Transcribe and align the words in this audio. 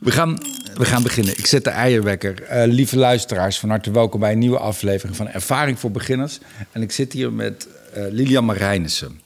We 0.00 0.10
gaan, 0.10 0.38
we 0.74 0.84
gaan 0.84 1.02
beginnen. 1.02 1.38
Ik 1.38 1.46
zet 1.46 1.64
de 1.64 1.70
eierwekker. 1.70 2.42
Eh, 2.42 2.66
lieve 2.66 2.96
luisteraars, 2.96 3.58
van 3.58 3.68
harte 3.68 3.90
welkom 3.90 4.20
bij 4.20 4.32
een 4.32 4.38
nieuwe 4.38 4.58
aflevering 4.58 5.16
van 5.16 5.28
Ervaring 5.28 5.78
voor 5.78 5.90
Beginners. 5.90 6.38
En 6.72 6.82
ik 6.82 6.92
zit 6.92 7.12
hier 7.12 7.32
met 7.32 7.68
uh, 7.96 8.04
Lilian 8.10 8.44
Marijnissen. 8.44 9.20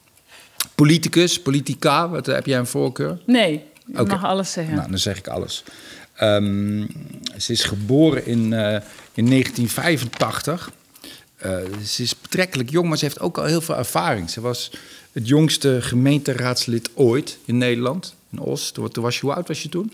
Politicus, 0.75 1.41
politica, 1.41 2.09
wat, 2.09 2.25
heb 2.25 2.45
jij 2.45 2.59
een 2.59 2.67
voorkeur? 2.67 3.19
Nee, 3.25 3.63
je 3.85 4.03
mag 4.03 4.23
alles 4.23 4.51
zeggen. 4.51 4.75
Nou, 4.75 4.89
dan 4.89 4.99
zeg 4.99 5.17
ik 5.17 5.27
alles. 5.27 5.63
Um, 6.21 6.87
ze 7.37 7.51
is 7.51 7.63
geboren 7.63 8.25
in, 8.25 8.39
uh, 8.39 8.73
in 9.13 9.29
1985. 9.29 10.71
ze 11.85 12.03
is 12.03 12.21
betrekkelijk 12.21 12.69
jong, 12.69 12.87
maar 12.87 12.97
ze 12.97 13.05
heeft 13.05 13.19
ook 13.19 13.37
al 13.37 13.45
heel 13.45 13.61
veel 13.61 13.77
ervaring. 13.77 14.29
Ze 14.29 14.41
was 14.41 14.71
het 15.11 15.27
jongste 15.27 15.81
gemeenteraadslid 15.81 16.89
ooit 16.93 17.37
in 17.45 17.57
Nederland, 17.57 18.15
in 18.31 18.39
Os. 18.39 18.71
Toen, 18.71 18.89
was 18.93 19.15
je, 19.15 19.21
hoe 19.21 19.33
oud 19.33 19.47
was 19.47 19.63
je 19.63 19.69
toen? 19.69 19.91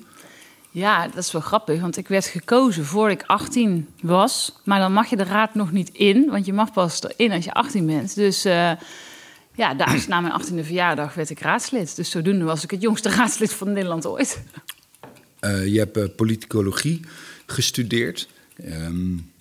Ja, 0.73 1.07
dat 1.07 1.17
is 1.17 1.31
wel 1.31 1.41
grappig, 1.41 1.81
want 1.81 1.97
ik 1.97 2.07
werd 2.07 2.25
gekozen 2.25 2.85
voor 2.85 3.11
ik 3.11 3.23
18 3.25 3.89
was. 4.01 4.55
Maar 4.63 4.79
dan 4.79 4.93
mag 4.93 5.09
je 5.09 5.15
de 5.15 5.23
raad 5.23 5.55
nog 5.55 5.71
niet 5.71 5.89
in, 5.89 6.29
want 6.29 6.45
je 6.45 6.53
mag 6.53 6.73
pas 6.73 7.03
erin 7.03 7.31
als 7.31 7.45
je 7.45 7.53
18 7.53 7.85
bent. 7.85 8.15
Dus 8.15 8.45
uh, 8.45 8.71
ja, 9.55 9.73
daar, 9.73 10.05
na 10.07 10.21
mijn 10.21 10.41
18e 10.41 10.65
verjaardag 10.65 11.13
werd 11.13 11.29
ik 11.29 11.39
raadslid. 11.39 11.95
Dus 11.95 12.09
zodoende 12.09 12.45
was 12.45 12.63
ik 12.63 12.71
het 12.71 12.81
jongste 12.81 13.09
raadslid 13.17 13.53
van 13.53 13.71
Nederland 13.71 14.05
ooit. 14.05 14.43
Uh, 15.41 15.67
je 15.67 15.79
hebt 15.79 15.97
uh, 15.97 16.05
politicologie 16.15 17.01
gestudeerd. 17.45 18.29
Um, 18.65 19.31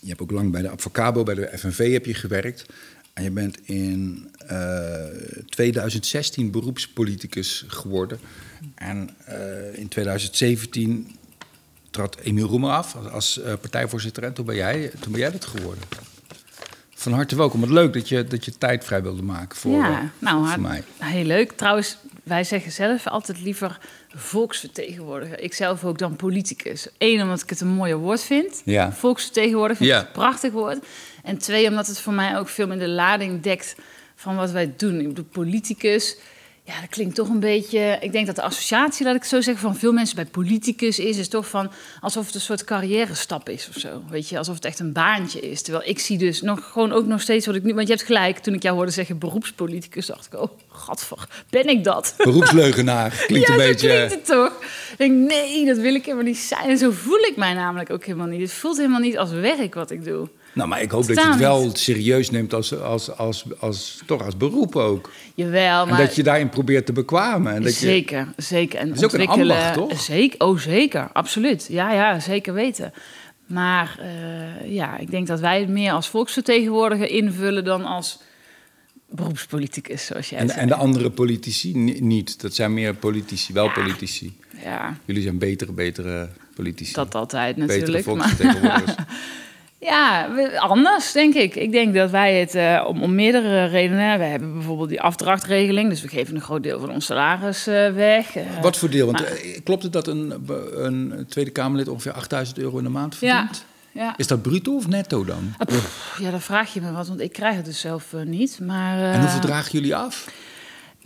je 0.00 0.08
hebt 0.08 0.20
ook 0.20 0.30
lang 0.30 0.52
bij 0.52 0.62
de 0.62 0.70
Avocabo, 0.70 1.22
bij 1.22 1.34
de 1.34 1.52
FNV 1.58 1.92
heb 1.92 2.06
je 2.06 2.14
gewerkt. 2.14 2.66
En 3.12 3.22
je 3.22 3.30
bent 3.30 3.58
in 3.62 4.30
2016 5.48 6.50
beroepspoliticus 6.50 7.64
geworden. 7.66 8.18
En 8.74 9.10
uh, 9.28 9.78
in 9.78 9.88
2017 9.88 11.16
trad 11.90 12.16
Emiel 12.22 12.46
Roemer 12.46 12.70
af 12.70 12.96
als, 12.96 13.10
als 13.10 13.38
uh, 13.38 13.44
partijvoorzitter. 13.44 14.22
En 14.22 14.32
toen 14.32 14.44
ben, 14.44 14.54
jij, 14.54 14.90
toen 15.00 15.12
ben 15.12 15.20
jij 15.20 15.30
dat 15.30 15.44
geworden. 15.44 15.84
Van 16.94 17.12
harte 17.12 17.36
welkom. 17.36 17.60
Wat 17.60 17.68
leuk 17.68 17.92
dat 17.92 18.08
je, 18.08 18.24
dat 18.24 18.44
je 18.44 18.58
tijd 18.58 18.84
vrij 18.84 19.02
wilde 19.02 19.22
maken 19.22 19.58
voor, 19.58 19.72
ja, 19.72 19.90
uh, 19.90 20.08
nou, 20.18 20.48
voor 20.48 20.60
mij. 20.60 20.82
Heel 20.98 21.24
leuk. 21.24 21.52
Trouwens, 21.52 21.98
wij 22.22 22.44
zeggen 22.44 22.72
zelf 22.72 23.06
altijd 23.06 23.40
liever 23.40 23.78
volksvertegenwoordiger. 24.14 25.40
Ik 25.40 25.54
zelf 25.54 25.84
ook 25.84 25.98
dan 25.98 26.16
politicus. 26.16 26.88
Eén, 26.98 27.22
omdat 27.22 27.42
ik 27.42 27.50
het 27.50 27.60
een 27.60 27.68
mooier 27.68 27.96
woord 27.96 28.22
vind. 28.22 28.62
Ja. 28.64 28.92
Volksvertegenwoordiger 28.92 29.86
ja. 29.86 30.00
ik 30.00 30.06
een 30.06 30.12
prachtig 30.12 30.52
woord. 30.52 30.78
En 31.22 31.38
twee, 31.38 31.68
omdat 31.68 31.86
het 31.86 32.00
voor 32.00 32.12
mij 32.12 32.38
ook 32.38 32.48
veel 32.48 32.66
meer 32.66 32.78
de 32.78 32.88
lading 32.88 33.42
dekt 33.42 33.76
van 34.16 34.36
wat 34.36 34.50
wij 34.50 34.72
doen. 34.76 35.00
Ik 35.00 35.08
bedoel, 35.08 35.24
politicus 35.24 36.16
ja, 36.66 36.80
dat 36.80 36.90
klinkt 36.90 37.14
toch 37.14 37.28
een 37.28 37.40
beetje. 37.40 37.98
Ik 38.00 38.12
denk 38.12 38.26
dat 38.26 38.36
de 38.36 38.42
associatie, 38.42 39.06
laat 39.06 39.14
ik 39.14 39.24
zo 39.24 39.40
zeggen, 39.40 39.62
van 39.62 39.76
veel 39.76 39.92
mensen 39.92 40.16
bij 40.16 40.24
politicus 40.24 40.98
is, 40.98 41.16
is 41.16 41.28
toch 41.28 41.48
van 41.48 41.70
alsof 42.00 42.26
het 42.26 42.34
een 42.34 42.40
soort 42.40 42.64
carrière 42.64 43.14
stap 43.14 43.48
is 43.48 43.68
of 43.68 43.74
zo. 43.74 44.02
Weet 44.08 44.28
je, 44.28 44.38
alsof 44.38 44.54
het 44.54 44.64
echt 44.64 44.78
een 44.78 44.92
baantje 44.92 45.40
is. 45.40 45.62
Terwijl 45.62 45.88
ik 45.88 45.98
zie 45.98 46.18
dus 46.18 46.42
nog 46.42 46.70
gewoon 46.72 46.92
ook 46.92 47.06
nog 47.06 47.20
steeds 47.20 47.46
wat 47.46 47.54
ik 47.54 47.62
nu. 47.62 47.74
Want 47.74 47.88
je 47.88 47.94
hebt 47.94 48.06
gelijk, 48.06 48.38
toen 48.38 48.54
ik 48.54 48.62
jou 48.62 48.76
hoorde 48.76 48.90
zeggen 48.90 49.18
beroepspoliticus, 49.18 50.06
dacht 50.06 50.26
ik, 50.26 50.40
oh, 50.40 50.50
gadver, 50.68 51.28
ben 51.50 51.68
ik 51.68 51.84
dat? 51.84 52.14
Beroepsleugenaar. 52.16 53.10
Klinkt 53.26 53.48
ja, 53.48 53.54
een 53.54 53.60
beetje. 53.60 53.88
Klinkt 53.88 54.12
het 54.12 54.24
toch? 54.24 54.52
Ik 54.90 54.98
denk, 54.98 55.28
nee, 55.28 55.66
dat 55.66 55.76
wil 55.76 55.94
ik 55.94 56.04
helemaal 56.04 56.26
niet 56.26 56.38
zijn. 56.38 56.68
En 56.68 56.78
zo 56.78 56.90
voel 56.90 57.20
ik 57.20 57.36
mij 57.36 57.54
namelijk 57.54 57.90
ook 57.90 58.04
helemaal 58.04 58.26
niet. 58.26 58.40
Het 58.40 58.52
voelt 58.52 58.76
helemaal 58.76 59.00
niet 59.00 59.18
als 59.18 59.30
werk 59.30 59.74
wat 59.74 59.90
ik 59.90 60.04
doe. 60.04 60.28
Nou, 60.56 60.68
maar 60.68 60.82
ik 60.82 60.90
hoop 60.90 61.06
dat 61.06 61.16
je 61.16 61.28
het 61.28 61.38
wel 61.38 61.70
serieus 61.72 62.30
neemt 62.30 62.54
als, 62.54 62.80
als, 62.80 63.16
als, 63.16 63.44
als, 63.58 64.02
toch 64.06 64.24
als 64.24 64.36
beroep 64.36 64.76
ook. 64.76 65.10
Jawel, 65.34 65.86
maar... 65.86 65.98
En 65.98 66.06
dat 66.06 66.14
je 66.14 66.22
daarin 66.22 66.48
probeert 66.48 66.86
te 66.86 66.92
bekwamen. 66.92 67.54
En 67.54 67.62
dat 67.62 67.72
zeker, 67.72 68.28
je... 68.36 68.42
zeker. 68.42 68.78
En 68.78 68.88
dat 68.88 68.96
is 68.96 69.04
ook 69.04 69.12
een 69.12 69.26
ambacht, 69.26 69.74
toch? 69.74 70.00
Zeker, 70.00 70.46
oh, 70.46 70.58
zeker, 70.58 71.08
absoluut. 71.12 71.66
Ja, 71.70 71.92
ja, 71.92 72.20
zeker 72.20 72.54
weten. 72.54 72.92
Maar 73.46 73.98
uh, 74.00 74.72
ja, 74.72 74.98
ik 74.98 75.10
denk 75.10 75.26
dat 75.26 75.40
wij 75.40 75.60
het 75.60 75.68
meer 75.68 75.92
als 75.92 76.08
volksvertegenwoordiger 76.08 77.10
invullen 77.10 77.64
dan 77.64 77.84
als 77.84 78.18
beroepspoliticus, 79.10 80.06
zoals 80.06 80.28
jij 80.28 80.38
en, 80.38 80.48
zei. 80.48 80.60
En 80.60 80.68
de 80.68 80.74
andere 80.74 81.10
politici 81.10 81.74
niet. 82.00 82.40
Dat 82.40 82.54
zijn 82.54 82.74
meer 82.74 82.94
politici, 82.94 83.52
wel 83.52 83.64
ja, 83.64 83.72
politici. 83.72 84.36
Ja. 84.62 84.96
Jullie 85.04 85.22
zijn 85.22 85.38
betere, 85.38 85.72
betere 85.72 86.28
politici. 86.54 86.92
Dat 86.92 87.14
altijd 87.14 87.56
natuurlijk. 87.56 87.86
Betere 87.86 88.02
volksvertegenwoordigers. 88.02 88.94
Ja, 89.78 90.28
anders 90.58 91.12
denk 91.12 91.34
ik. 91.34 91.54
Ik 91.54 91.72
denk 91.72 91.94
dat 91.94 92.10
wij 92.10 92.40
het 92.40 92.54
uh, 92.54 92.84
om, 92.88 93.02
om, 93.02 93.14
meerdere 93.14 93.64
redenen. 93.64 94.18
We 94.18 94.24
hebben 94.24 94.52
bijvoorbeeld 94.52 94.88
die 94.88 95.00
afdrachtregeling, 95.00 95.88
dus 95.88 96.02
we 96.02 96.08
geven 96.08 96.34
een 96.34 96.40
groot 96.40 96.62
deel 96.62 96.80
van 96.80 96.90
ons 96.90 97.06
salaris 97.06 97.68
uh, 97.68 97.92
weg. 97.92 98.36
Uh, 98.36 98.42
Wat 98.60 98.76
voor 98.76 98.90
deel? 98.90 99.06
Want 99.06 99.20
maar, 99.20 99.38
klopt 99.64 99.82
het 99.82 99.92
dat 99.92 100.06
een, 100.06 100.48
een 100.74 101.24
Tweede 101.28 101.50
Kamerlid 101.50 101.88
ongeveer 101.88 102.12
8000 102.12 102.58
euro 102.58 102.78
in 102.78 102.84
de 102.84 102.90
maand 102.90 103.16
verdient? 103.16 103.64
Ja. 103.92 104.02
Ja. 104.02 104.14
Is 104.16 104.26
dat 104.26 104.42
bruto 104.42 104.76
of 104.76 104.88
netto 104.88 105.24
dan? 105.24 105.54
Pff, 105.66 106.18
ja, 106.20 106.30
dan 106.30 106.40
vraag 106.40 106.74
je 106.74 106.80
me 106.80 106.92
wat, 106.92 107.08
want 107.08 107.20
ik 107.20 107.32
krijg 107.32 107.56
het 107.56 107.64
dus 107.64 107.80
zelf 107.80 108.12
niet. 108.24 108.58
Maar, 108.62 109.12
en 109.12 109.20
hoeveel 109.20 109.40
dragen 109.40 109.72
jullie 109.72 109.96
af? 109.96 110.26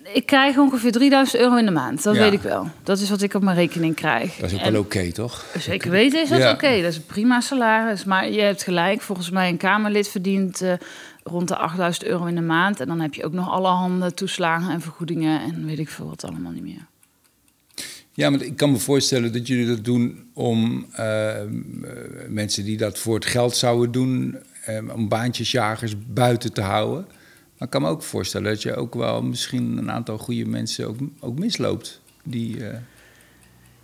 Ik 0.03 0.27
krijg 0.27 0.57
ongeveer 0.57 0.93
3000 0.93 1.43
euro 1.43 1.57
in 1.57 1.65
de 1.65 1.71
maand. 1.71 2.03
Dat 2.03 2.15
ja. 2.15 2.21
weet 2.21 2.33
ik 2.33 2.41
wel. 2.41 2.71
Dat 2.83 3.01
is 3.01 3.11
wat 3.11 3.23
ik 3.23 3.35
op 3.35 3.43
mijn 3.43 3.57
rekening 3.57 3.95
krijg. 3.95 4.37
Dat 4.37 4.51
is 4.51 4.57
ook 4.57 4.65
en 4.65 4.73
wel 4.73 4.81
oké, 4.81 4.97
okay, 4.97 5.13
toch? 5.13 5.47
Zeker 5.59 5.91
weten 5.91 6.23
is 6.23 6.29
dat 6.29 6.39
ja. 6.39 6.53
oké. 6.53 6.65
Okay. 6.65 6.83
Dat 6.83 6.91
is 6.91 6.97
een 6.97 7.07
prima 7.07 7.41
salaris. 7.41 8.05
Maar 8.05 8.31
je 8.31 8.41
hebt 8.41 8.63
gelijk. 8.63 9.01
Volgens 9.01 9.31
mij 9.31 9.49
een 9.49 9.57
Kamerlid 9.57 10.09
verdient 10.09 10.63
uh, 10.63 10.73
rond 11.23 11.49
de 11.49 11.57
8000 11.57 12.05
euro 12.05 12.25
in 12.25 12.35
de 12.35 12.41
maand. 12.41 12.81
En 12.81 12.87
dan 12.87 13.01
heb 13.01 13.15
je 13.15 13.25
ook 13.25 13.33
nog 13.33 13.51
allerhande 13.51 14.15
toeslagen 14.15 14.73
en 14.73 14.81
vergoedingen. 14.81 15.41
En 15.41 15.67
weet 15.67 15.79
ik 15.79 15.89
veel 15.89 16.09
wat 16.09 16.25
allemaal 16.25 16.53
niet 16.53 16.63
meer. 16.63 16.87
Ja, 18.13 18.31
maar 18.31 18.43
ik 18.43 18.57
kan 18.57 18.71
me 18.71 18.79
voorstellen 18.79 19.33
dat 19.33 19.47
jullie 19.47 19.67
dat 19.67 19.85
doen 19.85 20.31
om 20.35 20.87
uh, 20.99 21.33
mensen 22.29 22.65
die 22.65 22.77
dat 22.77 22.99
voor 22.99 23.15
het 23.15 23.27
geld 23.27 23.57
zouden 23.57 23.93
doen... 23.93 24.37
Om 24.95 25.09
baantjesjagers 25.09 25.95
buiten 26.07 26.53
te 26.53 26.61
houden... 26.61 27.07
Maar 27.61 27.69
ik 27.69 27.75
kan 27.75 27.83
me 27.83 27.89
ook 27.89 28.03
voorstellen 28.03 28.51
dat 28.53 28.63
je 28.63 28.75
ook 28.75 28.95
wel 28.95 29.23
misschien 29.23 29.79
een 29.79 29.91
aantal 29.91 30.19
goede 30.19 30.45
mensen 30.45 30.89
ook, 30.89 30.97
ook 31.21 31.39
misloopt. 31.39 32.01
Die, 32.23 32.57
uh... 32.57 32.67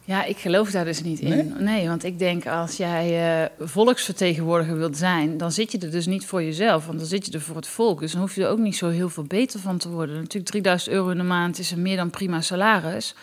Ja, 0.04 0.24
ik 0.24 0.36
geloof 0.36 0.70
daar 0.70 0.84
dus 0.84 1.02
niet 1.02 1.20
in. 1.20 1.54
Nee, 1.58 1.88
want 1.88 2.04
ik 2.04 2.18
denk 2.18 2.46
als 2.46 2.76
jij 2.76 3.40
uh, 3.40 3.66
volksvertegenwoordiger 3.66 4.76
wilt 4.76 4.96
zijn, 4.96 5.38
dan 5.38 5.52
zit 5.52 5.72
je 5.72 5.78
er 5.78 5.90
dus 5.90 6.06
niet 6.06 6.26
voor 6.26 6.42
jezelf, 6.42 6.86
want 6.86 6.98
dan 6.98 7.08
zit 7.08 7.26
je 7.26 7.32
er 7.32 7.40
voor 7.40 7.56
het 7.56 7.66
volk. 7.66 8.00
Dus 8.00 8.12
dan 8.12 8.20
hoef 8.20 8.34
je 8.34 8.44
er 8.44 8.50
ook 8.50 8.58
niet 8.58 8.76
zo 8.76 8.88
heel 8.88 9.08
veel 9.08 9.24
beter 9.24 9.60
van 9.60 9.78
te 9.78 9.88
worden. 9.88 10.14
Natuurlijk, 10.14 10.50
3000 10.50 10.94
euro 10.94 11.08
in 11.08 11.16
de 11.16 11.22
maand 11.22 11.58
is 11.58 11.70
een 11.70 11.82
meer 11.82 11.96
dan 11.96 12.10
prima 12.10 12.40
salaris, 12.40 13.14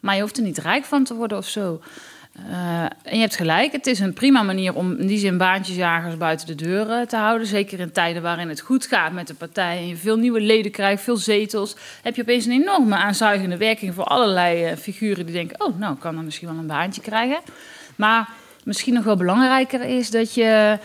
maar 0.00 0.14
je 0.14 0.20
hoeft 0.20 0.36
er 0.36 0.42
niet 0.42 0.58
rijk 0.58 0.84
van 0.84 1.04
te 1.04 1.14
worden 1.14 1.38
of 1.38 1.48
zo. 1.48 1.80
Uh, 2.48 2.82
en 2.82 3.14
je 3.14 3.20
hebt 3.20 3.36
gelijk, 3.36 3.72
het 3.72 3.86
is 3.86 4.00
een 4.00 4.12
prima 4.12 4.42
manier 4.42 4.74
om 4.74 4.96
in 4.96 5.06
die 5.06 5.18
zin 5.18 5.38
baantjesjagers 5.38 6.16
buiten 6.16 6.46
de 6.46 6.54
deuren 6.54 7.08
te 7.08 7.16
houden. 7.16 7.46
Zeker 7.46 7.80
in 7.80 7.92
tijden 7.92 8.22
waarin 8.22 8.48
het 8.48 8.60
goed 8.60 8.86
gaat 8.86 9.12
met 9.12 9.26
de 9.26 9.34
partij 9.34 9.76
en 9.76 9.88
je 9.88 9.96
veel 9.96 10.16
nieuwe 10.16 10.40
leden 10.40 10.70
krijgt, 10.70 11.02
veel 11.02 11.16
zetels. 11.16 11.76
Heb 12.02 12.16
je 12.16 12.22
opeens 12.22 12.44
een 12.44 12.52
enorme 12.52 12.96
aanzuigende 12.96 13.56
werking 13.56 13.94
voor 13.94 14.04
allerlei 14.04 14.70
uh, 14.70 14.76
figuren 14.76 15.26
die 15.26 15.34
denken: 15.34 15.66
oh, 15.66 15.78
nou, 15.78 15.96
kan 15.96 16.14
dan 16.14 16.24
misschien 16.24 16.48
wel 16.48 16.58
een 16.58 16.66
baantje 16.66 17.00
krijgen. 17.00 17.38
Maar 17.96 18.28
misschien 18.64 18.94
nog 18.94 19.04
wel 19.04 19.16
belangrijker 19.16 19.80
is 19.80 20.10
dat 20.10 20.34
je 20.34 20.78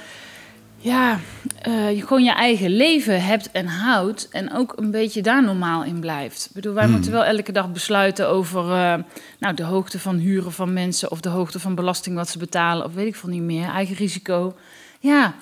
ja, 0.86 1.20
uh, 1.68 1.96
je 1.96 2.02
gewoon 2.02 2.24
je 2.24 2.34
eigen 2.34 2.70
leven 2.70 3.24
hebt 3.24 3.52
en 3.52 3.68
houdt 3.68 4.30
en 4.30 4.54
ook 4.54 4.74
een 4.76 4.92
beetje 4.92 5.22
daar 5.22 5.44
normaal 5.44 5.84
in 5.84 6.00
blijft. 6.00 6.46
Ik 6.46 6.52
bedoel, 6.54 6.74
wij 6.74 6.84
Hmm. 6.84 6.94
moeten 6.94 7.12
wel 7.12 7.24
elke 7.24 7.52
dag 7.52 7.72
besluiten 7.72 8.30
over 8.30 8.64
uh, 8.64 8.94
nou, 9.40 9.56
de 9.56 9.64
hoogte 9.64 10.00
van 10.00 10.16
huren 10.16 10.52
van 10.52 10.74
mensen 10.74 11.12
of 11.12 11.20
de 11.20 11.30
hoogte 11.30 11.60
van 11.60 11.76
belasting 11.76 12.16
wat 12.16 12.30
ze 12.30 12.38
betalen 12.38 12.86
of 12.86 12.94
weet 12.94 13.08
ik 13.08 13.16
veel 13.16 13.30
niet 13.30 13.42
meer, 13.42 13.70
eigen 13.70 13.96
risico. 13.96 14.56
Ja, 15.00 15.34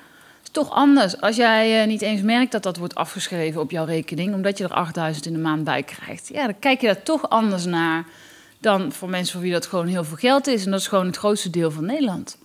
is 0.43 0.49
toch 0.51 0.71
anders 0.71 1.21
als 1.21 1.35
jij 1.35 1.81
uh, 1.81 1.87
niet 1.87 2.01
eens 2.01 2.21
merkt 2.21 2.51
dat 2.51 2.63
dat 2.63 2.77
wordt 2.77 2.95
afgeschreven 2.95 3.61
op 3.61 3.71
jouw 3.71 3.85
rekening, 3.85 4.33
omdat 4.33 4.57
je 4.57 4.63
er 4.63 4.73
8000 4.73 5.25
in 5.25 5.33
de 5.33 5.39
maand 5.39 5.63
bij 5.63 5.83
krijgt. 5.83 6.29
Ja, 6.33 6.45
dan 6.45 6.59
kijk 6.59 6.81
je 6.81 6.87
daar 6.87 7.03
toch 7.03 7.29
anders 7.29 7.65
naar 7.65 8.05
dan 8.59 8.91
voor 8.91 9.09
mensen 9.09 9.33
voor 9.33 9.41
wie 9.41 9.51
dat 9.51 9.65
gewoon 9.65 9.87
heel 9.87 10.03
veel 10.03 10.17
geld 10.17 10.47
is 10.47 10.65
en 10.65 10.71
dat 10.71 10.79
is 10.79 10.87
gewoon 10.87 11.05
het 11.05 11.17
grootste 11.17 11.49
deel 11.49 11.71
van 11.71 11.85
Nederland. 11.85 12.37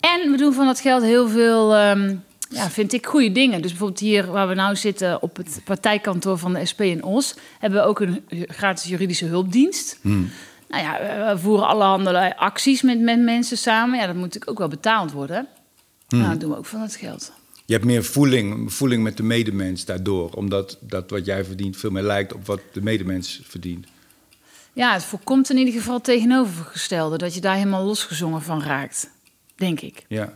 En 0.00 0.30
we 0.30 0.36
doen 0.36 0.52
van 0.52 0.66
dat 0.66 0.80
geld 0.80 1.02
heel 1.02 1.28
veel. 1.28 1.88
Um, 1.90 2.26
ja, 2.48 2.70
vind 2.70 2.92
ik 2.92 3.06
goede 3.06 3.32
dingen. 3.32 3.62
Dus 3.62 3.70
bijvoorbeeld 3.70 4.00
hier 4.00 4.26
waar 4.26 4.48
we 4.48 4.54
nou 4.54 4.76
zitten 4.76 5.22
op 5.22 5.36
het 5.36 5.60
partijkantoor 5.64 6.38
van 6.38 6.52
de 6.52 6.66
SP 6.70 6.80
in 6.80 7.04
Os, 7.04 7.34
hebben 7.58 7.80
we 7.80 7.86
ook 7.86 8.00
een 8.00 8.24
gratis 8.46 8.88
juridische 8.88 9.24
hulpdienst. 9.24 9.98
Hmm. 10.00 10.30
Nou 10.68 10.82
ja, 10.82 10.98
we 11.32 11.40
voeren 11.40 11.66
allerhande 11.66 12.36
acties 12.36 12.82
met, 12.82 13.00
met 13.00 13.20
mensen 13.20 13.58
samen. 13.58 13.98
Ja, 13.98 14.06
dat 14.06 14.14
moet 14.14 14.24
natuurlijk 14.24 14.50
ook 14.50 14.58
wel 14.58 14.68
betaald 14.68 15.12
worden. 15.12 15.46
Hmm. 16.08 16.18
Nou, 16.18 16.30
dat 16.30 16.40
doen 16.40 16.50
we 16.50 16.56
ook 16.56 16.66
van 16.66 16.80
het 16.80 16.96
geld. 16.96 17.32
Je 17.64 17.74
hebt 17.74 17.86
meer 17.86 18.04
voeling, 18.04 18.72
voeling 18.72 19.02
met 19.02 19.16
de 19.16 19.22
medemens 19.22 19.84
daardoor, 19.84 20.30
omdat 20.30 20.78
dat 20.80 21.10
wat 21.10 21.24
jij 21.24 21.44
verdient 21.44 21.76
veel 21.76 21.90
meer 21.90 22.02
lijkt 22.02 22.34
op 22.34 22.46
wat 22.46 22.60
de 22.72 22.82
medemens 22.82 23.40
verdient. 23.44 23.86
Ja, 24.72 24.92
het 24.92 25.04
voorkomt 25.04 25.50
in 25.50 25.56
ieder 25.56 25.74
geval 25.74 26.00
tegenovergestelde, 26.00 27.18
dat 27.18 27.34
je 27.34 27.40
daar 27.40 27.54
helemaal 27.54 27.84
losgezongen 27.84 28.42
van 28.42 28.62
raakt, 28.62 29.10
denk 29.54 29.80
ik. 29.80 30.04
Ja. 30.08 30.34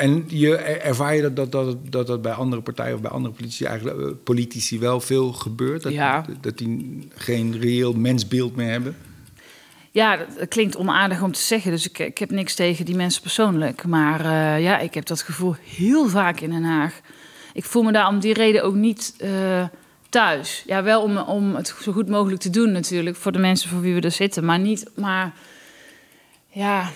En 0.00 0.24
je, 0.26 0.56
ervaar 0.56 1.14
je 1.14 1.22
dat 1.22 1.36
dat, 1.36 1.52
dat, 1.52 1.92
dat 1.92 2.06
dat 2.06 2.22
bij 2.22 2.32
andere 2.32 2.62
partijen 2.62 2.94
of 2.94 3.00
bij 3.00 3.10
andere 3.10 3.34
politici, 3.34 3.64
eigenlijk, 3.64 4.22
politici 4.24 4.78
wel 4.78 5.00
veel 5.00 5.32
gebeurt? 5.32 5.82
Dat, 5.82 5.92
ja. 5.92 6.24
dat 6.40 6.58
die 6.58 7.08
geen 7.14 7.60
reëel 7.60 7.92
mensbeeld 7.92 8.56
meer 8.56 8.70
hebben? 8.70 8.96
ja, 9.90 10.16
dat 10.38 10.48
klinkt 10.48 10.76
onaardig 10.76 11.22
om 11.22 11.32
te 11.32 11.40
zeggen, 11.40 11.70
dus 11.70 11.88
ik, 11.88 11.98
ik 11.98 12.18
heb 12.18 12.30
niks 12.30 12.54
tegen 12.54 12.84
die 12.84 12.96
mensen 12.96 13.22
persoonlijk. 13.22 13.86
Maar 13.86 14.20
uh, 14.20 14.62
ja, 14.62 14.78
ik 14.78 14.94
heb 14.94 15.06
dat 15.06 15.22
gevoel 15.22 15.54
heel 15.64 16.08
vaak 16.08 16.40
in 16.40 16.50
Den 16.50 16.64
Haag. 16.64 17.00
Ik 17.52 17.64
voel 17.64 17.82
me 17.82 17.92
daar 17.92 18.08
om 18.08 18.18
die 18.20 18.34
reden 18.34 18.62
ook 18.62 18.74
niet 18.74 19.14
uh, 19.18 19.64
thuis. 20.08 20.62
Ja, 20.66 20.82
wel 20.82 21.02
om, 21.02 21.18
om 21.18 21.54
het 21.54 21.74
zo 21.82 21.92
goed 21.92 22.08
mogelijk 22.08 22.40
te 22.40 22.50
doen 22.50 22.72
natuurlijk, 22.72 23.16
voor 23.16 23.32
de 23.32 23.38
mensen 23.38 23.70
voor 23.70 23.80
wie 23.80 23.94
we 23.94 24.00
er 24.00 24.10
zitten. 24.10 24.44
Maar 24.44 24.58
niet, 24.58 24.90
maar 24.96 25.32
ja, 26.50 26.90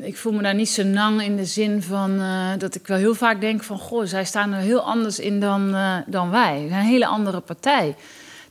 ik 0.00 0.16
voel 0.16 0.32
me 0.32 0.42
daar 0.42 0.54
niet 0.54 0.68
zo 0.68 0.82
nang 0.82 1.22
in 1.22 1.36
de 1.36 1.44
zin 1.44 1.82
van 1.82 2.20
uh, 2.20 2.50
dat 2.58 2.74
ik 2.74 2.86
wel 2.86 2.98
heel 2.98 3.14
vaak 3.14 3.40
denk 3.40 3.62
van... 3.62 3.78
goh, 3.78 4.06
zij 4.06 4.24
staan 4.24 4.52
er 4.52 4.60
heel 4.60 4.80
anders 4.80 5.18
in 5.18 5.40
dan, 5.40 5.76
dan 6.06 6.30
wij. 6.30 6.62
Een 6.62 6.72
hele 6.72 7.06
andere 7.06 7.40
partij. 7.40 7.96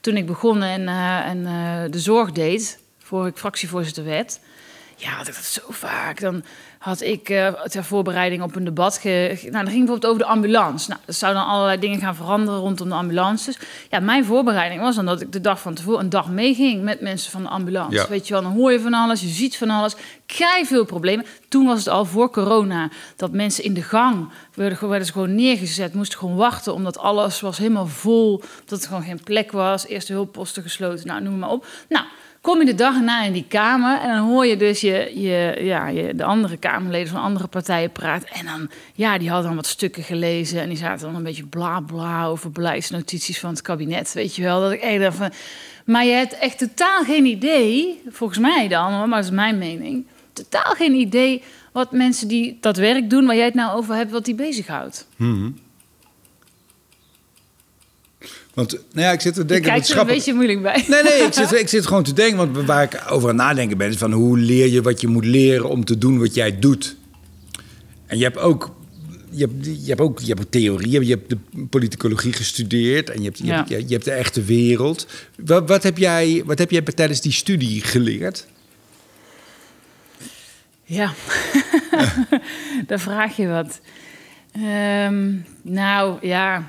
Toen 0.01 0.17
ik 0.17 0.25
begon 0.25 0.63
en, 0.63 0.87
en 1.23 1.43
de 1.91 1.99
zorg 1.99 2.31
deed 2.31 2.79
voor 2.97 3.27
ik 3.27 3.37
fractievoorzitter 3.37 4.03
werd. 4.03 4.39
Ja, 4.95 5.23
dat 5.23 5.35
zo 5.35 5.61
vaak. 5.69 6.19
Dan 6.19 6.43
had 6.79 7.01
ik 7.01 7.29
uh, 7.29 7.47
ter 7.47 7.83
voorbereiding 7.83 8.43
op 8.43 8.55
een 8.55 8.63
debat... 8.63 8.97
Ge... 8.97 9.39
Nou, 9.41 9.51
dan 9.51 9.73
ging 9.73 9.85
bijvoorbeeld 9.85 10.05
over 10.05 10.19
de 10.19 10.25
ambulance. 10.25 10.89
Nou, 10.89 11.01
er 11.05 11.13
zouden 11.13 11.41
dan 11.41 11.51
allerlei 11.51 11.79
dingen 11.79 11.99
gaan 11.99 12.15
veranderen 12.15 12.59
rondom 12.59 12.89
de 12.89 12.95
ambulances. 12.95 13.59
Ja, 13.89 13.99
mijn 13.99 14.25
voorbereiding 14.25 14.81
was 14.81 14.95
dan 14.95 15.05
dat 15.05 15.21
ik 15.21 15.31
de 15.31 15.41
dag 15.41 15.61
van 15.61 15.73
tevoren... 15.73 15.99
een 15.99 16.09
dag 16.09 16.29
meeging 16.29 16.83
met 16.83 17.01
mensen 17.01 17.31
van 17.31 17.43
de 17.43 17.49
ambulance. 17.49 17.95
Ja. 17.95 18.07
Weet 18.07 18.27
je 18.27 18.33
wel, 18.33 18.43
dan 18.43 18.51
hoor 18.51 18.71
je 18.71 18.79
van 18.79 18.93
alles, 18.93 19.21
je 19.21 19.27
ziet 19.27 19.57
van 19.57 19.69
alles. 19.69 19.95
Krijg 20.25 20.67
veel 20.67 20.85
problemen. 20.85 21.25
Toen 21.47 21.65
was 21.65 21.77
het 21.77 21.87
al 21.87 22.05
voor 22.05 22.31
corona 22.31 22.89
dat 23.15 23.31
mensen 23.31 23.63
in 23.63 23.73
de 23.73 23.83
gang... 23.83 24.29
werden, 24.53 24.89
werden 24.89 25.07
ze 25.07 25.13
gewoon 25.13 25.35
neergezet, 25.35 25.93
moesten 25.93 26.19
gewoon 26.19 26.35
wachten... 26.35 26.73
omdat 26.73 26.97
alles 26.97 27.41
was 27.41 27.57
helemaal 27.57 27.87
vol, 27.87 28.41
dat 28.65 28.81
er 28.81 28.87
gewoon 28.87 29.03
geen 29.03 29.23
plek 29.23 29.51
was. 29.51 29.87
Eerste 29.87 30.13
hulpposten 30.13 30.63
gesloten, 30.63 31.07
nou, 31.07 31.21
noem 31.21 31.39
maar 31.39 31.49
op. 31.49 31.65
Nou 31.89 32.05
kom 32.41 32.59
je 32.59 32.65
de 32.65 32.75
dag 32.75 32.95
erna 32.95 33.23
in 33.23 33.33
die 33.33 33.45
kamer 33.47 33.99
en 33.99 34.15
dan 34.15 34.27
hoor 34.27 34.45
je 34.45 34.57
dus 34.57 34.81
je, 34.81 35.11
je, 35.15 35.59
ja, 35.61 35.87
je, 35.87 36.15
de 36.15 36.23
andere 36.23 36.57
Kamerleden 36.57 37.07
van 37.07 37.21
andere 37.21 37.47
partijen 37.47 37.91
praten. 37.91 38.29
En 38.29 38.45
dan, 38.45 38.69
ja, 38.93 39.17
die 39.17 39.29
hadden 39.29 39.47
dan 39.47 39.55
wat 39.55 39.67
stukken 39.67 40.03
gelezen 40.03 40.61
en 40.61 40.69
die 40.69 40.77
zaten 40.77 41.05
dan 41.05 41.15
een 41.15 41.23
beetje 41.23 41.45
bla 41.45 41.79
bla 41.79 42.25
over 42.25 42.51
beleidsnotities 42.51 43.39
van 43.39 43.49
het 43.49 43.61
kabinet. 43.61 44.13
Weet 44.13 44.35
je 44.35 44.43
wel, 44.43 44.61
dat 44.61 44.71
ik 44.71 44.81
echt 44.81 45.15
van. 45.15 45.31
Maar 45.85 46.05
je 46.05 46.11
hebt 46.11 46.37
echt 46.37 46.57
totaal 46.57 47.03
geen 47.03 47.25
idee, 47.25 48.01
volgens 48.09 48.39
mij 48.39 48.67
dan, 48.67 48.91
maar 48.91 49.09
dat 49.09 49.23
is 49.23 49.35
mijn 49.35 49.57
mening, 49.57 50.05
totaal 50.33 50.73
geen 50.73 50.93
idee 50.93 51.43
wat 51.71 51.91
mensen 51.91 52.27
die 52.27 52.57
dat 52.61 52.77
werk 52.77 53.09
doen 53.09 53.25
waar 53.25 53.35
jij 53.35 53.45
het 53.45 53.53
nou 53.53 53.77
over 53.77 53.95
hebt, 53.95 54.11
wat 54.11 54.25
die 54.25 54.35
bezighoudt. 54.35 55.07
Hmm. 55.15 55.55
Want 58.59 58.71
nou 58.71 59.05
ja, 59.05 59.11
ik 59.11 59.21
zit 59.21 59.33
te 59.33 59.45
denken. 59.45 59.75
Ik 59.75 59.81
kijk 59.81 59.87
er 59.87 59.99
een 59.99 60.05
beetje 60.05 60.33
moeilijk 60.33 60.61
bij. 60.61 60.85
Nee, 60.87 61.03
nee, 61.03 61.21
ik 61.21 61.33
zit, 61.33 61.53
ik 61.63 61.67
zit 61.67 61.87
gewoon 61.87 62.03
te 62.03 62.13
denken. 62.13 62.37
Want 62.37 62.65
waar 62.67 62.83
ik 62.83 63.03
over 63.09 63.29
aan 63.29 63.35
nadenken 63.35 63.77
ben, 63.77 63.89
is 63.89 63.97
van 63.97 64.11
hoe 64.11 64.37
leer 64.37 64.67
je 64.67 64.81
wat 64.81 65.01
je 65.01 65.07
moet 65.07 65.25
leren 65.25 65.69
om 65.69 65.85
te 65.85 65.97
doen 65.97 66.19
wat 66.19 66.33
jij 66.33 66.59
doet. 66.59 66.95
En 68.05 68.17
je 68.17 68.23
hebt 68.23 68.37
ook. 68.37 68.77
Je 69.31 69.39
hebt, 69.45 69.65
je 69.65 69.87
hebt 69.87 70.01
ook 70.01 70.19
je 70.19 70.33
hebt 70.33 70.51
theorie, 70.51 71.05
je 71.05 71.11
hebt 71.11 71.29
de 71.29 71.37
politicologie 71.69 72.33
gestudeerd 72.33 73.09
en 73.09 73.21
je 73.21 73.25
hebt, 73.25 73.37
je, 73.37 73.53
hebt, 73.53 73.69
je 73.69 73.93
hebt 73.93 74.05
de 74.05 74.11
echte 74.11 74.43
wereld. 74.43 75.07
Wat, 75.45 75.67
wat, 75.67 75.83
heb 75.83 75.97
jij, 75.97 76.43
wat 76.45 76.59
heb 76.59 76.71
jij 76.71 76.81
tijdens 76.81 77.21
die 77.21 77.31
studie 77.31 77.81
geleerd? 77.81 78.47
Ja, 80.83 81.13
daar 82.87 82.99
vraag 82.99 83.35
je 83.35 83.47
wat. 83.47 83.79
Um, 84.55 85.45
nou 85.61 86.27
ja, 86.27 86.67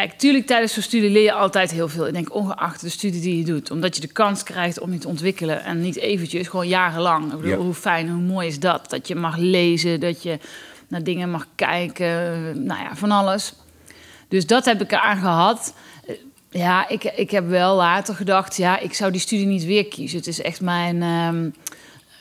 Kijk, 0.00 0.18
tuurlijk 0.18 0.46
tijdens 0.46 0.72
zo'n 0.72 0.82
studie 0.82 1.10
leer 1.10 1.22
je 1.22 1.32
altijd 1.32 1.70
heel 1.70 1.88
veel. 1.88 2.06
Ik 2.06 2.12
denk 2.12 2.34
ongeacht 2.34 2.80
de 2.80 2.88
studie 2.88 3.20
die 3.20 3.36
je 3.36 3.44
doet. 3.44 3.70
Omdat 3.70 3.94
je 3.94 4.00
de 4.00 4.12
kans 4.12 4.42
krijgt 4.42 4.80
om 4.80 4.92
je 4.92 4.98
te 4.98 5.08
ontwikkelen. 5.08 5.64
En 5.64 5.80
niet 5.80 5.96
eventjes, 5.96 6.48
gewoon 6.48 6.68
jarenlang. 6.68 7.32
Ik 7.32 7.40
bedoel, 7.40 7.64
Hoe 7.64 7.74
fijn, 7.74 8.08
hoe 8.08 8.22
mooi 8.22 8.46
is 8.48 8.60
dat? 8.60 8.90
Dat 8.90 9.08
je 9.08 9.14
mag 9.14 9.36
lezen, 9.36 10.00
dat 10.00 10.22
je 10.22 10.38
naar 10.88 11.02
dingen 11.02 11.30
mag 11.30 11.46
kijken. 11.54 12.66
Nou 12.66 12.82
ja, 12.82 12.96
van 12.96 13.10
alles. 13.10 13.54
Dus 14.28 14.46
dat 14.46 14.64
heb 14.64 14.80
ik 14.80 14.92
eraan 14.92 15.16
gehad. 15.16 15.74
Ja, 16.50 16.88
ik, 16.88 17.04
ik 17.04 17.30
heb 17.30 17.48
wel 17.48 17.76
later 17.76 18.14
gedacht, 18.14 18.56
ja, 18.56 18.78
ik 18.78 18.94
zou 18.94 19.12
die 19.12 19.20
studie 19.20 19.46
niet 19.46 19.64
weer 19.64 19.88
kiezen. 19.88 20.18
Het 20.18 20.26
is 20.26 20.42
echt 20.42 20.60
mijn... 20.60 21.02
Um, 21.02 21.54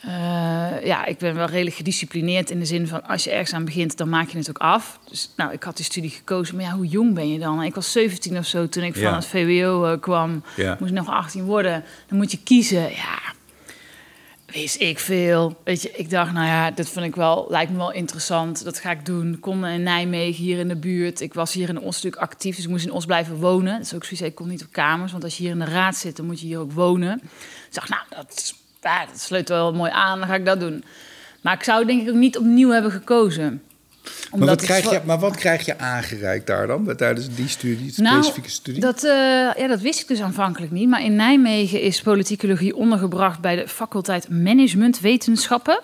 uh, 0.06 0.86
ja, 0.86 1.06
ik 1.06 1.18
ben 1.18 1.36
wel 1.36 1.46
redelijk 1.46 1.76
gedisciplineerd 1.76 2.50
in 2.50 2.60
de 2.60 2.66
zin 2.66 2.88
van 2.88 3.04
als 3.04 3.24
je 3.24 3.32
ergens 3.32 3.54
aan 3.54 3.66
begint, 3.66 3.98
dan 3.98 4.10
maak 4.10 4.30
je 4.30 4.38
het 4.38 4.50
ook 4.50 4.58
af. 4.58 5.00
Dus 5.10 5.32
nou, 5.36 5.52
ik 5.52 5.64
had 5.64 5.76
die 5.76 5.86
studie 5.86 6.10
gekozen, 6.10 6.56
maar 6.56 6.66
ja, 6.66 6.72
hoe 6.72 6.88
jong 6.88 7.14
ben 7.14 7.32
je 7.32 7.40
dan? 7.40 7.64
Ik 7.64 7.76
was 7.76 7.92
17 7.92 8.38
of 8.38 8.46
zo 8.46 8.70
toen 8.70 8.84
ik 8.84 8.96
van 8.96 9.14
het 9.14 9.26
VWO 9.26 9.86
uh, 9.86 9.92
eh, 9.92 10.00
kwam. 10.00 10.44
Ja. 10.56 10.78
Moest 10.80 10.94
nog 10.94 11.10
18 11.10 11.44
worden. 11.44 11.84
Dan 12.08 12.18
moet 12.18 12.32
je 12.32 12.40
kiezen. 12.44 12.82
Ja, 12.82 13.20
wist 14.46 14.82
ik 14.82 15.00
veel. 15.00 15.60
Weet 15.64 15.82
je, 15.82 15.92
ik 15.92 16.10
dacht, 16.10 16.32
nou 16.32 16.48
ja, 16.48 16.72
dat 16.72 16.90
vind 16.90 17.06
ik 17.06 17.16
wel, 17.16 17.46
lijkt 17.50 17.72
me 17.72 17.78
wel 17.78 17.92
interessant. 17.92 18.64
Dat 18.64 18.80
ga 18.80 18.92
ik 18.92 19.06
doen. 19.06 19.34
Ik 19.34 19.42
kon 19.42 19.66
in 19.66 19.84
Nijmegen, 19.84 20.44
hier 20.44 20.60
in 20.60 20.68
de 20.68 20.76
buurt. 20.76 21.22
Ik 21.22 21.34
was 21.34 21.54
hier 21.54 21.70
in 21.70 21.80
Os 21.80 21.96
natuurlijk 21.96 22.22
actief, 22.22 22.56
dus 22.56 22.64
ik 22.64 22.70
moest 22.70 22.86
in 22.86 22.92
Os 22.92 23.06
blijven 23.06 23.36
wonen. 23.36 23.74
Dat 23.74 23.86
is 23.86 23.94
ook 23.94 24.04
zoiets, 24.04 24.22
ik 24.22 24.36
kon 24.36 24.48
niet 24.48 24.64
op 24.64 24.72
kamers, 24.72 25.12
want 25.12 25.24
als 25.24 25.38
je 25.38 25.44
hier 25.44 25.52
in 25.52 25.60
de 25.60 25.66
raad 25.66 25.96
zit, 25.96 26.16
dan 26.16 26.26
moet 26.26 26.40
je 26.40 26.46
hier 26.46 26.60
ook 26.60 26.72
wonen. 26.72 27.22
Ik 27.68 27.74
dacht, 27.74 27.90
nou, 27.90 28.02
dat 28.10 28.54
ja, 28.82 29.06
dat 29.06 29.20
sluit 29.20 29.50
wel 29.50 29.74
mooi 29.74 29.92
aan, 29.92 30.20
dan 30.20 30.28
ga 30.28 30.36
ik 30.36 30.46
dat 30.46 30.60
doen. 30.60 30.84
Maar 31.42 31.54
ik 31.54 31.64
zou 31.64 31.86
denk 31.86 32.02
ik 32.02 32.10
ook 32.10 32.16
niet 32.16 32.38
opnieuw 32.38 32.70
hebben 32.70 32.92
gekozen. 32.92 33.62
Maar 34.36 34.48
wat, 34.48 34.62
krijg 34.62 34.90
je, 34.90 35.02
maar 35.06 35.20
wat 35.20 35.36
krijg 35.36 35.66
je 35.66 35.78
aangereikt 35.78 36.48
daar 36.48 36.68
dan, 36.68 36.96
tijdens 36.96 37.36
die 37.36 37.48
studie, 37.48 37.94
die 37.94 38.04
nou, 38.04 38.16
specifieke 38.16 38.50
studie? 38.50 38.82
Dat, 38.82 39.04
uh, 39.04 39.12
ja, 39.58 39.68
dat 39.68 39.80
wist 39.80 40.02
ik 40.02 40.08
dus 40.08 40.22
aanvankelijk 40.22 40.72
niet. 40.72 40.90
Maar 40.90 41.04
in 41.04 41.16
Nijmegen 41.16 41.82
is 41.82 42.02
politicologie 42.02 42.76
ondergebracht 42.76 43.40
bij 43.40 43.56
de 43.56 43.68
faculteit 43.68 44.30
Managementwetenschappen. 44.30 45.80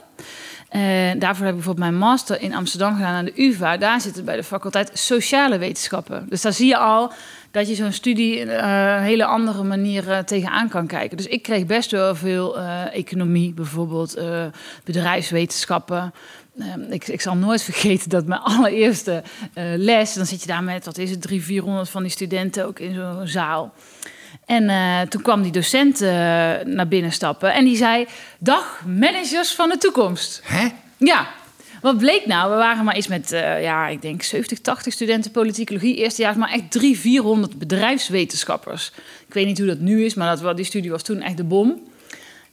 Uh, 0.71 0.81
daarvoor 1.19 1.45
heb 1.45 1.55
ik 1.55 1.61
bijvoorbeeld 1.61 1.77
mijn 1.77 1.97
master 1.97 2.41
in 2.41 2.55
Amsterdam 2.55 2.95
gedaan 2.95 3.13
aan 3.13 3.25
de 3.25 3.41
UvA. 3.43 3.77
Daar 3.77 4.01
zit 4.01 4.15
het 4.15 4.25
bij 4.25 4.35
de 4.35 4.43
faculteit 4.43 4.91
Sociale 4.93 5.57
Wetenschappen. 5.57 6.25
Dus 6.29 6.41
daar 6.41 6.53
zie 6.53 6.67
je 6.67 6.77
al 6.77 7.11
dat 7.55 7.67
je 7.67 7.75
zo'n 7.75 7.91
studie 7.91 8.45
uh, 8.45 8.53
een 8.95 9.01
hele 9.01 9.25
andere 9.25 9.63
manier 9.63 10.07
uh, 10.07 10.17
tegenaan 10.17 10.69
kan 10.69 10.87
kijken. 10.87 11.17
Dus 11.17 11.27
ik 11.27 11.41
kreeg 11.41 11.65
best 11.65 11.91
wel 11.91 12.15
veel 12.15 12.59
economie, 12.91 13.53
bijvoorbeeld 13.53 14.19
bedrijfswetenschappen. 14.83 16.13
Ehm, 16.59 16.81
ik, 16.91 17.07
ik, 17.07 17.21
zal 17.21 17.35
nooit 17.35 17.63
vergeten 17.71 18.09
dat 18.09 18.25
mijn 18.25 18.41
allereerste 18.41 19.23
les, 19.77 20.13
dan 20.13 20.25
zit 20.25 20.41
je 20.41 20.47
daar 20.47 20.63
met, 20.63 20.85
wat 20.85 20.97
is 20.97 21.09
het, 21.09 21.21
drie, 21.21 21.43
vierhonderd 21.43 21.89
van 21.89 22.01
die 22.01 22.11
studenten 22.11 22.65
ook 22.65 22.79
in 22.79 22.93
zo'n 22.93 23.27
zaal. 23.27 23.73
En 24.45 24.63
uh, 24.63 25.01
toen 25.01 25.21
kwam 25.21 25.41
die 25.41 25.51
docent 25.51 26.01
uh, 26.01 26.09
naar 26.63 26.87
binnen 26.87 27.11
stappen 27.11 27.53
en 27.53 27.65
die 27.65 27.77
zei: 27.77 28.07
Dag, 28.39 28.81
managers 28.85 29.51
van 29.51 29.69
de 29.69 29.77
toekomst. 29.77 30.41
Hè? 30.43 30.67
Ja. 30.97 31.27
Wat 31.85 31.97
bleek 31.97 32.25
nou? 32.25 32.51
We 32.51 32.57
waren 32.57 32.85
maar 32.85 32.95
eens 32.95 33.07
met, 33.07 33.31
uh, 33.31 33.61
ja, 33.61 33.87
ik 33.87 34.01
denk 34.01 34.23
70, 34.23 34.59
80 34.59 34.93
studenten 34.93 35.31
politicologie 35.31 35.95
eerste 35.95 36.21
jaar, 36.21 36.37
maar 36.37 36.51
echt 36.51 36.71
300, 36.71 37.01
400 37.01 37.57
bedrijfswetenschappers. 37.59 38.91
Ik 39.27 39.33
weet 39.33 39.45
niet 39.45 39.57
hoe 39.57 39.67
dat 39.67 39.79
nu 39.79 40.05
is, 40.05 40.13
maar 40.13 40.37
dat, 40.37 40.55
die 40.55 40.65
studie 40.65 40.91
was 40.91 41.03
toen 41.03 41.21
echt 41.21 41.37
de 41.37 41.43
bom. 41.43 41.81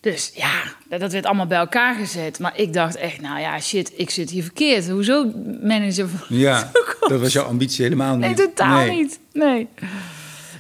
Dus 0.00 0.32
ja, 0.34 0.62
dat, 0.88 1.00
dat 1.00 1.12
werd 1.12 1.26
allemaal 1.26 1.46
bij 1.46 1.58
elkaar 1.58 1.94
gezet. 1.94 2.38
Maar 2.38 2.58
ik 2.58 2.72
dacht 2.72 2.96
echt, 2.96 3.20
nou 3.20 3.40
ja, 3.40 3.60
shit, 3.60 3.92
ik 3.96 4.10
zit 4.10 4.30
hier 4.30 4.42
verkeerd. 4.42 4.88
Hoezo 4.88 5.32
manager 5.62 6.08
van 6.08 6.38
Ja, 6.38 6.70
dat 7.00 7.20
was 7.20 7.32
jouw 7.32 7.44
ambitie 7.44 7.84
helemaal 7.84 8.16
niet. 8.16 8.36
Nee, 8.36 8.46
totaal 8.46 8.86
niet. 8.86 9.18
Nee. 9.32 9.68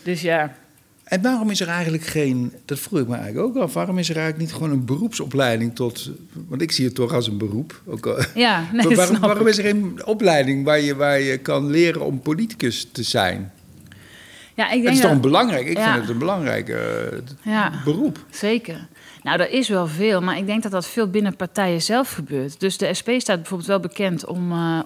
Dus 0.02 0.20
ja. 0.20 0.56
En 1.12 1.22
waarom 1.22 1.50
is 1.50 1.60
er 1.60 1.68
eigenlijk 1.68 2.04
geen, 2.04 2.52
dat 2.64 2.78
vroeg 2.78 3.00
ik 3.00 3.08
me 3.08 3.14
eigenlijk 3.14 3.46
ook 3.46 3.62
af, 3.62 3.74
waarom 3.74 3.98
is 3.98 4.08
er 4.08 4.16
eigenlijk 4.16 4.44
niet 4.44 4.54
gewoon 4.54 4.72
een 4.72 4.84
beroepsopleiding 4.84 5.74
tot, 5.74 6.10
want 6.48 6.62
ik 6.62 6.72
zie 6.72 6.84
het 6.84 6.94
toch 6.94 7.14
als 7.14 7.26
een 7.26 7.38
beroep. 7.38 7.82
Ook 7.86 8.06
al, 8.06 8.18
ja, 8.34 8.64
nee, 8.72 8.96
waarom, 8.96 9.20
waarom 9.20 9.46
is 9.46 9.58
er 9.58 9.64
geen 9.64 10.00
opleiding 10.04 10.64
waar 10.64 10.80
je, 10.80 10.96
waar 10.96 11.20
je 11.20 11.38
kan 11.38 11.70
leren 11.70 12.00
om 12.00 12.20
politicus 12.20 12.88
te 12.92 13.02
zijn? 13.02 13.52
Ja, 14.54 14.64
ik 14.64 14.70
denk 14.70 14.84
het 14.84 14.94
is 14.94 15.00
toch 15.00 15.10
een 15.10 15.20
belangrijk, 15.20 15.66
ik 15.66 15.78
vind 15.78 15.94
het 15.94 16.08
een 16.08 16.18
belangrijk 16.18 16.68
uh, 16.68 16.78
ja, 17.42 17.72
beroep. 17.84 18.24
Zeker. 18.30 18.86
Nou, 19.22 19.40
er 19.40 19.50
is 19.50 19.68
wel 19.68 19.86
veel, 19.86 20.20
maar 20.20 20.36
ik 20.36 20.46
denk 20.46 20.62
dat 20.62 20.72
dat 20.72 20.86
veel 20.86 21.10
binnen 21.10 21.36
partijen 21.36 21.82
zelf 21.82 22.12
gebeurt. 22.12 22.60
Dus 22.60 22.78
de 22.78 22.94
SP 22.98 23.08
staat 23.16 23.36
bijvoorbeeld 23.36 23.68
wel 23.68 23.80
bekend 23.80 24.26
om, 24.26 24.52
uh, 24.52 24.80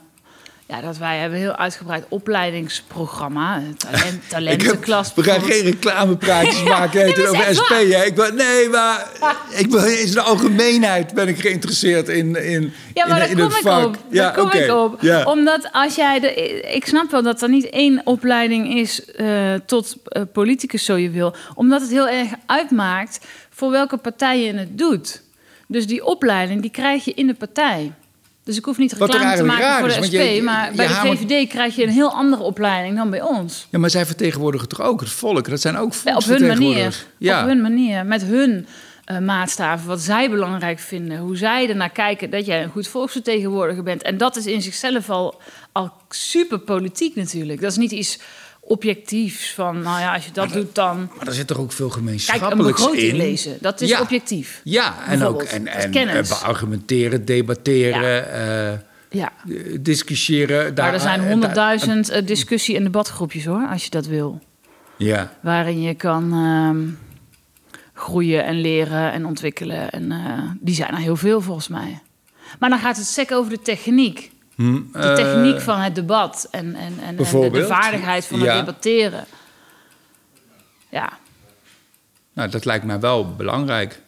ja, 0.69 0.81
dat 0.81 0.99
wij 0.99 1.19
hebben 1.19 1.39
een 1.39 1.45
heel 1.45 1.57
uitgebreid 1.57 2.05
opleidingsprogramma, 2.09 3.63
talent, 3.77 4.29
talentenklas. 4.29 5.15
we 5.15 5.23
gaan 5.23 5.41
geen 5.43 5.63
reclamepraatjes 5.63 6.63
maken 6.79 7.05
nee, 7.05 7.29
over 7.29 7.55
SP. 7.59 7.71
Hè? 7.71 8.05
Ik 8.05 8.15
ben, 8.15 8.35
nee, 8.35 8.69
maar 8.69 9.07
ik 9.51 9.71
ben, 9.71 10.01
in 10.01 10.11
de 10.11 10.21
algemeenheid 10.21 11.15
ben 11.15 11.29
ik 11.29 11.41
geïnteresseerd 11.41 12.09
in, 12.09 12.45
in, 12.45 12.73
ja, 12.95 13.07
maar 13.07 13.31
in, 13.31 13.39
in 13.39 13.45
het 13.45 13.57
vak. 13.57 13.87
Op. 13.87 13.97
Ja, 14.11 14.23
daar 14.23 14.35
kom 14.35 14.61
ik 14.61 14.73
op. 14.73 14.97
Ja. 15.01 15.25
Omdat 15.25 15.69
als 15.73 15.95
jij 15.95 16.21
de, 16.21 16.35
ik 16.61 16.87
snap 16.87 17.11
wel 17.11 17.23
dat 17.23 17.43
er 17.43 17.49
niet 17.49 17.71
één 17.71 18.01
opleiding 18.05 18.75
is 18.75 19.03
uh, 19.17 19.55
tot 19.67 19.97
uh, 20.09 20.23
politicus, 20.33 20.85
zo 20.85 20.97
je 20.97 21.11
wil, 21.11 21.35
omdat 21.55 21.81
het 21.81 21.91
heel 21.91 22.09
erg 22.09 22.29
uitmaakt 22.47 23.27
voor 23.51 23.71
welke 23.71 23.97
partij 23.97 24.43
je 24.43 24.55
het 24.55 24.79
doet. 24.79 25.23
Dus 25.69 25.87
die 25.87 26.05
opleiding 26.05 26.61
die 26.61 26.71
krijg 26.71 27.05
je 27.05 27.15
in 27.15 27.27
de 27.27 27.35
partij. 27.35 27.93
Dus 28.47 28.57
ik 28.57 28.65
hoef 28.65 28.79
niet 28.79 28.93
reclame 28.93 29.37
te 29.37 29.45
maken 29.45 29.79
voor 29.79 30.01
de 30.01 30.07
SP, 30.09 30.43
maar 30.43 30.73
bij 30.75 30.87
de 30.87 30.95
VVD 30.95 31.49
krijg 31.49 31.77
je 31.77 31.83
een 31.83 31.89
heel 31.89 32.13
andere 32.13 32.43
opleiding 32.43 32.97
dan 32.97 33.11
bij 33.11 33.23
ons. 33.23 33.67
Ja, 33.71 33.79
maar 33.79 33.91
zij 33.91 34.07
vertegenwoordigen 34.07 34.69
toch 34.69 34.81
ook 34.81 35.01
het 35.01 35.11
volk? 35.11 35.49
Dat 35.49 35.61
zijn 35.61 35.77
ook 35.77 35.95
ja, 36.05 36.17
Op 36.17 36.25
hun 36.25 36.47
manier. 36.47 37.05
Ja. 37.19 37.41
Op 37.41 37.47
hun 37.47 37.61
manier. 37.61 38.07
Met 38.07 38.23
hun 38.23 38.67
eh, 39.05 39.19
maatstaven, 39.19 39.87
wat 39.87 40.01
zij 40.01 40.31
belangrijk 40.31 40.79
vinden, 40.79 41.19
hoe 41.19 41.37
zij 41.37 41.69
ernaar 41.69 41.91
kijken 41.91 42.31
dat 42.31 42.47
jij 42.47 42.63
een 42.63 42.71
goed 42.71 42.89
volksvertegenwoordiger 42.89 43.83
bent. 43.83 44.03
En 44.03 44.17
dat 44.17 44.37
is 44.37 44.47
in 44.47 44.63
zichzelf 44.63 45.11
al, 45.11 45.41
al 45.73 45.93
super 46.09 46.59
politiek 46.59 47.15
natuurlijk. 47.15 47.61
Dat 47.61 47.71
is 47.71 47.77
niet 47.77 47.93
iets 47.93 48.19
objectiefs 48.69 49.55
van, 49.55 49.81
nou 49.81 50.01
ja, 50.01 50.15
als 50.15 50.25
je 50.25 50.33
dat 50.33 50.53
doet 50.53 50.75
dan... 50.75 51.11
Maar 51.17 51.27
er 51.27 51.33
zit 51.33 51.47
toch 51.47 51.59
ook 51.59 51.73
veel 51.73 51.87
Kijk, 51.89 51.99
een 52.01 52.05
gemeenschappelijks 52.07 52.81
begroting 52.81 53.09
in? 53.11 53.17
lezen, 53.17 53.57
dat 53.61 53.81
is 53.81 53.89
Ja. 53.89 54.01
objectief. 54.01 54.61
Ja, 54.65 55.07
en 55.07 55.23
ook 55.25 55.43
en, 55.43 55.67
en 55.67 55.91
kennis. 55.91 56.31
eh, 56.31 56.41
beargumenteren, 56.41 57.25
debatteren, 57.25 58.33
eh, 58.73 58.79
Ja, 59.11 59.33
discussiëren. 59.81 60.75
maar 60.75 60.93
er 60.95 61.01
zijn 61.01 61.21
eh, 61.21 61.27
honderdduizend 61.27 62.09
eh, 62.09 62.27
discussie- 62.27 62.77
en 62.77 62.83
debatgroepjes 62.83 63.45
hoor, 63.45 63.67
als 63.71 63.85
je 63.85 63.91
dat 63.91 64.07
wil. 64.07 64.41
Ja, 64.99 65.33
Waarin 65.41 65.83
je 65.83 65.95
kan 65.95 66.33
ehm, 66.33 66.85
groeien 67.95 68.45
en 68.45 68.61
leren 68.61 69.13
en 69.13 69.27
ontwikkelen. 69.27 69.91
En 69.91 70.13
eh, 70.13 70.19
die 70.61 70.75
zijn 70.75 70.91
er 70.91 70.99
heel 70.99 71.17
veel 71.17 71.41
volgens 71.41 71.69
mij. 71.69 72.01
Maar 72.59 72.71
dan 72.71 72.79
gaat 72.79 72.97
het 72.97 73.07
sec 73.07 73.33
over 73.33 73.51
de 73.51 73.61
techniek. 73.63 74.31
Hm, 74.57 74.75
De 74.93 74.99
eh, 74.99 75.15
techniek 75.15 75.61
van 75.61 75.81
het 75.81 75.95
debat 75.95 76.49
en, 76.51 76.75
en, 76.75 76.75
en, 76.85 76.93
en 77.01 77.17
de, 77.17 77.65
vaardigheid 77.67 78.27
van 78.27 78.39
Ja. 78.39 78.57
het 78.57 78.67
debatteren. 78.67 79.25
Ja, 80.91 81.19
Nou, 82.33 82.51
dat 82.51 82.65
lijkt 82.65 82.85
mij 82.85 83.01
wel 83.01 83.35
belangrijk. 83.35 84.01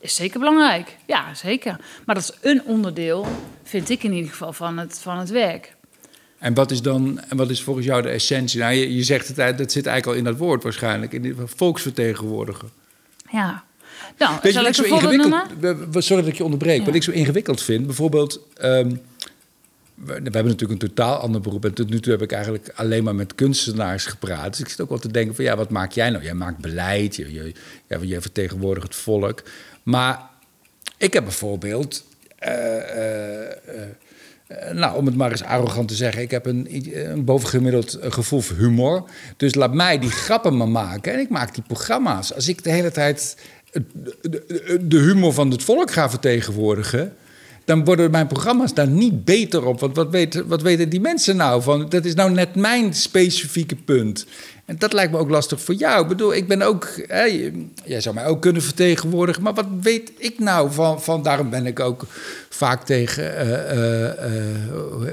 is 0.00 0.14
zeker 0.14 0.38
belangrijk. 0.38 0.96
Ja, 1.06 1.34
zeker. 1.34 1.76
Maar 2.06 2.14
dat 2.14 2.24
is 2.24 2.50
een 2.50 2.62
onderdeel, 2.64 3.26
vind 3.62 3.88
ik 3.88 4.02
in 4.02 4.12
ieder 4.12 4.30
geval, 4.30 4.52
van 4.52 4.78
het, 4.78 4.98
van 5.02 5.18
het 5.18 5.30
werk. 5.30 5.76
En 6.38 6.54
wat 6.54 6.70
is 6.70 6.82
dan, 6.82 7.20
en 7.28 7.36
wat 7.36 7.50
is 7.50 7.62
volgens 7.62 7.86
jou 7.86 8.02
de 8.02 8.08
essentie? 8.08 8.60
Nou, 8.60 8.72
je, 8.72 8.94
je 8.94 9.02
zegt 9.02 9.28
het, 9.28 9.58
dat 9.58 9.72
zit 9.72 9.86
eigenlijk 9.86 10.06
al 10.06 10.12
in 10.14 10.24
dat 10.24 10.36
woord 10.46 10.62
waarschijnlijk, 10.62 11.12
in 11.12 11.36
volksvertegenwoordiger. 11.44 12.68
Ja. 13.30 13.64
Nou, 14.18 14.34
Weet 14.42 14.52
zal 14.52 14.64
ik 14.64 14.74
zo 14.74 14.82
ingewikkeld... 14.82 16.04
Sorry 16.04 16.22
dat 16.22 16.30
ik 16.32 16.36
je 16.36 16.44
onderbreek. 16.44 16.78
Ja. 16.78 16.84
Wat 16.84 16.94
ik 16.94 17.02
zo 17.02 17.10
ingewikkeld 17.10 17.62
vind, 17.62 17.86
bijvoorbeeld... 17.86 18.40
ehm, 18.56 18.94
we, 20.04 20.12
hebben 20.12 20.44
natuurlijk 20.44 20.82
een 20.82 20.88
totaal 20.88 21.16
ander 21.16 21.40
beroep. 21.40 21.64
En 21.64 21.74
tot 21.74 21.90
nu 21.90 22.00
toe 22.00 22.12
heb 22.12 22.22
ik 22.22 22.32
eigenlijk 22.32 22.72
alleen 22.74 23.04
maar 23.04 23.14
met 23.14 23.34
kunstenaars 23.34 24.06
gepraat. 24.06 24.50
Dus 24.50 24.60
ik 24.60 24.68
zit 24.68 24.80
ook 24.80 24.88
wel 24.88 24.98
te 24.98 25.12
denken 25.12 25.34
van... 25.34 25.44
ja, 25.44 25.56
wat 25.56 25.70
maak 25.70 25.92
jij 25.92 26.10
nou? 26.10 26.24
Jij 26.24 26.34
maakt 26.34 26.58
beleid, 26.58 27.16
je, 27.16 27.32
je, 27.32 27.52
je 28.00 28.20
vertegenwoordigt 28.20 28.86
het 28.86 28.96
volk. 28.96 29.42
Maar 29.82 30.20
ik 30.96 31.12
heb 31.12 31.24
bijvoorbeeld... 31.24 32.04
eh, 32.38 32.76
eh, 32.76 33.50
eh, 34.46 34.72
nou, 34.72 34.96
om 34.96 35.06
het 35.06 35.16
maar 35.16 35.30
eens 35.30 35.42
arrogant 35.42 35.88
te 35.88 35.94
zeggen, 35.94 36.22
ik 36.22 36.30
heb 36.30 36.46
een, 36.46 36.68
een 37.10 37.24
bovengemiddeld 37.24 37.98
gevoel 38.00 38.40
voor 38.40 38.56
humor. 38.56 39.04
Dus 39.36 39.54
laat 39.54 39.74
mij 39.74 39.98
die 39.98 40.10
grappen 40.10 40.56
maar 40.56 40.68
maken 40.68 41.12
en 41.12 41.18
ik 41.18 41.28
maak 41.28 41.54
die 41.54 41.64
programma's. 41.66 42.34
Als 42.34 42.48
ik 42.48 42.64
de 42.64 42.70
hele 42.70 42.90
tijd 42.90 43.36
de 44.80 44.98
humor 44.98 45.32
van 45.32 45.50
het 45.50 45.62
volk 45.62 45.90
ga 45.90 46.10
vertegenwoordigen, 46.10 47.16
dan 47.70 47.84
worden 47.84 48.10
mijn 48.10 48.26
programma's 48.26 48.74
daar 48.74 48.88
niet 48.88 49.24
beter 49.24 49.64
op. 49.66 49.80
Want 49.80 49.96
wat, 49.96 50.10
weten 50.10 50.46
wat 50.46 50.62
weten 50.62 50.88
die 50.88 51.00
mensen 51.00 51.36
nou 51.36 51.62
van? 51.62 51.88
Dat 51.88 52.04
is 52.04 52.14
nou 52.14 52.30
net 52.30 52.54
mijn 52.54 52.94
specifieke 52.94 53.76
punt. 53.76 54.26
En 54.64 54.76
dat 54.78 54.92
lijkt 54.92 55.12
me 55.12 55.18
ook 55.18 55.30
lastig 55.30 55.60
voor 55.60 55.74
jou. 55.74 56.02
Ik 56.02 56.08
bedoel, 56.08 56.34
ik 56.34 56.48
ben 56.48 56.62
ook. 56.62 56.88
Hè, 57.06 57.50
jij 57.84 58.00
zou 58.00 58.14
mij 58.14 58.26
ook 58.26 58.40
kunnen 58.42 58.62
vertegenwoordigen. 58.62 59.42
Maar 59.42 59.54
wat 59.54 59.66
weet 59.80 60.12
ik 60.16 60.38
nou 60.38 60.72
van? 60.72 61.02
van 61.02 61.22
daarom 61.22 61.50
ben 61.50 61.66
ik 61.66 61.80
ook 61.80 62.06
vaak 62.48 62.84
tegen. 62.84 63.36
eh, 63.36 63.70
eh, 63.70 64.24
eh, 64.24 64.44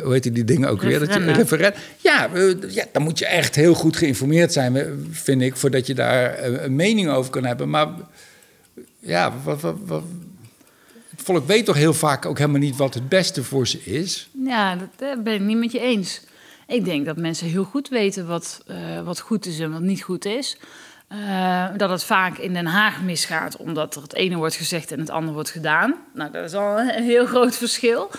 hoe- 0.03 0.13
heet 0.13 0.33
die 0.35 0.43
dingen 0.43 0.69
ook 0.69 0.81
weer? 0.81 0.99
Dat 0.99 1.13
je, 1.13 1.19
Referenda. 1.19 1.39
referen- 1.41 1.73
ja, 1.97 2.29
eh, 2.33 2.71
ja, 2.73 2.85
dan 2.91 3.01
moet 3.01 3.19
je 3.19 3.25
echt 3.25 3.55
heel 3.55 3.73
goed 3.73 3.97
geïnformeerd 3.97 4.53
zijn, 4.53 5.05
vind 5.11 5.41
ik, 5.41 5.55
voordat 5.55 5.87
je 5.87 5.93
daar 5.95 6.43
een 6.63 6.75
mening 6.75 7.09
over 7.09 7.31
kan 7.31 7.45
hebben. 7.45 7.69
Maar 7.69 7.87
ja, 8.99 9.33
wat, 9.43 9.61
wat, 9.61 9.75
wat, 9.85 10.03
volk 11.27 11.47
weet 11.47 11.65
toch 11.65 11.75
heel 11.75 11.93
vaak 11.93 12.25
ook 12.25 12.37
helemaal 12.37 12.59
niet 12.59 12.75
wat 12.75 12.93
het 12.93 13.09
beste 13.09 13.43
voor 13.43 13.67
ze 13.67 13.83
is. 13.83 14.29
Ja, 14.31 14.75
dat 14.75 14.89
eh, 14.97 15.23
ben 15.23 15.33
ik 15.33 15.41
niet 15.41 15.57
met 15.57 15.71
je 15.71 15.79
eens. 15.79 16.21
Ik 16.67 16.85
denk 16.85 17.05
dat 17.05 17.17
mensen 17.17 17.47
heel 17.47 17.63
goed 17.63 17.89
weten 17.89 18.27
wat, 18.27 18.63
eh, 18.67 19.01
wat 19.03 19.19
goed 19.19 19.45
is 19.45 19.59
en 19.59 19.71
wat 19.71 19.81
niet 19.81 20.03
goed 20.03 20.25
is. 20.25 20.57
Eh, 21.07 21.65
dat 21.77 21.89
het 21.89 22.03
vaak 22.03 22.37
in 22.37 22.53
Den 22.53 22.65
Haag 22.65 23.01
misgaat, 23.01 23.57
omdat 23.57 23.95
er 23.95 24.01
het 24.01 24.13
ene 24.13 24.35
wordt 24.35 24.55
gezegd 24.55 24.91
en 24.91 24.99
het 24.99 25.09
andere 25.09 25.33
wordt 25.33 25.49
gedaan. 25.49 25.95
Nou, 26.13 26.31
dat 26.31 26.43
is 26.43 26.53
al 26.53 26.79
een 26.79 27.03
heel 27.03 27.25
groot 27.25 27.55
verschil. 27.55 28.11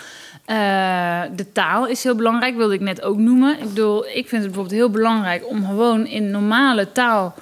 De 1.36 1.46
taal 1.52 1.86
is 1.86 2.02
heel 2.02 2.16
belangrijk, 2.16 2.56
wilde 2.56 2.74
ik 2.74 2.80
net 2.80 3.02
ook 3.02 3.16
noemen. 3.16 3.58
Ik 3.58 3.68
bedoel, 3.68 4.06
ik 4.06 4.28
vind 4.28 4.42
het 4.42 4.52
bijvoorbeeld 4.52 4.80
heel 4.80 4.90
belangrijk 4.90 5.48
om 5.48 5.66
gewoon 5.66 6.06
in 6.06 6.30
normale 6.30 6.92
taal 6.92 7.34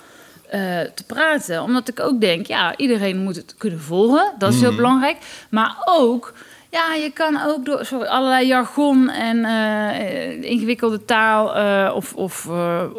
eh, 0.56 0.90
te 0.94 1.04
praten. 1.06 1.62
Omdat 1.62 1.88
ik 1.88 2.00
ook 2.00 2.20
denk, 2.20 2.46
ja, 2.46 2.76
iedereen 2.76 3.18
moet 3.18 3.36
het 3.36 3.54
kunnen 3.58 3.80
volgen. 3.80 4.32
Dat 4.38 4.52
is 4.52 4.60
heel 4.60 4.74
belangrijk. 4.74 5.16
Maar 5.50 5.76
ook, 5.84 6.32
ja, 6.70 6.94
je 6.94 7.10
kan 7.10 7.40
ook 7.46 7.64
door 7.64 7.84
sorry, 7.84 8.06
allerlei 8.06 8.46
jargon 8.46 9.10
en 9.10 9.44
eh, 9.44 10.42
ingewikkelde 10.50 11.04
taal 11.04 11.56
eh, 11.56 11.94
of, 11.94 12.14
of 12.14 12.48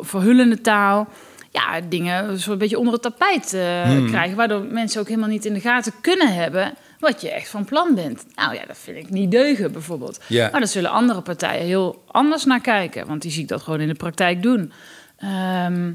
verhullende 0.01 0.61
taal. 0.61 1.07
Ja, 1.51 1.81
dingen 1.89 2.39
zo'n 2.39 2.57
beetje 2.57 2.79
onder 2.79 2.93
het 2.93 3.01
tapijt 3.01 3.53
eh, 3.53 4.05
krijgen. 4.07 4.35
Waardoor 4.35 4.63
mensen 4.63 5.01
ook 5.01 5.07
helemaal 5.07 5.29
niet 5.29 5.45
in 5.45 5.53
de 5.53 5.59
gaten 5.59 5.93
kunnen 6.01 6.33
hebben 6.33 6.73
wat 6.99 7.21
je 7.21 7.31
echt 7.31 7.49
van 7.49 7.65
plan 7.65 7.95
bent. 7.95 8.25
Nou 8.35 8.53
ja, 8.53 8.65
dat 8.67 8.77
vind 8.77 8.97
ik 8.97 9.09
niet 9.09 9.31
deugen 9.31 9.71
bijvoorbeeld. 9.71 10.19
Ja. 10.27 10.49
Maar 10.51 10.59
daar 10.59 10.69
zullen 10.69 10.91
andere 10.91 11.21
partijen 11.21 11.65
heel 11.65 12.03
anders 12.07 12.45
naar 12.45 12.61
kijken. 12.61 13.07
Want 13.07 13.21
die 13.21 13.31
zie 13.31 13.41
ik 13.41 13.47
dat 13.47 13.61
gewoon 13.61 13.79
in 13.79 13.87
de 13.87 13.93
praktijk 13.93 14.43
doen. 14.43 14.71
Ehm, 15.17 15.91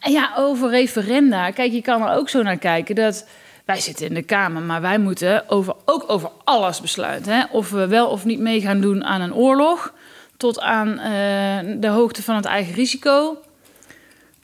en 0.00 0.12
ja, 0.12 0.32
over 0.36 0.70
referenda. 0.70 1.50
Kijk, 1.50 1.72
je 1.72 1.82
kan 1.82 2.02
er 2.02 2.16
ook 2.16 2.28
zo 2.28 2.42
naar 2.42 2.58
kijken 2.58 2.94
dat... 2.94 3.26
Wij 3.64 3.80
zitten 3.80 4.06
in 4.06 4.14
de 4.14 4.22
Kamer, 4.22 4.62
maar 4.62 4.80
wij 4.80 4.98
moeten 4.98 5.48
over, 5.48 5.74
ook 5.84 6.04
over 6.06 6.30
alles 6.44 6.80
besluiten. 6.80 7.32
Hè? 7.32 7.44
Of 7.50 7.70
we 7.70 7.86
wel 7.86 8.08
of 8.08 8.24
niet 8.24 8.40
mee 8.40 8.60
gaan 8.60 8.80
doen 8.80 9.04
aan 9.04 9.20
een 9.20 9.34
oorlog. 9.34 9.94
Tot 10.36 10.60
aan 10.60 10.98
eh, 10.98 11.80
de 11.80 11.88
hoogte 11.88 12.22
van 12.22 12.36
het 12.36 12.44
eigen 12.44 12.74
risico. 12.74 13.38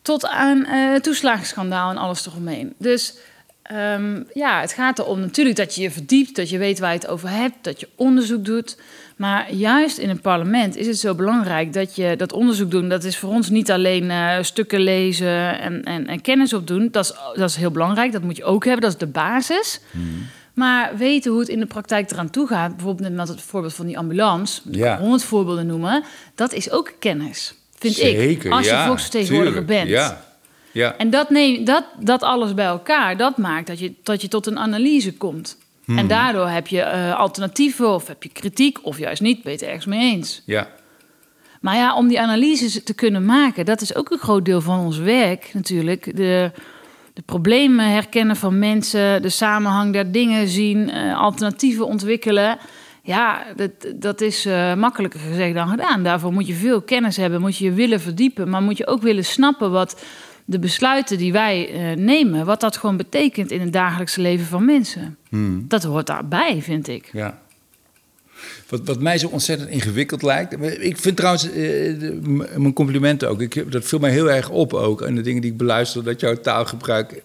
Tot 0.03 0.27
aan 0.27 0.65
het 0.65 1.03
toeslagenschandaal 1.03 1.91
en 1.91 1.97
alles 1.97 2.27
eromheen. 2.27 2.75
Dus 2.79 3.17
ehm, 3.63 4.23
ja, 4.35 4.61
het 4.61 4.73
gaat 4.73 4.99
erom 4.99 5.21
natuurlijk 5.21 5.57
dat 5.57 5.75
je 5.75 5.83
je 5.83 5.91
verdiept, 5.91 6.37
dat 6.37 6.51
je 6.51 6.59
weet 6.59 6.79
waar 6.79 6.93
je 6.93 6.99
het 6.99 7.09
over 7.09 7.31
hebt, 7.31 7.65
dat 7.65 7.81
je 7.81 7.89
onderzoek 7.95 8.45
doet. 8.45 8.77
Maar 9.17 9.53
juist 9.53 9.99
in 9.99 10.09
een 10.11 10.21
parlement 10.21 10.77
is 10.77 10.87
het 10.87 10.99
zo 10.99 11.15
belangrijk 11.15 11.73
dat 11.73 11.97
je 11.97 12.15
dat 12.17 12.33
onderzoek 12.33 12.71
doet. 12.71 12.91
Dat 12.91 13.05
is 13.05 13.19
voor 13.19 13.31
ons 13.31 13.51
niet 13.51 13.71
alleen 13.71 14.11
eh, 14.11 14.37
stukken 14.41 14.81
lezen 14.81 15.61
en, 15.61 15.83
en, 15.85 16.07
en 16.07 16.21
kennis 16.21 16.53
opdoen. 16.53 16.89
Dat 16.91 17.05
is, 17.05 17.13
dat 17.39 17.51
is 17.51 17.57
heel 17.57 17.71
belangrijk, 17.71 18.13
dat 18.13 18.23
moet 18.23 18.37
je 18.37 18.45
ook 18.45 18.65
hebben, 18.65 18.83
dat 18.83 18.93
is 18.93 18.99
de 18.99 19.07
basis. 19.07 19.81
Maar 20.55 20.97
weten 20.97 21.31
hoe 21.31 21.41
het 21.41 21.49
in 21.49 21.61
de 21.61 21.67
praktijk 21.67 22.11
eraan 22.11 22.31
toe 22.31 22.47
gaat, 22.47 22.77
bijvoorbeeld 22.77 23.15
met 23.15 23.29
het 23.29 23.41
voorbeeld 23.41 23.75
van 23.75 23.87
die 23.87 23.99
ambulance, 23.99 24.61
Ja. 24.71 24.95
kan 24.95 25.03
honderd 25.03 25.25
voorbeelden 25.25 25.67
noemen, 25.67 26.05
dat 26.35 26.53
is 26.53 26.71
ook 26.71 26.93
kennis, 26.99 27.55
vind 27.79 27.95
Zeker, 27.95 28.23
ik. 28.31 28.47
Als 28.53 28.65
je 28.65 28.71
ja, 28.73 28.87
volksvertegenwoordiger 28.87 29.67
tuurlijk, 29.67 29.87
bent. 29.87 29.89
Ja, 29.89 30.25
ja. 30.73 30.97
En 30.97 31.11
dat, 31.11 31.31
neem, 31.31 31.65
dat, 31.65 31.85
dat 32.01 32.23
alles 32.23 32.55
bij 32.55 32.65
elkaar, 32.67 33.17
dat 33.17 33.37
maakt 33.37 33.67
dat 33.67 33.79
je, 33.79 33.93
dat 34.03 34.23
je 34.23 34.29
tot 34.29 34.47
een 34.47 34.59
analyse 34.59 35.13
komt. 35.17 35.57
Hmm. 35.87 35.99
En 35.99 36.07
daardoor 36.09 36.49
heb 36.49 36.67
je 36.67 36.81
eh, 36.81 37.19
alternatieven 37.19 37.95
of 37.95 38.07
heb 38.07 38.23
je 38.23 38.29
kritiek 38.29 38.79
of 38.83 38.99
juist 38.99 39.23
niet, 39.23 39.43
ben 39.43 39.53
je 39.53 39.59
het 39.59 39.67
ergens 39.67 39.87
mee 39.87 40.13
eens. 40.13 40.43
ja. 40.47 40.69
Maar 41.61 41.77
ja, 41.77 41.95
om 41.95 42.09
die 42.09 42.21
analyses 42.21 42.85
te 42.85 42.95
kunnen 42.95 43.25
maken, 43.25 43.65
dat 43.65 43.81
is 43.81 43.95
ook 43.95 44.11
een 44.11 44.19
groot 44.19 44.45
deel 44.45 44.61
van 44.61 44.79
ons 44.79 44.99
werk 44.99 45.51
natuurlijk. 45.53 46.17
De, 46.17 46.51
de 47.13 47.23
problemen 47.23 47.91
herkennen 47.91 48.37
van 48.37 48.59
mensen, 48.59 49.23
de 49.23 49.29
samenhang 49.29 49.93
der 49.93 50.13
dingen 50.13 50.49
zien, 50.49 50.91
eh, 50.91 51.21
alternatieven 51.21 51.87
ontwikkelen. 51.87 52.59
Ja, 53.03 53.45
dat, 53.57 53.71
dat 53.97 54.21
is 54.21 54.47
eh, 54.47 54.75
makkelijker 54.75 55.21
gezegd 55.21 55.55
dan 55.55 55.69
gedaan. 55.69 56.03
Daarvoor 56.03 56.33
moet 56.33 56.47
je 56.47 56.55
veel 56.55 56.83
kennis 56.83 57.17
hebben, 57.17 57.41
moet 57.41 57.57
je 57.57 57.65
je 57.65 57.73
willen 57.73 58.01
verdiepen, 58.01 58.51
maar 58.51 58.63
moet 58.63 58.79
je 58.79 58.87
ook 58.87 59.03
willen 59.03 59.25
snappen 59.25 59.71
wat 59.71 60.03
de 60.49 60.59
besluiten 60.59 61.19
die 61.19 61.33
wij 61.33 61.73
eh, 61.73 61.97
nemen, 61.97 62.47
wat 62.47 62.61
dat 62.61 62.77
gewoon 62.77 62.97
betekent 62.97 63.51
in 63.51 63.61
het 63.61 63.73
dagelijkse 63.73 64.21
leven 64.21 64.47
van 64.47 64.65
mensen. 64.65 65.17
Hmm. 65.29 65.65
Dat 65.69 65.83
hoort 65.83 66.07
daarbij, 66.07 66.63
vind 66.63 66.89
ik. 66.89 67.09
Ja. 67.13 67.39
Wat, 68.69 68.81
wat 68.85 69.01
mij 69.01 69.19
zo 69.19 69.29
ontzettend 69.29 69.71
ingewikkeld 69.71 70.23
lijkt. 70.23 70.81
Ik 70.81 70.97
vind 70.99 71.17
trouwens, 71.17 71.51
eh, 71.51 71.95
mijn 72.57 72.73
complimenten 72.73 73.29
ook. 73.29 73.41
Ik, 73.41 73.73
dat 73.73 73.85
viel 73.85 73.99
mij 73.99 74.11
heel 74.11 74.31
erg 74.31 74.49
op 74.51 74.75
ook. 74.75 75.03
En 75.03 75.15
de 75.15 75.21
dingen 75.21 75.43
die 75.43 75.51
ik 75.51 75.57
beluister, 75.57 76.05
dat 76.05 76.21
jouw 76.21 76.35
taalgebruik 76.35 77.23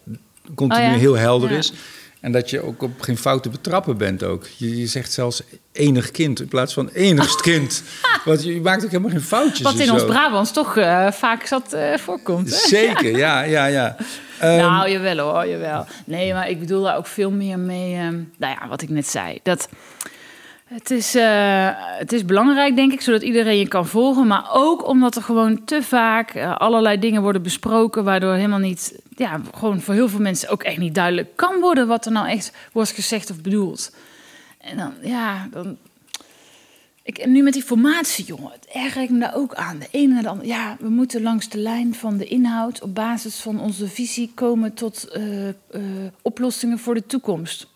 continu 0.55 0.85
Oh 0.85 0.91
ja? 0.91 0.97
heel 0.97 1.17
helder 1.17 1.51
Ja. 1.51 1.57
is. 1.57 1.73
En 2.21 2.31
dat 2.31 2.49
je 2.49 2.63
ook 2.63 2.81
op 2.81 3.01
geen 3.01 3.17
fouten 3.17 3.51
betrappen 3.51 3.97
bent 3.97 4.23
ook. 4.23 4.47
Je, 4.57 4.77
je 4.77 4.87
zegt 4.87 5.11
zelfs 5.11 5.41
enig 5.71 6.11
kind 6.11 6.39
in 6.41 6.47
plaats 6.47 6.73
van 6.73 6.89
enigst 6.93 7.41
kind. 7.51 7.83
Want 8.25 8.43
je, 8.43 8.53
je 8.53 8.61
maakt 8.61 8.83
ook 8.83 8.89
helemaal 8.91 9.11
geen 9.11 9.21
foutjes. 9.21 9.61
Wat 9.61 9.79
in 9.79 9.91
ons. 9.91 10.05
Brabants 10.05 10.51
toch 10.51 10.77
eh, 10.77 11.11
vaak 11.11 11.45
zat 11.45 11.73
eh, 11.73 11.97
voorkomt. 11.97 12.49
Hè? 12.49 12.67
Zeker, 12.67 13.17
ja, 13.17 13.41
ja, 13.41 13.65
ja. 13.65 13.95
Ehm, 14.39 14.57
nou, 14.57 14.89
jawel 14.89 15.17
hoor, 15.17 15.47
jawel. 15.47 15.85
Nee, 16.05 16.33
maar 16.33 16.49
ik 16.49 16.59
bedoel 16.59 16.83
daar 16.83 16.97
ook 16.97 17.07
veel 17.07 17.31
meer 17.31 17.59
mee... 17.59 17.95
ehm, 17.95 18.19
nou 18.37 18.57
ja, 18.59 18.67
wat 18.67 18.81
ik 18.81 18.89
net 18.89 19.07
zei. 19.07 19.39
Dat 19.43 19.69
Het 20.71 20.91
is, 20.91 21.15
uh, 21.15 21.69
het 21.75 22.13
is 22.13 22.25
belangrijk, 22.25 22.75
denk 22.75 22.91
ik, 22.93 23.01
zodat 23.01 23.21
iedereen 23.21 23.57
je 23.57 23.67
kan 23.67 23.87
volgen. 23.87 24.27
Maar 24.27 24.49
ook 24.51 24.87
omdat 24.87 25.15
er 25.15 25.21
gewoon 25.21 25.63
te 25.63 25.83
vaak 25.83 26.35
uh, 26.35 26.57
allerlei 26.57 26.99
dingen 26.99 27.21
worden 27.21 27.41
besproken. 27.41 28.03
Waardoor 28.03 28.33
helemaal 28.33 28.59
niet, 28.59 28.99
ja, 29.15 29.41
gewoon 29.55 29.81
voor 29.81 29.93
heel 29.93 30.09
veel 30.09 30.19
mensen 30.19 30.49
ook 30.49 30.63
echt 30.63 30.77
niet 30.77 30.95
duidelijk 30.95 31.35
kan 31.35 31.59
worden. 31.59 31.87
wat 31.87 32.05
er 32.05 32.11
nou 32.11 32.27
echt 32.27 32.53
wordt 32.71 32.91
gezegd 32.91 33.31
of 33.31 33.41
bedoeld. 33.41 33.95
En 34.57 34.77
dan, 34.77 34.93
ja, 35.01 35.47
dan. 35.51 35.77
Ik, 37.03 37.17
en 37.17 37.31
nu 37.31 37.43
met 37.43 37.53
die 37.53 37.63
formatie, 37.63 38.25
jongen, 38.25 38.51
het 38.51 38.67
erger 38.73 39.01
ik 39.01 39.09
me 39.09 39.19
daar 39.19 39.35
ook 39.35 39.53
aan. 39.53 39.79
De 39.79 39.87
ene 39.91 40.13
naar 40.13 40.23
de 40.23 40.29
andere. 40.29 40.47
Ja, 40.47 40.77
we 40.79 40.89
moeten 40.89 41.21
langs 41.21 41.49
de 41.49 41.57
lijn 41.57 41.95
van 41.95 42.17
de 42.17 42.25
inhoud 42.25 42.81
op 42.81 42.95
basis 42.95 43.35
van 43.35 43.59
onze 43.59 43.87
visie 43.87 44.31
komen 44.35 44.73
tot 44.73 45.17
uh, 45.17 45.81
oplossingen 46.21 46.79
voor 46.79 46.93
de 46.93 47.05
toekomst. 47.05 47.70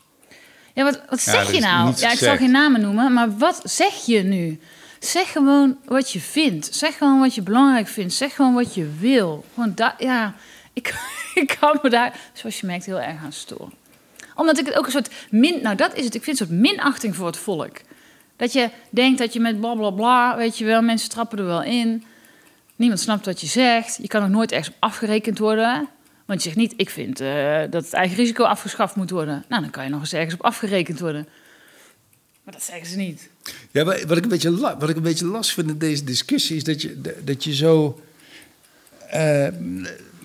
Ja, 0.76 0.84
wat, 0.84 1.02
wat 1.10 1.20
zeg 1.20 1.52
je 1.52 1.60
nou? 1.60 1.94
Ja, 1.98 2.12
ik 2.12 2.18
zal 2.18 2.38
geen 2.38 2.52
namen 2.52 2.82
noemen, 2.82 3.14
maar 3.14 3.38
wat 3.38 3.62
zeg 3.64 4.06
je 4.06 4.24
nu? 4.24 4.60
Zeg 5.00 5.32
gewoon 5.32 5.78
wat 5.86 6.12
je 6.12 6.20
vindt. 6.20 6.76
Zeg 6.76 6.98
gewoon 6.98 7.20
wat 7.20 7.36
je 7.36 7.42
belangrijk 7.42 7.88
vindt. 7.88 8.14
Zeg 8.14 8.36
gewoon 8.36 8.54
wat 8.54 8.74
je 8.74 8.90
wil. 9.00 9.46
Gewoon 9.54 9.72
dat, 9.76 9.94
ja, 9.98 10.34
ik, 10.74 10.94
ik 11.34 11.58
kan 11.60 11.80
me 11.82 11.90
daar, 11.90 12.20
zoals 12.34 12.60
je 12.60 12.66
merkt, 12.66 12.86
heel 12.86 13.00
erg 13.00 13.24
aan 13.24 13.34
storen. 13.34 13.74
Omdat 14.36 14.60
ik 14.60 14.66
het 14.66 14.76
ook 14.76 14.86
een 14.86 14.92
soort 14.92 15.14
min, 15.30 15.62
nou 15.62 15.76
dat 15.76 15.96
is 15.96 16.06
het, 16.06 16.16
ik 16.16 16.24
vind 16.24 16.40
een 16.40 16.48
soort 16.48 16.60
minachting 16.60 17.16
voor 17.16 17.28
het 17.28 17.38
volk. 17.38 17.78
Dat 18.36 18.54
je 18.54 18.70
denkt 18.90 19.20
dat 19.20 19.34
je 19.34 19.40
met 19.40 19.60
bla 19.60 19.74
bla 19.74 19.90
bla, 19.90 20.38
weet 20.38 20.58
je 20.58 20.66
wel, 20.66 20.82
mensen 20.82 21.10
trappen 21.10 21.38
er 21.38 21.46
wel 21.46 21.64
in. 21.64 22.04
Niemand 22.76 23.00
snapt 23.00 23.26
wat 23.26 23.42
je 23.42 23.48
zegt. 23.48 23.98
Je 24.02 24.08
kan 24.08 24.22
nog 24.22 24.30
nooit 24.30 24.52
ergens 24.52 24.76
afgerekend 24.80 25.40
worden. 25.40 25.90
Want 26.26 26.44
je 26.44 26.50
zegt 26.50 26.62
niet, 26.62 26.74
ik 26.78 26.90
vind 26.90 27.22
uh, 27.22 27.60
dat 27.70 27.84
het 27.84 27.94
eigen 27.94 28.18
risico 28.18 28.44
afgeschaft 28.44 28.96
moet 28.96 29.10
worden. 29.10 29.46
Nou, 29.50 29.62
dan 29.62 29.72
kan 29.72 29.84
je 29.84 29.90
nog 29.90 30.00
eens 30.00 30.14
ergens 30.14 30.34
op 30.34 30.44
afgerekend 30.44 31.00
worden. 31.00 31.28
Maar 32.44 32.54
dat 32.54 32.64
zeggen 32.64 32.88
ze 32.88 32.98
niet. 32.98 33.30
Ja, 33.72 33.84
wat 33.84 34.18
ik 34.18 34.24
een 34.24 34.30
beetje, 34.30 34.60
wat 34.60 34.90
ik 34.90 34.96
een 34.96 35.02
beetje 35.02 35.26
last 35.26 35.54
vind 35.54 35.70
in 35.70 35.78
deze 35.78 36.04
discussie 36.04 36.56
is 36.56 36.64
dat 36.64 36.82
je, 36.82 37.02
dat 37.24 37.44
je 37.44 37.56
zo. 37.56 38.00
Uh, 39.14 39.48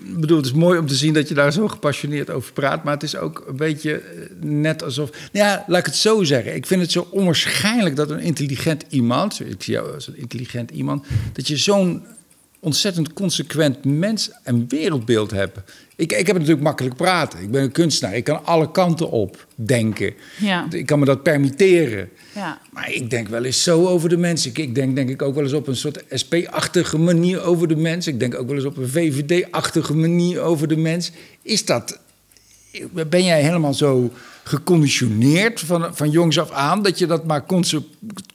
ik 0.04 0.20
bedoel, 0.20 0.36
het 0.36 0.46
is 0.46 0.52
mooi 0.52 0.78
om 0.78 0.86
te 0.86 0.94
zien 0.94 1.12
dat 1.12 1.28
je 1.28 1.34
daar 1.34 1.52
zo 1.52 1.68
gepassioneerd 1.68 2.30
over 2.30 2.52
praat. 2.52 2.84
Maar 2.84 2.94
het 2.94 3.02
is 3.02 3.16
ook 3.16 3.44
een 3.48 3.56
beetje 3.56 3.94
eh, 3.94 4.26
net 4.40 4.82
alsof. 4.82 5.10
Nou 5.10 5.46
ja, 5.46 5.64
laat 5.66 5.78
ik 5.78 5.86
het 5.86 5.94
zo 5.94 6.22
zeggen. 6.22 6.54
Ik 6.54 6.66
vind 6.66 6.80
het 6.80 6.92
zo 6.92 7.08
onwaarschijnlijk 7.10 7.96
dat 7.96 8.10
een 8.10 8.20
intelligent 8.20 8.84
iemand. 8.88 9.40
Ik 9.40 9.62
zie 9.62 9.74
jou 9.74 9.94
als 9.94 10.08
een 10.08 10.16
intelligent 10.16 10.70
iemand. 10.70 11.06
dat 11.32 11.48
je 11.48 11.56
zo'n 11.56 12.06
ontzettend 12.60 13.12
consequent 13.12 13.84
mens- 13.84 14.30
en 14.42 14.64
wereldbeeld 14.68 15.30
heb. 15.30 15.62
Ik, 15.96 16.12
ik 16.12 16.26
heb 16.26 16.36
natuurlijk 16.36 16.62
makkelijk 16.62 16.96
praten. 16.96 17.40
Ik 17.42 17.50
ben 17.50 17.62
een 17.62 17.72
kunstenaar. 17.72 18.16
Ik 18.16 18.24
kan 18.24 18.44
alle 18.44 18.70
kanten 18.70 19.10
op 19.10 19.46
denken. 19.54 20.14
Ja. 20.38 20.66
Ik 20.70 20.86
kan 20.86 20.98
me 20.98 21.04
dat 21.04 21.22
permitteren. 21.22 22.08
Ja. 22.34 22.60
Maar 22.72 22.92
ik 22.92 23.10
denk 23.10 23.28
wel 23.28 23.44
eens 23.44 23.62
zo 23.62 23.86
over 23.86 24.08
de 24.08 24.16
mensen. 24.16 24.50
Ik, 24.54 24.74
denk 24.74 24.94
denk 24.94 25.08
ik 25.08 25.22
ook 25.22 25.34
wel 25.34 25.44
eens 25.44 25.52
op 25.52 25.66
een 25.66 25.76
soort 25.76 26.04
SP-achtige 26.10 26.98
manier 26.98 27.42
over 27.42 27.68
de 27.68 27.76
mens. 27.76 28.06
Ik 28.06 28.20
denk 28.20 28.34
ook 28.34 28.46
wel 28.46 28.56
eens 28.56 28.64
op 28.64 28.76
een 28.76 28.88
VVD-achtige 28.88 29.94
manier 29.94 30.40
over 30.40 30.68
de 30.68 30.76
mens. 30.76 31.10
Is 31.42 31.64
dat... 31.64 31.98
Ben 33.08 33.24
jij 33.24 33.42
helemaal 33.42 33.74
zo 33.74 34.12
geconditioneerd 34.50 35.60
van, 35.60 35.96
van 35.96 36.10
jongs 36.10 36.38
af 36.38 36.50
aan 36.50 36.82
dat 36.82 36.98
je 36.98 37.06
dat 37.06 37.24
maar 37.24 37.46
conse, 37.46 37.82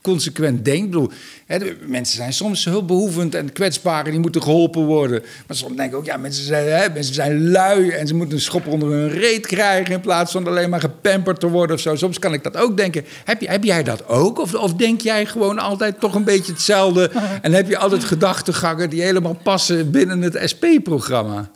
consequent 0.01 0.65
denkt. 0.65 0.83
Ik 0.83 0.91
bedoel, 0.91 1.11
hè, 1.45 1.59
de, 1.59 1.77
mensen 1.85 2.15
zijn 2.15 2.33
soms 2.33 2.65
hulpbehoevend 2.65 3.35
en 3.35 3.51
kwetsbaar 3.51 4.05
en 4.05 4.11
die 4.11 4.19
moeten 4.19 4.41
geholpen 4.41 4.85
worden. 4.85 5.23
Maar 5.47 5.57
soms 5.57 5.75
denk 5.75 5.91
ik 5.91 5.97
ook, 5.97 6.05
ja, 6.05 6.17
mensen 6.17 6.43
zijn, 6.43 6.67
hè, 6.67 6.89
mensen 6.89 7.13
zijn 7.13 7.49
lui 7.51 7.89
en 7.89 8.07
ze 8.07 8.15
moeten 8.15 8.35
een 8.35 8.41
schop 8.41 8.67
onder 8.67 8.89
hun 8.89 9.09
reet 9.09 9.47
krijgen 9.47 9.93
in 9.93 10.01
plaats 10.01 10.31
van 10.31 10.47
alleen 10.47 10.69
maar 10.69 10.79
gepamperd 10.79 11.39
te 11.39 11.49
worden 11.49 11.75
of 11.75 11.81
zo. 11.81 11.95
Soms 11.95 12.19
kan 12.19 12.33
ik 12.33 12.43
dat 12.43 12.57
ook 12.57 12.77
denken. 12.77 13.05
Heb, 13.23 13.41
je, 13.41 13.49
heb 13.49 13.63
jij 13.63 13.83
dat 13.83 14.07
ook? 14.07 14.39
Of, 14.39 14.53
of 14.53 14.73
denk 14.73 15.01
jij 15.01 15.25
gewoon 15.25 15.59
altijd 15.59 15.99
toch 15.99 16.15
een 16.15 16.23
beetje 16.23 16.51
hetzelfde 16.51 17.11
en 17.41 17.53
heb 17.53 17.69
je 17.69 17.77
altijd 17.77 18.03
gedachtegangen 18.03 18.89
die 18.89 19.01
helemaal 19.01 19.37
passen 19.43 19.91
binnen 19.91 20.21
het 20.21 20.41
SP-programma? 20.43 21.49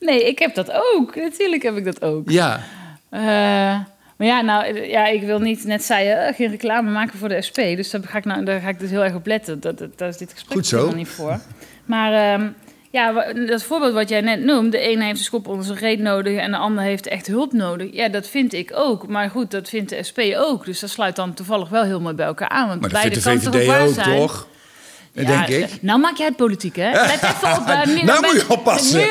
Nee, 0.00 0.26
ik 0.26 0.38
heb 0.38 0.54
dat 0.54 0.70
ook. 0.72 1.16
Natuurlijk 1.16 1.62
heb 1.62 1.76
ik 1.76 1.84
dat 1.84 2.02
ook. 2.02 2.30
Ja. 2.30 2.64
Uh, 3.10 3.20
maar 4.16 4.26
ja, 4.26 4.40
nou, 4.40 4.80
ja, 4.88 5.06
ik 5.06 5.22
wil 5.22 5.38
niet, 5.38 5.64
net 5.64 5.84
zei 5.84 6.28
uh, 6.28 6.34
geen 6.34 6.50
reclame 6.50 6.90
maken 6.90 7.18
voor 7.18 7.28
de 7.28 7.42
SP. 7.48 7.56
Dus 7.56 7.90
daar 7.90 8.02
ga 8.04 8.18
ik, 8.18 8.24
nou, 8.24 8.44
daar 8.44 8.60
ga 8.60 8.68
ik 8.68 8.78
dus 8.78 8.90
heel 8.90 9.04
erg 9.04 9.14
op 9.14 9.26
letten. 9.26 9.60
Dat, 9.60 9.78
dat, 9.78 9.98
daar 9.98 10.08
is 10.08 10.16
dit 10.16 10.32
gesprek 10.32 10.66
helemaal 10.66 10.94
niet 10.94 11.08
voor. 11.08 11.40
Maar 11.84 12.40
uh, 12.40 12.46
ja, 12.90 13.32
dat 13.32 13.62
voorbeeld 13.62 13.92
wat 13.94 14.08
jij 14.08 14.20
net 14.20 14.44
noemt. 14.44 14.72
De 14.72 14.78
ene 14.78 15.04
heeft 15.04 15.18
een 15.18 15.24
schop 15.24 15.48
onder 15.48 15.64
zijn 15.64 15.78
reet 15.78 15.98
nodig 15.98 16.36
en 16.36 16.50
de 16.50 16.56
ander 16.56 16.84
heeft 16.84 17.06
echt 17.06 17.26
hulp 17.26 17.52
nodig. 17.52 17.92
Ja, 17.92 18.08
dat 18.08 18.28
vind 18.28 18.52
ik 18.52 18.70
ook. 18.74 19.06
Maar 19.08 19.30
goed, 19.30 19.50
dat 19.50 19.68
vindt 19.68 19.90
de 19.90 20.02
SP 20.08 20.20
ook. 20.36 20.64
Dus 20.64 20.80
dat 20.80 20.90
sluit 20.90 21.16
dan 21.16 21.34
toevallig 21.34 21.68
wel 21.68 21.82
heel 21.82 22.00
mooi 22.00 22.14
bij 22.14 22.26
elkaar 22.26 22.48
aan. 22.48 22.68
Want 22.68 22.80
maar 22.80 22.90
dat 22.90 23.00
beide 23.00 23.20
vindt 23.20 23.52
de 23.52 23.58
VVD 23.58 23.88
ook, 23.88 23.94
zijn. 23.94 24.16
toch? 24.16 24.48
Ja, 25.20 25.46
denk 25.46 25.48
ik. 25.48 25.82
Nou 25.82 26.00
maak 26.00 26.16
jij 26.16 26.26
het 26.26 26.36
politiek, 26.36 26.76
hè? 26.76 26.90
Let 26.90 27.22
even 27.22 27.52
op. 27.56 27.66
Uh, 27.88 28.02
nou 28.02 28.26
moet 28.26 28.32
je 28.32 28.44
oppassen. 28.48 29.08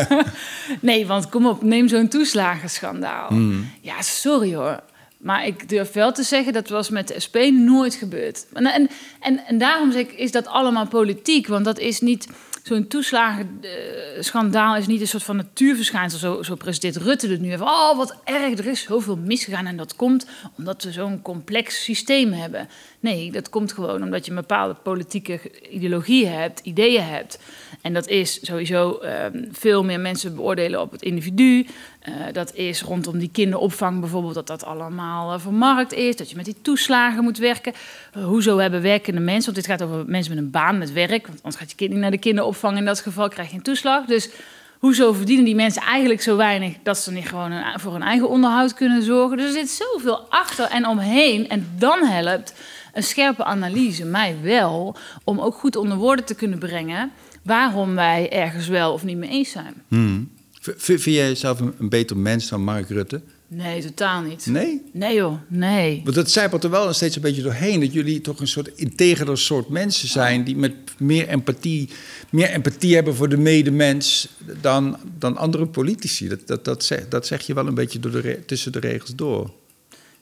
nee, 0.80 1.06
want 1.06 1.28
kom 1.28 1.46
op, 1.46 1.62
neem 1.62 1.88
zo'n 1.88 2.08
toeslagenschandaal. 2.08 3.28
Hmm. 3.28 3.70
Ja, 3.80 4.02
sorry 4.02 4.54
hoor. 4.54 4.80
Maar 5.18 5.46
ik 5.46 5.68
durf 5.68 5.92
wel 5.92 6.12
te 6.12 6.22
zeggen, 6.22 6.52
dat 6.52 6.68
was 6.68 6.90
met 6.90 7.08
de 7.08 7.20
SP 7.24 7.36
nooit 7.52 7.94
gebeurd. 7.94 8.46
En, 8.52 8.66
en, 8.66 8.90
en, 9.20 9.46
en 9.46 9.58
daarom 9.58 9.92
zeg 9.92 10.02
ik, 10.02 10.12
is 10.12 10.32
dat 10.32 10.46
allemaal 10.46 10.86
politiek. 10.86 11.46
Want 11.46 11.64
dat 11.64 11.78
is 11.78 12.00
niet 12.00 12.26
zo'n 12.62 12.86
toeslagenschandaal 12.86 14.76
is 14.76 14.86
niet 14.86 15.00
een 15.00 15.08
soort 15.08 15.22
van 15.22 15.36
natuurverschijnsel. 15.36 16.18
Zo, 16.18 16.42
zo 16.42 16.54
presenteert 16.54 16.96
Rutte 16.96 17.28
het 17.28 17.40
nu 17.40 17.52
even. 17.52 17.66
Oh, 17.66 17.96
wat 17.96 18.16
erg, 18.24 18.58
er 18.58 18.66
is 18.66 18.82
zoveel 18.82 19.16
misgegaan. 19.16 19.66
En 19.66 19.76
dat 19.76 19.96
komt 19.96 20.26
omdat 20.56 20.82
we 20.82 20.92
zo'n 20.92 21.22
complex 21.22 21.84
systeem 21.84 22.32
hebben. 22.32 22.68
Nee, 23.00 23.32
dat 23.32 23.48
komt 23.48 23.72
gewoon 23.72 24.02
omdat 24.02 24.24
je 24.24 24.30
een 24.30 24.36
bepaalde 24.36 24.74
politieke 24.74 25.40
ideologie 25.70 26.26
hebt, 26.26 26.60
ideeën 26.60 27.04
hebt. 27.04 27.38
En 27.82 27.92
dat 27.92 28.08
is 28.08 28.38
sowieso 28.46 28.98
ehm, 28.98 29.44
veel 29.52 29.84
meer 29.84 30.00
mensen 30.00 30.34
beoordelen 30.34 30.80
op 30.80 30.92
het 30.92 31.02
individu. 31.02 31.66
Uh, 32.08 32.14
dat 32.32 32.54
is 32.54 32.82
rondom 32.82 33.18
die 33.18 33.30
kinderopvang 33.32 34.00
bijvoorbeeld, 34.00 34.34
dat 34.34 34.46
dat 34.46 34.64
allemaal 34.64 35.34
uh, 35.34 35.40
vermarkt 35.40 35.92
is. 35.92 36.16
Dat 36.16 36.30
je 36.30 36.36
met 36.36 36.44
die 36.44 36.56
toeslagen 36.62 37.22
moet 37.22 37.38
werken. 37.38 37.72
Uh, 38.16 38.24
hoezo 38.24 38.58
hebben 38.58 38.82
werkende 38.82 39.20
mensen, 39.20 39.52
want 39.52 39.66
dit 39.66 39.66
gaat 39.66 39.88
over 39.88 40.04
mensen 40.06 40.34
met 40.34 40.44
een 40.44 40.50
baan, 40.50 40.78
met 40.78 40.92
werk. 40.92 41.26
Want 41.26 41.42
anders 41.42 41.56
gaat 41.56 41.70
je 41.70 41.76
kind 41.76 41.90
niet 41.90 42.00
naar 42.00 42.10
de 42.10 42.18
kinderopvang. 42.18 42.76
In 42.76 42.84
dat 42.84 43.00
geval 43.00 43.28
krijg 43.28 43.50
je 43.50 43.56
een 43.56 43.62
toeslag. 43.62 44.04
Dus 44.04 44.30
hoezo 44.78 45.12
verdienen 45.12 45.44
die 45.44 45.54
mensen 45.54 45.82
eigenlijk 45.82 46.22
zo 46.22 46.36
weinig 46.36 46.76
dat 46.82 46.98
ze 46.98 47.12
niet 47.12 47.28
gewoon 47.28 47.52
voor 47.76 47.92
hun 47.92 48.02
eigen 48.02 48.28
onderhoud 48.28 48.74
kunnen 48.74 49.02
zorgen? 49.02 49.36
Dus 49.36 49.46
er 49.46 49.52
zit 49.52 49.70
zoveel 49.70 50.26
achter 50.28 50.64
en 50.64 50.86
omheen. 50.86 51.48
En 51.48 51.66
dan 51.78 52.04
helpt 52.06 52.54
een 52.92 53.02
scherpe 53.02 53.44
analyse 53.44 54.04
mij 54.04 54.36
wel 54.42 54.96
om 55.24 55.40
ook 55.40 55.54
goed 55.54 55.76
onder 55.76 55.96
woorden 55.96 56.24
te 56.24 56.34
kunnen 56.34 56.58
brengen 56.58 57.10
waarom 57.42 57.94
wij 57.94 58.32
ergens 58.32 58.68
wel 58.68 58.92
of 58.92 59.04
niet 59.04 59.16
mee 59.16 59.30
eens 59.30 59.50
zijn. 59.50 59.74
Hmm. 59.88 60.30
Vind 60.60 61.02
jij 61.02 61.28
jezelf 61.28 61.60
een, 61.60 61.88
beter 61.88 62.16
mens 62.16 62.48
dan 62.48 62.62
Mark 62.62 62.88
Rutte? 62.88 63.20
Nee, 63.48 63.82
totaal 63.82 64.22
niet. 64.22 64.46
Nee? 64.46 64.82
Nee 64.92 65.14
joh, 65.14 65.38
nee. 65.48 66.00
Want 66.04 66.16
dat 66.16 66.30
zijpelt 66.30 66.64
er 66.64 66.70
wel 66.70 66.92
steeds 66.92 67.16
een 67.16 67.22
beetje 67.22 67.42
doorheen... 67.42 67.80
dat 67.80 67.92
jullie 67.92 68.20
toch 68.20 68.40
een 68.40 68.48
soort 68.48 68.68
integerder 68.74 69.38
soort 69.38 69.68
mensen 69.68 70.08
zijn... 70.08 70.44
die 70.44 70.56
met 70.56 70.74
meer 70.98 71.28
empathie, 71.28 71.88
meer 72.30 72.48
empathie 72.48 72.94
hebben 72.94 73.14
voor 73.14 73.28
de 73.28 73.36
medemens... 73.36 74.28
dan, 74.60 74.96
dan 75.18 75.36
andere 75.36 75.66
politici. 75.66 76.28
Dat, 76.28 76.46
dat, 76.46 76.64
dat, 76.64 76.84
zeg, 76.84 77.08
dat 77.08 77.26
zeg 77.26 77.46
je 77.46 77.54
wel 77.54 77.66
een 77.66 77.74
beetje 77.74 78.00
door 78.00 78.22
de, 78.22 78.42
tussen 78.46 78.72
de 78.72 78.80
regels 78.80 79.14
door. 79.14 79.50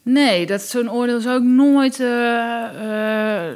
Nee, 0.08 0.46
dat 0.46 0.62
zo'n 0.62 0.90
oordeel 0.90 1.20
zou 1.20 1.36
ik 1.38 1.44
nooit... 1.48 2.00
Uh, 2.00 2.08
uh, 2.82 3.50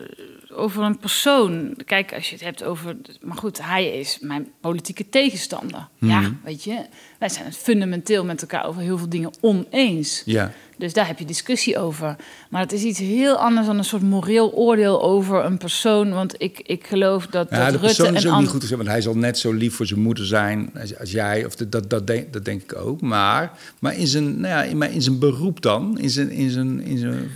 over 0.54 0.82
een 0.82 0.98
persoon. 0.98 1.76
Kijk, 1.84 2.12
als 2.14 2.28
je 2.28 2.34
het 2.34 2.44
hebt 2.44 2.64
over. 2.64 2.96
Maar 3.20 3.36
goed, 3.36 3.66
hij 3.66 3.98
is 3.98 4.18
mijn 4.20 4.48
politieke 4.60 5.08
tegenstander. 5.08 5.88
Ja, 5.98 6.20
mhm. 6.20 6.32
weet 6.44 6.64
je. 6.64 6.84
Wij 7.18 7.28
zijn 7.28 7.44
het 7.44 7.56
fundamenteel 7.56 8.24
met 8.24 8.40
elkaar 8.40 8.66
over 8.66 8.82
heel 8.82 8.98
veel 8.98 9.08
dingen 9.08 9.30
oneens. 9.40 10.22
Ja. 10.24 10.52
Dus 10.78 10.92
daar 10.92 11.06
heb 11.06 11.18
je 11.18 11.24
discussie 11.24 11.78
over. 11.78 12.16
Maar 12.50 12.60
het 12.60 12.72
is 12.72 12.82
iets 12.82 12.98
heel 12.98 13.36
anders 13.36 13.66
dan 13.66 13.78
een 13.78 13.84
soort 13.84 14.02
moreel 14.02 14.52
oordeel 14.52 15.02
over 15.02 15.44
een 15.44 15.58
persoon. 15.58 16.12
Want 16.12 16.34
ik, 16.38 16.60
ik 16.60 16.86
geloof 16.86 17.26
dat. 17.26 17.50
Ja, 17.50 17.64
dat 17.64 17.72
de 17.72 17.78
persoon 17.78 18.16
is 18.16 18.26
ook 18.26 18.38
niet 18.38 18.48
goed 18.48 18.60
te 18.60 18.66
zeggen, 18.66 18.86
want 18.86 18.88
hij 18.88 19.00
zal 19.00 19.14
net 19.14 19.38
zo 19.38 19.52
lief 19.52 19.74
voor 19.74 19.86
zijn 19.86 20.00
moeder 20.00 20.26
zijn 20.26 20.70
als, 20.80 20.98
als 20.98 21.10
jij. 21.10 21.44
Of 21.44 21.54
dat, 21.54 21.90
dat, 21.90 22.06
denk, 22.06 22.32
dat 22.32 22.44
denk 22.44 22.62
ik 22.62 22.76
ook. 22.76 23.00
Maar, 23.00 23.58
maar, 23.78 23.96
in 23.96 24.06
zijn, 24.06 24.40
nou 24.40 24.46
ja, 24.46 24.62
in, 24.62 24.92
in 24.92 25.02
zijn 25.02 25.18
beroep 25.18 25.60
dan, 25.60 25.98
in 25.98 26.10
zijn, 26.10 26.30
in 26.30 26.50
zijn, 26.50 26.80
in 26.80 26.98
zijn 26.98 27.30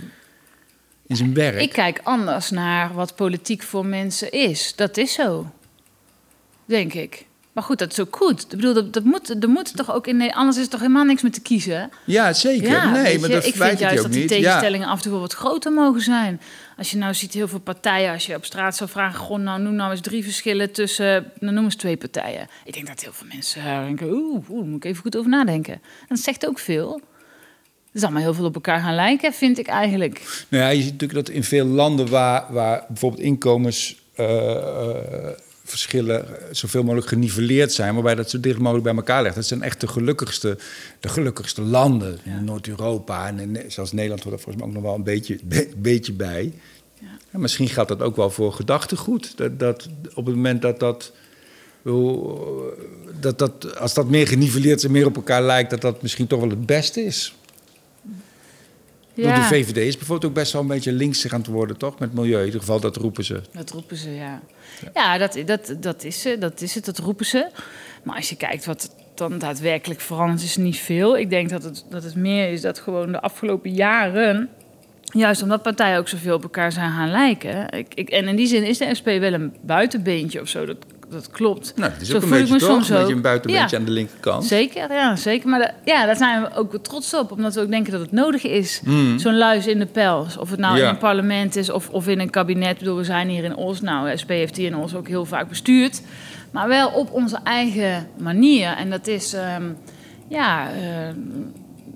in 1.07 1.15
zijn 1.15 1.33
werk. 1.33 1.61
Ik 1.61 1.71
kijk 1.71 1.99
anders 2.03 2.49
naar 2.49 2.93
wat 2.93 3.15
politiek 3.15 3.63
voor 3.63 3.85
mensen 3.85 4.31
is. 4.31 4.73
Dat 4.75 4.97
is 4.97 5.13
zo, 5.13 5.51
denk 6.65 6.93
ik. 6.93 7.25
Maar 7.57 7.65
goed, 7.65 7.79
dat 7.79 7.91
is 7.91 7.99
ook 7.99 8.15
goed. 8.15 8.41
Ik 8.41 8.49
bedoel, 8.49 8.73
dat, 8.73 8.93
dat 8.93 9.03
moet, 9.03 9.43
er 9.43 9.49
moet 9.49 9.75
toch 9.75 9.93
ook 9.93 10.07
in. 10.07 10.33
Anders 10.33 10.57
is 10.57 10.67
toch 10.67 10.79
helemaal 10.79 11.03
niks 11.03 11.21
meer 11.21 11.31
te 11.31 11.41
kiezen. 11.41 11.89
Ja, 12.05 12.33
zeker. 12.33 12.91
nee, 12.91 13.19
maar 13.19 13.29
dat 13.29 13.45
ik 13.45 13.55
vind 13.55 13.79
juist 13.79 14.03
dat 14.03 14.13
die 14.13 14.25
tegenstellingen 14.25 14.87
af 14.87 14.95
en 14.95 15.01
toe 15.01 15.11
wel 15.11 15.21
wat 15.21 15.33
groter 15.33 15.71
mogen 15.71 16.01
zijn. 16.01 16.41
Als 16.77 16.91
je 16.91 16.97
nou 16.97 17.13
ziet 17.13 17.33
heel 17.33 17.47
veel 17.47 17.59
partijen, 17.59 18.11
als 18.11 18.25
je 18.25 18.35
op 18.35 18.45
straat 18.45 18.75
zou 18.75 18.89
vragen, 18.89 19.19
gewoon 19.19 19.43
nou 19.43 19.61
noem 19.61 19.75
nou 19.75 19.91
eens 19.91 20.01
drie 20.01 20.23
verschillen 20.23 20.71
tussen, 20.71 21.31
nou 21.39 21.53
noem 21.53 21.63
eens 21.63 21.75
twee 21.75 21.97
partijen. 21.97 22.47
Ik 22.65 22.73
denk 22.73 22.87
dat 22.87 23.01
heel 23.01 23.13
veel 23.13 23.27
mensen 23.33 23.63
denken, 23.63 24.07
oeh, 24.11 24.49
oeh, 24.49 24.65
moet 24.65 24.83
ik 24.83 24.85
even 24.85 25.01
goed 25.01 25.17
over 25.17 25.29
nadenken. 25.29 25.73
En 25.73 26.07
dat 26.07 26.19
zegt 26.19 26.47
ook 26.47 26.59
veel. 26.59 27.01
Is 27.97 28.03
allemaal 28.03 28.21
heel 28.21 28.33
veel 28.33 28.45
op 28.45 28.55
elkaar 28.55 28.79
gaan 28.79 28.95
lijken, 28.95 29.33
vind 29.33 29.59
ik 29.59 29.67
eigenlijk. 29.67 30.45
Nou 30.49 30.63
ja, 30.63 30.69
je 30.69 30.81
ziet 30.81 30.91
natuurlijk 30.91 31.25
dat 31.25 31.35
in 31.35 31.43
veel 31.43 31.65
landen 31.65 32.09
waar, 32.09 32.45
waar 32.49 32.85
bijvoorbeeld 32.87 33.21
inkomens... 33.21 34.05
Uh, 34.19 34.55
verschillen 35.69 36.25
zoveel 36.51 36.83
mogelijk 36.83 37.07
geniveleerd 37.07 37.73
zijn, 37.73 37.93
waarbij 37.93 38.15
dat 38.15 38.29
zo 38.29 38.39
dicht 38.39 38.57
mogelijk 38.57 38.83
bij 38.83 38.95
elkaar 38.95 39.23
ligt. 39.23 39.35
Dat 39.35 39.45
zijn 39.45 39.61
echt 39.61 39.81
de 39.81 39.87
gelukkigste, 39.87 40.57
de 40.99 41.09
gelukkigste 41.09 41.61
landen 41.61 42.19
in 42.23 42.43
Noord-Europa. 42.43 43.27
En 43.27 43.63
zelfs 43.67 43.91
Nederland 43.91 44.23
hoort 44.23 44.35
er 44.35 44.41
volgens 44.41 44.63
mij 44.63 44.67
ook 44.67 44.73
nog 44.73 44.83
wel 44.83 44.95
een 44.95 45.03
beetje, 45.03 45.39
beetje 45.77 46.13
bij. 46.13 46.53
Ja. 46.99 47.39
misschien 47.39 47.69
geldt 47.69 47.89
dat 47.89 48.01
ook 48.01 48.15
wel 48.15 48.29
voor 48.29 48.53
gedachtegoed. 48.53 49.37
Dat, 49.37 49.59
dat 49.59 49.89
op 50.13 50.25
het 50.25 50.35
moment 50.35 50.61
dat 50.61 50.79
dat, 50.79 51.13
dat, 53.19 53.39
dat, 53.39 53.79
als 53.79 53.93
dat 53.93 54.09
meer 54.09 54.27
geniveleerd 54.27 54.77
is 54.77 54.83
en 54.83 54.91
meer 54.91 55.05
op 55.05 55.15
elkaar 55.15 55.43
lijkt, 55.43 55.69
dat 55.69 55.81
dat 55.81 56.01
misschien 56.01 56.27
toch 56.27 56.39
wel 56.39 56.49
het 56.49 56.65
beste 56.65 57.01
is. 57.01 57.36
Ja. 59.23 59.49
De 59.49 59.55
VVD 59.55 59.77
is 59.77 59.97
bijvoorbeeld 59.97 60.31
ook 60.31 60.37
best 60.37 60.53
wel 60.53 60.61
een 60.61 60.67
beetje 60.67 60.91
links 60.91 61.31
aan 61.31 61.39
het 61.39 61.49
worden, 61.49 61.77
toch? 61.77 61.99
Met 61.99 62.13
milieu. 62.13 62.39
In 62.39 62.45
ieder 62.45 62.59
geval, 62.59 62.79
dat 62.79 62.95
roepen 62.95 63.25
ze. 63.25 63.41
Dat 63.51 63.69
roepen 63.69 63.97
ze, 63.97 64.13
ja. 64.13 64.41
Ja, 64.93 65.17
dat, 65.17 65.41
dat, 65.45 65.75
dat, 65.79 66.03
is, 66.03 66.27
dat 66.39 66.61
is 66.61 66.75
het, 66.75 66.85
dat 66.85 66.97
roepen 66.97 67.25
ze. 67.25 67.49
Maar 68.03 68.15
als 68.15 68.29
je 68.29 68.35
kijkt 68.35 68.65
wat 68.65 68.95
dan 69.15 69.37
daadwerkelijk 69.37 70.01
verandert, 70.01 70.41
is 70.41 70.57
niet 70.57 70.77
veel. 70.77 71.17
Ik 71.17 71.29
denk 71.29 71.49
dat 71.49 71.63
het, 71.63 71.85
dat 71.89 72.03
het 72.03 72.15
meer 72.15 72.51
is 72.51 72.61
dat 72.61 72.79
gewoon 72.79 73.11
de 73.11 73.21
afgelopen 73.21 73.73
jaren... 73.73 74.49
Juist 75.11 75.41
omdat 75.41 75.61
partijen 75.61 75.97
ook 75.97 76.07
zoveel 76.07 76.35
op 76.35 76.43
elkaar 76.43 76.71
zijn 76.71 76.91
gaan 76.91 77.09
lijken. 77.09 77.71
Ik, 77.71 77.93
ik, 77.93 78.09
en 78.09 78.27
in 78.27 78.35
die 78.35 78.47
zin 78.47 78.63
is 78.63 78.77
de 78.77 78.95
SP 78.99 79.05
wel 79.05 79.33
een 79.33 79.55
buitenbeentje 79.61 80.41
of 80.41 80.47
zo. 80.47 80.65
Dat 80.65 80.77
dat 81.09 81.29
klopt. 81.29 81.73
Nou, 81.75 81.91
dat 81.91 82.01
is 82.01 82.13
ook 82.13 82.21
Zo 82.21 82.27
een 82.27 82.33
beetje 82.33 82.57
toch? 82.57 82.69
Soms 82.69 82.89
een 82.89 82.97
beetje 82.97 83.13
een 83.13 83.21
buitenbeentje 83.21 83.77
aan 83.77 83.85
de 83.85 83.91
linkerkant. 83.91 84.45
Zeker, 84.45 84.93
ja, 84.93 85.15
zeker. 85.15 85.49
Maar 85.49 85.75
ja, 85.85 86.05
daar 86.05 86.15
zijn 86.15 86.41
we 86.41 86.55
ook 86.55 86.77
trots 86.81 87.13
op, 87.13 87.31
omdat 87.31 87.55
we 87.55 87.61
ook 87.61 87.69
denken 87.69 87.91
dat 87.91 88.01
het 88.01 88.11
nodig 88.11 88.43
is. 88.43 88.81
Mm. 88.83 89.19
Zo'n 89.19 89.37
luis 89.37 89.67
in 89.67 89.79
de 89.79 89.85
pels. 89.85 90.37
Of 90.37 90.49
het 90.49 90.59
nou 90.59 90.79
in 90.79 90.85
een 90.85 90.97
parlement 90.97 91.55
is 91.55 91.69
of, 91.69 91.89
of 91.89 92.07
in 92.07 92.19
een 92.19 92.29
kabinet. 92.29 92.71
Ik 92.71 92.79
bedoel, 92.79 92.97
we 92.97 93.03
zijn 93.03 93.27
hier 93.27 93.43
in 93.43 93.55
Os. 93.55 93.81
Nou, 93.81 94.17
SP 94.21 94.29
heeft 94.29 94.57
hier 94.57 94.67
in 94.67 94.77
Os 94.77 94.95
ook 94.95 95.07
heel 95.07 95.25
vaak 95.25 95.49
bestuurd. 95.49 96.01
Maar 96.51 96.67
wel 96.67 96.89
op 96.89 97.11
onze 97.11 97.37
eigen 97.43 98.07
manier. 98.17 98.67
En 98.67 98.89
dat 98.89 99.07
is, 99.07 99.33
ehm, 99.33 99.63
ja... 100.27 100.67
Uh, 100.71 100.77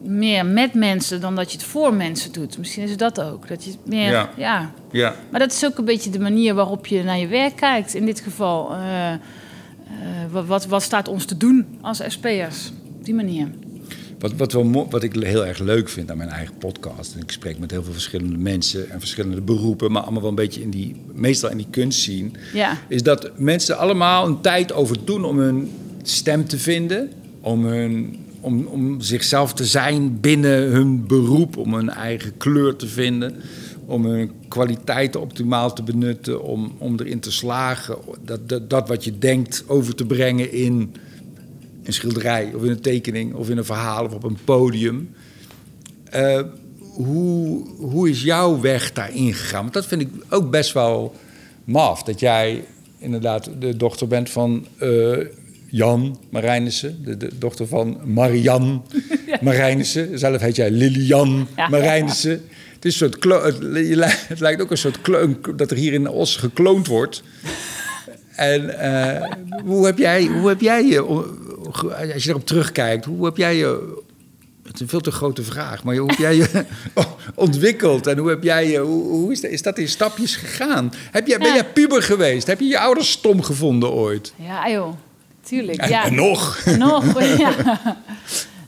meer 0.04 0.46
met 0.46 0.74
mensen 0.74 1.22
dan 1.22 1.36
dat 1.36 1.52
je 1.52 1.58
het 1.58 1.68
voor 1.68 1.94
mensen 1.94 2.32
doet. 2.32 2.58
Misschien 2.58 2.84
is 2.84 2.98
dat 2.98 3.22
ook. 3.22 3.48
Dat 3.48 3.64
je 3.64 3.74
meer, 3.86 4.12
ja. 4.12 4.30
ja. 4.38 4.72
ja. 4.92 5.16
Maar 5.30 5.40
dat 5.40 5.52
is 5.52 5.66
ook 5.66 5.78
een 5.78 5.86
beetje 5.86 6.10
de 6.10 6.20
manier 6.20 6.54
waarop 6.54 6.88
je 6.88 7.04
naar 7.04 7.18
je 7.18 7.28
werk 7.28 7.56
kijkt. 7.56 7.94
In 7.94 8.06
dit 8.06 8.20
geval, 8.20 8.74
uh, 8.74 9.12
uh, 9.12 9.18
wat, 10.48 10.66
wat 10.66 10.82
staat 10.82 11.08
ons 11.08 11.26
te 11.26 11.38
doen 11.38 11.66
als 11.82 12.02
SP'ers? 12.08 12.72
Op 12.98 13.06
die 13.06 13.14
manier. 13.14 13.48
Wat, 14.20 14.34
wat, 14.34 14.52
wel, 14.52 14.90
wat 14.90 15.04
ik 15.04 15.14
heel 15.14 15.46
erg 15.46 15.60
leuk 15.60 15.90
vind 15.90 16.12
aan 16.12 16.18
mijn 16.18 16.30
eigen 16.30 16.58
podcast... 16.58 17.14
en 17.14 17.22
ik 17.22 17.32
spreek 17.32 17.60
met 17.60 17.72
heel 17.72 17.84
veel 17.84 17.94
verschillende 17.94 18.38
mensen 18.38 18.90
en 18.90 19.00
verschillende 19.00 19.42
beroepen... 19.42 19.92
maar 19.92 20.02
allemaal 20.02 20.22
wel 20.22 20.30
een 20.30 20.36
beetje 20.36 20.62
in 20.62 20.70
die, 20.70 20.96
meestal 21.14 21.50
in 21.50 21.58
die 21.58 21.68
kunst 21.70 22.00
zien... 22.00 22.36
Ja. 22.54 22.78
is 22.88 23.04
dat 23.04 23.32
mensen 23.38 23.78
allemaal 23.78 24.28
een 24.28 24.42
tijd 24.42 24.74
over 24.74 25.06
doen 25.06 25.26
om 25.26 25.38
hun 25.38 25.72
stem 26.04 26.48
te 26.48 26.58
vinden... 26.58 27.12
om 27.40 27.66
hun 27.66 28.20
om, 28.42 28.66
om 28.66 29.02
zichzelf 29.02 29.54
te 29.54 29.66
zijn 29.66 30.20
binnen 30.20 30.72
hun 30.72 31.08
beroep, 31.08 31.58
om 31.58 31.74
hun 31.74 31.90
eigen 31.90 32.38
kleur 32.38 32.76
te 32.76 32.88
vinden, 32.88 33.36
om 33.86 34.06
hun 34.06 34.32
kwaliteiten 34.48 35.22
optimaal 35.22 35.74
te 35.74 35.84
benutten, 35.84 36.44
om, 36.44 36.76
om 36.78 37.00
erin 37.00 37.20
te 37.20 37.32
slagen 37.32 37.98
dat, 38.22 38.70
dat, 38.70 38.88
wat 38.88 39.04
je 39.04 39.18
denkt 39.18 39.64
over 39.68 39.96
te 39.96 40.06
brengen 40.06 40.52
in 40.52 40.96
een 41.84 41.94
schilderij 41.94 42.54
of 42.56 42.64
in 42.64 42.70
een 42.70 42.82
tekening 42.82 43.34
of 43.34 43.50
in 43.50 43.58
een 43.58 43.66
verhaal 43.66 44.06
of 44.06 44.14
op 44.14 44.24
een 44.24 44.38
podium. 44.44 45.10
Uh, 46.16 46.42
hoe, 46.80 47.68
hoe 47.78 48.10
is 48.10 48.24
jouw 48.24 48.60
weg 48.60 48.94
daarin 48.94 49.34
gegaan? 49.34 49.62
Want 49.62 49.74
dat 49.74 49.86
vind 49.86 50.02
ik 50.02 50.10
ook 50.30 50.52
best 50.52 50.74
wel 50.74 51.16
maf. 51.64 52.04
Dat 52.04 52.20
jij 52.20 52.64
inderdaad 52.98 53.50
de 53.60 53.78
dochter 53.78 54.08
bent 54.08 54.30
van 54.30 54.66
uh, 54.82 55.18
Jan 55.72 56.20
Marijnissen, 56.30 57.04
de, 57.04 57.18
de, 57.18 57.30
dochter 57.38 57.68
van 57.68 58.00
Marian 58.04 58.86
ja. 59.28 59.38
Marijnissen. 59.42 60.20
Zelf 60.20 60.42
heet 60.42 60.56
jij 60.56 60.72
Lilian 60.72 61.48
ja, 61.56 61.70
Marijnissen. 61.70 62.32
Het, 62.74 62.86
is 62.86 63.02
een 63.02 63.12
soort 63.22 63.44
het, 63.44 64.28
het, 64.28 64.40
lijkt 64.40 64.62
ook 64.62 64.72
een 64.72 64.78
soort 64.78 65.02
kloon 65.02 65.38
dat 65.56 65.72
er 65.72 65.78
hier 65.78 65.94
in 65.94 66.10
Os 66.10 66.36
gekloond 66.36 66.88
wordt. 66.88 67.24
En 68.36 68.64
uh, 68.64 69.62
hoe 69.66 69.86
heb 69.86 69.98
jij, 69.98 70.26
hoe 70.26 70.48
heb 70.48 70.62
jij 70.62 70.86
je, 70.86 71.02
als 72.14 72.24
je 72.24 72.30
erop 72.30 72.46
terugkijkt, 72.46 73.06
hoe 73.06 73.26
heb 73.26 73.38
jij 73.38 73.56
je 73.56 74.00
het 74.64 74.76
is 74.76 74.82
een 74.82 74.88
veel 74.88 75.02
te 75.02 75.12
grote 75.12 75.44
vraag, 75.44 75.84
maar 75.84 75.96
hoe 75.96 76.10
heb 76.10 76.20
jij 76.20 76.36
je 76.36 76.66
ontwikkeld 77.36 78.08
en 78.08 78.18
hoe 78.18 78.30
heb 78.30 78.44
jij 78.44 78.70
je, 78.70 78.80
hoe, 78.80 79.04
hoe 79.04 79.32
is, 79.32 79.42
dat, 79.42 79.52
is 79.52 79.62
dat 79.62 79.78
in 79.78 79.88
stapjes 79.88 80.36
gegaan? 80.36 80.94
Heb 81.12 81.28
jij, 81.28 81.38
Ben 81.38 81.54
jij 81.54 81.66
puber 81.66 82.04
geweest? 82.04 82.48
Heb 82.48 82.60
je 82.60 82.66
je 82.66 82.80
ouders 82.80 83.12
stom 83.12 83.42
gevonden 83.42 83.92
ooit? 83.92 84.34
Ja, 84.36 84.70
joh. 84.70 84.94
Tuurlijk, 85.44 85.88
ja. 85.88 86.06
En 86.06 86.16
nog. 86.16 86.66
Nog, 86.78 87.22
ja. 87.38 87.54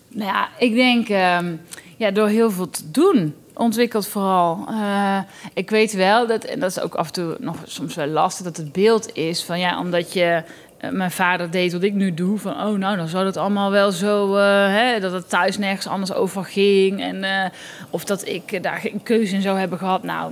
nou 0.08 0.32
ja, 0.32 0.50
ik 0.58 0.76
denk 0.76 1.10
um, 1.10 1.62
ja, 1.98 2.12
door 2.12 2.28
heel 2.28 2.52
veel 2.52 2.70
te 2.70 2.92
doen 2.92 3.36
ontwikkeld 3.54 4.08
vooral. 4.08 4.68
Uh, 4.70 5.18
ik 5.54 5.70
weet 5.70 5.94
wel 5.94 6.28
dat, 6.28 6.44
en 6.44 6.60
dat 6.60 6.70
is 6.70 6.80
ook 6.80 6.96
af 6.96 7.08
en 7.08 7.14
toe 7.14 7.36
nog 7.40 7.56
soms 7.66 7.96
wel 7.96 8.08
lastig, 8.08 8.46
dat 8.46 8.58
het 8.58 8.72
beeld 8.72 9.16
is 9.16 9.44
van 9.44 9.60
ja, 9.60 9.80
omdat 9.80 10.14
je 10.14 10.44
uh, 10.82 10.90
mijn 10.90 11.12
vader 11.12 11.52
deed 11.52 11.74
wat 11.74 11.84
ik 11.84 11.94
nu 11.94 12.14
doe, 12.14 12.38
van 12.38 12.52
oh 12.52 12.78
nou, 12.78 12.98
dan 12.98 13.08
zou 13.08 13.24
dat 13.24 13.38
allemaal 13.38 13.72
wel 13.72 13.92
zo, 13.92 14.36
uh, 14.36 14.68
hè, 14.68 15.00
dat 15.00 15.12
het 15.12 15.30
thuis 15.30 15.58
nergens 15.58 15.88
anders 15.88 16.14
over 16.14 16.44
ging 16.46 17.02
en 17.02 17.52
of 17.90 18.06
dat 18.06 18.28
ik 18.28 18.64
daar 18.64 18.78
geen 18.78 19.04
keuze 19.04 19.36
in 19.36 19.42
zou 19.42 19.60
hebben 19.60 19.78
gehad. 19.78 20.04
Nou, 20.04 20.32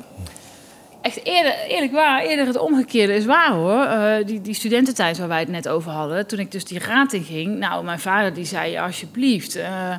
echt 1.01 1.25
eerder, 1.25 1.53
eerlijk 1.67 1.91
waar, 1.91 2.21
eerder 2.21 2.45
het 2.47 2.59
omgekeerde 2.59 3.13
is 3.13 3.25
waar 3.25 3.51
hoor. 3.51 3.83
Uh, 3.83 4.25
die, 4.25 4.41
die 4.41 4.53
studententijd 4.53 5.17
waar 5.17 5.27
wij 5.27 5.39
het 5.39 5.49
net 5.49 5.67
over 5.67 5.91
hadden, 5.91 6.27
toen 6.27 6.39
ik 6.39 6.51
dus 6.51 6.65
die 6.65 6.79
raad 6.79 7.13
in 7.13 7.23
ging. 7.23 7.57
Nou, 7.57 7.83
mijn 7.83 7.99
vader 7.99 8.33
die 8.33 8.45
zei, 8.45 8.77
alsjeblieft, 8.77 9.57
uh, 9.57 9.95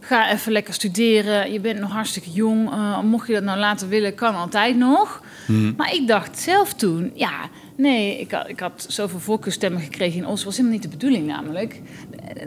ga 0.00 0.30
even 0.32 0.52
lekker 0.52 0.74
studeren. 0.74 1.52
Je 1.52 1.60
bent 1.60 1.80
nog 1.80 1.90
hartstikke 1.90 2.30
jong. 2.30 2.70
Uh, 2.70 3.00
mocht 3.00 3.26
je 3.26 3.32
dat 3.32 3.42
nou 3.42 3.58
later 3.58 3.88
willen, 3.88 4.14
kan 4.14 4.34
altijd 4.34 4.76
nog. 4.76 5.22
Hmm. 5.46 5.74
Maar 5.76 5.94
ik 5.94 6.06
dacht 6.06 6.38
zelf 6.38 6.74
toen, 6.74 7.10
ja, 7.14 7.48
nee, 7.76 8.20
ik 8.20 8.30
had, 8.30 8.48
ik 8.48 8.60
had 8.60 8.86
zoveel 8.88 9.20
voorkeurstemmen 9.20 9.80
gekregen 9.80 10.18
in 10.18 10.26
Os. 10.26 10.44
was 10.44 10.56
helemaal 10.56 10.78
niet 10.78 10.90
de 10.90 10.96
bedoeling 10.96 11.26
namelijk. 11.26 11.80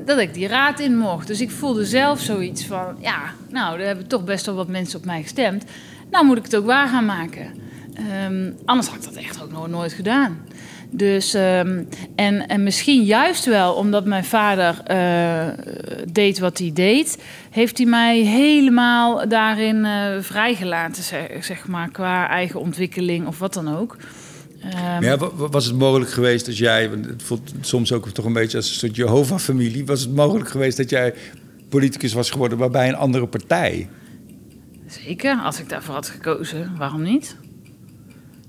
Dat 0.05 0.19
ik 0.19 0.33
die 0.33 0.47
raad 0.47 0.79
in 0.79 0.97
mocht. 0.97 1.27
Dus 1.27 1.41
ik 1.41 1.51
voelde 1.51 1.85
zelf 1.85 2.19
zoiets 2.19 2.65
van, 2.65 2.97
ja, 3.01 3.19
nou, 3.49 3.79
er 3.79 3.85
hebben 3.85 4.07
toch 4.07 4.23
best 4.23 4.45
wel 4.45 4.55
wat 4.55 4.67
mensen 4.67 4.99
op 4.99 5.05
mij 5.05 5.21
gestemd. 5.21 5.63
Nou 6.11 6.25
moet 6.25 6.37
ik 6.37 6.43
het 6.43 6.55
ook 6.55 6.65
waar 6.65 6.87
gaan 6.87 7.05
maken. 7.05 7.65
Um, 8.25 8.55
anders 8.65 8.87
had 8.87 8.97
ik 8.97 9.03
dat 9.03 9.15
echt 9.15 9.43
ook 9.43 9.51
nog 9.51 9.67
nooit 9.67 9.93
gedaan. 9.93 10.37
Dus, 10.89 11.33
um, 11.33 11.87
en, 12.15 12.47
en 12.47 12.63
misschien 12.63 13.03
juist 13.03 13.45
wel 13.45 13.73
omdat 13.73 14.05
mijn 14.05 14.25
vader 14.25 14.81
uh, 14.91 15.53
deed 16.11 16.39
wat 16.39 16.57
hij 16.57 16.71
deed, 16.73 17.23
heeft 17.49 17.77
hij 17.77 17.87
mij 17.87 18.19
helemaal 18.19 19.27
daarin 19.29 19.75
uh, 19.75 20.07
vrijgelaten, 20.19 21.03
zeg, 21.03 21.45
zeg, 21.45 21.67
maar, 21.67 21.91
qua 21.91 22.29
eigen 22.29 22.59
ontwikkeling 22.59 23.27
of 23.27 23.39
wat 23.39 23.53
dan 23.53 23.75
ook. 23.75 23.97
Um, 24.97 25.03
ja, 25.03 25.17
was 25.35 25.65
het 25.65 25.75
mogelijk 25.75 26.11
geweest 26.11 26.45
dat 26.45 26.57
jij, 26.57 26.83
het 26.83 27.23
voelt 27.23 27.51
soms 27.61 27.91
ook 27.91 28.09
toch 28.09 28.25
een 28.25 28.33
beetje 28.33 28.57
als 28.57 28.69
een 28.69 28.75
soort 28.75 28.95
Jehovah-familie, 28.95 29.85
was 29.85 30.01
het 30.01 30.15
mogelijk 30.15 30.49
geweest 30.49 30.77
dat 30.77 30.89
jij 30.89 31.13
politicus 31.69 32.13
was 32.13 32.29
geworden, 32.29 32.57
waarbij 32.57 32.87
een 32.87 32.95
andere 32.95 33.27
partij? 33.27 33.89
Zeker, 34.87 35.35
als 35.35 35.59
ik 35.59 35.69
daarvoor 35.69 35.93
had 35.93 36.09
gekozen, 36.09 36.71
waarom 36.77 37.01
niet? 37.01 37.35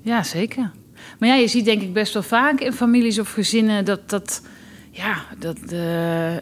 Ja, 0.02 0.22
zeker. 0.22 0.70
Maar 1.18 1.28
ja, 1.28 1.34
je 1.34 1.48
ziet 1.48 1.64
denk 1.64 1.82
ik 1.82 1.92
best 1.92 2.12
wel 2.12 2.22
vaak 2.22 2.60
in 2.60 2.72
families 2.72 3.18
of 3.18 3.32
gezinnen 3.32 3.84
dat, 3.84 4.10
dat, 4.10 4.42
ja, 4.90 5.24
dat 5.38 5.58
uh, 5.72 6.34
uh, 6.34 6.40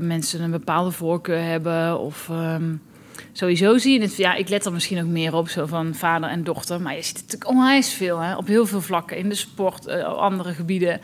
mensen 0.00 0.42
een 0.42 0.50
bepaalde 0.50 0.90
voorkeur 0.90 1.42
hebben. 1.42 1.98
Of 1.98 2.28
um, 2.30 2.82
sowieso 3.32 3.78
zie 3.78 3.92
je 3.92 4.00
het. 4.00 4.16
Ja, 4.16 4.34
ik 4.34 4.48
let 4.48 4.64
er 4.64 4.72
misschien 4.72 5.00
ook 5.00 5.08
meer 5.08 5.34
op, 5.34 5.48
zo 5.48 5.66
van 5.66 5.94
vader 5.94 6.30
en 6.30 6.44
dochter. 6.44 6.80
Maar 6.80 6.94
je 6.94 7.02
ziet 7.02 7.16
het 7.16 7.24
natuurlijk 7.24 7.50
onwijs 7.50 7.92
veel, 7.92 8.18
hè, 8.18 8.36
op 8.36 8.46
heel 8.46 8.66
veel 8.66 8.80
vlakken. 8.80 9.16
In 9.16 9.28
de 9.28 9.34
sport, 9.34 9.86
uh, 9.86 10.04
andere 10.04 10.52
gebieden. 10.52 11.00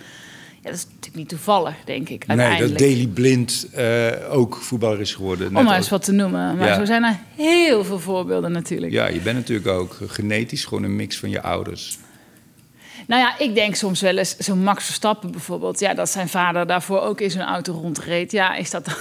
Ja, 0.64 0.70
dat 0.70 0.79
is 0.79 0.85
natuurlijk 0.85 1.16
niet 1.16 1.29
toevallig, 1.29 1.74
denk 1.85 2.09
ik. 2.09 2.27
Nee, 2.27 2.68
dat 2.68 2.79
Daily 2.79 3.07
Blind 3.07 3.66
uh, 3.77 4.11
ook 4.31 4.57
voetballer 4.57 5.00
is 5.00 5.14
geworden. 5.14 5.57
Om 5.57 5.64
maar 5.64 5.77
eens 5.77 5.88
wat 5.88 6.05
te 6.05 6.12
noemen. 6.12 6.57
Maar 6.57 6.74
zo 6.74 6.85
zijn 6.85 7.05
er 7.05 7.18
heel 7.37 7.85
veel 7.85 7.98
voorbeelden 7.98 8.53
natuurlijk. 8.53 8.92
Ja, 8.92 9.07
je 9.07 9.20
bent 9.20 9.37
natuurlijk 9.37 9.68
ook 9.68 9.98
genetisch 10.07 10.64
gewoon 10.64 10.83
een 10.83 10.96
mix 10.96 11.18
van 11.18 11.31
je 11.31 11.42
ouders. 11.42 11.98
Nou 13.07 13.20
ja, 13.22 13.38
ik 13.38 13.55
denk 13.55 13.74
soms 13.74 14.00
wel 14.00 14.16
eens, 14.16 14.37
zo'n 14.37 14.62
Max 14.62 14.85
Verstappen 14.85 15.31
bijvoorbeeld... 15.31 15.81
ja, 15.81 15.94
dat 15.94 16.11
zijn 16.11 16.29
vader 16.29 16.66
daarvoor 16.66 17.00
ook 17.00 17.20
in 17.20 17.31
zijn 17.31 17.46
auto 17.46 17.72
rondreed. 17.72 18.33
Ja, 18.33 18.55
is 18.55 18.70
dat... 18.70 18.85
dat 18.85 18.96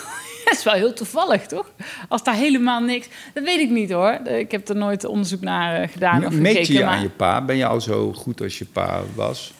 is 0.58 0.63
wel 0.63 0.73
heel 0.73 0.93
toevallig, 0.93 1.45
toch? 1.45 1.71
Als 2.08 2.23
daar 2.23 2.36
helemaal 2.36 2.82
niks... 2.82 3.08
Dat 3.34 3.43
weet 3.43 3.60
ik 3.60 3.69
niet, 3.69 3.91
hoor. 3.91 4.19
Ik 4.28 4.52
heb 4.52 4.69
er 4.69 4.76
nooit 4.76 5.06
onderzoek 5.06 5.41
naar 5.41 5.82
uh, 5.82 5.88
gedaan 5.88 6.26
of 6.26 6.34
Meet 6.34 6.67
je 6.67 6.86
aan 6.86 7.02
je 7.02 7.10
pa? 7.10 7.41
Ben 7.41 7.58
je 7.58 7.65
al 7.65 7.82
zo 7.82 8.13
goed 8.13 8.41
als 8.41 8.58
je 8.58 8.65
pa 8.65 9.02
was? 9.15 9.54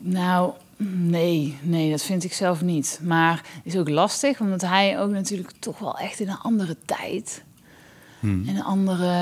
Nou, 0.00 0.52
Nee, 0.86 1.58
nee, 1.62 1.90
dat 1.90 2.02
vind 2.02 2.24
ik 2.24 2.32
zelf 2.32 2.62
niet. 2.62 3.00
Maar 3.02 3.42
is 3.62 3.76
ook 3.76 3.88
lastig, 3.88 4.40
omdat 4.40 4.60
hij 4.60 5.00
ook 5.00 5.10
natuurlijk 5.10 5.52
toch 5.58 5.78
wel 5.78 5.98
echt 5.98 6.20
in 6.20 6.28
een 6.28 6.38
andere 6.38 6.76
tijd. 6.84 7.42
Hmm. 8.20 8.48
En 8.48 8.56
een 8.56 8.64
andere 8.64 9.12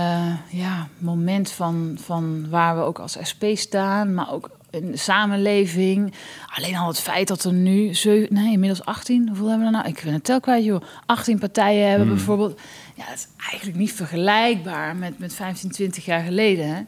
ja, 0.50 0.88
moment 0.98 1.50
van, 1.50 1.98
van 2.00 2.48
waar 2.50 2.76
we 2.76 2.82
ook 2.82 2.98
als 2.98 3.16
SP 3.30 3.44
staan, 3.54 4.14
maar 4.14 4.32
ook 4.32 4.50
in 4.70 4.90
de 4.90 4.96
samenleving. 4.96 6.12
Alleen 6.54 6.76
al 6.76 6.88
het 6.88 7.00
feit 7.00 7.28
dat 7.28 7.44
er 7.44 7.52
nu, 7.52 7.94
zeven, 7.94 8.34
nee, 8.34 8.52
inmiddels 8.52 8.84
18, 8.84 9.28
hoeveel 9.28 9.48
hebben 9.48 9.66
we 9.66 9.74
er 9.74 9.82
nou? 9.82 9.94
Ik 9.94 10.02
ben 10.04 10.12
het 10.12 10.24
tel 10.24 10.40
kwijt, 10.40 10.64
joh. 10.64 10.82
18 11.06 11.38
partijen 11.38 11.88
hebben 11.88 12.06
Hmm. 12.06 12.16
bijvoorbeeld. 12.16 12.60
Ja, 12.94 13.04
dat 13.06 13.14
is 13.14 13.26
eigenlijk 13.48 13.78
niet 13.78 13.92
vergelijkbaar 13.92 14.96
met, 14.96 15.18
met 15.18 15.34
15, 15.34 15.70
20 15.70 16.04
jaar 16.04 16.22
geleden. 16.22 16.68
Hè. 16.74 16.82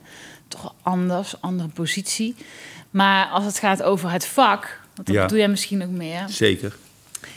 Toch 0.49 0.75
anders, 0.83 1.35
andere 1.41 1.69
positie. 1.69 2.35
Maar 2.91 3.27
als 3.27 3.45
het 3.45 3.59
gaat 3.59 3.83
over 3.83 4.11
het 4.11 4.27
vak, 4.27 4.81
want 4.95 5.07
dat 5.07 5.17
Ja. 5.17 5.27
doe 5.27 5.39
jij 5.39 5.49
misschien 5.49 5.83
ook 5.83 5.91
meer. 5.91 6.25
Zeker. 6.29 6.77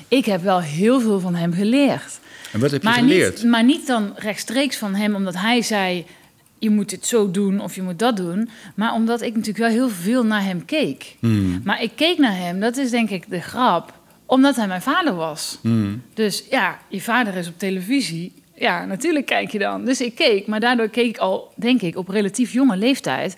Ik 0.07 0.25
heb 0.25 0.41
wel 0.43 0.61
heel 0.61 1.01
veel 1.01 1.19
van 1.19 1.35
hem 1.35 1.53
geleerd. 1.53 2.19
En 2.51 2.59
wat 2.59 2.71
heb 2.71 2.81
je 2.81 2.87
Maar 2.87 2.97
geleerd? 2.97 3.35
niet, 3.41 3.51
maar 3.51 3.63
niet 3.63 3.87
dan 3.87 4.13
rechtstreeks 4.15 4.77
van 4.77 4.95
hem, 4.95 5.15
omdat 5.15 5.35
hij 5.35 5.61
zei: 5.61 6.05
je 6.59 6.69
moet 6.69 6.89
dit 6.89 7.05
zo 7.07 7.31
doen 7.31 7.59
of 7.59 7.75
je 7.75 7.81
moet 7.81 7.99
dat 7.99 8.17
doen. 8.17 8.49
Maar 8.75 8.93
omdat 8.93 9.21
ik 9.21 9.31
natuurlijk 9.35 9.57
wel 9.65 9.69
heel 9.69 9.89
veel 9.89 10.25
naar 10.25 10.43
hem 10.43 10.65
keek. 10.65 11.15
Hmm. 11.19 11.61
Maar 11.63 11.81
ik 11.83 11.91
keek 11.95 12.17
naar 12.17 12.35
hem, 12.37 12.59
dat 12.59 12.77
is 12.77 12.89
denk 12.89 13.09
ik 13.09 13.29
de 13.29 13.39
grap, 13.41 13.93
omdat 14.25 14.55
hij 14.55 14.67
mijn 14.67 14.81
vader 14.81 15.15
was. 15.15 15.57
Hmm. 15.61 16.01
Dus 16.13 16.43
ja, 16.49 16.79
je 16.87 17.01
vader 17.01 17.35
is 17.35 17.47
op 17.47 17.59
televisie. 17.59 18.33
Ja, 18.61 18.85
natuurlijk 18.85 19.25
kijk 19.25 19.51
je 19.51 19.59
dan. 19.59 19.85
Dus 19.85 20.01
ik 20.01 20.15
keek, 20.15 20.47
maar 20.47 20.59
daardoor 20.59 20.89
keek 20.89 21.07
ik 21.07 21.17
al, 21.17 21.51
denk 21.55 21.81
ik, 21.81 21.97
op 21.97 22.07
relatief 22.07 22.51
jonge 22.53 22.77
leeftijd 22.77 23.37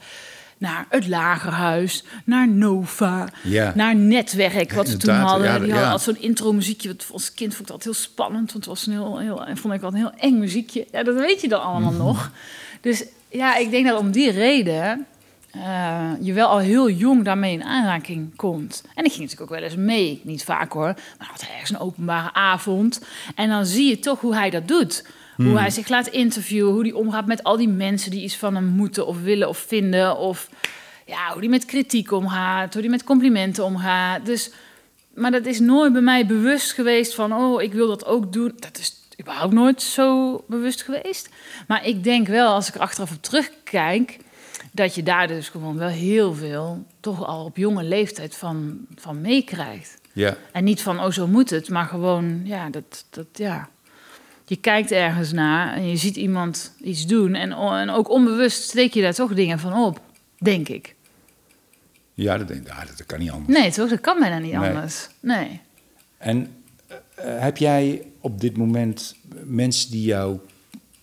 naar 0.57 0.85
het 0.89 1.07
Lagerhuis, 1.07 2.03
naar 2.25 2.47
Nova, 2.49 3.27
Ja. 3.43 3.71
naar 3.75 3.95
Netwerk, 3.95 4.71
wat 4.73 4.89
we 4.89 4.97
toen 4.97 5.15
hadden. 5.15 5.47
ja, 5.47 5.59
Die 5.59 5.73
hadden 5.73 5.99
zo'n 5.99 6.21
intro-muziekje. 6.21 6.87
Wat 6.87 7.09
als 7.13 7.33
kind 7.33 7.55
vond 7.55 7.67
ik 7.67 7.73
dat 7.75 7.83
heel 7.83 7.93
spannend, 7.93 8.51
want 8.51 8.65
het 8.65 8.65
was 8.65 8.85
een 8.87 8.93
heel, 8.93 9.17
heel, 9.19 9.45
en 9.45 9.57
vond 9.57 9.73
ik 9.73 9.81
wel 9.81 9.89
een 9.89 9.95
heel 9.95 10.11
eng 10.17 10.39
muziekje. 10.39 10.87
Ja, 10.91 11.03
dat 11.03 11.15
weet 11.15 11.41
je 11.41 11.47
dan 11.47 11.61
allemaal 11.63 11.91
Mhm. 11.91 12.01
nog. 12.03 12.31
Dus 12.81 13.05
ja, 13.29 13.55
ik 13.57 13.71
denk 13.71 13.87
dat 13.87 13.99
om 13.99 14.11
die 14.11 14.31
reden 14.31 15.05
eh, 15.53 16.11
je 16.21 16.33
wel 16.33 16.47
al 16.47 16.59
heel 16.59 16.89
jong 16.89 17.23
daarmee 17.23 17.53
in 17.53 17.63
aanraking 17.63 18.35
komt. 18.35 18.83
En 18.95 19.05
ik 19.05 19.11
ging 19.11 19.23
natuurlijk 19.23 19.51
ook 19.51 19.59
wel 19.59 19.67
eens 19.67 19.75
mee, 19.75 20.21
niet 20.23 20.43
vaak 20.43 20.73
hoor, 20.73 20.93
maar 21.17 21.27
had 21.31 21.45
ergens 21.51 21.69
een 21.69 21.79
openbare 21.79 22.33
avond. 22.33 23.01
En 23.35 23.49
dan 23.49 23.65
zie 23.65 23.89
je 23.89 23.99
toch 23.99 24.19
hoe 24.19 24.35
hij 24.35 24.49
dat 24.49 24.67
doet. 24.67 25.05
Hoe 25.37 25.59
hij 25.59 25.69
zich 25.69 25.87
laat 25.87 26.07
interviewen, 26.07 26.73
hoe 26.73 26.81
hij 26.81 26.91
omgaat 26.91 27.25
met 27.25 27.43
al 27.43 27.57
die 27.57 27.67
mensen 27.69 28.11
die 28.11 28.23
iets 28.23 28.35
van 28.35 28.55
hem 28.55 28.65
moeten 28.65 29.07
of 29.07 29.21
willen 29.21 29.49
of 29.49 29.57
vinden. 29.57 30.17
Of 30.17 30.49
ja, 31.05 31.31
hoe 31.31 31.39
hij 31.39 31.49
met 31.49 31.65
kritiek 31.65 32.11
omgaat, 32.11 32.73
hoe 32.73 32.81
hij 32.81 32.91
met 32.91 33.03
complimenten 33.03 33.63
omgaat. 33.63 34.25
Dus, 34.25 34.51
maar 35.13 35.31
dat 35.31 35.45
is 35.45 35.59
nooit 35.59 35.93
bij 35.93 36.01
mij 36.01 36.25
bewust 36.25 36.73
geweest 36.73 37.15
van, 37.15 37.33
oh, 37.33 37.61
ik 37.61 37.73
wil 37.73 37.87
dat 37.87 38.05
ook 38.05 38.33
doen. 38.33 38.53
Dat 38.55 38.77
is 38.77 38.95
überhaupt 39.19 39.53
nooit 39.53 39.81
zo 39.81 40.43
bewust 40.47 40.81
geweest. 40.81 41.29
Maar 41.67 41.85
ik 41.85 42.03
denk 42.03 42.27
wel, 42.27 42.53
als 42.53 42.67
ik 42.67 42.75
er 42.75 42.81
achteraf 42.81 43.11
op 43.11 43.21
terugkijk, 43.21 44.17
dat 44.73 44.95
je 44.95 45.03
daar 45.03 45.27
dus 45.27 45.49
gewoon 45.49 45.77
wel 45.77 45.87
heel 45.87 46.33
veel, 46.33 46.85
toch 46.99 47.25
al 47.25 47.45
op 47.45 47.57
jonge 47.57 47.83
leeftijd 47.83 48.35
van, 48.35 48.85
van 48.95 49.21
meekrijgt. 49.21 50.01
Ja. 50.13 50.37
En 50.51 50.63
niet 50.63 50.81
van, 50.81 50.99
oh, 50.99 51.11
zo 51.11 51.27
moet 51.27 51.49
het, 51.49 51.69
maar 51.69 51.85
gewoon, 51.85 52.41
ja, 52.43 52.69
dat, 52.69 53.05
dat, 53.09 53.25
ja. 53.33 53.69
Je 54.45 54.55
kijkt 54.55 54.91
ergens 54.91 55.31
naar 55.31 55.73
en 55.73 55.89
je 55.89 55.95
ziet 55.97 56.15
iemand 56.15 56.73
iets 56.81 57.05
doen. 57.05 57.35
En, 57.35 57.51
en 57.51 57.89
ook 57.89 58.09
onbewust 58.09 58.63
steek 58.63 58.93
je 58.93 59.01
daar 59.01 59.13
toch 59.13 59.33
dingen 59.33 59.59
van 59.59 59.73
op, 59.73 60.01
denk 60.37 60.69
ik. 60.69 60.95
Ja, 62.13 62.37
dat, 62.37 62.47
denk, 62.47 62.67
ja, 62.67 62.85
dat 62.85 63.05
kan 63.05 63.19
niet 63.19 63.31
anders. 63.31 63.59
Nee, 63.59 63.71
toch? 63.71 63.89
Dat 63.89 64.01
kan 64.01 64.19
bijna 64.19 64.37
niet 64.37 64.51
Nee. 64.51 64.69
anders. 64.69 65.09
Nee. 65.19 65.61
En 66.17 66.63
eh, 67.15 67.39
heb 67.39 67.57
jij 67.57 68.01
op 68.19 68.41
dit 68.41 68.57
moment 68.57 69.15
mensen 69.43 69.91
die 69.91 70.05
jou 70.05 70.39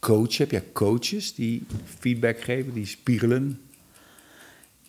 coachen? 0.01 0.37
Heb 0.39 0.51
jij 0.51 0.63
coaches 0.73 1.35
die 1.35 1.67
feedback 1.99 2.41
geven, 2.41 2.73
die 2.73 2.87
spiegelen? 2.87 3.61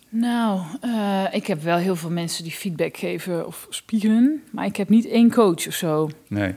Nou, 0.08 0.60
eh, 0.80 1.24
ik 1.32 1.46
heb 1.46 1.62
wel 1.62 1.76
heel 1.76 1.96
veel 1.96 2.10
mensen 2.10 2.42
die 2.44 2.52
feedback 2.52 2.96
geven 2.96 3.46
of 3.46 3.66
spiegelen. 3.70 4.42
Maar 4.50 4.64
ik 4.66 4.76
heb 4.76 4.88
niet 4.88 5.06
één 5.08 5.30
coach 5.30 5.66
of 5.66 5.74
zo. 5.74 6.10
Nee. 6.28 6.54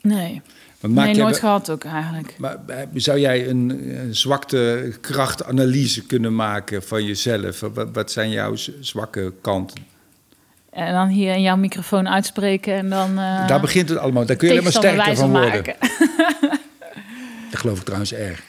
Nee. 0.00 0.42
Want 0.80 0.94
maak 0.94 1.06
nee, 1.06 1.16
nooit 1.16 1.38
gehad 1.38 1.70
ook 1.70 1.84
eigenlijk. 1.84 2.34
Maar 2.38 2.58
eh, 2.66 2.78
zou 2.94 3.18
jij 3.18 3.48
een, 3.48 3.90
een 3.98 4.14
zwakte-krachtanalyse 4.14 6.06
kunnen 6.06 6.34
maken 6.34 6.82
van 6.82 7.04
jezelf? 7.04 7.60
Wat, 7.60 7.88
wat 7.92 8.10
zijn 8.10 8.30
jouw 8.30 8.54
zwakke 8.80 9.32
kanten? 9.40 9.84
En 10.70 10.92
dan 10.92 11.08
hier 11.08 11.34
in 11.34 11.42
jouw 11.42 11.56
microfoon 11.56 12.08
uitspreken 12.08 12.74
en 12.74 12.88
dan... 12.88 13.18
eh, 13.18 13.48
Daar 13.48 13.60
begint 13.60 13.88
het 13.88 13.98
allemaal. 13.98 14.26
Daar 14.26 14.36
kun 14.36 14.48
je 14.54 14.62
maar 14.62 14.72
tegenstander 14.72 15.14
sterker 15.14 15.16
van 15.16 15.30
worden. 15.30 15.74
geloof 17.56 17.78
ik 17.78 17.84
trouwens 17.84 18.12
erg. 18.12 18.42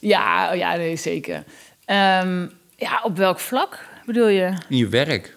Ja, 0.00 0.50
oh 0.50 0.56
ja, 0.56 0.76
nee, 0.76 0.96
zeker. 0.96 1.44
Ehm, 1.84 2.46
ja, 2.76 3.00
op 3.02 3.16
welk 3.16 3.38
vlak 3.38 3.84
bedoel 4.06 4.28
je? 4.28 4.52
In 4.68 4.76
je 4.76 4.88
werk. 4.88 5.36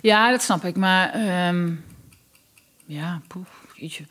Ja, 0.00 0.30
dat 0.30 0.42
snap 0.42 0.64
ik. 0.64 0.76
Maar 0.76 1.12
ehm, 1.12 1.72
ja, 2.86 3.20
poef, 3.28 3.48
jeetje, 3.74 4.04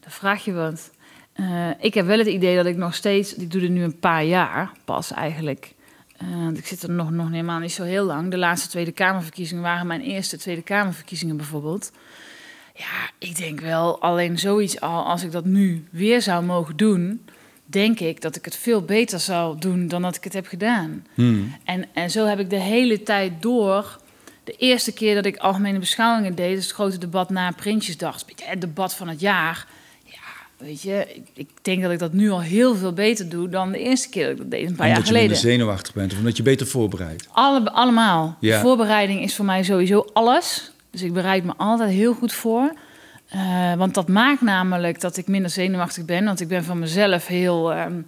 dan 0.00 0.10
vraag 0.10 0.44
je 0.44 0.52
wat. 0.52 0.90
Eh, 1.32 1.70
ik 1.78 1.94
heb 1.94 2.06
wel 2.06 2.18
het 2.18 2.26
idee 2.26 2.56
dat 2.56 2.66
ik 2.66 2.76
nog 2.76 2.94
steeds... 2.94 3.34
Ik 3.34 3.50
doe 3.50 3.60
dit 3.60 3.70
nu 3.70 3.82
een 3.82 3.98
paar 3.98 4.24
jaar 4.24 4.70
pas 4.84 5.12
eigenlijk. 5.12 5.74
Eh, 6.16 6.48
ik 6.54 6.66
zit 6.66 6.82
er 6.82 6.90
nog, 6.90 7.10
nog 7.10 7.30
helemaal 7.30 7.58
niet 7.58 7.72
zo 7.72 7.82
heel 7.82 8.04
lang. 8.04 8.30
De 8.30 8.38
laatste 8.38 8.68
Tweede 8.68 8.92
Kamerverkiezingen 8.92 9.62
waren 9.62 9.86
mijn 9.86 10.00
eerste 10.00 10.36
Tweede 10.36 10.62
Kamerverkiezingen 10.62 11.36
bijvoorbeeld. 11.36 11.92
Ja, 12.74 13.10
ik 13.18 13.36
denk 13.36 13.60
wel 13.60 14.00
alleen 14.00 14.38
zoiets 14.38 14.80
al... 14.80 15.04
Als 15.04 15.22
ik 15.22 15.32
dat 15.32 15.44
nu 15.44 15.84
weer 15.90 16.22
zou 16.22 16.44
mogen 16.44 16.76
doen... 16.76 17.24
denk 17.70 18.00
ik 18.00 18.20
dat 18.20 18.36
ik 18.36 18.44
het 18.44 18.56
veel 18.56 18.82
beter 18.82 19.20
zou 19.20 19.58
doen 19.58 19.88
dan 19.88 20.02
dat 20.02 20.16
ik 20.16 20.24
het 20.24 20.32
heb 20.32 20.46
gedaan. 20.46 21.06
Hmm. 21.14 21.54
En, 21.64 21.84
en 21.92 22.10
zo 22.10 22.26
heb 22.26 22.38
ik 22.38 22.50
de 22.50 22.60
hele 22.60 23.02
tijd 23.02 23.32
door. 23.42 23.98
De 24.44 24.54
eerste 24.58 24.92
keer 24.92 25.14
dat 25.14 25.26
ik 25.26 25.36
algemene 25.36 25.78
beschouwingen 25.78 26.34
deed, 26.34 26.54
dus 26.54 26.64
het 26.64 26.74
grote 26.74 26.98
debat 26.98 27.30
na 27.30 27.50
Prinsjesdag, 27.50 28.24
het 28.42 28.60
debat 28.60 28.94
van 28.94 29.08
het 29.08 29.20
jaar. 29.20 29.66
Ja, 30.04 30.18
weet 30.56 30.82
je, 30.82 31.06
ik, 31.14 31.28
ik 31.34 31.48
denk 31.62 31.82
dat 31.82 31.90
ik 31.90 31.98
dat 31.98 32.12
nu 32.12 32.30
al 32.30 32.40
heel 32.40 32.74
veel 32.76 32.92
beter 32.92 33.28
doe 33.28 33.48
dan 33.48 33.72
de 33.72 33.78
eerste 33.78 34.08
keer 34.08 34.22
dat 34.24 34.32
ik 34.32 34.38
dat 34.38 34.50
deed, 34.50 34.68
een 34.68 34.76
paar 34.76 34.86
jaar 34.86 34.96
omdat 34.96 35.08
je 35.08 35.14
geleden. 35.14 35.36
zenuwachtig 35.36 35.94
bent 35.94 36.12
of 36.12 36.18
omdat 36.18 36.36
je 36.36 36.42
beter 36.42 36.66
voorbereidt. 36.66 37.28
Alle, 37.32 37.70
allemaal. 37.70 38.36
Ja. 38.40 38.60
Voorbereiding 38.60 39.22
is 39.22 39.34
voor 39.34 39.44
mij 39.44 39.62
sowieso 39.62 40.06
alles. 40.12 40.72
Dus 40.90 41.02
ik 41.02 41.12
bereid 41.12 41.44
me 41.44 41.52
altijd 41.56 41.90
heel 41.90 42.14
goed 42.14 42.32
voor. 42.32 42.72
Eh, 43.30 43.74
want 43.74 43.94
dat 43.94 44.08
maakt 44.08 44.40
namelijk 44.40 45.00
dat 45.00 45.16
ik 45.16 45.26
minder 45.26 45.50
zenuwachtig 45.50 46.04
ben. 46.04 46.24
Want 46.24 46.40
ik 46.40 46.48
ben 46.48 46.64
van 46.64 46.78
mezelf 46.78 47.26
heel, 47.26 47.72
ehm, 47.72 48.02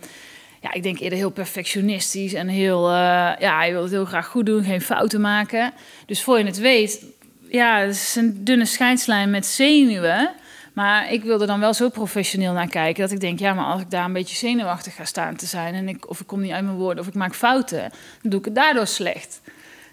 ja, 0.60 0.72
ik 0.72 0.82
denk 0.82 0.98
eerder 0.98 1.18
heel 1.18 1.30
perfectionistisch 1.30 2.34
en 2.34 2.48
heel, 2.48 2.88
eh, 2.88 2.94
ja, 3.38 3.64
je 3.64 3.72
wil 3.72 3.82
het 3.82 3.90
heel 3.90 4.04
graag 4.04 4.26
goed 4.26 4.46
doen, 4.46 4.64
geen 4.64 4.80
fouten 4.80 5.20
maken. 5.20 5.72
Dus 6.06 6.22
voor 6.22 6.38
je 6.38 6.44
het 6.44 6.58
weet, 6.58 7.04
ja, 7.48 7.78
het 7.78 7.94
is 7.94 8.14
een 8.16 8.44
dunne 8.44 8.64
scheidslijn 8.64 9.30
met 9.30 9.46
zenuwen. 9.46 10.30
Maar 10.72 11.12
ik 11.12 11.22
wil 11.22 11.40
er 11.40 11.46
dan 11.46 11.60
wel 11.60 11.74
zo 11.74 11.88
professioneel 11.88 12.52
naar 12.52 12.68
kijken 12.68 13.02
dat 13.02 13.12
ik 13.12 13.20
denk, 13.20 13.38
ja, 13.38 13.54
maar 13.54 13.64
als 13.64 13.80
ik 13.80 13.90
daar 13.90 14.04
een 14.04 14.12
beetje 14.12 14.36
zenuwachtig 14.36 14.94
ga 14.94 15.04
staan 15.04 15.36
te 15.36 15.46
zijn 15.46 15.74
en 15.74 15.88
ik, 15.88 16.10
of 16.10 16.20
ik 16.20 16.26
kom 16.26 16.40
niet 16.40 16.52
uit 16.52 16.64
mijn 16.64 16.76
woorden 16.76 17.02
of 17.02 17.08
ik 17.08 17.14
maak 17.14 17.34
fouten, 17.34 17.90
dan 18.22 18.30
doe 18.30 18.38
ik 18.38 18.44
het 18.44 18.54
daardoor 18.54 18.86
slecht. 18.86 19.40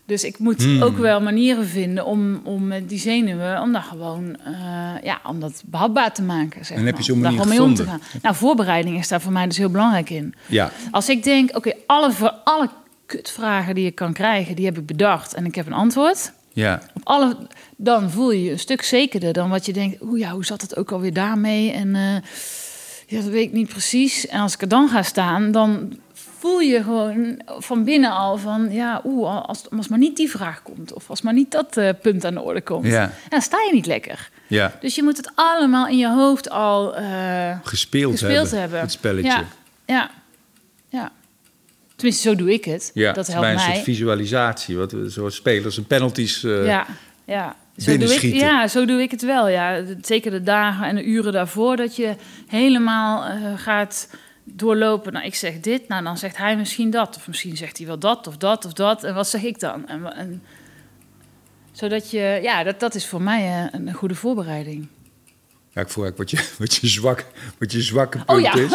Dus 0.09 0.23
ik 0.23 0.39
moet 0.39 0.63
Hmm. 0.63 0.81
ook 0.81 0.97
wel 0.97 1.21
manieren 1.21 1.67
vinden 1.67 2.05
om, 2.05 2.41
om 2.43 2.67
met 2.67 2.89
die 2.89 2.99
zenuwen, 2.99 3.61
om 3.61 3.71
dat 3.71 3.83
gewoon, 3.83 4.35
eh, 4.45 4.53
ja, 5.03 5.19
om 5.23 5.39
dat 5.39 5.63
behapbaar 5.65 6.13
te 6.13 6.21
maken. 6.21 6.65
Zeg 6.65 6.77
En 6.77 6.85
heb 6.85 6.97
je 6.97 7.03
zo'n 7.03 7.15
Om 7.15 7.21
daar 7.21 7.31
manier 7.31 7.47
gewoon 7.47 7.67
mee 7.67 7.69
om 7.69 7.75
te 7.85 7.91
gaan. 7.91 8.01
Nou, 8.21 8.35
voorbereiding 8.35 8.97
is 8.97 9.07
daar 9.07 9.21
voor 9.21 9.31
mij 9.31 9.45
dus 9.47 9.57
heel 9.57 9.69
belangrijk 9.69 10.09
in. 10.09 10.33
Ja. 10.45 10.71
Als 10.91 11.09
ik 11.09 11.23
denk, 11.23 11.57
oké, 11.57 11.73
alle, 11.85 12.11
voor 12.11 12.33
alle 12.43 12.69
kutvragen 13.05 13.75
die 13.75 13.83
je 13.83 13.91
kan 13.91 14.13
krijgen, 14.13 14.55
die 14.55 14.65
heb 14.65 14.77
ik 14.77 14.85
bedacht 14.85 15.33
en 15.33 15.45
ik 15.45 15.55
heb 15.55 15.65
een 15.67 15.73
antwoord. 15.73 16.31
Ja. 16.53 16.81
Op 16.93 17.01
alle, 17.03 17.37
dan 17.77 18.09
voel 18.11 18.31
je 18.31 18.43
je 18.43 18.51
een 18.51 18.59
stuk 18.59 18.81
zekerder 18.83 19.33
dan 19.33 19.49
wat 19.49 19.65
je 19.65 19.73
denkt. 19.73 20.01
Oeh 20.01 20.19
ja, 20.19 20.31
hoe 20.31 20.45
zat 20.45 20.61
het 20.61 20.77
ook 20.77 20.91
alweer 20.91 21.13
daarmee? 21.13 21.71
En 21.71 21.95
eh, 21.95 22.15
ja, 23.07 23.21
dat 23.21 23.29
weet 23.31 23.45
ik 23.47 23.51
niet 23.53 23.67
precies. 23.69 24.27
En 24.27 24.39
als 24.39 24.53
ik 24.53 24.61
er 24.61 24.67
dan 24.67 24.89
ga 24.89 25.01
staan, 25.03 25.51
dan 25.51 25.97
voel 26.39 26.59
je 26.59 26.83
gewoon 26.83 27.41
van 27.45 27.83
binnen 27.83 28.11
al 28.11 28.37
van... 28.37 28.71
ja, 28.71 29.01
oeh, 29.05 29.45
als, 29.45 29.63
als 29.77 29.87
maar 29.87 29.99
niet 29.99 30.17
die 30.17 30.29
vraag 30.29 30.61
komt... 30.61 30.93
of 30.93 31.09
als 31.09 31.21
maar 31.21 31.33
niet 31.33 31.51
dat 31.51 31.77
eh, 31.77 31.89
punt 32.01 32.25
aan 32.25 32.33
de 32.33 32.41
orde 32.41 32.61
komt... 32.61 32.85
Ja. 32.85 33.11
dan 33.29 33.41
sta 33.41 33.57
je 33.67 33.73
niet 33.73 33.85
lekker. 33.85 34.29
Ja. 34.47 34.77
Dus 34.81 34.95
je 34.95 35.03
moet 35.03 35.17
het 35.17 35.31
allemaal 35.35 35.87
in 35.87 35.97
je 35.97 36.09
hoofd 36.09 36.49
al 36.49 36.95
eh, 36.95 37.57
Gespeeld, 37.63 38.11
gespeeld 38.11 38.33
hebben, 38.41 38.59
hebben. 38.59 38.79
Het 38.79 38.91
spelletje. 38.91 39.29
Ja, 39.29 39.45
ja, 39.85 40.11
ja. 40.89 41.11
Tenminste, 41.95 42.29
zo 42.29 42.35
doe 42.35 42.53
ik 42.53 42.65
het. 42.65 42.91
Ja, 42.93 43.13
dat 43.13 43.27
helpt 43.27 43.41
bij 43.41 43.49
een 43.49 43.55
mij. 43.55 43.73
soort 43.73 43.83
visualisatie. 43.83 44.77
Wat 44.77 44.91
we 44.91 45.09
zoals 45.09 45.35
spelers 45.35 45.77
en 45.77 45.85
penalties. 45.85 46.43
eh, 46.43 46.65
ja, 46.65 46.85
ja. 47.25 47.55
Zo 47.77 47.97
doe, 47.97 48.13
ik, 48.13 48.21
ja, 48.21 48.67
zo 48.67 48.85
doe 48.85 49.01
ik 49.01 49.11
het 49.11 49.21
wel. 49.21 49.47
Ja. 49.47 49.83
Zeker 50.01 50.31
de 50.31 50.43
dagen 50.43 50.85
en 50.87 50.95
de 50.95 51.05
uren 51.05 51.33
daarvoor 51.33 51.75
dat 51.75 51.95
je 51.95 52.15
helemaal 52.47 53.23
gaat 53.55 54.09
doorlopen. 54.53 55.13
Nou, 55.13 55.25
ik 55.25 55.35
zeg 55.35 55.59
dit, 55.59 55.87
nou 55.87 56.03
dan 56.03 56.17
zegt 56.17 56.37
hij 56.37 56.57
misschien 56.57 56.89
dat. 56.89 57.15
Of 57.15 57.27
misschien 57.27 57.57
zegt 57.57 57.77
hij 57.77 57.87
wel 57.87 57.99
dat 57.99 58.27
of 58.27 58.37
dat 58.37 58.65
of 58.65 58.73
dat. 58.73 59.03
En 59.03 59.13
wat 59.13 59.27
zeg 59.27 59.43
ik 59.43 59.59
dan? 59.59 59.87
En, 59.87 60.13
en, 60.15 60.43
zodat 61.71 62.11
je, 62.11 62.39
ja, 62.41 62.63
dat, 62.63 62.79
dat 62.79 62.95
is 62.95 63.07
voor 63.07 63.21
mij 63.21 63.41
eh, 63.41 63.79
een 63.79 63.93
goede 63.93 64.15
voorbereiding. 64.15 64.87
Ja, 65.69 65.81
ik 65.81 65.89
voel 65.89 66.03
eigenlijk 66.03 66.17
wat 66.17 66.31
je, 66.31 66.49
wat 66.63 66.75
je, 66.75 66.87
zwak, 66.87 67.25
wat 67.57 67.71
je 67.71 67.81
zwakke 67.81 68.17
Oh, 68.17 68.25
punt 68.25 68.45
ja. 68.45 68.53
is. 68.53 68.71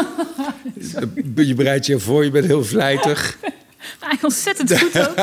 Je 1.46 1.54
bereidt 1.54 1.87
je 1.87 1.98
voor, 1.98 2.24
je 2.24 2.30
bent 2.30 2.46
heel 2.46 2.64
vlijtig. 2.64 3.38
Eigenlijk 4.00 4.22
ontzettend 4.22 4.80
goed 4.80 5.08
ook. 5.08 5.16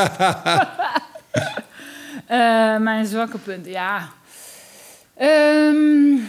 Eh, 2.26 2.78
mijn 2.78 3.06
zwakke 3.06 3.38
punten, 3.38 3.72
ja. 3.72 4.10
Ehm, 5.16 6.20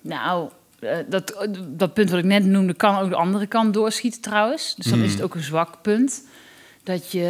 nou, 0.00 0.50
eh, 0.80 0.96
dat, 1.08 1.48
dat 1.68 1.94
punt 1.94 2.10
wat 2.10 2.18
ik 2.18 2.24
net 2.24 2.44
noemde, 2.44 2.74
kan 2.74 2.98
ook 2.98 3.08
de 3.08 3.16
andere 3.16 3.46
kant 3.46 3.74
doorschieten 3.74 4.20
trouwens. 4.20 4.74
Dus 4.76 4.86
dan 4.86 5.00
is 5.00 5.12
het 5.12 5.22
ook 5.22 5.34
een 5.34 5.42
zwak 5.42 5.82
punt. 5.82 6.24
Dat 6.82 7.10
je 7.10 7.28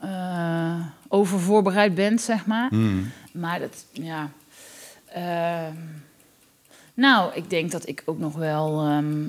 eh 0.00 0.80
overvoorbereid 1.08 1.94
bent, 1.94 2.20
zeg 2.20 2.46
maar. 2.46 2.70
Maar 3.32 3.58
dat, 3.60 3.84
ja. 3.92 4.30
Ehm, 5.06 5.76
nou, 6.94 7.34
ik 7.34 7.50
denk 7.50 7.70
dat 7.70 7.88
ik 7.88 8.02
ook 8.04 8.18
nog 8.18 8.34
wel 8.34 8.80
ehm, 8.80 9.22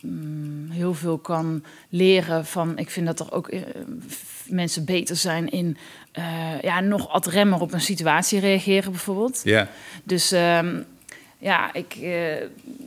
mm, 0.00 0.70
heel 0.70 0.94
veel 0.94 1.18
kan 1.18 1.64
leren 1.88 2.46
van. 2.46 2.78
Ik 2.78 2.90
vind 2.90 3.06
dat 3.06 3.20
er 3.20 3.32
ook 3.32 3.48
eh, 3.48 3.62
mensen 4.46 4.84
beter 4.84 5.16
zijn 5.16 5.50
in 5.50 5.76
eh, 6.12 6.60
ja, 6.62 6.80
nog 6.80 7.12
wat 7.12 7.26
remmer 7.26 7.60
op 7.60 7.72
een 7.72 7.80
situatie 7.80 8.40
reageren, 8.40 8.90
bijvoorbeeld. 8.90 9.40
Ja, 9.44 9.68
Dus 10.04 10.32
ehm, 10.32 10.82
ja, 11.40 11.72
ik 11.72 11.96
eh, 12.02 12.12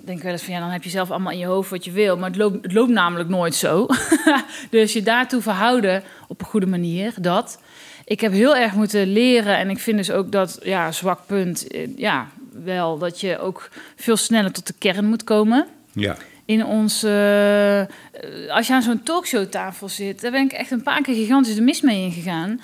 denk 0.06 0.22
wel 0.22 0.32
eens 0.32 0.44
van 0.44 0.54
ja, 0.54 0.60
dan 0.60 0.70
heb 0.70 0.84
je 0.84 0.89
zelf 0.89 1.12
allemaal 1.12 1.32
in 1.32 1.38
je 1.38 1.46
hoofd 1.46 1.70
wat 1.70 1.86
je 1.86 1.92
wil. 1.92 2.18
Maar 2.18 2.30
het 2.30 2.38
loopt, 2.38 2.63
het 2.63 2.74
loopt 2.74 2.92
namelijk 2.92 3.30
nooit 3.30 3.56
zo. 3.56 3.88
dus 4.70 4.94
je 4.94 5.02
daartoe 5.02 5.42
verhouden 5.42 6.04
op 6.28 6.39
een 6.42 6.48
goede 6.48 6.66
manier, 6.66 7.13
dat. 7.20 7.60
Ik 8.06 8.22
heb 8.22 8.32
heel 8.32 8.56
erg 8.56 8.74
moeten 8.74 9.08
leren 9.08 9.58
en 9.58 9.70
ik 9.70 9.80
vind 9.80 9.98
dus 9.98 10.12
ook 10.12 10.32
dat, 10.32 10.60
ja, 10.63 10.92
zwak 10.92 11.26
punt, 11.26 11.68
eh, 11.68 11.98
ja, 11.98 12.28
wel 12.63 12.98
dat 12.98 13.22
je 13.22 13.39
ook 13.39 13.70
veel 13.96 14.18
sneller 14.18 14.52
tot 14.52 14.68
de 14.68 14.74
kern 14.78 15.06
moet 15.06 15.24
komen 15.24 15.68
ja. 15.92 16.18
in 16.46 16.66
ons. 16.66 17.04
eh, 17.04 17.84
als 18.50 18.68
je 18.68 18.74
aan 18.74 18.82
zo'n 18.82 19.04
talkshowtafel 19.04 19.89
zit, 19.89 20.22
daar 20.22 20.32
ben 20.32 20.46
ik 20.46 20.52
echt 20.52 20.72
een 20.72 20.84
paar 20.84 21.02
keer 21.02 21.16
gigantisch 21.16 21.56
de 21.56 21.62
mis 21.62 21.82
mee 21.82 22.04
ingegaan. 22.04 22.62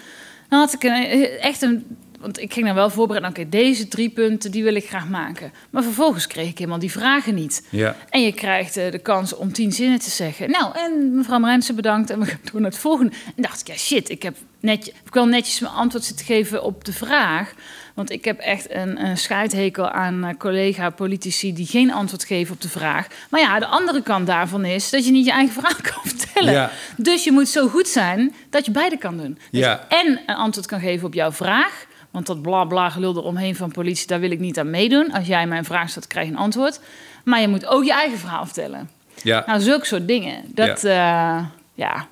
Dan 0.50 0.60
had 0.60 0.74
ik 0.74 0.84
een, 0.84 1.26
echt 1.40 1.62
een. 1.62 1.98
Want 2.20 2.40
ik 2.40 2.54
ging 2.54 2.66
dan 2.66 2.76
wel 2.76 2.90
voorbereid. 2.90 3.30
Oké, 3.30 3.50
deze 3.50 3.88
drie 3.88 4.10
punten 4.10 4.52
die 4.52 4.64
wil 4.64 4.76
ik 4.76 4.88
graag 4.88 5.08
maken. 5.08 5.52
Maar 5.70 5.84
vervolgens 5.84 6.28
kreeg 6.28 6.50
ik 6.50 6.58
helemaal 6.58 6.80
die 6.80 6.92
vragen 6.92 7.36
niet. 7.36 7.66
ja. 7.70 7.96
En 8.10 8.22
je 8.22 8.32
krijgt 8.34 8.78
eh, 8.78 8.92
de 8.92 9.00
kans 9.00 9.36
om 9.36 9.54
tien 9.54 9.72
zinnen 9.72 10.00
te 10.00 10.10
zeggen. 10.10 10.50
Nou, 10.52 10.78
en 10.78 11.16
mevrouw 11.16 11.40
Marijnse 11.40 11.74
bedankt. 11.74 12.10
En 12.10 12.20
we 12.20 12.26
gaan 12.26 12.40
door 12.52 12.62
naar 12.62 12.70
het 12.72 12.80
volgende. 12.80 13.12
En 13.36 13.42
dacht 13.44 13.60
ik, 13.62 13.68
ja 13.68 13.76
shit, 13.76 14.10
ik 14.10 14.24
heb, 14.24 14.36
heb 14.62 14.84
ik 15.06 15.14
wel 15.14 15.26
netjes 15.26 15.60
mijn 15.60 15.74
antwoord 15.74 16.04
zitten 16.04 16.26
geven 16.26 16.64
op 16.64 16.86
de 16.86 16.94
vraag. 16.94 17.54
Want 17.96 18.12
ik 18.12 18.26
heb 18.26 18.40
echt 18.40 18.74
een, 18.74 19.06
een 19.06 19.18
scheidhekel 19.18 19.90
aan 19.90 20.24
eh, 20.24 20.36
collega-politici 20.38 21.54
die 21.54 21.66
geen 21.66 21.92
antwoord 21.94 22.24
geven 22.24 22.54
op 22.54 22.62
de 22.62 22.70
vraag. 22.70 23.08
Maar 23.30 23.42
ja, 23.42 23.60
de 23.60 23.66
andere 23.66 24.02
kant 24.04 24.28
daarvan 24.28 24.66
is 24.66 24.90
dat 24.90 25.06
je 25.06 25.12
niet 25.12 25.26
je 25.26 25.32
eigen 25.32 25.54
verhaal 25.54 25.82
kan 25.94 26.02
vertellen. 26.04 26.54
Ja. 26.54 26.72
Dus 26.98 27.24
je 27.24 27.32
moet 27.32 27.48
zo 27.48 27.68
goed 27.68 27.88
zijn 27.88 28.34
dat 28.50 28.66
je 28.66 28.72
beide 28.72 28.98
kan 28.98 29.18
doen. 29.18 29.38
Dus 29.52 29.60
Ja. 29.60 29.86
en 29.90 30.20
een 30.26 30.36
antwoord 30.36 30.68
kan 30.68 30.80
geven 30.80 31.08
op 31.08 31.14
jouw 31.14 31.32
vraag. 31.32 31.86
Want 32.12 32.26
dat 32.26 32.42
bla 32.42 32.66
bla 32.66 32.90
gelul 32.90 33.18
eromheen 33.18 33.56
van 33.56 33.72
politie, 33.72 34.08
daar 34.08 34.20
wil 34.20 34.32
ik 34.32 34.40
niet 34.40 34.60
aan 34.60 34.70
meedoen. 34.70 35.12
Als 35.12 35.28
jij 35.28 35.48
mijn 35.48 35.66
vraag 35.66 35.90
stelt, 35.90 36.08
krijg 36.08 36.26
je 36.26 36.32
een 36.32 36.38
antwoord. 36.38 36.80
Maar 37.24 37.42
je 37.42 37.48
moet 37.48 37.66
ook 37.66 37.84
je 37.84 37.94
eigen 37.94 38.18
verhaal 38.18 38.46
vertellen. 38.46 38.90
ja. 39.24 39.44
Nou, 39.46 39.60
zulke 39.62 39.86
soort 39.86 40.08
dingen. 40.08 40.44
Dat, 40.54 40.82
ja. 40.82 41.52
ja. 41.74 42.08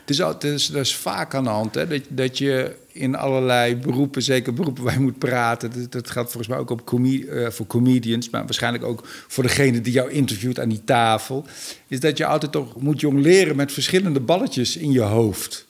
Het 0.00 0.10
is, 0.10 0.22
al, 0.22 0.32
het 0.32 0.44
is, 0.44 0.66
dat 0.66 0.80
is 0.80 0.96
vaak 0.96 1.34
aan 1.34 1.44
de 1.44 1.50
hand, 1.50 1.74
hè? 1.74 1.86
Dat, 1.86 2.00
dat 2.08 2.38
je 2.38 2.76
in 2.92 3.16
allerlei 3.16 3.76
beroepen, 3.76 4.22
zeker 4.22 4.54
beroepen 4.54 4.84
waar 4.84 4.92
je 4.92 5.00
moet 5.00 5.18
praten... 5.18 5.72
dat, 5.72 5.92
dat 5.92 6.10
geldt 6.10 6.30
volgens 6.30 6.52
mij 6.52 6.58
ook 6.58 6.70
op 6.70 6.92
eh, 6.92 7.50
voor 7.50 7.66
comedians... 7.66 8.30
maar 8.30 8.44
waarschijnlijk 8.44 8.84
ook 8.84 9.00
voor 9.04 9.42
degene 9.42 9.80
die 9.80 9.92
jou 9.92 10.10
interviewt 10.10 10.60
aan 10.60 10.68
die 10.68 10.84
tafel... 10.84 11.44
is 11.88 12.00
dat 12.00 12.18
je 12.18 12.26
altijd 12.26 12.52
toch 12.52 12.80
moet 12.80 13.00
jongleren 13.00 13.56
met 13.56 13.72
verschillende 13.72 14.20
balletjes 14.20 14.76
in 14.76 14.92
je 14.92 15.00
hoofd. 15.00 15.66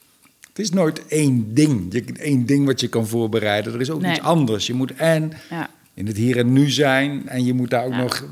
Het 0.55 0.65
is 0.65 0.71
nooit 0.71 1.07
één 1.07 1.55
ding, 1.55 1.87
je, 1.91 2.05
één 2.19 2.47
ding 2.47 2.67
wat 2.67 2.81
je 2.81 2.89
kan 2.89 3.07
voorbereiden. 3.07 3.75
Er 3.75 3.81
is 3.81 3.91
ook 3.91 4.01
Nee. 4.01 4.11
iets 4.11 4.21
anders. 4.21 4.67
Je 4.67 4.75
moet 4.75 4.95
en 4.95 5.33
ja. 5.51 5.69
in 5.95 6.07
het 6.07 6.17
hier 6.17 6.39
en 6.39 6.53
nu 6.53 6.71
zijn... 6.71 7.29
en 7.29 7.45
je 7.45 7.55
moet 7.55 7.71
daar 7.71 7.85
ook 7.85 7.93
Ja. 7.93 7.99
nog 8.03 8.25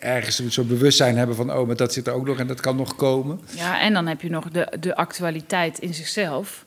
ergens 0.00 0.38
een 0.38 0.52
soort 0.52 0.68
bewustzijn 0.68 1.16
hebben 1.16 1.36
van... 1.36 1.52
oh, 1.52 1.66
maar 1.66 1.76
dat 1.76 1.92
zit 1.92 2.06
er 2.06 2.12
ook 2.12 2.26
nog 2.26 2.38
en 2.38 2.46
dat 2.46 2.60
kan 2.60 2.76
nog 2.76 2.96
komen. 2.96 3.40
Ja, 3.56 3.80
en 3.80 3.92
dan 3.92 4.06
heb 4.06 4.20
je 4.22 4.30
nog 4.30 4.48
de, 4.50 4.76
de 4.80 4.96
actualiteit 4.96 5.78
in 5.78 5.94
zichzelf. 5.94 6.64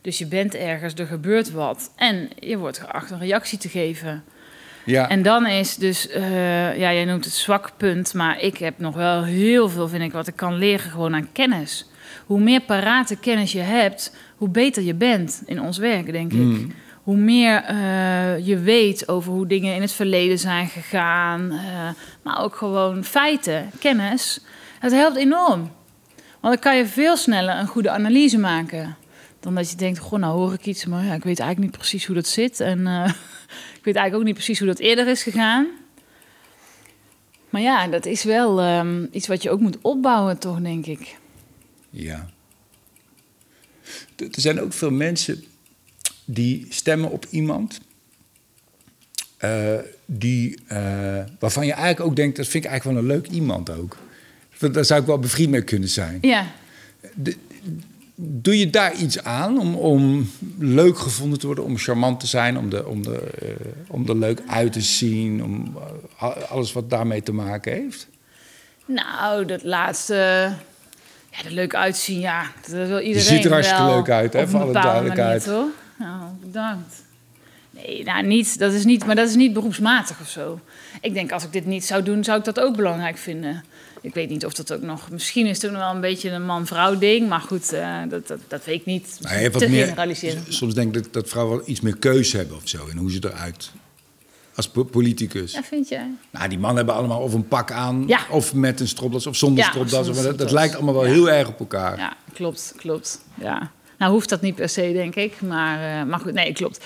Dus 0.00 0.18
je 0.18 0.26
bent 0.26 0.54
ergens, 0.54 0.94
er 0.94 1.06
gebeurt 1.06 1.50
wat. 1.50 1.90
En 1.96 2.28
je 2.38 2.58
wordt 2.58 2.78
geacht 2.78 3.10
een 3.10 3.18
reactie 3.18 3.58
te 3.58 3.68
geven. 3.68 4.24
Ja, 4.84 5.08
En 5.08 5.22
dan 5.22 5.46
is 5.46 5.76
dus, 5.76 6.08
eh, 6.08 6.22
ja, 6.78 6.92
jij 6.92 7.04
noemt 7.04 7.24
het 7.24 7.34
zwak 7.34 7.72
punt, 7.76 8.14
maar 8.14 8.40
ik 8.40 8.56
heb 8.58 8.78
nog 8.78 8.94
wel 8.94 9.24
heel 9.24 9.68
veel, 9.68 9.88
vind 9.88 10.02
ik, 10.02 10.12
wat 10.12 10.26
ik 10.26 10.36
kan 10.36 10.54
leren 10.54 10.90
gewoon 10.90 11.14
aan 11.14 11.32
kennis. 11.32 11.88
Hoe 12.26 12.40
meer 12.40 12.60
parate 12.60 13.16
kennis 13.16 13.52
je 13.52 13.58
hebt, 13.60 14.12
hoe 14.40 14.48
beter 14.48 14.82
je 14.82 14.94
bent 14.94 15.42
in 15.46 15.60
ons 15.60 15.78
werk, 15.78 16.12
denk 16.12 16.32
ik. 16.32 16.66
Hoe 17.02 17.16
meer 17.16 17.62
eh, 17.62 18.46
je 18.46 18.58
weet 18.58 19.08
over 19.08 19.32
hoe 19.32 19.46
dingen 19.46 19.74
in 19.74 19.80
het 19.80 19.92
verleden 19.92 20.38
zijn 20.38 20.68
gegaan, 20.68 21.52
eh, 21.52 21.88
maar 22.22 22.42
ook 22.42 22.56
gewoon 22.56 23.04
feiten, 23.04 23.70
kennis. 23.78 24.40
Het 24.78 24.92
helpt 24.92 25.16
enorm. 25.16 25.60
Want 26.40 26.54
dan 26.54 26.58
kan 26.58 26.76
je 26.76 26.86
veel 26.86 27.16
sneller 27.16 27.58
een 27.58 27.66
goede 27.66 27.90
analyse 27.90 28.38
maken. 28.38 28.96
Dan 29.40 29.54
dat 29.54 29.70
je 29.70 29.76
denkt, 29.76 29.98
goh, 29.98 30.18
nou 30.18 30.38
hoor 30.38 30.52
ik 30.52 30.66
iets, 30.66 30.86
maar 30.86 31.04
ja, 31.04 31.14
ik 31.14 31.24
weet 31.24 31.40
eigenlijk 31.40 31.70
niet 31.70 31.78
precies 31.80 32.06
hoe 32.06 32.14
dat 32.14 32.26
zit. 32.26 32.60
En 32.60 32.86
eh, 32.86 33.08
ik 33.78 33.84
weet 33.84 33.96
eigenlijk 33.96 34.14
ook 34.14 34.24
niet 34.24 34.34
precies 34.34 34.58
hoe 34.58 34.68
dat 34.68 34.78
eerder 34.78 35.08
is 35.08 35.22
gegaan. 35.22 35.66
Maar 37.50 37.60
ja, 37.60 37.86
dat 37.86 38.06
is 38.06 38.24
wel 38.24 38.60
ehm, 38.60 39.06
iets 39.10 39.26
wat 39.26 39.42
je 39.42 39.50
ook 39.50 39.60
moet 39.60 39.78
opbouwen, 39.80 40.38
toch, 40.38 40.60
denk 40.60 40.86
ik. 40.86 41.18
Ja. 41.90 42.28
Er 44.16 44.28
zijn 44.40 44.60
ook 44.60 44.72
veel 44.72 44.90
mensen 44.90 45.44
die 46.24 46.66
stemmen 46.68 47.10
op 47.10 47.26
iemand. 47.30 47.80
eh, 49.36 49.74
die, 50.06 50.58
eh, 50.66 51.24
waarvan 51.38 51.66
je 51.66 51.72
eigenlijk 51.72 52.00
ook 52.10 52.16
denkt, 52.16 52.36
dat 52.36 52.46
vind 52.48 52.64
ik 52.64 52.70
eigenlijk 52.70 53.00
wel 53.00 53.10
een 53.10 53.20
leuk 53.20 53.30
iemand 53.32 53.70
ook. 53.70 53.96
Daar 54.72 54.84
zou 54.84 55.00
ik 55.00 55.06
wel 55.06 55.18
bevriend 55.18 55.50
mee 55.50 55.62
kunnen 55.62 55.88
zijn. 55.88 56.18
Ja, 56.20 56.46
Doe 58.22 58.58
je 58.58 58.70
daar 58.70 58.94
iets 58.94 59.22
aan 59.22 59.58
om, 59.58 59.74
om 59.74 60.30
leuk 60.58 60.98
gevonden 60.98 61.38
te 61.38 61.46
worden, 61.46 61.64
om 61.64 61.78
charmant 61.78 62.20
te 62.20 62.26
zijn, 62.26 62.58
om, 62.58 62.70
de, 62.70 62.86
om, 62.86 63.02
de, 63.02 63.16
eh, 63.16 63.48
om 63.88 64.08
er 64.08 64.16
leuk 64.18 64.42
uit 64.46 64.72
te 64.72 64.80
zien, 64.80 65.44
om 65.44 65.78
alles 66.48 66.72
wat 66.72 66.90
daarmee 66.90 67.22
te 67.22 67.32
maken 67.32 67.72
heeft? 67.72 68.08
nou, 68.86 69.44
dat 69.44 69.62
laatste... 69.62 70.52
Ja, 71.30 71.44
er 71.44 71.50
leuk 71.50 71.74
uitzien, 71.74 72.20
ja. 72.20 72.50
Dat 72.68 72.88
wil 72.88 72.98
iedereen 73.00 73.28
ziet 73.28 73.44
er 73.44 73.52
hartstikke 73.52 73.84
wel 73.84 73.94
leuk 73.96 74.10
uit, 74.10 74.32
hè, 74.32 74.48
voor 74.48 74.60
alle 74.60 74.72
duidelijkheid. 74.72 75.46
Manier, 75.46 75.60
toch? 75.62 75.70
Nou, 75.98 76.22
bedankt. 76.40 77.02
Nee, 77.70 78.04
nou, 78.04 78.26
niet, 78.26 78.58
dat 78.58 78.72
is 78.72 78.84
niet, 78.84 79.06
maar 79.06 79.14
dat 79.16 79.28
is 79.28 79.34
niet 79.34 79.52
beroepsmatig 79.52 80.20
of 80.20 80.28
zo. 80.28 80.60
Ik 81.00 81.14
denk, 81.14 81.32
als 81.32 81.44
ik 81.44 81.52
dit 81.52 81.66
niet 81.66 81.84
zou 81.84 82.02
doen, 82.02 82.24
zou 82.24 82.38
ik 82.38 82.44
dat 82.44 82.60
ook 82.60 82.76
belangrijk 82.76 83.18
vinden. 83.18 83.64
Ik 84.02 84.14
weet 84.14 84.28
niet 84.28 84.44
of 84.44 84.54
dat 84.54 84.72
ook 84.72 84.82
nog... 84.82 85.10
Misschien 85.10 85.46
is 85.46 85.56
het 85.56 85.66
ook 85.66 85.72
nog 85.72 85.80
wel 85.80 85.94
een 85.94 86.00
beetje 86.00 86.30
een 86.30 86.44
man-vrouw 86.46 86.98
ding. 86.98 87.28
Maar 87.28 87.40
goed, 87.40 87.72
eh, 87.72 87.96
dat, 88.08 88.26
dat, 88.28 88.38
dat 88.48 88.64
weet 88.64 88.80
ik 88.80 88.86
niet. 88.86 89.16
Je 89.20 89.28
hebt 89.28 89.52
wat 89.52 89.62
Te 89.62 89.68
meer- 89.68 89.86
generaliseren. 89.86 90.42
Soms 90.48 90.74
denk 90.74 90.96
ik 90.96 91.02
dat, 91.02 91.12
dat 91.12 91.28
vrouwen 91.28 91.56
wel 91.56 91.68
iets 91.68 91.80
meer 91.80 91.96
keuze 91.96 92.36
hebben 92.36 92.56
of 92.56 92.62
zo 92.68 92.86
in 92.86 92.96
hoe 92.96 93.10
ze 93.10 93.18
eruit. 93.24 93.70
Als 94.60 94.68
po- 94.70 94.84
politicus. 94.84 95.52
Ja, 95.52 95.62
vind 95.62 95.88
jij? 95.88 96.10
Nou, 96.30 96.48
die 96.48 96.58
mannen 96.58 96.76
hebben 96.76 96.94
allemaal 96.94 97.20
of 97.20 97.32
een 97.34 97.48
pak 97.48 97.72
aan, 97.72 98.04
Ja. 98.06 98.20
of 98.30 98.54
met 98.54 98.80
een 98.80 98.88
stropdas, 98.88 99.26
of 99.26 99.36
zonder 99.36 99.64
Ja, 99.64 99.70
stropdas. 99.70 100.10
Maar 100.14 100.22
dat, 100.24 100.38
dat 100.38 100.50
lijkt 100.50 100.74
allemaal 100.74 100.94
wel 100.94 101.04
Ja. 101.06 101.10
heel 101.12 101.30
erg 101.30 101.48
op 101.48 101.58
elkaar. 101.60 101.98
Ja, 101.98 102.12
klopt, 102.32 102.74
klopt. 102.76 103.20
Ja. 103.34 103.70
Nou 103.98 104.12
hoeft 104.12 104.28
dat 104.28 104.40
niet 104.40 104.54
per 104.54 104.68
se, 104.68 104.90
denk 104.92 105.14
ik. 105.14 105.40
Maar, 105.40 106.00
eh, 106.00 106.06
maar 106.06 106.18
goed, 106.20 106.32
nee, 106.32 106.52
klopt. 106.52 106.84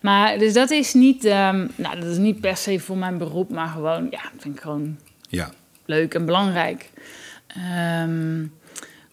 Maar 0.00 0.38
dus 0.38 0.52
dat 0.52 0.70
is 0.70 0.94
niet, 0.94 1.24
ehm, 1.24 1.66
nou, 1.76 2.00
dat 2.00 2.04
is 2.10 2.16
niet 2.16 2.40
per 2.40 2.56
se 2.56 2.80
voor 2.80 2.96
mijn 2.96 3.18
beroep, 3.18 3.50
maar 3.50 3.68
gewoon, 3.68 4.06
ja, 4.10 4.20
dat 4.22 4.42
vind 4.42 4.54
ik 4.56 4.60
gewoon 4.60 4.96
Ja. 5.28 5.50
leuk 5.84 6.14
en 6.14 6.24
belangrijk. 6.24 6.90
Ehm, 7.46 8.40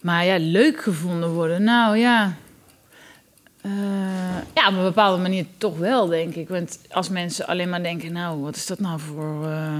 maar 0.00 0.24
ja, 0.24 0.36
leuk 0.38 0.82
gevonden 0.82 1.30
worden, 1.30 1.62
nou 1.62 1.96
ja. 1.98 2.34
Eh, 3.64 3.70
ja, 4.54 4.68
op 4.68 4.74
een 4.74 4.82
bepaalde 4.82 5.22
manier 5.22 5.46
toch 5.58 5.78
wel, 5.78 6.06
denk 6.06 6.34
ik. 6.34 6.48
Want 6.48 6.78
als 6.90 7.08
mensen 7.08 7.46
alleen 7.46 7.68
maar 7.68 7.82
denken, 7.82 8.12
nou, 8.12 8.40
wat 8.40 8.56
is 8.56 8.66
dat 8.66 8.78
nou 8.78 9.00
voor 9.00 9.46
eh 9.46 9.78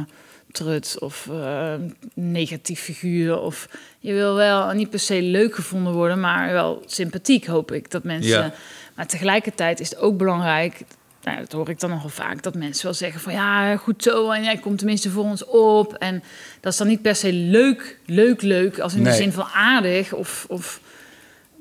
trut 0.53 0.97
of 1.01 1.29
eh, 1.31 1.75
negatief 2.15 2.81
figuur? 2.81 3.41
Of 3.41 3.69
je 3.99 4.13
wil 4.13 4.35
wel 4.35 4.73
niet 4.73 4.91
per 4.91 4.99
se 4.99 5.23
leuk 5.23 5.55
gevonden 5.55 5.93
worden, 5.93 6.21
maar 6.21 6.53
wel 6.53 6.83
sympathiek, 6.87 7.47
hoop 7.47 7.73
ik. 7.73 7.91
Dat 7.91 8.05
mensen. 8.05 8.43
Ja. 8.43 8.53
Maar 8.95 9.07
tegelijkertijd 9.07 9.81
is 9.81 9.91
het 9.91 9.99
ook 9.99 10.17
belangrijk. 10.17 10.81
Nou, 11.23 11.39
dat 11.39 11.53
hoor 11.53 11.69
ik 11.69 11.81
dan 11.81 11.91
nogal 11.91 12.09
vaak, 12.09 12.43
dat 12.43 12.55
mensen 12.55 12.85
wel 12.85 12.95
zeggen 12.95 13.21
van 13.21 13.33
ja, 13.33 13.77
goed 13.77 14.03
zo, 14.03 14.31
en 14.31 14.43
jij 14.43 14.57
komt 14.57 14.79
tenminste 14.79 15.11
voor 15.11 15.25
ons 15.25 15.45
op. 15.45 15.95
En 15.95 16.23
dat 16.61 16.73
is 16.73 16.79
dan 16.79 16.89
niet 16.89 17.03
per 17.03 17.15
se 17.17 17.33
leuk, 17.33 17.99
leuk, 18.07 18.43
leuk, 18.43 18.79
als 18.79 18.95
in 18.95 19.05
de 19.05 19.13
zin 19.13 19.33
van 19.33 19.45
aardig 19.45 20.13
of, 20.13 20.47
of 20.49 20.81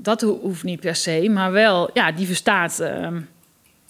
dat 0.03 0.21
ho- 0.21 0.39
hoeft 0.41 0.63
niet 0.63 0.79
per 0.79 0.95
se, 0.95 1.29
maar 1.29 1.51
wel, 1.51 1.89
ja, 1.93 2.11
die 2.11 2.25
verstaat 2.25 2.79
ehm, 2.79 3.21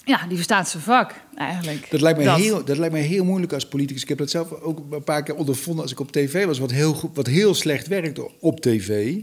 Ja, 0.06 0.26
die 0.28 0.36
verstaat 0.36 0.70
zijn 0.70 0.84
vak 0.84 1.14
eigenlijk. 1.36 1.88
Dat 1.92 2.02
lijkt, 2.02 2.20
me 2.20 2.30
Heel, 2.32 2.66
dat 2.66 2.78
lijkt 2.78 2.94
me 2.94 3.00
heel 3.00 3.24
moeilijk 3.24 3.54
als 3.54 3.68
politicus. 3.68 4.02
Ik 4.02 4.10
heb 4.10 4.18
dat 4.18 4.30
zelf 4.30 4.52
ook 4.52 4.82
een 4.92 5.04
paar 5.04 5.24
keer 5.24 5.36
ondervonden 5.36 5.82
als 5.82 5.92
ik 5.92 6.00
op 6.00 6.12
tv 6.12 6.46
was. 6.46 6.60
Wat 6.60 6.72
heel, 6.72 6.94
goed, 6.94 7.10
wat 7.14 7.28
heel 7.28 7.54
slecht 7.54 7.88
werkt 7.88 8.20
op 8.40 8.60
tv, 8.60 9.16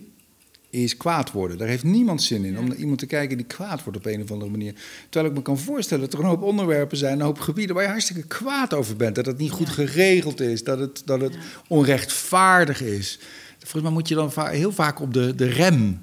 is 0.70 0.96
kwaad 0.96 1.32
worden. 1.32 1.58
Daar 1.58 1.68
heeft 1.68 1.84
niemand 1.84 2.22
zin 2.22 2.44
in, 2.44 2.58
om 2.58 2.68
naar 2.68 2.76
iemand 2.76 2.98
te 2.98 3.06
kijken 3.06 3.36
die 3.36 3.46
kwaad 3.46 3.82
wordt 3.82 3.98
op 3.98 4.06
een 4.06 4.22
of 4.22 4.30
andere 4.30 4.50
manier. 4.50 4.74
Terwijl 5.08 5.30
ik 5.32 5.36
me 5.38 5.42
kan 5.42 5.58
voorstellen 5.58 6.04
dat 6.04 6.12
er 6.12 6.18
een 6.18 6.30
hoop 6.30 6.42
onderwerpen 6.42 6.96
zijn, 6.96 7.12
een 7.12 7.24
hoop 7.24 7.38
gebieden 7.40 7.74
waar 7.74 7.84
je 7.84 7.90
hartstikke 7.90 8.26
kwaad 8.26 8.74
over 8.74 8.96
bent. 8.96 9.14
Dat 9.14 9.26
het 9.26 9.38
niet 9.38 9.50
goed 9.50 9.68
geregeld 9.68 10.40
is, 10.40 10.64
dat 10.64 10.78
het, 10.78 11.02
dat 11.04 11.20
het 11.20 11.36
onrechtvaardig 11.68 12.82
is. 12.82 13.18
Volgens 13.58 13.82
mij 13.82 13.92
moet 13.92 14.08
je 14.08 14.14
dan 14.14 14.32
heel 14.36 14.72
vaak 14.72 15.00
op 15.00 15.14
de, 15.14 15.34
de 15.34 15.46
rem 15.46 16.02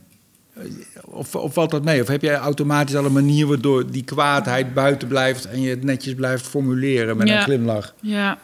of, 1.06 1.36
of 1.36 1.54
valt 1.54 1.72
dat 1.72 1.84
mee? 1.84 2.02
Of 2.02 2.08
heb 2.08 2.22
jij 2.22 2.36
automatisch 2.36 2.96
al 2.96 3.06
een 3.06 3.14
manier 3.14 3.48
waardoor 3.48 3.92
die 3.92 4.04
kwaadheid 4.04 4.74
buiten 4.74 5.08
blijft 5.08 5.46
en 5.46 5.62
je 5.62 5.70
het 5.70 5.84
netjes 5.84 6.16
blijft 6.16 6.48
formuleren 6.48 7.18
met 7.18 7.30
een 7.30 7.42
glimlach? 7.42 7.94
Ja, 8.02 8.38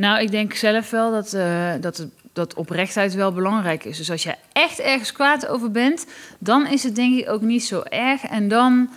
nou, 0.00 0.20
ik 0.20 0.30
denk 0.30 0.54
zelf 0.54 0.90
wel 0.90 1.12
dat, 1.12 1.34
uh, 1.34 1.72
dat, 1.80 1.96
het, 1.96 2.08
dat 2.32 2.54
oprechtheid 2.54 3.14
wel 3.14 3.32
belangrijk 3.32 3.84
is. 3.84 3.96
Dus 3.96 4.10
als 4.10 4.22
je 4.22 4.34
echt 4.52 4.80
ergens 4.80 5.12
kwaad 5.12 5.46
over 5.46 5.70
bent, 5.70 6.06
dan 6.38 6.66
is 6.66 6.82
het 6.82 6.96
denk 6.96 7.18
ik 7.18 7.28
ook 7.28 7.42
niet 7.42 7.64
zo 7.64 7.82
erg. 7.88 8.22
En 8.22 8.48
dan, 8.48 8.90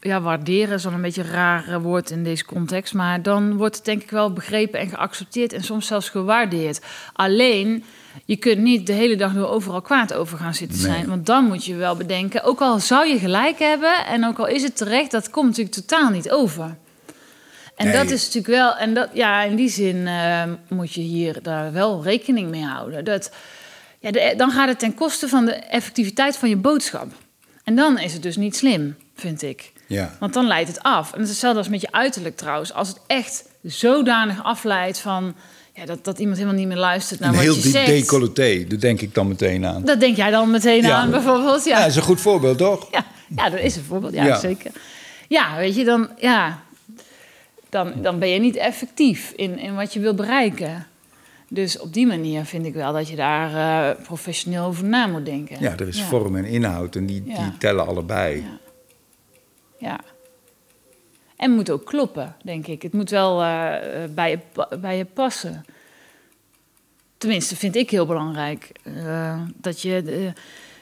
ja, 0.00 0.20
waarderen 0.20 0.74
is 0.74 0.86
al 0.86 0.92
een 0.92 1.00
beetje 1.00 1.22
een 1.22 1.30
raar 1.30 1.80
woord 1.80 2.10
in 2.10 2.24
deze 2.24 2.44
context, 2.44 2.94
maar 2.94 3.22
dan 3.22 3.56
wordt 3.56 3.76
het 3.76 3.84
denk 3.84 4.02
ik 4.02 4.10
wel 4.10 4.32
begrepen 4.32 4.80
en 4.80 4.88
geaccepteerd 4.88 5.52
en 5.52 5.64
soms 5.64 5.86
zelfs 5.86 6.08
gewaardeerd. 6.08 6.80
Alleen 7.12 7.84
je 8.24 8.36
kunt 8.36 8.58
niet 8.58 8.86
de 8.86 8.92
hele 8.92 9.16
dag 9.16 9.32
door 9.32 9.48
overal 9.48 9.82
kwaad 9.82 10.14
over 10.14 10.38
gaan 10.38 10.54
zitten 10.54 10.78
zijn. 10.78 11.06
Want 11.08 11.26
dan 11.26 11.44
moet 11.44 11.64
je 11.64 11.74
wel 11.74 11.96
bedenken, 11.96 12.42
ook 12.42 12.60
al 12.60 12.78
zou 12.78 13.06
je 13.06 13.18
gelijk 13.18 13.58
hebben 13.58 14.06
en 14.06 14.26
ook 14.26 14.38
al 14.38 14.46
is 14.46 14.62
het 14.62 14.76
terecht, 14.76 15.10
dat 15.10 15.30
komt 15.30 15.46
natuurlijk 15.46 15.74
totaal 15.74 16.10
niet 16.10 16.30
over. 16.30 16.76
En 17.76 17.92
dat 17.92 18.10
is 18.10 18.24
natuurlijk 18.24 18.46
wel, 18.46 18.76
en 18.76 18.94
dat, 18.94 19.08
ja, 19.12 19.42
in 19.42 19.56
die 19.56 19.68
zin 19.68 19.96
uh, 19.96 20.42
moet 20.68 20.92
je 20.92 21.00
hier 21.00 21.42
daar 21.42 21.72
wel 21.72 22.02
rekening 22.02 22.50
mee 22.50 22.64
houden. 22.64 23.04
Dat, 23.04 23.30
ja, 23.98 24.34
dan 24.34 24.50
gaat 24.50 24.68
het 24.68 24.78
ten 24.78 24.94
koste 24.94 25.28
van 25.28 25.44
de 25.44 25.52
effectiviteit 25.52 26.36
van 26.36 26.48
je 26.48 26.56
boodschap. 26.56 27.12
En 27.64 27.76
dan 27.76 27.98
is 27.98 28.12
het 28.12 28.22
dus 28.22 28.36
niet 28.36 28.56
slim, 28.56 28.96
vind 29.14 29.42
ik. 29.42 29.72
Ja. 29.86 30.16
Want 30.20 30.34
dan 30.34 30.46
leidt 30.46 30.68
het 30.68 30.82
af. 30.82 31.12
En 31.12 31.18
het 31.18 31.22
is 31.22 31.28
hetzelfde 31.28 31.58
als 31.58 31.68
met 31.68 31.80
je 31.80 31.92
uiterlijk 31.92 32.36
trouwens. 32.36 32.72
Als 32.72 32.88
het 32.88 33.00
echt 33.06 33.44
zodanig 33.62 34.44
afleidt 34.44 34.98
van 34.98 35.34
ja, 35.78 35.84
dat, 35.84 36.04
dat 36.04 36.18
iemand 36.18 36.36
helemaal 36.36 36.58
niet 36.58 36.68
meer 36.68 36.76
luistert 36.76 37.20
naar 37.20 37.28
een 37.28 37.46
wat 37.46 37.54
je 37.54 37.70
zegt. 37.70 37.86
Heel 37.86 38.00
decolleté, 38.00 38.64
daar 38.68 38.78
denk 38.78 39.00
ik 39.00 39.14
dan 39.14 39.28
meteen 39.28 39.66
aan. 39.66 39.84
Dat 39.84 40.00
denk 40.00 40.16
jij 40.16 40.30
dan 40.30 40.50
meteen 40.50 40.86
aan, 40.86 41.10
bijvoorbeeld. 41.10 41.64
Ja. 41.64 41.70
ja, 41.70 41.78
dat 41.78 41.90
is 41.90 41.96
een 41.96 42.02
goed 42.02 42.20
voorbeeld, 42.20 42.58
toch? 42.58 42.88
Ja, 42.90 43.06
ja 43.36 43.50
dat 43.50 43.60
is 43.60 43.76
een 43.76 43.84
voorbeeld, 43.84 44.12
ja, 44.14 44.38
zeker. 44.38 44.70
Ja, 45.28 45.56
weet 45.56 45.74
je, 45.74 45.84
dan, 45.84 46.08
ja, 46.18 46.62
dan, 47.68 47.92
dan 48.02 48.18
ben 48.18 48.28
je 48.28 48.38
niet 48.38 48.56
effectief 48.56 49.32
in, 49.36 49.58
in 49.58 49.74
wat 49.74 49.92
je 49.92 50.00
wil 50.00 50.14
bereiken. 50.14 50.86
Dus 51.48 51.78
op 51.78 51.92
die 51.92 52.06
manier 52.06 52.44
vind 52.44 52.66
ik 52.66 52.74
wel 52.74 52.92
dat 52.92 53.08
je 53.08 53.16
daar 53.16 53.50
uh, 53.50 54.04
professioneel 54.04 54.64
over 54.64 54.84
na 54.84 55.06
moet 55.06 55.24
denken. 55.24 55.56
Ja, 55.60 55.72
er 55.72 55.88
is 55.88 56.02
vorm 56.02 56.36
en 56.36 56.44
inhoud 56.44 56.96
en 56.96 57.06
die, 57.06 57.22
die 57.22 57.56
tellen 57.58 57.86
allebei. 57.86 58.44
ja. 59.78 60.00
En 61.38 61.50
moet 61.50 61.70
ook 61.70 61.84
kloppen, 61.84 62.34
denk 62.42 62.66
ik. 62.66 62.82
Het 62.82 62.92
moet 62.92 63.10
wel 63.10 63.42
uh, 63.42 63.74
bij, 64.14 64.30
je, 64.30 64.38
bij 64.80 64.96
je 64.96 65.04
passen. 65.04 65.64
Tenminste, 67.18 67.56
vind 67.56 67.76
ik 67.76 67.90
heel 67.90 68.06
belangrijk. 68.06 68.72
Uh, 68.84 69.40
dat 69.56 69.82
je 69.82 70.32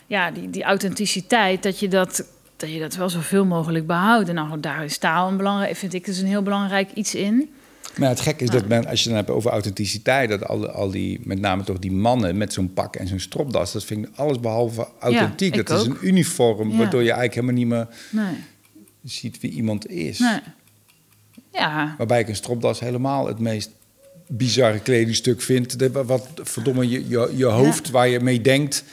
ja, 0.07 0.31
die, 0.31 0.51
die 0.51 0.63
authenticiteit, 0.63 1.63
dat 1.63 1.79
je 1.79 1.89
dat, 1.89 2.25
dat 2.57 2.73
je 2.73 2.81
dat 2.81 2.95
wel 2.95 3.09
zoveel 3.09 3.45
mogelijk 3.45 3.87
behoudt. 3.87 4.29
En 4.29 4.35
nou, 4.35 4.61
daar 4.61 4.85
is 4.85 4.99
taal 4.99 5.29
een 5.29 5.37
belangrijk, 5.37 5.77
vind 5.77 5.95
ik 5.95 6.05
dus 6.05 6.19
een 6.19 6.27
heel 6.27 6.43
belangrijk 6.43 6.93
iets 6.93 7.15
in. 7.15 7.51
Maar 7.97 8.09
het 8.09 8.21
gekke 8.21 8.45
is 8.45 8.51
dat 8.51 8.67
men, 8.67 8.87
als 8.87 9.03
je 9.03 9.09
dan 9.09 9.19
hebt 9.19 9.31
over 9.31 9.51
authenticiteit, 9.51 10.29
dat 10.29 10.47
al, 10.47 10.69
al 10.69 10.91
die, 10.91 11.21
met 11.25 11.41
name 11.41 11.63
toch 11.63 11.79
die 11.79 11.93
mannen 11.93 12.37
met 12.37 12.53
zo'n 12.53 12.73
pak 12.73 12.97
en 12.97 13.09
zo'n 13.09 13.21
stropdas, 13.21 13.73
dat 13.73 13.85
vind 13.85 14.07
ik 14.07 14.13
alles 14.17 14.41
behalve 14.41 14.89
authentiek. 15.01 15.55
Ja, 15.55 15.63
dat 15.63 15.81
is 15.81 15.87
een 15.87 15.99
uniform, 16.01 16.77
waardoor 16.77 17.03
je 17.03 17.13
eigenlijk 17.13 17.35
helemaal 17.35 17.55
niet 17.55 17.67
meer. 17.67 17.89
Nee 18.11 18.55
ziet 19.11 19.41
wie 19.41 19.51
iemand 19.51 19.89
is. 19.89 20.19
Nee. 20.19 20.41
Ja. 21.53 21.95
Waarbij 21.99 22.21
ik 22.21 22.29
een 22.29 22.37
stropdas 22.37 22.81
helemaal 22.81 23.27
het 23.27 23.39
meest 23.39 23.71
bizarre 24.27 24.79
kledingstuk 24.81 25.41
vind. 25.43 25.79
De, 25.79 25.91
wat 25.91 26.29
verdomme 26.35 26.89
je, 26.89 27.09
je, 27.09 27.33
je 27.37 27.45
hoofd 27.45 27.91
waar 27.91 28.09
je 28.09 28.21
mee 28.21 28.41
denkt... 28.41 28.85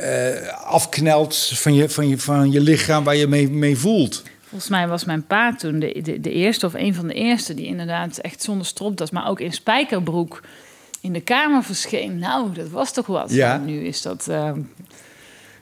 Uh, 0.00 0.64
afknelt 0.64 1.36
van 1.36 1.74
je, 1.74 1.88
van, 1.88 2.08
je, 2.08 2.18
van 2.18 2.50
je 2.50 2.60
lichaam 2.60 3.04
waar 3.04 3.16
je 3.16 3.26
mee, 3.26 3.50
mee 3.50 3.76
voelt. 3.76 4.22
Volgens 4.40 4.70
mij 4.70 4.88
was 4.88 5.04
mijn 5.04 5.26
pa 5.26 5.54
toen 5.54 5.78
de, 5.78 6.00
de, 6.02 6.20
de, 6.20 6.32
eerste 6.32 6.66
of 6.66 6.74
een 6.74 6.94
van 6.94 7.06
de 7.06 7.14
eerste... 7.14 7.54
die 7.54 7.66
inderdaad 7.66 8.18
echt 8.18 8.42
zonder 8.42 8.66
stropdas, 8.66 9.10
maar 9.10 9.28
ook 9.28 9.40
in 9.40 9.52
spijkerbroek... 9.52 10.42
in 11.00 11.12
de 11.12 11.20
kamer 11.20 11.62
verscheen. 11.62 12.18
Nou, 12.18 12.52
dat 12.54 12.68
was 12.68 12.92
toch 12.92 13.06
wat. 13.06 13.30
Ja. 13.30 13.56
nu 13.56 13.84
is 13.84 14.02
dat... 14.02 14.26
Uh, 14.30 14.52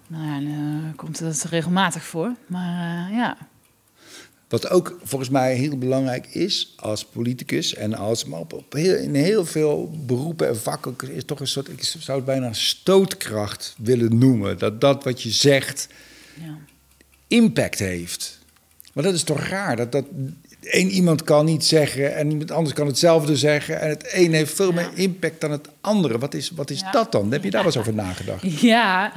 nou 0.06 0.26
ja, 0.26 0.38
nu 0.38 0.92
komt 0.96 1.20
dat 1.20 1.46
regelmatig 1.50 2.04
voor. 2.04 2.32
Maar 2.46 3.12
ja... 3.12 3.36
Wat 4.48 4.70
ook 4.70 4.98
volgens 5.02 5.30
mij 5.30 5.54
heel 5.54 5.78
belangrijk 5.78 6.26
is 6.26 6.72
als 6.76 7.04
politicus 7.04 7.74
en 7.74 7.94
als 7.94 8.24
maar 8.24 8.40
op, 8.40 8.72
heel, 8.72 8.96
in 8.96 9.14
heel 9.14 9.44
veel 9.44 9.90
beroepen 10.06 10.48
en 10.48 10.58
vakken 10.58 10.96
is 11.10 11.24
toch 11.24 11.40
een 11.40 11.46
soort, 11.46 11.68
ik 11.68 11.82
zou 11.82 12.16
het 12.16 12.26
bijna 12.26 12.52
stootkracht 12.52 13.74
willen 13.78 14.18
noemen. 14.18 14.58
Dat 14.58 14.80
dat 14.80 15.04
wat 15.04 15.22
je 15.22 15.30
zegt 15.30 15.88
ja. 16.40 16.58
impact 17.26 17.78
heeft. 17.78 18.38
Maar 18.92 19.04
dat 19.04 19.14
is 19.14 19.22
toch 19.22 19.40
raar 19.40 19.76
dat 19.76 19.92
dat 19.92 20.04
één 20.70 20.88
iemand 20.88 21.24
kan 21.24 21.44
niet 21.44 21.64
zeggen 21.64 22.16
en 22.16 22.30
iemand 22.30 22.50
anders 22.50 22.74
kan 22.74 22.86
hetzelfde 22.86 23.36
zeggen. 23.36 23.80
En 23.80 23.88
het 23.88 24.08
een 24.12 24.32
heeft 24.32 24.54
veel 24.54 24.72
meer 24.72 24.90
impact 24.94 25.40
dan 25.40 25.50
het 25.50 25.68
andere. 25.80 26.18
Wat 26.18 26.34
is, 26.34 26.50
wat 26.50 26.70
is 26.70 26.84
dat 26.92 27.12
dan? 27.12 27.32
Heb 27.32 27.44
je 27.44 27.50
daar 27.50 27.64
wel 27.64 27.72
eens 27.72 27.80
over 27.80 27.94
nagedacht? 27.94 28.60
Ja, 28.60 29.12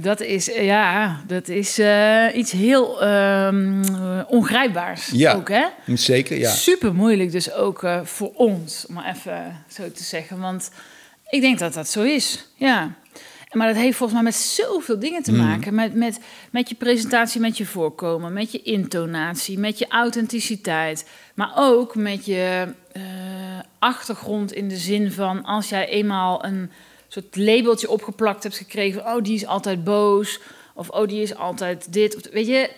dat 0.00 0.20
is, 0.20 0.46
ja, 0.46 1.20
dat 1.26 1.48
is 1.48 1.78
uh, 1.78 2.36
iets 2.36 2.52
heel 2.52 3.04
um, 3.08 3.82
ongrijpbaars 4.28 5.10
ja, 5.12 5.34
ook, 5.34 5.48
hè? 5.48 5.64
Zeker, 5.94 6.38
ja. 6.38 6.50
Super 6.50 6.94
moeilijk 6.94 7.32
dus 7.32 7.52
ook 7.52 7.82
uh, 7.82 8.00
voor 8.04 8.32
ons, 8.34 8.84
om 8.88 8.94
maar 8.94 9.14
even 9.14 9.64
zo 9.68 9.90
te 9.92 10.02
zeggen. 10.02 10.40
Want 10.40 10.70
ik 11.30 11.40
denk 11.40 11.58
dat 11.58 11.74
dat 11.74 11.88
zo 11.88 12.02
is, 12.02 12.48
ja. 12.54 12.94
Maar 13.54 13.66
dat 13.66 13.76
heeft 13.76 13.96
volgens 13.96 14.22
mij 14.22 14.30
met 14.30 14.40
zoveel 14.40 14.98
dingen 14.98 15.22
te 15.22 15.30
hmm. 15.30 15.40
maken. 15.40 15.74
Met, 15.74 15.94
met, 15.94 16.20
met 16.50 16.68
je 16.68 16.74
presentatie, 16.74 17.40
met 17.40 17.56
je 17.56 17.66
voorkomen, 17.66 18.32
met 18.32 18.52
je 18.52 18.62
intonatie, 18.62 19.58
met 19.58 19.78
je 19.78 19.88
authenticiteit. 19.88 21.08
Maar 21.34 21.52
ook 21.56 21.94
met 21.94 22.24
je 22.26 22.66
uh, 22.96 23.02
achtergrond 23.78 24.52
in 24.52 24.68
de 24.68 24.76
zin 24.76 25.12
van 25.12 25.44
als 25.44 25.68
jij 25.68 25.88
eenmaal 25.88 26.44
een 26.44 26.70
soort 27.08 27.36
labeltje 27.36 27.90
opgeplakt 27.90 28.42
hebt 28.42 28.56
gekregen. 28.56 29.06
oh, 29.06 29.22
die 29.22 29.34
is 29.34 29.46
altijd 29.46 29.84
boos. 29.84 30.40
Of 30.74 30.88
oh, 30.88 31.08
die 31.08 31.22
is 31.22 31.34
altijd 31.34 31.92
dit. 31.92 32.16
Of, 32.16 32.32
weet 32.32 32.46
je, 32.46 32.70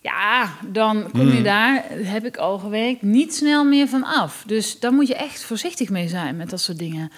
ja, 0.00 0.54
dan 0.66 1.10
kom 1.10 1.26
je 1.26 1.34
hmm. 1.34 1.42
daar, 1.42 1.84
heb 1.90 2.24
ik 2.24 2.36
al 2.36 2.58
gewerkt, 2.58 3.02
niet 3.02 3.34
snel 3.34 3.64
meer 3.64 3.88
van 3.88 4.04
af. 4.04 4.44
Dus 4.46 4.80
daar 4.80 4.92
moet 4.92 5.08
je 5.08 5.14
echt 5.14 5.44
voorzichtig 5.44 5.88
mee 5.88 6.08
zijn 6.08 6.36
met 6.36 6.50
dat 6.50 6.60
soort 6.60 6.78
dingen 6.78 7.12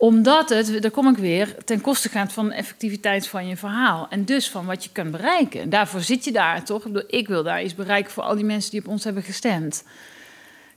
omdat 0.00 0.48
het, 0.48 0.82
daar 0.82 0.90
kom 0.90 1.08
ik 1.08 1.16
weer, 1.16 1.54
ten 1.64 1.80
koste 1.80 2.08
gaat 2.08 2.32
van 2.32 2.48
de 2.48 2.54
effectiviteit 2.54 3.26
van 3.26 3.46
je 3.46 3.56
verhaal. 3.56 4.06
En 4.10 4.24
dus 4.24 4.50
van 4.50 4.66
wat 4.66 4.84
je 4.84 4.90
kan 4.92 5.10
bereiken. 5.10 5.70
Daarvoor 5.70 6.00
zit 6.00 6.24
je 6.24 6.32
daar 6.32 6.64
toch? 6.64 6.84
Ik 7.06 7.28
wil 7.28 7.42
daar 7.42 7.62
iets 7.62 7.74
bereiken 7.74 8.12
voor 8.12 8.22
al 8.22 8.34
die 8.34 8.44
mensen 8.44 8.70
die 8.70 8.80
op 8.80 8.88
ons 8.88 9.04
hebben 9.04 9.22
gestemd. 9.22 9.84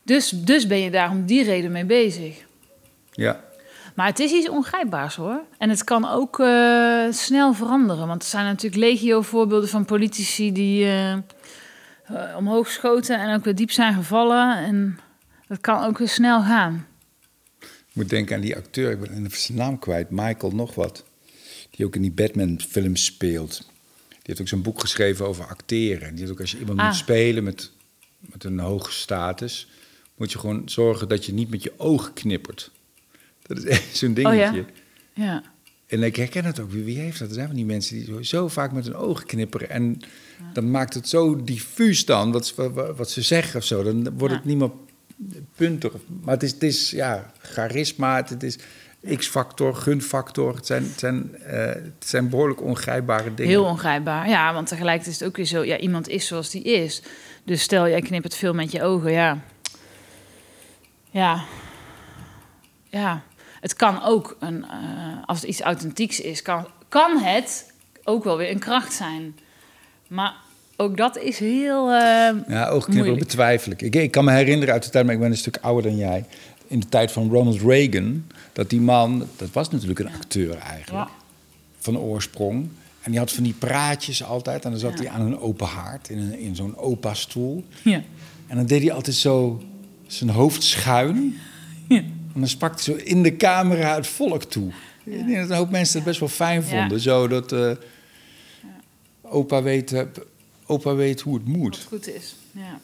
Dus, 0.03 0.29
dus 0.29 0.67
ben 0.67 0.79
je 0.79 0.91
daar 0.91 1.09
om 1.09 1.25
die 1.25 1.43
reden 1.43 1.71
mee 1.71 1.85
bezig. 1.85 2.45
Ja. 3.11 3.39
Maar 3.95 4.07
het 4.07 4.19
is 4.19 4.31
iets 4.31 4.49
ongrijpbaars 4.49 5.15
hoor. 5.15 5.41
En 5.57 5.69
het 5.69 5.83
kan 5.83 6.09
ook 6.09 6.39
uh, 6.39 7.11
snel 7.11 7.53
veranderen. 7.53 8.07
Want 8.07 8.21
er 8.23 8.29
zijn 8.29 8.45
natuurlijk 8.45 8.83
legio 8.83 9.21
voorbeelden 9.21 9.69
van 9.69 9.85
politici 9.85 10.51
die 10.51 10.85
uh, 10.85 11.15
omhoog 12.37 12.67
schoten 12.67 13.19
en 13.19 13.35
ook 13.35 13.43
weer 13.43 13.55
diep 13.55 13.71
zijn 13.71 13.93
gevallen. 13.93 14.57
En 14.57 14.99
dat 15.47 15.61
kan 15.61 15.83
ook 15.83 15.97
weer 15.97 16.09
snel 16.09 16.41
gaan. 16.41 16.87
Ik 17.93 17.99
moet 17.99 18.09
denken 18.09 18.35
aan 18.35 18.41
die 18.41 18.55
acteur, 18.55 18.91
ik 18.91 18.99
ben 18.99 19.31
zijn 19.31 19.57
naam 19.57 19.79
kwijt, 19.79 20.09
Michael 20.09 20.51
nog 20.51 20.75
wat. 20.75 21.03
Die 21.69 21.85
ook 21.85 21.95
in 21.95 22.01
die 22.01 22.11
Batman-films 22.11 23.05
speelt. 23.05 23.57
Die 24.09 24.19
heeft 24.21 24.41
ook 24.41 24.47
zo'n 24.47 24.61
boek 24.61 24.79
geschreven 24.79 25.27
over 25.27 25.45
acteren. 25.45 26.09
Die 26.09 26.19
heeft 26.19 26.31
ook 26.31 26.39
als 26.39 26.51
je 26.51 26.59
iemand 26.59 26.77
moet 26.77 26.87
ah. 26.87 26.93
spelen 26.93 27.43
met, 27.43 27.71
met 28.19 28.43
een 28.43 28.59
hoge 28.59 28.91
status, 28.91 29.67
moet 30.15 30.31
je 30.31 30.39
gewoon 30.39 30.69
zorgen 30.69 31.09
dat 31.09 31.25
je 31.25 31.33
niet 31.33 31.49
met 31.49 31.63
je 31.63 31.73
ogen 31.77 32.13
knippert. 32.13 32.71
Dat 33.41 33.57
is 33.57 33.63
echt 33.63 33.97
zo'n 33.97 34.13
dingetje. 34.13 34.59
Oh 34.59 34.67
ja? 35.13 35.23
ja. 35.25 35.43
En 35.87 36.03
ik 36.03 36.15
herken 36.15 36.45
het 36.45 36.59
ook. 36.59 36.71
Wie 36.71 36.97
heeft 36.97 37.19
dat? 37.19 37.27
Er 37.27 37.33
zijn 37.33 37.47
van 37.47 37.55
die 37.55 37.65
mensen 37.65 38.05
die 38.05 38.25
zo 38.25 38.47
vaak 38.47 38.71
met 38.71 38.85
hun 38.85 38.95
ogen 38.95 39.25
knipperen. 39.25 39.69
En 39.69 39.99
dan 40.53 40.71
maakt 40.71 40.93
het 40.93 41.09
zo 41.09 41.43
diffuus 41.43 42.05
dan, 42.05 42.31
wat, 42.31 42.53
wat, 42.95 43.11
ze 43.11 43.21
zeggen 43.21 43.59
of 43.59 43.65
zo. 43.65 43.83
Dan 43.83 44.17
wordt 44.17 44.33
het 44.33 44.45
niet 44.45 44.57
meer 44.57 44.71
punten. 45.55 45.91
Maar 46.21 46.33
het 46.33 46.43
is, 46.43 46.51
het 46.51 46.63
is 46.63 46.91
ja, 46.91 47.31
charisma. 47.41 48.15
Het 48.15 48.43
is, 48.43 48.57
X-factor, 49.17 49.75
gunfactor. 49.75 50.55
Het 50.55 50.65
zijn, 50.65 50.83
het, 50.83 50.99
zijn, 50.99 51.35
eh, 51.35 51.65
het 51.67 52.05
zijn 52.05 52.29
behoorlijk 52.29 52.61
ongrijpbare 52.61 53.33
dingen. 53.33 53.51
Heel 53.51 53.63
ongrijpbaar, 53.63 54.29
ja. 54.29 54.53
Want 54.53 54.67
tegelijkertijd 54.67 55.13
is 55.13 55.19
het 55.19 55.29
ook 55.29 55.37
weer 55.37 55.45
zo... 55.45 55.63
Ja, 55.63 55.77
iemand 55.77 56.07
is 56.07 56.27
zoals 56.27 56.49
die 56.49 56.63
is. 56.63 57.01
Dus 57.43 57.61
stel, 57.61 57.87
jij 57.87 58.01
knippert 58.01 58.35
veel 58.35 58.53
met 58.53 58.71
je 58.71 58.83
ogen, 58.83 59.11
ja. 59.11 59.39
Ja. 61.09 61.43
Ja. 62.89 63.23
Het 63.59 63.75
kan 63.75 64.03
ook, 64.03 64.37
een, 64.39 64.65
eh, 64.65 65.17
als 65.25 65.41
het 65.41 65.49
iets 65.49 65.61
authentieks 65.61 66.19
is... 66.19 66.41
Kan, 66.41 66.67
kan 66.89 67.17
het 67.17 67.73
ook 68.03 68.23
wel 68.23 68.37
weer 68.37 68.49
een 68.49 68.59
kracht 68.59 68.93
zijn. 68.93 69.39
Maar 70.07 70.33
ook 70.77 70.97
dat 70.97 71.17
is 71.17 71.39
heel 71.39 71.87
uh, 71.91 72.29
Ja, 72.47 72.67
oogknipperen 72.69 73.19
betwijfel 73.19 73.71
ik. 73.71 73.81
ik. 73.81 73.95
Ik 73.95 74.11
kan 74.11 74.25
me 74.25 74.31
herinneren 74.31 74.73
uit 74.73 74.83
de 74.83 74.89
tijd, 74.89 75.05
maar 75.05 75.13
ik 75.13 75.19
ben 75.19 75.31
een 75.31 75.37
stuk 75.37 75.57
ouder 75.61 75.91
dan 75.91 75.99
jij... 75.99 76.25
in 76.67 76.79
de 76.79 76.89
tijd 76.89 77.11
van 77.11 77.29
Ronald 77.31 77.61
Reagan... 77.61 78.25
dat 78.53 78.69
die 78.69 78.81
man, 78.81 79.27
dat 79.35 79.51
was 79.51 79.69
natuurlijk 79.69 79.99
een 79.99 80.13
acteur 80.13 80.57
eigenlijk... 80.57 81.07
Ja. 81.07 81.09
van 81.79 81.97
oorsprong... 81.97 82.67
En 83.01 83.11
die 83.11 83.19
had 83.19 83.31
van 83.31 83.43
die 83.43 83.53
praatjes 83.53 84.23
altijd. 84.23 84.65
En 84.65 84.71
dan 84.71 84.79
zat 84.79 84.91
Ja. 84.91 84.97
hij 84.97 85.09
aan 85.09 85.21
een 85.21 85.39
open 85.39 85.67
haard 85.67 86.09
in, 86.09 86.17
een, 86.17 86.39
in 86.39 86.55
zo'n 86.55 86.77
opa-stoel. 86.77 87.63
Ja. 87.83 88.01
En 88.47 88.55
dan 88.55 88.65
deed 88.65 88.81
hij 88.81 88.91
altijd 88.91 89.15
zo 89.15 89.63
zijn 90.07 90.29
hoofd 90.29 90.63
schuin. 90.63 91.37
Ja. 91.87 91.97
En 91.97 92.39
dan 92.39 92.47
sprak 92.47 92.73
hij 92.73 92.83
zo 92.83 92.93
in 93.03 93.23
de 93.23 93.35
camera 93.35 93.95
het 93.95 94.07
volk 94.07 94.43
toe. 94.43 94.71
Ik 95.03 95.25
denk 95.25 95.35
dat 95.37 95.49
een 95.49 95.55
hoop 95.55 95.69
mensen 95.69 95.95
het 95.95 96.05
best 96.07 96.19
wel 96.19 96.29
fijn 96.29 96.63
vonden. 96.63 96.99
Zo 96.99 97.27
dat 97.27 97.51
eh, 97.51 97.71
opa, 99.21 99.61
weet, 99.61 99.91
eh, 99.93 100.01
opa 100.65 100.95
weet 100.95 101.21
hoe 101.21 101.33
het 101.33 101.47
Wat 101.47 101.55
moet. 101.55 101.85
goed 101.87 102.07
is, 102.07 102.35
ja. 102.51 102.79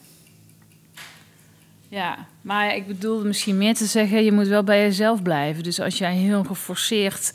Ja, 1.90 2.26
maar 2.40 2.76
ik 2.76 2.86
bedoelde 2.86 3.26
misschien 3.26 3.58
meer 3.58 3.74
te 3.74 3.86
zeggen... 3.86 4.24
je 4.24 4.32
moet 4.32 4.48
wel 4.48 4.64
bij 4.64 4.80
jezelf 4.80 5.22
blijven. 5.22 5.62
Dus 5.62 5.80
als 5.80 5.98
jij 5.98 6.14
heel 6.14 6.44
geforceerd 6.44 7.30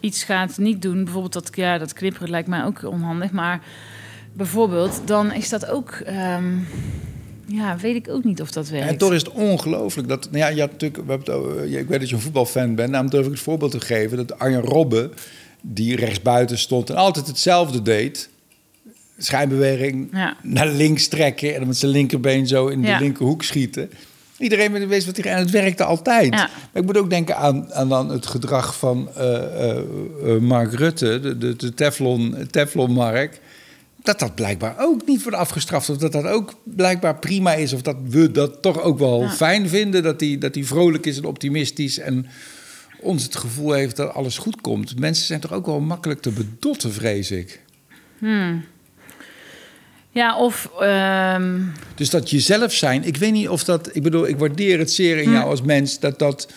iets 0.00 0.24
gaat 0.24 0.58
niet 0.58 0.82
doen... 0.82 1.04
bijvoorbeeld 1.04 1.32
dat, 1.32 1.50
ja, 1.54 1.78
dat 1.78 1.92
knipperen 1.92 2.30
lijkt 2.30 2.48
mij 2.48 2.64
ook 2.64 2.82
onhandig... 2.82 3.30
maar 3.30 3.62
bijvoorbeeld, 4.32 5.00
dan 5.04 5.32
is 5.32 5.48
dat 5.48 5.66
ook... 5.66 5.90
ehm, 5.90 6.56
ja, 7.46 7.76
weet 7.76 7.96
ik 7.96 8.08
ook 8.08 8.24
niet 8.24 8.40
of 8.40 8.50
dat 8.50 8.68
werkt. 8.68 8.88
En 8.88 8.98
toch 8.98 9.12
is 9.12 9.22
het 9.22 9.32
ongelooflijk 9.32 10.08
dat... 10.08 10.24
Nou 10.30 10.38
ja, 10.38 10.48
je 10.48 10.60
had 10.60 10.70
natuurlijk, 10.70 11.04
we 11.06 11.12
hebben 11.12 11.58
het, 11.60 11.72
ik 11.72 11.88
weet 11.88 12.00
dat 12.00 12.08
je 12.08 12.14
een 12.14 12.20
voetbalfan 12.20 12.74
bent. 12.74 12.90
Daarom 12.90 13.10
durf 13.10 13.26
ik 13.26 13.32
het 13.32 13.40
voorbeeld 13.40 13.70
te 13.70 13.80
geven. 13.80 14.16
Dat 14.16 14.38
Arjen 14.38 14.60
Robben, 14.60 15.12
die 15.60 15.96
rechtsbuiten 15.96 16.58
stond... 16.58 16.90
en 16.90 16.96
altijd 16.96 17.26
hetzelfde 17.26 17.82
deed... 17.82 18.28
schijnbeweging 19.18 20.08
Ja. 20.12 20.36
naar 20.42 20.68
links 20.68 21.08
trekken... 21.08 21.52
en 21.52 21.58
dan 21.58 21.66
met 21.66 21.76
zijn 21.76 21.92
linkerbeen 21.92 22.46
zo 22.46 22.66
in 22.66 22.82
Ja. 22.82 22.98
de 22.98 23.04
linkerhoek 23.04 23.42
schieten. 23.42 23.90
Iedereen 24.38 24.88
weet 24.88 25.04
wat 25.04 25.16
hij... 25.16 25.32
En 25.32 25.38
het 25.38 25.50
werkte 25.50 25.84
altijd. 25.84 26.34
Ja. 26.34 26.50
Maar 26.72 26.82
ik 26.82 26.84
moet 26.84 26.96
ook 26.96 27.10
denken 27.10 27.36
aan, 27.36 27.72
aan 27.72 27.88
dan 27.88 28.10
het 28.10 28.26
gedrag 28.26 28.78
van 28.78 29.08
eh, 29.14 29.34
eh, 29.34 29.78
eh, 30.24 30.40
Mark 30.40 30.72
Rutte... 30.72 31.20
de, 31.20 31.38
de, 31.38 31.56
de 31.56 31.74
Teflon, 31.74 32.36
Teflon 32.50 32.92
Mark... 32.92 33.40
Dat 34.02 34.18
dat 34.18 34.34
blijkbaar 34.34 34.74
ook 34.78 35.06
niet 35.06 35.22
wordt 35.22 35.38
afgestraft. 35.38 35.90
Of 35.90 35.96
dat 35.96 36.12
dat 36.12 36.24
ook 36.24 36.54
blijkbaar 36.64 37.18
prima 37.18 37.54
is. 37.54 37.72
Of 37.72 37.82
dat 37.82 37.96
we 38.08 38.30
dat 38.30 38.62
toch 38.62 38.82
ook 38.82 38.98
wel 38.98 39.28
fijn 39.28 39.68
vinden. 39.68 40.02
Dat 40.02 40.20
hij 40.20 40.38
dat 40.38 40.58
vrolijk 40.60 41.06
is 41.06 41.16
en 41.16 41.24
optimistisch. 41.24 41.98
En 41.98 42.26
ons 43.00 43.22
het 43.22 43.36
gevoel 43.36 43.72
heeft 43.72 43.96
dat 43.96 44.14
alles 44.14 44.38
goed 44.38 44.60
komt. 44.60 44.98
Mensen 44.98 45.26
zijn 45.26 45.40
toch 45.40 45.52
ook 45.52 45.66
wel 45.66 45.80
makkelijk 45.80 46.20
te 46.20 46.30
bedotten, 46.30 46.92
vrees 46.92 47.30
ik. 47.30 47.60
Ja, 50.18 50.36
of... 50.38 50.70
ehm, 50.80 51.60
Dus 51.94 52.10
dat 52.10 52.30
jezelf 52.30 52.72
zijn, 52.72 53.04
ik 53.04 53.16
weet 53.16 53.32
niet 53.32 53.48
of 53.48 53.64
dat... 53.64 53.90
Ik 53.96 54.02
bedoel, 54.02 54.26
ik 54.28 54.38
waardeer 54.38 54.78
het 54.78 54.92
zeer 54.92 55.16
in 55.18 55.30
jou 55.30 55.44
als 55.50 55.62
mens... 55.62 55.98
dat, 56.00 56.18
dat, 56.18 56.52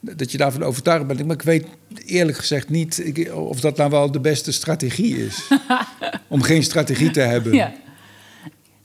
dat 0.00 0.32
je 0.32 0.38
daarvan 0.38 0.62
overtuigd 0.62 1.06
bent. 1.06 1.26
Maar 1.26 1.36
ik 1.36 1.42
weet 1.42 1.66
eerlijk 2.06 2.38
gezegd 2.38 2.68
niet 2.68 3.06
ik- 3.06 3.34
of 3.34 3.60
dat 3.60 3.76
nou 3.76 3.90
wel 3.90 4.10
de 4.10 4.20
beste 4.20 4.52
strategie 4.52 5.24
is. 5.26 5.48
om 6.28 6.42
geen 6.42 6.62
strategie 6.62 7.10
te 7.10 7.20
hebben. 7.20 7.52
Ja. 7.54 7.72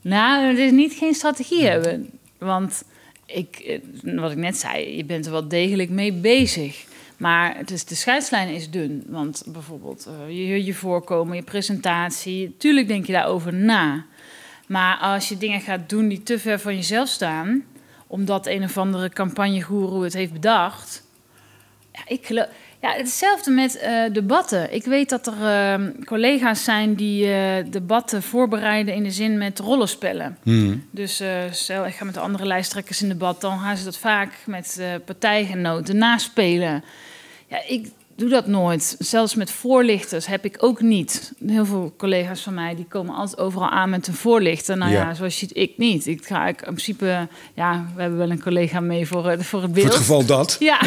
Nou, 0.01 0.47
het 0.47 0.57
is 0.57 0.71
niet 0.71 0.93
geen 0.93 1.13
strategie 1.13 1.63
hebben. 1.65 2.09
Want 2.37 2.83
ik, 3.25 3.55
eh, 3.57 3.79
wat 4.19 4.31
ik 4.31 4.37
net 4.37 4.57
zei, 4.57 4.97
je 4.97 5.05
bent 5.05 5.25
er 5.25 5.31
wel 5.31 5.47
degelijk 5.47 5.89
mee 5.89 6.13
bezig. 6.13 6.85
Maar 7.17 7.57
het 7.57 7.71
is, 7.71 7.85
de 7.85 7.95
scheidslijn 7.95 8.49
is 8.49 8.69
dun. 8.69 9.03
Want 9.07 9.43
bijvoorbeeld 9.45 10.07
eh, 10.07 10.35
je, 10.49 10.65
je 10.65 10.73
voorkomen, 10.73 11.35
je 11.35 11.41
presentatie. 11.43 12.55
Tuurlijk 12.57 12.87
denk 12.87 13.05
je 13.05 13.13
daarover 13.13 13.53
na. 13.53 14.05
Maar 14.67 14.97
als 14.97 15.29
je 15.29 15.37
dingen 15.37 15.61
gaat 15.61 15.89
doen 15.89 16.07
die 16.07 16.23
te 16.23 16.39
ver 16.39 16.59
van 16.59 16.75
jezelf 16.75 17.07
staan... 17.07 17.63
omdat 18.07 18.47
een 18.47 18.63
of 18.63 18.77
andere 18.77 19.09
campagnegoeroe 19.09 20.03
het 20.03 20.13
heeft 20.13 20.33
bedacht... 20.33 21.05
Ja, 21.91 22.01
ik 22.07 22.25
geloof... 22.25 22.47
Ja, 22.81 22.93
hetzelfde 22.93 23.51
met 23.51 23.77
eh, 23.77 24.03
debatten. 24.11 24.73
Ik 24.73 24.83
weet 24.83 25.09
dat 25.09 25.27
er 25.27 25.45
eh, 25.45 25.87
collega's 26.05 26.63
zijn 26.63 26.95
die 26.95 27.33
eh, 27.33 27.65
debatten 27.71 28.23
voorbereiden 28.23 28.93
in 28.93 29.03
de 29.03 29.11
zin 29.11 29.37
met 29.37 29.59
rollenspellen. 29.59 30.37
Hmm. 30.43 30.87
Dus 30.91 31.19
eh, 31.19 31.29
stel, 31.51 31.85
ik 31.85 31.95
ga 31.95 32.05
met 32.05 32.13
de 32.13 32.19
andere 32.19 32.45
lijsttrekkers 32.45 33.01
in 33.01 33.07
debat, 33.07 33.41
dan 33.41 33.59
gaan 33.59 33.77
ze 33.77 33.83
dat 33.83 33.97
vaak 33.97 34.33
met 34.45 34.81
partijgenoten 35.05 35.97
naspelen. 35.97 36.83
Ja, 37.47 37.63
ik 37.67 37.87
doe 38.17 38.29
dat 38.29 38.47
nooit. 38.47 38.95
Zelfs 38.99 39.35
met 39.35 39.51
voorlichters 39.51 40.27
heb 40.27 40.45
ik 40.45 40.55
ook 40.59 40.81
niet. 40.81 41.33
Heel 41.45 41.65
veel 41.65 41.93
collega's 41.97 42.41
van 42.41 42.53
mij 42.53 42.75
die 42.75 42.85
komen 42.89 43.15
altijd 43.15 43.39
overal 43.39 43.69
aan 43.69 43.89
met 43.89 44.07
een 44.07 44.13
voorlichter. 44.13 44.77
Nou 44.77 44.91
ja, 44.91 44.97
Ja. 45.07 45.13
zoals 45.13 45.33
je 45.39 45.39
ziet, 45.47 45.57
ik 45.57 45.77
niet. 45.77 46.07
Ik 46.07 46.25
ga 46.25 46.47
ik, 46.47 46.57
in 46.59 46.65
principe, 46.65 47.27
ja, 47.53 47.85
we 47.95 48.01
hebben 48.01 48.19
wel 48.19 48.29
een 48.29 48.41
collega 48.41 48.79
mee 48.79 49.07
voor, 49.07 49.27
eh, 49.27 49.39
voor 49.39 49.61
het 49.61 49.69
Voor 49.69 49.69
beeld. 49.69 49.87
het 49.87 49.95
geval 49.95 50.25
dat. 50.25 50.55
Ja, 50.71 50.79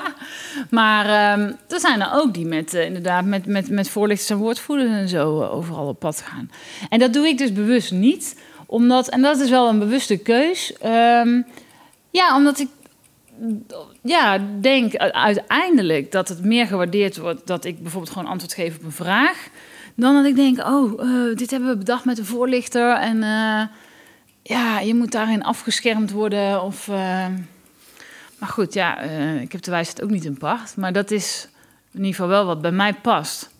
maar 0.70 1.04
ehm, 1.06 1.52
er 1.68 1.80
zijn 1.80 2.00
er 2.00 2.10
ook 2.12 2.34
die 2.34 2.46
met, 2.46 2.74
eh, 2.74 2.84
inderdaad 2.84 3.24
met, 3.24 3.46
met, 3.46 3.68
met 3.70 3.88
voorlichters 3.88 4.30
en 4.30 4.36
woordvoerders 4.36 4.90
en 4.90 5.08
zo 5.08 5.40
eh, 5.42 5.54
overal 5.54 5.86
op 5.88 5.98
pad 5.98 6.20
gaan. 6.26 6.50
En 6.88 6.98
dat 6.98 7.12
doe 7.12 7.26
ik 7.26 7.38
dus 7.38 7.52
bewust 7.52 7.92
niet, 7.92 8.36
omdat, 8.66 9.08
en 9.08 9.22
dat 9.22 9.38
is 9.40 9.50
wel 9.50 9.68
een 9.68 9.78
bewuste 9.78 10.16
keus. 10.16 10.72
ehm, 10.78 11.42
ja, 12.10 12.36
omdat 12.36 12.58
ik 12.58 12.68
ja, 14.02 14.38
denk 14.60 14.96
uiteindelijk 14.96 16.12
dat 16.12 16.28
het 16.28 16.44
meer 16.44 16.66
gewaardeerd 16.66 17.16
wordt 17.16 17.46
dat 17.46 17.64
ik 17.64 17.82
bijvoorbeeld 17.82 18.12
gewoon 18.12 18.28
antwoord 18.30 18.54
geef 18.54 18.76
op 18.76 18.84
een 18.84 18.92
vraag, 18.92 19.48
dan 19.94 20.14
dat 20.14 20.24
ik 20.24 20.36
denk, 20.36 20.58
oh, 20.58 21.00
eh, 21.00 21.36
dit 21.36 21.50
hebben 21.50 21.68
we 21.68 21.76
bedacht 21.76 22.04
met 22.04 22.18
een 22.18 22.26
voorlichter 22.26 22.96
en 22.96 23.22
eh, 23.22 23.62
ja, 24.42 24.80
je 24.80 24.94
moet 24.94 25.12
daarin 25.12 25.44
afgeschermd 25.44 26.10
worden 26.10 26.62
of... 26.62 26.88
eh, 26.88 27.26
maar 28.40 28.48
goed, 28.48 28.74
ja, 28.74 29.00
ik 29.40 29.52
heb 29.52 29.62
de 29.62 29.70
wijsheid 29.70 30.02
ook 30.02 30.10
niet 30.10 30.24
in 30.24 30.38
pacht. 30.38 30.76
Maar 30.76 30.92
dat 30.92 31.10
is 31.10 31.48
in 31.92 31.98
ieder 31.98 32.14
geval 32.14 32.28
wel 32.28 32.46
wat 32.46 32.60
bij 32.60 32.70
mij 32.70 32.94
past. 32.94 33.50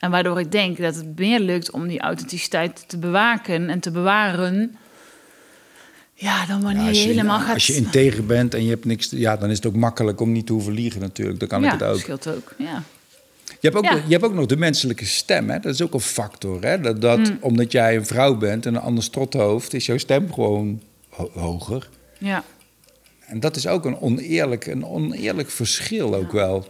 En 0.00 0.10
waardoor 0.10 0.40
ik 0.40 0.52
denk 0.52 0.76
dat 0.76 0.94
het 0.94 1.18
meer 1.18 1.40
lukt 1.40 1.70
om 1.70 1.88
die 1.88 2.00
authenticiteit 2.00 2.88
te 2.88 2.98
bewaken 2.98 3.68
en 3.68 3.80
te 3.80 3.90
bewaren. 3.90 4.76
Ja, 6.18 6.46
dan 6.46 6.62
wanneer 6.62 6.82
Ja, 6.84 6.88
je, 6.90 7.00
je, 7.00 7.06
helemaal 7.06 7.40
gaat... 7.40 7.54
als 7.54 7.66
je 7.66 7.74
integer 7.74 8.26
bent 8.26 8.54
en 8.54 8.62
je 8.64 8.70
hebt 8.70 8.84
niks... 8.84 9.08
Ja, 9.10 9.36
dan 9.36 9.50
is 9.50 9.56
het 9.56 9.66
ook 9.66 9.76
makkelijk 9.76 10.20
om 10.20 10.32
niet 10.32 10.46
te 10.46 10.52
hoeven 10.52 10.72
liegen 10.72 11.00
natuurlijk. 11.00 11.38
Dan 11.38 11.48
kan 11.48 11.62
ja, 11.62 11.72
ik 11.74 11.80
het 11.80 11.88
ook. 11.88 11.98
scheelt 11.98 12.28
ook. 12.28 12.54
Ja. 12.58 12.82
Je 13.48 13.68
hebt, 13.72 13.76
ook 13.76 13.84
Ja. 13.84 13.94
je 13.94 14.12
hebt 14.12 14.24
ook 14.24 14.34
nog 14.34 14.46
de 14.46 14.56
menselijke 14.56 15.04
stem, 15.04 15.50
hè? 15.50 15.58
dat 15.60 15.74
is 15.74 15.82
ook 15.82 15.94
een 15.94 16.00
factor. 16.00 16.62
Hè? 16.64 16.80
Dat, 16.80 17.00
dat 17.00 17.18
Mm. 17.18 17.38
omdat 17.40 17.72
jij 17.72 17.96
een 17.96 18.06
vrouw 18.06 18.36
bent 18.36 18.66
en 18.66 18.74
een 18.74 18.80
ander 18.80 19.04
strothoofd, 19.04 19.74
is 19.74 19.86
jouw 19.86 19.98
stem 19.98 20.32
gewoon 20.32 20.82
ho- 21.08 21.30
hoger. 21.34 21.88
ja. 22.18 22.44
En 23.26 23.40
dat 23.40 23.56
is 23.56 23.66
ook 23.66 23.84
een 23.84 24.00
oneerlijk, 24.00 24.66
een 24.66 24.86
oneerlijk 24.86 25.50
verschil 25.50 26.14
ook 26.14 26.32
wel. 26.32 26.66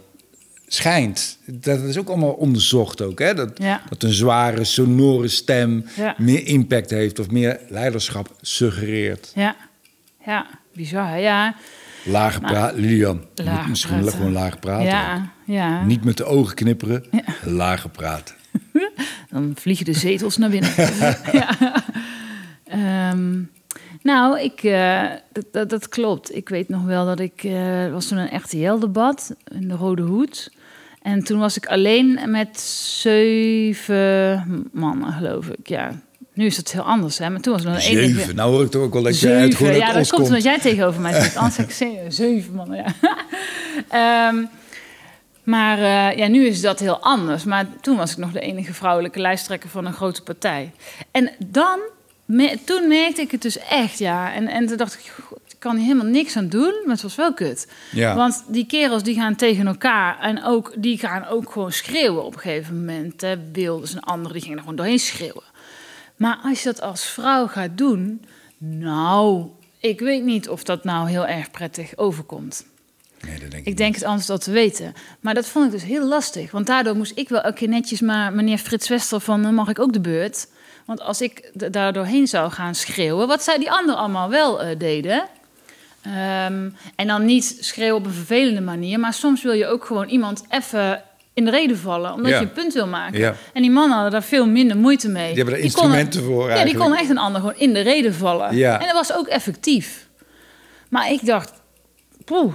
Schijnt. 0.67 1.37
Dat 1.45 1.79
is 1.79 1.97
ook 1.97 2.07
allemaal 2.07 2.31
onderzocht 2.33 3.01
ook. 3.01 3.19
Hè? 3.19 3.33
Dat, 3.33 3.51
Ja. 3.57 3.81
dat 3.89 4.03
een 4.03 4.13
zware, 4.13 4.63
sonore 4.63 5.27
stem 5.27 5.85
Ja. 5.95 6.15
meer 6.17 6.47
impact 6.47 6.89
heeft 6.89 7.19
of 7.19 7.29
meer 7.29 7.59
leiderschap 7.69 8.35
suggereert. 8.41 9.31
Ja. 9.35 9.55
Ja, 10.25 10.45
bizar. 10.73 11.07
hè? 11.09 11.15
Ja. 11.15 11.55
Lager 12.05 12.41
praten, 12.41 12.79
Lilian. 12.79 13.21
Lager 13.35 13.69
misschien 13.69 13.93
praten. 13.99 14.11
gewoon 14.17 14.31
lager 14.31 14.59
praten. 14.59 14.85
Ja, 14.85 15.31
ja. 15.45 15.83
Niet 15.85 16.03
met 16.03 16.17
de 16.17 16.23
ogen 16.25 16.55
knipperen, 16.55 17.03
lager 17.43 17.89
praten. 17.89 18.35
Dan 19.31 19.51
vliegen 19.55 19.85
de 19.85 19.93
zetels 19.93 20.37
naar 20.37 20.49
binnen. 20.49 20.71
ja. 21.31 21.55
Ehm, 22.63 23.39
nou, 24.01 24.39
ik, 24.39 24.63
eh, 24.63 25.03
dat, 25.31 25.45
dat, 25.51 25.69
dat 25.69 25.89
klopt. 25.89 26.35
Ik 26.35 26.49
weet 26.49 26.69
nog 26.69 26.83
wel 26.83 27.05
dat 27.05 27.19
ik... 27.19 27.43
er 27.43 27.91
was 27.91 28.07
toen 28.07 28.17
een 28.17 28.35
RTL-debat 28.37 29.35
in 29.51 29.67
de 29.67 29.75
Rode 29.75 30.01
Hoed. 30.01 30.51
En 31.07 31.23
toen 31.23 31.39
was 31.39 31.57
ik 31.57 31.65
alleen 31.65 32.19
met 32.25 32.59
zeven 33.01 34.69
mannen, 34.73 35.13
geloof 35.13 35.47
ik. 35.47 35.67
Ja, 35.67 35.91
nu 36.33 36.45
is 36.45 36.57
het 36.57 36.71
heel 36.71 36.81
anders, 36.81 37.17
hè. 37.17 37.29
Maar 37.29 37.41
toen 37.41 37.53
was 37.53 37.63
er 37.63 37.69
nog 37.71 37.77
een 37.85 37.89
enige... 37.97 38.19
Zeven. 38.19 38.35
Nou 38.35 38.51
hoor 38.51 38.63
ik 38.63 38.71
toch 38.71 38.81
ook 38.81 38.93
wel 38.93 39.03
dat 39.03 39.19
jij 39.19 39.41
het 39.41 39.51
Zeven, 39.51 39.67
uit 39.67 39.77
ja, 39.77 39.93
dat 39.93 40.09
komt 40.09 40.27
omdat 40.27 40.43
jij 40.43 40.59
tegenover 40.59 41.01
mij 41.01 41.21
zit. 41.21 41.35
Anders 41.35 41.55
zeg 41.55 41.65
ik 41.65 41.71
zeven, 41.71 42.11
zeven 42.23 42.53
mannen, 42.53 42.77
ja. 42.77 42.93
Ehm, 44.29 44.35
maar 45.43 45.77
eh, 45.77 46.17
ja, 46.17 46.27
nu 46.27 46.45
is 46.45 46.61
dat 46.61 46.79
heel 46.79 46.99
anders. 46.99 47.43
Maar 47.43 47.65
toen 47.81 47.97
was 47.97 48.11
ik 48.11 48.17
nog 48.17 48.31
de 48.31 48.39
enige 48.39 48.73
vrouwelijke 48.73 49.19
lijsttrekker 49.19 49.69
van 49.69 49.85
een 49.85 49.93
grote 49.93 50.23
partij. 50.23 50.71
En 51.11 51.31
dan, 51.45 51.79
me- 52.25 52.57
toen 52.65 52.87
merkte 52.87 53.21
ik 53.21 53.31
het 53.31 53.41
dus 53.41 53.57
echt, 53.59 53.99
ja. 53.99 54.33
En, 54.33 54.47
en 54.47 54.65
toen 54.67 54.77
dacht 54.77 54.93
ik, 54.93 55.11
god, 55.23 55.39
kan 55.59 55.75
hier 55.75 55.85
helemaal 55.85 56.11
niks 56.11 56.37
aan 56.37 56.49
doen, 56.49 56.73
maar 56.85 56.93
het 56.93 57.01
was 57.01 57.15
wel 57.15 57.33
kut. 57.33 57.67
Ja. 57.91 58.15
Want 58.15 58.43
die 58.47 58.65
kerels 58.65 59.03
die 59.03 59.15
gaan 59.15 59.35
tegen 59.35 59.67
elkaar 59.67 60.19
en 60.19 60.43
ook, 60.43 60.73
die 60.77 60.97
gaan 60.97 61.27
ook 61.27 61.51
gewoon 61.51 61.71
schreeuwen 61.71 62.23
op 62.25 62.33
een 62.33 62.39
gegeven 62.39 62.77
moment. 62.79 63.21
Hè. 63.21 63.51
Wilders 63.51 63.93
en 63.93 63.99
anderen, 63.99 64.31
die 64.31 64.41
gingen 64.41 64.57
er 64.57 64.63
gewoon 64.63 64.77
doorheen 64.77 64.99
schreeuwen. 64.99 65.43
Maar 66.15 66.39
als 66.43 66.63
je 66.63 66.69
dat 66.69 66.81
als 66.81 67.05
vrouw 67.05 67.47
gaat 67.47 67.77
doen, 67.77 68.25
nou, 68.57 69.45
ik 69.79 69.99
weet 69.99 70.23
niet 70.23 70.49
of 70.49 70.63
dat 70.63 70.83
nou 70.83 71.09
heel 71.09 71.27
erg 71.27 71.51
prettig 71.51 71.97
overkomt. 71.97 72.65
Nee, 73.21 73.39
dat 73.39 73.51
denk 73.51 73.53
ik 73.53 73.67
Ik 73.67 73.77
denk 73.77 73.95
het 73.95 74.03
anders 74.03 74.25
dat 74.25 74.43
te 74.43 74.51
weten. 74.51 74.93
Maar 75.19 75.33
dat 75.33 75.47
vond 75.47 75.65
ik 75.65 75.71
dus 75.71 75.83
heel 75.83 76.07
lastig. 76.07 76.51
Want 76.51 76.67
daardoor 76.67 76.95
moest 76.95 77.17
ik 77.17 77.29
wel 77.29 77.41
elke 77.41 77.57
keer 77.57 77.67
netjes 77.67 78.01
maar 78.01 78.33
meneer 78.33 78.57
Frits 78.57 78.87
Wester 78.87 79.19
van... 79.19 79.41
"Dan 79.43 79.53
mag 79.53 79.69
ik 79.69 79.79
ook 79.79 79.93
de 79.93 80.01
beurt? 80.01 80.47
Want 80.85 81.01
als 81.01 81.21
ik 81.21 81.51
daar 81.71 81.93
doorheen 81.93 82.27
zou 82.27 82.51
gaan 82.51 82.75
schreeuwen... 82.75 83.27
wat 83.27 83.43
zij 83.43 83.57
die 83.57 83.71
anderen 83.71 83.99
allemaal 83.99 84.29
wel 84.29 84.61
eh, 84.61 84.79
deden... 84.79 85.27
ehm, 86.15 86.69
en 86.95 87.07
dan 87.07 87.25
niet 87.25 87.57
schreeuwen 87.59 87.95
op 87.95 88.05
een 88.05 88.13
vervelende 88.13 88.61
manier... 88.61 88.99
maar 88.99 89.13
soms 89.13 89.43
wil 89.43 89.53
je 89.53 89.67
ook 89.67 89.85
gewoon 89.85 90.07
iemand 90.07 90.43
even 90.49 91.01
in 91.33 91.45
de 91.45 91.51
reden 91.51 91.77
vallen... 91.77 92.13
omdat 92.13 92.31
Ja. 92.31 92.39
je 92.39 92.45
een 92.45 92.51
punt 92.51 92.73
wil 92.73 92.87
maken. 92.87 93.19
Ja. 93.19 93.35
En 93.53 93.61
die 93.61 93.71
mannen 93.71 93.93
hadden 93.93 94.11
daar 94.11 94.23
veel 94.23 94.47
minder 94.47 94.77
moeite 94.77 95.09
mee. 95.09 95.27
Die 95.33 95.35
hebben 95.43 95.53
er 95.53 95.59
konden- 95.59 95.63
instrumenten 95.63 96.23
voor 96.23 96.39
Ja, 96.41 96.45
die 96.45 96.49
eigenlijk. 96.49 96.79
konden 96.79 96.99
echt 96.99 97.09
een 97.09 97.17
ander 97.17 97.41
gewoon 97.41 97.57
in 97.57 97.73
de 97.73 97.79
reden 97.81 98.13
vallen. 98.13 98.55
Ja. 98.55 98.79
En 98.79 98.85
dat 98.85 98.93
was 98.95 99.13
ook 99.13 99.27
effectief. 99.27 100.07
Maar 100.89 101.11
ik 101.11 101.25
dacht... 101.25 101.53
Poeh, 102.25 102.53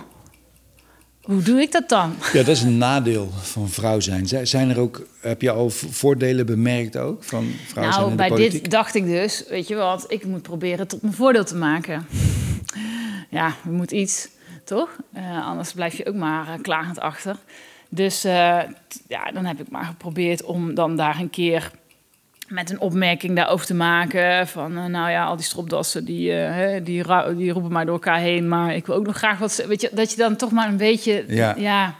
hoe 1.23 1.43
doe 1.43 1.61
ik 1.61 1.73
dat 1.73 1.89
dan? 1.89 2.15
Ja, 2.33 2.39
dat 2.39 2.49
is 2.49 2.63
een 2.63 2.79
nadeel 2.79 3.31
van 3.43 3.69
vrouw 3.69 4.01
zijn. 4.01 4.27
Zijn- 4.29 4.47
Zijn 4.47 4.71
er 4.71 4.79
ook, 4.79 5.07
heb 5.21 5.43
je 5.43 5.51
al 5.51 5.71
voordelen 5.71 6.47
bemerkt 6.47 6.97
ook 6.97 7.25
van 7.25 7.51
vrouw 7.67 7.83
zijn 7.83 7.95
Nou, 7.95 8.05
in 8.05 8.11
de 8.11 8.17
bij 8.17 8.29
politiek? 8.29 8.63
dit 8.63 8.71
dacht 8.71 8.95
ik 8.95 9.05
dus, 9.05 9.45
weet 9.49 9.69
je 9.69 9.75
wat, 9.75 10.05
ik 10.09 10.25
moet 10.25 10.43
proberen 10.43 10.89
tot 10.89 11.03
mijn 11.03 11.15
voordeel 11.15 11.45
te 11.45 11.57
maken. 11.57 12.07
Ja, 13.31 13.55
je 13.65 13.71
moet 13.71 13.91
iets, 13.91 14.29
toch? 14.65 14.89
Eh, 15.13 15.47
anders 15.47 15.73
blijf 15.73 15.95
je 15.97 16.07
ook 16.07 16.15
maar 16.15 16.49
eh, 16.49 16.55
klagend 16.63 17.01
achter. 17.01 17.37
Dus 17.89 18.25
eh, 18.25 18.59
ja, 19.09 19.31
dan 19.33 19.45
heb 19.45 19.61
ik 19.61 19.71
maar 19.71 19.85
geprobeerd 19.85 20.43
om 20.43 20.75
dan 20.75 20.97
daar 20.97 21.19
een 21.21 21.31
keer 21.31 21.71
met 22.53 22.71
een 22.71 22.81
opmerking 22.81 23.37
daarover 23.37 23.67
te 23.67 23.75
maken. 23.75 24.47
Van, 24.49 24.77
eh, 24.77 24.85
nou 24.85 25.11
ja, 25.11 25.25
al 25.25 25.37
die 25.37 25.45
stropdassen, 25.45 26.05
die, 26.05 26.33
eh, 26.33 26.85
die, 26.85 27.05
die 27.37 27.53
roepen 27.53 27.73
maar 27.73 27.85
door 27.85 27.95
elkaar 27.95 28.19
heen. 28.19 28.49
Maar 28.49 28.75
ik 28.75 28.87
wil 28.87 28.95
ook 28.95 29.07
nog 29.07 29.17
graag 29.17 29.39
wat... 29.39 29.65
Weet 29.69 29.81
je, 29.81 29.91
dat 29.93 30.11
je 30.11 30.17
dan 30.17 30.37
toch 30.37 30.51
maar 30.53 30.69
een 30.69 30.77
beetje, 30.77 31.25
Ja. 31.29 31.55
ja, 31.59 31.95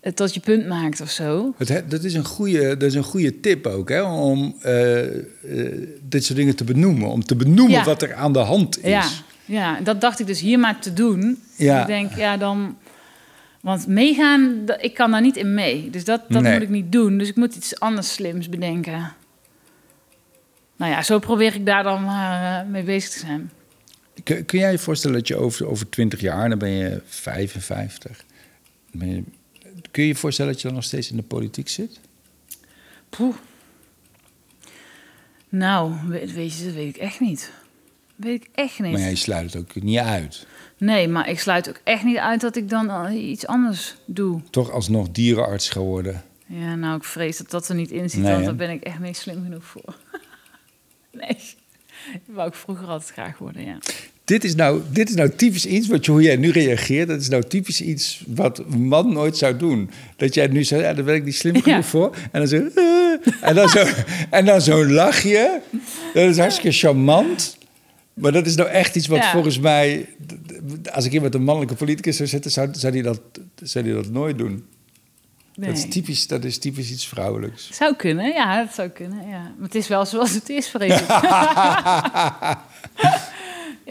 het 0.00 0.16
tot 0.16 0.34
je 0.34 0.40
punt 0.40 0.66
maakt 0.66 1.00
of 1.00 1.10
zo. 1.10 1.54
Het, 1.56 1.68
he- 1.68 1.86
dat, 1.86 2.04
is 2.04 2.14
een 2.14 2.24
goede, 2.24 2.76
dat 2.76 2.82
is 2.88 2.94
een 2.94 3.02
goede 3.02 3.40
tip 3.40 3.66
ook, 3.66 3.88
hè, 3.88 4.02
om 4.02 4.54
eh, 4.62 5.00
dit 6.02 6.24
soort 6.24 6.38
dingen 6.38 6.56
te 6.56 6.64
benoemen. 6.64 7.08
Om 7.08 7.24
te 7.24 7.36
benoemen 7.36 7.78
Ja. 7.78 7.84
wat 7.84 8.02
er 8.02 8.14
aan 8.14 8.32
de 8.32 8.38
hand 8.38 8.78
is. 8.84 8.90
Ja, 8.90 9.04
ja, 9.44 9.78
dat 9.80 10.00
dacht 10.00 10.20
ik 10.20 10.26
dus 10.26 10.40
hier 10.40 10.58
maar 10.58 10.78
te 10.78 10.92
doen. 10.92 11.42
Ja. 11.56 11.80
Ik 11.80 11.86
denk, 11.86 12.12
ja, 12.16 12.36
dan... 12.36 12.76
Want 13.60 13.86
meegaan, 13.86 14.64
ik 14.80 14.94
kan 14.94 15.10
daar 15.10 15.20
niet 15.20 15.36
in 15.36 15.54
mee. 15.54 15.90
Dus 15.90 16.04
dat, 16.04 16.20
dat 16.28 16.42
Nee. 16.42 16.52
moet 16.52 16.62
ik 16.62 16.68
niet 16.68 16.92
doen. 16.92 17.18
Dus 17.18 17.28
ik 17.28 17.36
moet 17.36 17.54
iets 17.54 17.80
anders 17.80 18.12
slims 18.12 18.48
bedenken. 18.48 19.12
Nou 20.82 20.94
ja, 20.94 21.02
zo 21.02 21.18
probeer 21.18 21.54
ik 21.54 21.66
daar 21.66 21.82
dan 21.82 22.04
maar 22.04 22.60
eh, 22.60 22.70
mee 22.70 22.82
bezig 22.82 23.10
te 23.10 23.18
zijn. 23.18 23.50
Kun, 24.22 24.44
kun 24.44 24.58
jij 24.58 24.72
je 24.72 24.78
voorstellen 24.78 25.16
dat 25.16 25.28
je 25.28 25.36
over, 25.36 25.66
over 25.66 25.88
20 25.88 26.20
jaar, 26.20 26.48
dan 26.48 26.58
ben 26.58 26.70
je 26.70 27.00
55. 27.06 28.24
Ben 28.92 29.08
je, 29.08 29.22
kun 29.90 30.02
je 30.02 30.08
je 30.08 30.14
voorstellen 30.14 30.52
dat 30.52 30.60
je 30.60 30.66
dan 30.66 30.76
nog 30.76 30.86
steeds 30.86 31.10
in 31.10 31.16
de 31.16 31.22
politiek 31.22 31.68
zit? 31.68 32.00
Poeh. 33.08 33.34
Nou, 35.48 35.92
weet, 36.06 36.32
weet 36.32 36.58
je, 36.58 36.64
dat 36.64 36.74
weet 36.74 36.96
ik 36.96 36.96
echt 36.96 37.20
niet. 37.20 37.52
Weet 38.16 38.42
ik 38.42 38.48
echt 38.54 38.78
niet. 38.78 38.92
Maar 38.92 39.00
ja, 39.00 39.06
je 39.06 39.16
sluit 39.16 39.52
het 39.52 39.62
ook 39.62 39.82
niet 39.82 39.98
uit. 39.98 40.46
Nee, 40.78 41.08
maar 41.08 41.28
ik 41.28 41.40
sluit 41.40 41.68
ook 41.68 41.80
echt 41.84 42.04
niet 42.04 42.18
uit 42.18 42.40
dat 42.40 42.56
ik 42.56 42.68
dan 42.68 42.90
al 42.90 43.10
iets 43.10 43.46
anders 43.46 43.96
doe. 44.04 44.40
Toch 44.50 44.70
alsnog 44.70 45.10
dierenarts 45.10 45.68
geworden. 45.68 46.22
Ja, 46.46 46.74
nou, 46.74 46.96
ik 46.96 47.04
vrees 47.04 47.36
dat 47.36 47.50
dat 47.50 47.68
er 47.68 47.74
niet 47.74 47.90
in 47.90 48.10
zit, 48.10 48.20
Nee, 48.20 48.32
want 48.32 48.44
daar 48.44 48.54
ben 48.54 48.70
ik 48.70 48.82
echt 48.82 48.98
niet 48.98 49.16
slim 49.16 49.42
genoeg 49.42 49.64
voor. 49.64 49.96
Nee, 51.12 51.36
dat 52.12 52.34
wou 52.36 52.48
ik 52.48 52.54
vroeger 52.54 52.86
altijd 52.86 53.10
graag 53.12 53.38
worden, 53.38 53.64
ja. 53.64 53.78
Dit 54.24 54.44
is, 54.44 54.54
nou, 54.54 54.82
dit 54.92 55.08
is 55.08 55.14
nou 55.14 55.30
typisch 55.30 55.66
iets 55.66 55.88
wat 55.88 56.04
je, 56.04 56.10
hoe 56.12 56.22
jij 56.22 56.36
nu 56.36 56.50
reageert. 56.50 57.08
Dat 57.08 57.20
is 57.20 57.28
nou 57.28 57.42
typisch 57.42 57.80
iets 57.80 58.24
wat 58.26 58.58
een 58.58 58.86
man 58.86 59.12
nooit 59.12 59.36
zou 59.36 59.56
doen. 59.56 59.90
Dat 60.16 60.34
jij 60.34 60.46
nu 60.46 60.64
zegt, 60.64 60.82
ja, 60.82 60.94
daar 60.94 61.04
ben 61.04 61.14
ik 61.14 61.24
niet 61.24 61.34
slim 61.36 61.52
genoeg 61.62 61.66
Ja. 61.66 61.82
voor. 61.82 62.16
En 62.32 62.38
dan 62.40 62.48
zo, 62.48 62.56
"Eh." 62.56 63.48
en 63.48 63.54
dan 63.54 63.68
zo, 63.68 63.84
en 64.30 64.44
dan 64.44 64.60
zo'n 64.60 64.92
lachje. 64.92 65.60
Dat 66.14 66.28
is 66.28 66.38
hartstikke 66.38 66.76
charmant. 66.76 67.56
Maar 68.14 68.32
dat 68.32 68.46
is 68.46 68.54
nou 68.54 68.68
echt 68.68 68.96
iets 68.96 69.06
wat 69.06 69.18
Ja. 69.18 69.30
volgens 69.32 69.58
mij... 69.58 70.06
Als 70.92 71.04
ik 71.04 71.10
hier 71.10 71.22
met 71.22 71.34
een 71.34 71.44
mannelijke 71.44 71.74
politicus 71.74 72.16
zou 72.16 72.28
zitten, 72.28 72.50
zou, 72.50 72.68
zou, 72.72 72.92
die, 72.92 73.02
dat, 73.02 73.20
zou 73.62 73.84
die 73.84 73.94
dat 73.94 74.10
nooit 74.10 74.38
doen. 74.38 74.64
Nee. 75.54 75.68
Dat, 75.68 75.78
is 75.78 75.88
typisch, 75.88 76.26
dat 76.26 76.44
is 76.44 76.58
typisch 76.58 76.90
iets 76.90 77.06
vrouwelijks. 77.08 77.68
Zou 77.72 77.94
kunnen, 77.96 78.32
ja, 78.32 78.64
dat 78.64 78.74
zou 78.74 78.88
kunnen, 78.88 79.28
ja. 79.28 79.40
Maar 79.40 79.52
het 79.62 79.74
is 79.74 79.88
wel 79.88 80.04
zoals 80.06 80.32
het 80.34 80.48
is, 80.48 80.68
vrees 80.68 81.00
ik. 81.00 81.06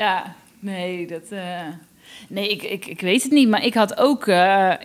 ja, 0.03 0.35
nee, 0.59 1.07
dat... 1.07 1.23
eh, 1.29 1.59
Nee, 2.29 2.49
ik, 2.49 2.63
ik, 2.63 2.85
ik 2.85 3.01
weet 3.01 3.23
het 3.23 3.31
niet, 3.31 3.49
maar 3.49 3.65
ik 3.65 3.73
had 3.73 3.97
ook... 3.97 4.27
eh, 4.27 4.35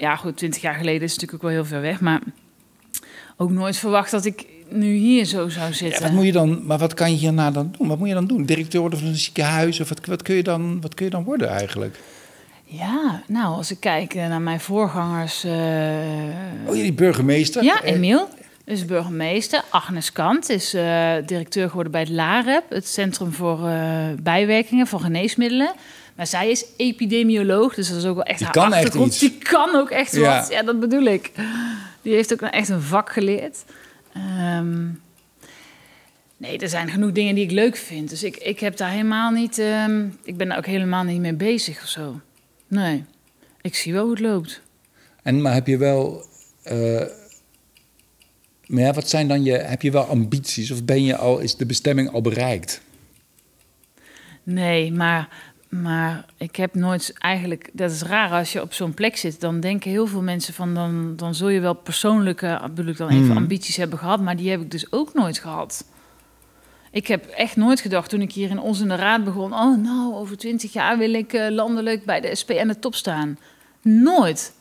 ja, 0.00 0.16
goed, 0.16 0.36
twintig 0.36 0.62
jaar 0.62 0.74
geleden 0.74 1.02
is 1.02 1.14
natuurlijk 1.14 1.34
ook 1.34 1.50
wel 1.50 1.58
heel 1.60 1.64
ver 1.64 1.80
weg, 1.80 2.00
maar... 2.00 2.20
Ook 3.36 3.50
nooit 3.50 3.76
verwacht 3.76 4.10
dat 4.10 4.24
ik 4.24 4.46
nu 4.68 4.94
hier 4.94 5.24
zo 5.24 5.48
zou 5.48 5.66
Ja, 5.68 5.72
zitten. 5.74 6.02
wat 6.02 6.12
moet 6.12 6.24
je 6.24 6.32
dan, 6.32 6.66
maar 6.66 6.78
wat 6.78 6.94
kan 6.94 7.10
je 7.10 7.16
hierna 7.16 7.50
dan 7.50 7.74
doen? 7.78 7.88
Wat 7.88 7.98
moet 7.98 8.08
je 8.08 8.14
dan 8.14 8.26
doen? 8.26 8.44
Directeur 8.44 8.80
worden 8.80 8.98
van 8.98 9.08
een 9.08 9.16
ziekenhuis? 9.16 9.80
Of 9.80 9.88
wat, 9.88 10.06
wat, 10.06 10.22
kun, 10.22 10.34
je 10.34 10.42
dan, 10.42 10.80
wat 10.80 10.94
kun 10.94 11.04
je 11.04 11.10
dan 11.10 11.24
worden 11.24 11.48
eigenlijk? 11.48 11.98
Ja, 12.68 13.22
nou, 13.26 13.56
als 13.56 13.70
ik 13.70 13.80
kijk 13.80 14.14
eh, 14.14 14.28
naar 14.28 14.40
mijn 14.40 14.60
voorgangers... 14.60 15.44
eh, 15.44 15.52
Oh, 16.66 16.76
jullie 16.76 16.92
burgemeester? 16.92 17.62
Ja, 17.64 17.82
Eh, 17.82 17.92
Emiel 17.92 18.28
is 18.64 18.84
burgemeester. 18.84 19.62
Agnes 19.70 20.12
Kant 20.12 20.48
is 20.48 20.70
directeur 21.26 21.68
geworden 21.68 21.92
bij 21.92 22.00
het 22.00 22.10
LAREP, 22.10 22.62
het 22.68 22.88
Centrum 22.88 23.32
voor 23.32 23.58
Bijwerkingen 24.22 24.86
van 24.86 25.00
Geneesmiddelen. 25.00 25.72
Maar 26.14 26.26
zij 26.26 26.50
is 26.50 26.64
epidemioloog, 26.76 27.74
dus 27.74 27.88
dat 27.88 27.98
is 27.98 28.04
ook 28.04 28.14
wel 28.14 28.24
echt 28.24 28.38
Die 28.38 28.46
haar 28.46 28.54
kan 28.56 28.64
echt 28.72 28.74
achtergrond. 28.74 29.20
Die 29.20 29.38
kan 29.38 29.74
ook 29.74 29.90
echt 29.90 30.12
Ja. 30.16 30.38
wat. 30.40 30.50
Ja, 30.50 30.62
dat 30.62 30.80
bedoel 30.80 31.02
ik. 31.04 31.30
Die 32.02 32.14
heeft 32.14 32.32
ook 32.32 32.40
echt 32.40 32.68
een 32.68 32.82
vak 32.82 33.12
geleerd. 33.12 33.64
Ehm, 34.12 34.84
nee, 36.36 36.58
er 36.58 36.68
zijn 36.68 36.88
genoeg 36.88 37.12
dingen 37.12 37.34
die 37.34 37.44
ik 37.44 37.50
leuk 37.50 37.76
vind. 37.76 38.10
Dus 38.10 38.22
ik, 38.22 38.36
ik 38.36 38.60
heb 38.60 38.76
daar 38.76 38.90
helemaal 38.90 39.30
niet... 39.30 39.58
ehm, 39.58 40.06
ik 40.24 40.36
ben 40.36 40.48
daar 40.48 40.58
ook 40.58 40.66
helemaal 40.66 41.04
niet 41.04 41.20
mee 41.20 41.34
bezig 41.34 41.82
of 41.82 41.88
zo. 41.88 42.20
Nee, 42.68 43.04
ik 43.60 43.74
zie 43.74 43.92
wel 43.92 44.02
hoe 44.02 44.10
het 44.10 44.20
loopt. 44.20 44.62
En 45.22 45.42
maar 45.42 45.54
heb 45.54 45.66
je 45.66 45.76
wel. 45.76 46.24
eh, 46.62 47.02
maar 48.66 48.82
ja, 48.82 48.92
wat 48.92 49.08
zijn 49.08 49.28
dan 49.28 49.44
je. 49.44 49.52
Heb 49.52 49.82
je 49.82 49.90
wel 49.90 50.04
ambities? 50.04 50.70
Of 50.70 50.84
ben 50.84 51.04
je 51.04 51.16
al, 51.16 51.38
is 51.38 51.56
de 51.56 51.66
bestemming 51.66 52.10
al 52.10 52.20
bereikt? 52.20 52.80
Nee, 54.42 54.92
maar, 54.92 55.28
maar 55.68 56.24
ik 56.36 56.56
heb 56.56 56.74
nooit 56.74 57.12
eigenlijk... 57.18 57.70
Dat 57.72 57.90
is 57.90 58.02
raar, 58.02 58.30
als 58.30 58.52
je 58.52 58.62
op 58.62 58.72
zo'n 58.72 58.94
plek 58.94 59.16
zit... 59.16 59.40
dan 59.40 59.60
denken 59.60 59.90
heel 59.90 60.06
veel 60.06 60.22
mensen 60.22 60.54
van... 60.54 60.74
dan, 60.74 61.16
dan 61.16 61.34
zul 61.34 61.48
je 61.48 61.60
wel 61.60 61.74
persoonlijke 61.74 62.60
bedoel 62.74 62.86
ik 62.90 62.96
dan 62.96 63.08
even, 63.08 63.24
Mhm. 63.24 63.36
ambities 63.36 63.76
hebben 63.76 63.98
gehad... 63.98 64.20
maar 64.20 64.36
die 64.36 64.50
heb 64.50 64.60
ik 64.60 64.70
dus 64.70 64.92
ook 64.92 65.14
nooit 65.14 65.38
gehad. 65.38 65.84
Ik 66.96 67.06
heb 67.06 67.26
echt 67.26 67.56
nooit 67.56 67.80
gedacht 67.80 68.10
toen 68.10 68.20
ik 68.20 68.32
hier 68.32 68.50
in 68.50 68.60
ons 68.60 68.80
in 68.80 68.88
de 68.88 68.94
raad 68.94 69.24
begon... 69.24 69.52
oh, 69.52 69.76
nou, 69.82 70.14
over 70.14 70.36
twintig 70.36 70.72
jaar 70.72 70.98
wil 70.98 71.14
ik 71.14 71.32
eh, 71.32 71.50
landelijk 71.50 72.04
bij 72.04 72.20
de 72.20 72.34
SP 72.40 72.50
aan 72.50 72.68
de 72.68 72.78
top 72.78 72.94
staan. 72.94 73.38
Nooit. 73.82 74.52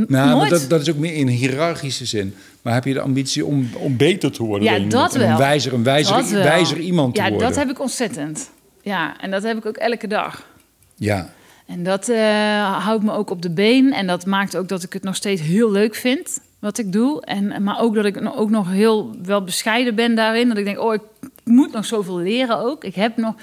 N- 0.00 0.04
Nou, 0.08 0.30
nooit. 0.30 0.50
dat, 0.50 0.68
dat 0.68 0.80
is 0.80 0.90
ook 0.90 0.96
meer 0.96 1.14
in 1.14 1.26
hiërarchische 1.28 2.04
zin. 2.04 2.34
Maar 2.62 2.74
heb 2.74 2.84
je 2.84 2.92
de 2.92 3.00
ambitie 3.00 3.44
om, 3.44 3.70
om 3.78 3.96
beter 3.96 4.32
te 4.32 4.42
worden? 4.42 4.82
Ja, 4.82 4.88
dat? 4.88 5.12
Om 5.12 5.18
wel. 5.18 5.28
Een 5.28 5.36
wijzer, 5.36 5.72
een 5.72 5.82
wijzer, 5.82 6.78
iemand 6.78 7.14
te 7.14 7.22
ja, 7.22 7.28
worden. 7.28 7.48
dat 7.48 7.56
heb 7.56 7.70
ik 7.70 7.80
ontzettend. 7.80 8.50
Ja, 8.82 9.20
en 9.20 9.30
dat 9.30 9.42
heb 9.42 9.56
ik 9.56 9.66
ook 9.66 9.76
elke 9.76 10.06
dag. 10.06 10.46
Ja. 10.94 11.30
En 11.66 11.82
dat 11.82 12.08
eh, 12.08 12.84
houdt 12.84 13.04
me 13.04 13.12
ook 13.12 13.30
op 13.30 13.42
de 13.42 13.50
been. 13.50 13.92
En 13.92 14.06
dat 14.06 14.26
maakt 14.26 14.56
ook 14.56 14.68
dat 14.68 14.82
ik 14.82 14.92
het 14.92 15.02
nog 15.02 15.16
steeds 15.16 15.40
heel 15.42 15.70
leuk 15.70 15.94
vind 15.94 16.40
wat 16.64 16.78
ik 16.78 16.92
doe. 16.92 17.24
En, 17.24 17.62
maar 17.62 17.80
ook 17.80 17.94
dat 17.94 18.04
ik 18.04 18.20
ook 18.34 18.50
nog 18.50 18.70
heel 18.70 19.14
wel 19.22 19.44
bescheiden 19.44 19.94
ben 19.94 20.14
daarin. 20.14 20.48
Dat 20.48 20.56
ik 20.56 20.64
denk, 20.64 20.78
oh, 20.78 20.94
ik 20.94 21.02
moet 21.44 21.72
nog 21.72 21.84
zoveel 21.84 22.18
leren 22.18 22.58
ook. 22.58 22.84
Ik 22.84 22.94
heb 22.94 23.16
nog, 23.16 23.34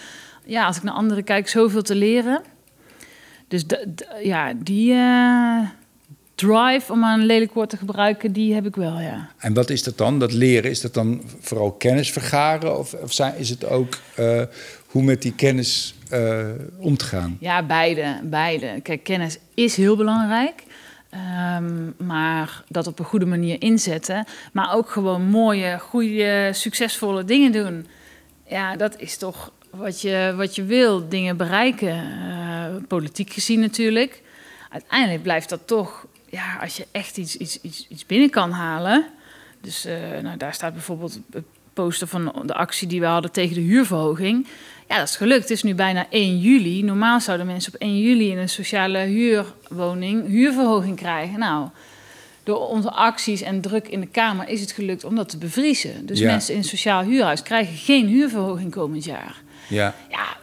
ja, 0.45 0.65
als 0.65 0.77
ik 0.77 0.83
naar 0.83 0.93
anderen 0.93 1.23
kijk, 1.23 1.47
zoveel 1.47 1.81
te 1.81 1.95
leren. 1.95 2.41
Dus 3.47 3.63
ja, 4.23 4.53
die 4.53 4.93
eh, 4.93 5.69
drive, 6.35 6.91
om 6.91 6.99
maar 6.99 7.19
een 7.19 7.25
lelijk 7.25 7.53
woord 7.53 7.69
te 7.69 7.77
gebruiken, 7.77 8.31
die 8.31 8.53
heb 8.53 8.65
ik 8.65 8.75
wel, 8.75 8.99
ja. 8.99 9.29
En 9.37 9.53
wat 9.53 9.69
is 9.69 9.83
dat 9.83 9.97
dan? 9.97 10.19
Dat 10.19 10.33
leren, 10.33 10.71
is 10.71 10.81
dat 10.81 10.93
dan 10.93 11.21
vooral 11.39 11.71
kennis 11.71 12.11
vergaren? 12.11 12.79
Of, 12.79 12.93
of 12.93 13.13
zijn, 13.13 13.37
is 13.37 13.49
het 13.49 13.65
ook 13.65 13.97
eh, 14.15 14.41
hoe 14.85 15.03
met 15.03 15.21
die 15.21 15.33
kennis 15.35 15.95
eh, 16.09 16.45
om 16.77 16.97
te 16.97 17.05
gaan? 17.05 17.37
Ja, 17.39 17.65
beide, 17.65 18.19
beide. 18.23 18.79
Kijk, 18.83 19.03
kennis 19.03 19.37
is 19.53 19.75
heel 19.75 19.95
belangrijk. 19.95 20.63
Ehm, 21.11 22.05
maar 22.05 22.63
dat 22.67 22.87
op 22.87 22.99
een 22.99 23.05
goede 23.05 23.25
manier 23.25 23.61
inzetten. 23.61 24.25
Maar 24.53 24.75
ook 24.75 24.89
gewoon 24.89 25.21
mooie, 25.21 25.79
goede, 25.79 26.49
succesvolle 26.53 27.23
dingen 27.23 27.51
doen. 27.51 27.87
Ja, 28.47 28.75
dat 28.75 28.99
is 28.99 29.17
toch 29.17 29.51
wat 29.69 30.01
je, 30.01 30.33
wat 30.37 30.55
je 30.55 30.63
wil, 30.63 31.09
dingen 31.09 31.37
bereiken, 31.37 31.95
uh, 31.95 32.65
politiek 32.87 33.33
gezien 33.33 33.59
natuurlijk. 33.59 34.21
Uiteindelijk 34.69 35.23
blijft 35.23 35.49
dat 35.49 35.67
toch, 35.67 36.05
ja, 36.29 36.57
als 36.61 36.77
je 36.77 36.87
echt 36.91 37.17
iets, 37.17 37.37
iets, 37.37 37.61
iets, 37.61 37.85
iets 37.89 38.05
binnen 38.05 38.29
kan 38.29 38.51
halen. 38.51 39.05
Dus 39.61 39.85
uh, 39.85 39.93
nou, 40.21 40.37
daar 40.37 40.53
staat 40.53 40.73
bijvoorbeeld 40.73 41.19
het 41.31 41.43
poster 41.73 42.07
van 42.07 42.43
de 42.45 42.53
actie 42.53 42.87
die 42.87 42.99
we 42.99 43.05
hadden 43.05 43.31
tegen 43.31 43.55
de 43.55 43.61
huurverhoging. 43.61 44.47
Ja, 44.91 44.97
dat 44.97 45.07
is 45.07 45.15
gelukt. 45.15 45.41
Het 45.41 45.49
is 45.49 45.63
nu 45.63 45.75
bijna 45.75 46.05
1 46.09 46.39
juli. 46.39 46.83
Normaal 46.83 47.21
zouden 47.21 47.45
mensen 47.45 47.73
op 47.73 47.79
1 47.79 47.99
juli 47.99 48.31
in 48.31 48.37
een 48.37 48.49
sociale 48.49 48.97
huurwoning 48.97 50.27
huurverhoging 50.27 50.95
krijgen. 50.95 51.39
Nou, 51.39 51.69
door 52.43 52.67
onze 52.67 52.91
acties 52.91 53.41
en 53.41 53.61
druk 53.61 53.87
in 53.87 53.99
de 53.99 54.07
Kamer 54.07 54.47
is 54.47 54.61
het 54.61 54.71
gelukt 54.71 55.03
om 55.03 55.15
dat 55.15 55.29
te 55.29 55.37
bevriezen. 55.37 56.05
Dus 56.05 56.21
mensen 56.21 56.53
in 56.53 56.59
een 56.59 56.65
sociaal 56.65 57.03
huurhuis 57.03 57.43
krijgen 57.43 57.75
geen 57.75 58.07
huurverhoging 58.07 58.71
komend 58.71 59.03
jaar. 59.03 59.41
Ja. 59.67 59.95
ja, 60.09 60.37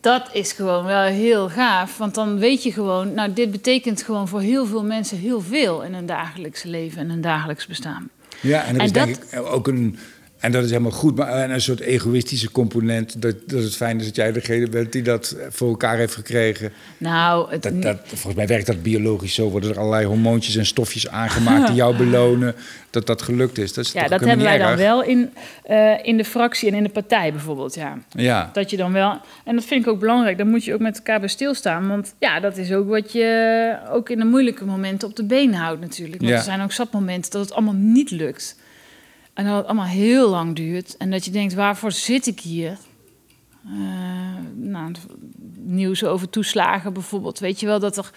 dat 0.00 0.28
is 0.32 0.52
gewoon 0.52 0.84
wel 0.84 1.02
heel 1.02 1.48
gaaf. 1.48 1.98
Want 1.98 2.14
dan 2.14 2.38
weet 2.38 2.62
je 2.62 2.72
gewoon, 2.72 3.14
nou, 3.14 3.32
dit 3.32 3.50
betekent 3.50 4.02
gewoon 4.02 4.28
voor 4.28 4.40
heel 4.40 4.66
veel 4.66 4.84
mensen 4.84 5.18
heel 5.18 5.40
veel 5.40 5.82
in 5.82 5.94
hun 5.94 6.06
dagelijkse 6.06 6.68
leven 6.68 6.98
en 6.98 7.10
hun 7.10 7.20
dagelijks 7.20 7.66
bestaan. 7.66 8.10
Ja, 8.40 8.64
en 8.64 8.74
dat 8.74 8.84
is 8.84 8.92
denk 8.92 9.16
ik 9.16 9.40
ook 9.40 9.66
een 9.66 9.98
en 10.44 10.52
dat 10.52 10.64
is 10.64 10.70
helemaal 10.70 10.90
goed, 10.90 11.16
maar 11.16 11.50
een 11.50 11.60
soort 11.60 11.80
egoïstische 11.80 12.50
component. 12.50 13.22
Dat, 13.22 13.34
dat 13.46 13.62
het 13.62 13.76
fijn 13.76 13.98
is 13.98 14.04
dat 14.04 14.16
jij 14.16 14.32
degene 14.32 14.68
bent 14.68 14.92
die 14.92 15.02
dat 15.02 15.36
voor 15.48 15.68
elkaar 15.68 15.96
heeft 15.96 16.14
gekregen. 16.14 16.72
Nou, 16.98 17.50
het... 17.50 17.62
dat, 17.62 17.82
dat, 17.82 17.98
volgens 18.04 18.34
mij 18.34 18.46
werkt 18.46 18.66
dat 18.66 18.82
biologisch 18.82 19.34
zo. 19.34 19.50
Worden 19.50 19.70
er 19.70 19.78
allerlei 19.78 20.06
hormoontjes 20.06 20.56
en 20.56 20.66
stofjes 20.66 21.08
aangemaakt 21.08 21.66
die 21.66 21.76
jou 21.76 21.96
belonen 22.04 22.54
dat 22.90 23.06
dat 23.06 23.22
gelukt 23.22 23.58
is. 23.58 23.72
Dat 23.72 23.84
is 23.84 23.92
ja, 23.92 24.08
dat 24.08 24.20
hebben 24.20 24.44
wij 24.44 24.58
dan 24.58 24.76
wel 24.76 25.02
in, 25.02 25.32
uh, 25.70 25.92
in 26.02 26.16
de 26.16 26.24
fractie 26.24 26.68
en 26.68 26.74
in 26.74 26.82
de 26.82 26.88
partij 26.88 27.32
bijvoorbeeld. 27.32 27.74
Ja. 27.74 27.98
ja. 28.10 28.50
Dat 28.52 28.70
je 28.70 28.76
dan 28.76 28.92
wel. 28.92 29.20
En 29.44 29.54
dat 29.54 29.64
vind 29.64 29.86
ik 29.86 29.92
ook 29.92 30.00
belangrijk. 30.00 30.38
Dan 30.38 30.48
moet 30.48 30.64
je 30.64 30.74
ook 30.74 30.80
met 30.80 30.96
elkaar 30.96 31.20
bij 31.20 31.28
stilstaan. 31.28 31.88
Want 31.88 32.14
ja, 32.18 32.40
dat 32.40 32.56
is 32.56 32.72
ook 32.72 32.88
wat 32.88 33.12
je 33.12 33.76
ook 33.90 34.08
in 34.08 34.18
de 34.18 34.24
moeilijke 34.24 34.64
momenten 34.64 35.08
op 35.08 35.16
de 35.16 35.24
been 35.24 35.54
houdt 35.54 35.80
natuurlijk. 35.80 36.18
Want 36.18 36.30
ja. 36.30 36.36
er 36.36 36.42
zijn 36.42 36.60
ook 36.60 36.72
zat 36.72 36.92
momenten 36.92 37.30
dat 37.30 37.40
het 37.40 37.52
allemaal 37.52 37.74
niet 37.74 38.10
lukt. 38.10 38.56
En 39.34 39.44
dat 39.44 39.56
het 39.56 39.64
allemaal 39.64 39.84
heel 39.84 40.30
lang 40.30 40.56
duurt. 40.56 40.96
En 40.96 41.10
dat 41.10 41.24
je 41.24 41.30
denkt, 41.30 41.54
waarvoor 41.54 41.92
zit 41.92 42.26
ik 42.26 42.40
hier? 42.40 42.78
Uh, 43.66 43.72
nou, 44.54 44.92
nieuws 45.54 46.04
over 46.04 46.30
toeslagen 46.30 46.92
bijvoorbeeld. 46.92 47.38
Weet 47.38 47.60
je 47.60 47.66
wel, 47.66 47.80
dat 47.80 47.96
er... 47.96 48.10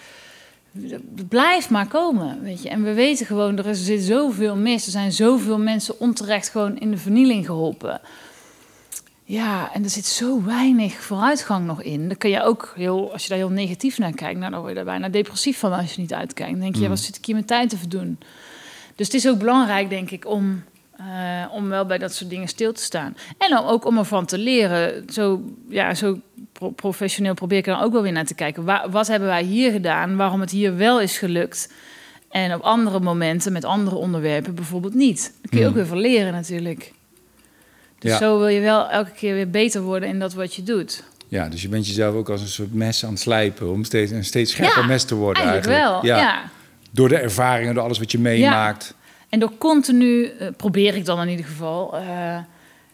Het 1.16 1.28
blijft 1.28 1.70
maar 1.70 1.86
komen, 1.86 2.42
weet 2.42 2.62
je. 2.62 2.68
En 2.68 2.82
we 2.82 2.92
weten 2.92 3.26
gewoon, 3.26 3.58
er 3.58 3.74
zit 3.74 4.02
zoveel 4.02 4.56
mis. 4.56 4.84
Er 4.84 4.90
zijn 4.90 5.12
zoveel 5.12 5.58
mensen 5.58 6.00
onterecht 6.00 6.48
gewoon 6.48 6.78
in 6.78 6.90
de 6.90 6.96
vernieling 6.96 7.46
geholpen. 7.46 8.00
Ja, 9.24 9.72
en 9.72 9.84
er 9.84 9.90
zit 9.90 10.06
zo 10.06 10.44
weinig 10.44 10.94
vooruitgang 10.94 11.66
nog 11.66 11.82
in. 11.82 12.08
Dan 12.08 12.16
kun 12.16 12.30
je 12.30 12.42
ook 12.42 12.72
heel, 12.76 13.12
als 13.12 13.22
je 13.22 13.28
daar 13.28 13.38
heel 13.38 13.48
negatief 13.48 13.98
naar 13.98 14.12
kijkt, 14.12 14.38
nou, 14.38 14.50
dan 14.50 14.60
word 14.60 14.70
je 14.70 14.76
daar 14.76 14.84
bijna 14.84 15.08
depressief 15.08 15.58
van 15.58 15.72
als 15.72 15.94
je 15.94 16.00
niet 16.00 16.14
uitkijkt. 16.14 16.52
Dan 16.52 16.60
denk 16.60 16.74
je, 16.74 16.82
mm. 16.82 16.88
wat 16.88 16.98
zit 16.98 17.16
ik 17.16 17.24
hier 17.24 17.34
mijn 17.34 17.46
tijd 17.46 17.70
te 17.70 17.78
verdoen? 17.78 18.18
Dus 18.94 19.06
het 19.06 19.16
is 19.16 19.28
ook 19.28 19.38
belangrijk, 19.38 19.88
denk 19.88 20.10
ik, 20.10 20.26
om 20.26 20.62
uh, 21.00 21.54
om 21.54 21.68
wel 21.68 21.86
bij 21.86 21.98
dat 21.98 22.14
soort 22.14 22.30
dingen 22.30 22.48
stil 22.48 22.72
te 22.72 22.82
staan. 22.82 23.16
En 23.38 23.50
dan 23.50 23.66
ook 23.66 23.84
om 23.84 23.98
ervan 23.98 24.26
te 24.26 24.38
leren. 24.38 25.04
Zo, 25.12 25.42
ja, 25.68 25.94
zo 25.94 26.20
professioneel 26.74 27.34
probeer 27.34 27.58
ik 27.58 27.66
er 27.66 27.74
dan 27.74 27.82
ook 27.82 27.92
wel 27.92 28.02
weer 28.02 28.12
naar 28.12 28.24
te 28.24 28.34
kijken. 28.34 28.64
Waar, 28.64 28.90
wat 28.90 29.06
hebben 29.06 29.28
wij 29.28 29.42
hier 29.42 29.72
gedaan? 29.72 30.16
Waarom 30.16 30.40
het 30.40 30.50
hier 30.50 30.76
wel 30.76 31.00
is 31.00 31.18
gelukt? 31.18 31.72
En 32.30 32.54
op 32.54 32.60
andere 32.60 33.00
momenten 33.00 33.52
met 33.52 33.64
andere 33.64 33.96
onderwerpen 33.96 34.54
bijvoorbeeld 34.54 34.94
niet. 34.94 35.32
Dan 35.40 35.50
kun 35.50 35.58
je 35.58 35.64
ook 35.64 35.70
hmm. 35.70 35.80
weer 35.80 35.88
van 35.88 36.00
leren 36.00 36.32
natuurlijk. 36.32 36.92
Dus 37.98 38.16
zo 38.16 38.38
wil 38.38 38.48
je 38.48 38.60
wel 38.60 38.88
elke 38.90 39.10
keer 39.10 39.34
weer 39.34 39.50
beter 39.50 39.82
worden 39.82 40.08
in 40.08 40.18
dat 40.18 40.34
wat 40.34 40.54
je 40.54 40.62
doet. 40.62 41.04
Ja, 41.28 41.48
dus 41.48 41.62
je 41.62 41.68
bent 41.68 41.86
jezelf 41.86 42.14
ook 42.14 42.28
als 42.28 42.40
een 42.40 42.48
soort 42.48 42.74
mes 42.74 43.04
aan 43.04 43.10
het 43.10 43.20
slijpen... 43.20 43.70
om 43.70 43.84
steeds 43.84 44.10
een 44.10 44.24
steeds 44.24 44.52
scherper 44.52 44.86
mes 44.86 45.04
te 45.04 45.14
worden 45.14 45.42
eigenlijk. 45.42 45.82
wel, 45.82 46.04
ja. 46.04 46.50
Door 46.90 47.08
de 47.08 47.16
ervaringen, 47.16 47.74
door 47.74 47.84
alles 47.84 47.98
wat 47.98 48.12
je 48.12 48.18
meemaakt. 48.18 48.94
En 49.28 49.38
door 49.38 49.52
continu, 49.58 50.22
uh, 50.22 50.48
probeer 50.56 50.94
ik 50.94 51.04
dan 51.04 51.20
in 51.20 51.28
ieder 51.28 51.44
geval, 51.44 51.94
uh, 51.94 52.00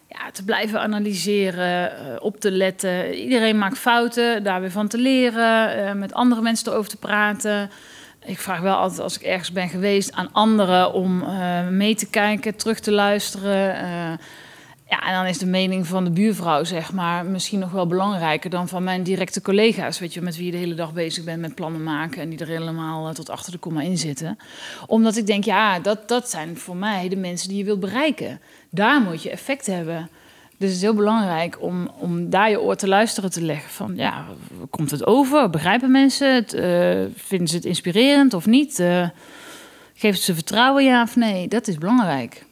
ja, 0.09 0.31
te 0.33 0.45
blijven 0.45 0.81
analyseren, 0.81 1.93
uh, 1.93 2.17
op 2.19 2.41
te 2.41 2.51
letten. 2.51 3.15
Iedereen 3.15 3.59
maakt 3.59 3.79
fouten, 3.79 4.43
daar 4.43 4.61
weer 4.61 4.71
van 4.71 4.89
te 4.89 4.99
leren, 4.99 5.99
met 5.99 6.13
andere 6.13 6.41
mensen 6.41 6.73
erover 6.73 6.91
te 6.91 6.97
praten. 6.97 7.71
Ik 8.25 8.39
vraag 8.39 8.61
wel 8.61 8.77
altijd 8.77 9.01
als 9.01 9.17
ik 9.17 9.23
ergens 9.23 9.53
ben 9.53 9.69
geweest 9.69 10.13
aan 10.13 10.33
anderen 10.33 10.93
om 10.93 11.25
mee 11.71 11.95
te 11.95 12.11
kijken, 12.11 12.57
terug 12.57 12.81
te 12.81 12.93
luisteren. 12.93 14.19
Ja, 14.89 15.07
en 15.07 15.15
dan 15.15 15.27
is 15.27 15.39
de 15.39 15.47
mening 15.47 15.87
van 15.87 16.05
de 16.05 16.11
buurvrouw, 16.11 16.65
zeg 16.65 16.93
maar, 16.93 17.25
misschien 17.27 17.59
nog 17.59 17.71
wel 17.71 17.87
belangrijker 17.87 18.51
dan 18.51 18.69
van 18.69 18.85
mijn 18.85 19.03
directe 19.03 19.41
collega's, 19.41 19.99
weet 19.99 20.15
je, 20.15 20.21
met 20.21 20.37
wie 20.37 20.47
je 20.47 20.51
de 20.51 20.57
hele 20.57 20.75
dag 20.75 20.93
bezig 20.93 21.25
bent 21.25 21.41
met 21.41 21.55
plannen 21.55 21.83
maken 21.83 22.23
en 22.23 22.29
die 22.29 22.39
er 22.39 22.47
helemaal 22.47 23.09
eh, 23.09 23.15
tot 23.15 23.31
achter 23.31 23.53
de 23.53 23.59
komma 23.59 23.81
in 23.81 23.99
zitten. 23.99 24.39
Omdat 24.87 25.17
ik 25.17 25.27
denk, 25.27 25.45
ja, 25.45 25.81
dat, 25.81 26.09
dat 26.09 26.31
zijn 26.31 26.57
voor 26.57 26.77
mij 26.77 27.09
de 27.09 27.17
mensen 27.17 27.49
die 27.49 27.59
je 27.59 27.65
wilt 27.65 27.81
bereiken. 27.81 28.41
Daar 28.71 29.01
moet 29.01 29.23
je 29.23 29.31
effect 29.31 29.67
hebben. 29.67 30.09
Dus 30.59 30.69
het 30.69 30.77
is 30.77 30.83
heel 30.83 30.95
belangrijk 30.95 31.63
om, 31.63 31.91
om 31.99 32.31
daar 32.31 32.51
je 32.51 32.61
oor 32.61 32.77
te 32.77 32.89
luisteren 32.89 33.31
te 33.31 33.43
leggen. 33.43 33.71
Van 33.71 33.93
ja, 33.97 34.25
komt 34.71 34.91
het 34.91 35.07
over? 35.07 35.51
Begrijpen 35.51 35.91
mensen 35.91 36.35
het? 36.35 36.55
Uh, 36.55 37.05
vinden 37.15 37.49
ze 37.49 37.57
het 37.57 37.65
inspirerend 37.65 38.35
of 38.35 38.47
niet? 38.47 38.79
Uh, 38.79 39.09
geeft 39.95 40.17
het 40.17 40.25
ze 40.25 40.35
vertrouwen, 40.35 40.85
ja 40.85 41.03
of 41.03 41.17
nee? 41.17 41.49
Dat 41.49 41.69
is 41.69 41.79
belangrijk 41.79 42.45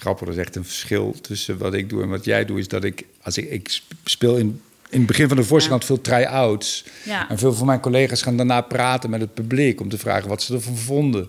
het 0.00 0.20
er 0.20 0.28
is 0.28 0.36
echt 0.36 0.56
een 0.56 0.64
verschil 0.64 1.14
tussen 1.20 1.58
wat 1.58 1.74
ik 1.74 1.88
doe 1.88 2.02
en 2.02 2.08
wat 2.08 2.24
jij 2.24 2.44
doet. 2.44 2.58
Is 2.58 2.68
dat 2.68 2.84
ik, 2.84 3.06
als 3.22 3.38
ik, 3.38 3.50
ik 3.50 3.80
speel 4.04 4.36
in, 4.36 4.60
in 4.90 4.98
het 4.98 5.06
begin 5.06 5.28
van 5.28 5.36
de 5.36 5.44
voorstelling 5.44 5.84
veel 5.84 6.00
try-outs. 6.00 6.84
Ja. 7.04 7.28
En 7.28 7.38
veel 7.38 7.52
van 7.52 7.66
mijn 7.66 7.80
collega's 7.80 8.22
gaan 8.22 8.36
daarna 8.36 8.60
praten 8.60 9.10
met 9.10 9.20
het 9.20 9.34
publiek 9.34 9.80
om 9.80 9.88
te 9.88 9.98
vragen 9.98 10.28
wat 10.28 10.42
ze 10.42 10.54
ervan 10.54 10.76
vonden. 10.76 11.28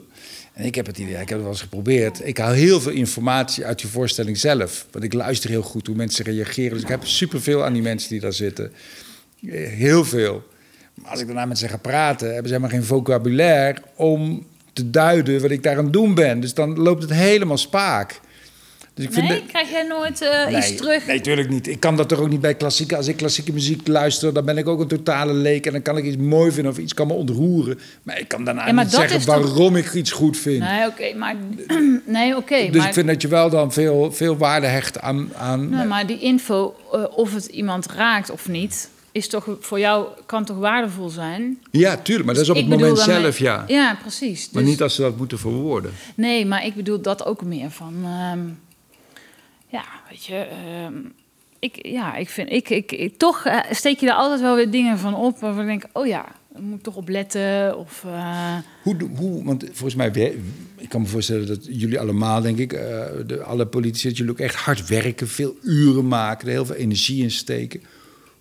En 0.53 0.66
ik 0.66 0.76
heb 0.76 0.86
het 0.86 0.97
idee, 0.97 1.14
ik 1.14 1.18
heb 1.18 1.30
het 1.30 1.41
wel 1.41 1.51
eens 1.51 1.61
geprobeerd. 1.61 2.28
Ik 2.28 2.38
haal 2.38 2.51
heel 2.51 2.82
veel 2.82 2.91
informatie 2.91 3.66
uit 3.66 3.82
je 3.82 3.88
voorstelling 3.88 4.38
zelf. 4.38 4.86
Want 4.91 5.03
ik 5.05 5.14
luister 5.14 5.49
heel 5.49 5.61
goed 5.61 5.88
hoe 5.88 5.95
mensen 5.95 6.26
reageren. 6.26 6.74
Dus 6.74 6.82
ik 6.82 6.88
heb 6.88 7.05
superveel 7.05 7.66
aan 7.66 7.74
die 7.74 7.82
mensen 7.82 8.09
die 8.09 8.20
daar 8.20 8.34
zitten. 8.34 8.72
Heel 9.55 10.05
veel. 10.05 10.43
Maar 10.93 11.11
als 11.11 11.20
ik 11.20 11.26
daarna 11.26 11.45
met 11.45 11.57
ze 11.57 11.68
ga 11.68 11.78
praten, 11.78 12.28
hebben 12.28 12.47
ze 12.47 12.55
helemaal 12.55 12.78
geen 12.78 12.88
vocabulaire 12.88 13.82
om 13.95 14.45
te 14.74 14.89
duiden 14.89 15.41
wat 15.41 15.51
ik 15.51 15.64
daar 15.64 15.78
aan 15.78 15.84
het 15.84 15.93
doen 15.93 16.16
ben. 16.16 16.39
Dus 16.39 16.53
dan 16.53 16.80
loopt 16.80 17.01
het 17.01 17.14
helemaal 17.14 17.57
spaak. 17.57 18.20
Dus 18.94 19.06
ik 19.06 19.24
nee, 19.24 19.44
krijg 19.48 19.70
jij 19.70 19.84
nooit 19.84 20.22
uh, 20.22 20.58
iets 20.58 20.76
terug? 20.76 21.06
Nee, 21.06 21.18
natuurlijk 21.18 21.50
niet. 21.50 21.68
Ik 21.68 21.80
kan 21.80 21.96
dat 21.96 22.10
toch 22.10 22.20
ook 22.20 22.30
niet 22.30 22.41
bij 22.41 22.56
klassieke... 22.56 22.96
Als 22.96 23.08
ik 23.08 23.18
klassieke 23.18 23.54
muziek 23.54 23.88
luister, 23.88 24.34
dan 24.34 24.46
ben 24.46 24.58
ik 24.58 24.68
ook 24.68 24.80
een 24.80 24.88
totale 24.88 25.34
leek... 25.34 25.66
en 25.66 25.72
dan 25.72 25.82
kan 25.82 25.98
ik 25.98 26.06
iets 26.06 26.18
mooi 26.18 26.52
vinden 26.52 26.72
of 26.72 26.78
iets 26.78 26.94
kan 26.94 27.08
me 27.08 27.14
ontroeren. 27.14 27.80
Maar 28.04 28.20
ik 28.20 28.28
kan 28.28 28.44
daarna 28.44 28.72
niet 28.72 28.91
zeggen 28.91 29.26
waarom 29.26 29.76
ik 29.76 29.94
iets 29.94 30.12
goed 30.12 30.38
vind. 30.38 30.60
Nee, 30.60 30.88
oké, 30.88 31.14
maar... 31.18 31.36
nee, 32.06 32.36
oké. 32.36 32.70
dus 32.72 32.86
ik 32.86 32.94
vind 32.94 33.08
dat 33.08 33.22
je 33.22 33.28
wel 33.28 33.50
dan 33.50 33.74
veel, 33.74 34.12
veel 34.12 34.38
waarde 34.38 34.68
hecht 34.68 35.00
aan... 35.00 35.30
aan 35.36 35.70
nee, 35.70 35.86
maar 35.86 36.08
die 36.08 36.20
info, 36.20 36.76
uh, 36.94 37.04
of 37.16 37.34
het 37.34 37.46
iemand 37.46 37.88
raakt 37.91 38.30
of 38.30 38.48
niet 38.48 38.91
is 39.14 39.28
toch 39.28 39.48
voor 39.60 39.80
jou 39.80 40.08
kan 40.26 40.46
toch 40.46 40.58
waardevol 40.58 41.10
zijn? 41.10 41.60
Ja, 41.72 41.98
tuurlijk, 41.98 42.26
maar 42.26 42.36
dat 42.36 42.44
is 42.44 42.50
op 42.50 42.56
het 42.56 42.68
moment 42.68 43.00
zelf, 43.00 43.38
ja. 43.38 43.64
Ja, 43.68 43.98
precies. 44.02 44.50
Maar 44.52 44.62
dus- 44.62 44.72
niet 44.72 44.82
als 44.82 44.96
ze 44.96 45.02
dat 45.02 45.18
moeten 45.18 45.39
verwoorden. 45.39 45.91
Nee, 46.16 46.46
maar 46.46 46.66
ik 46.66 46.76
bedoel 46.76 47.02
dat 47.02 47.26
ook 47.26 47.44
meer 47.44 47.72
van. 47.72 47.94
Ehm, 48.04 48.39
ja, 49.74 49.86
weet 50.09 50.26
je, 50.26 50.36
ehm, 50.36 50.93
ik, 51.59 51.86
ja, 51.86 52.15
ik 52.15 52.30
vind, 52.30 52.51
ik, 52.51 52.69
ik, 52.91 53.17
toch 53.17 53.45
uh, 53.45 53.59
steek 53.71 53.99
je 53.99 54.07
er 54.07 54.13
altijd 54.13 54.41
wel 54.41 54.55
weer 54.55 54.71
dingen 54.71 54.99
van 54.99 55.15
op 55.15 55.39
waarvan 55.39 55.61
ik 55.61 55.67
denk, 55.67 55.86
oh 55.93 56.07
ja, 56.07 56.26
daar 56.53 56.61
moet 56.61 56.78
ik 56.78 56.84
toch 56.84 56.95
op 56.95 57.09
letten. 57.09 57.78
Of, 57.78 58.03
uh... 58.05 58.57
hoe, 58.84 58.95
hoe, 59.15 59.43
want 59.43 59.63
volgens 59.63 59.95
mij, 59.95 60.36
ik 60.78 60.89
kan 60.89 61.01
me 61.01 61.07
voorstellen 61.07 61.47
dat 61.47 61.65
jullie 61.69 61.99
allemaal, 61.99 62.41
denk 62.41 62.57
ik, 62.57 62.74
uh, 62.74 62.80
de, 63.26 63.43
alle 63.43 63.65
politici, 63.65 64.07
dat 64.07 64.17
jullie 64.17 64.32
ook 64.32 64.39
echt 64.39 64.55
hard 64.55 64.88
werken, 64.88 65.28
veel 65.28 65.55
uren 65.61 66.07
maken, 66.07 66.47
er 66.47 66.53
heel 66.53 66.65
veel 66.65 66.76
energie 66.76 67.24
in 67.24 67.32
steken. 67.32 67.84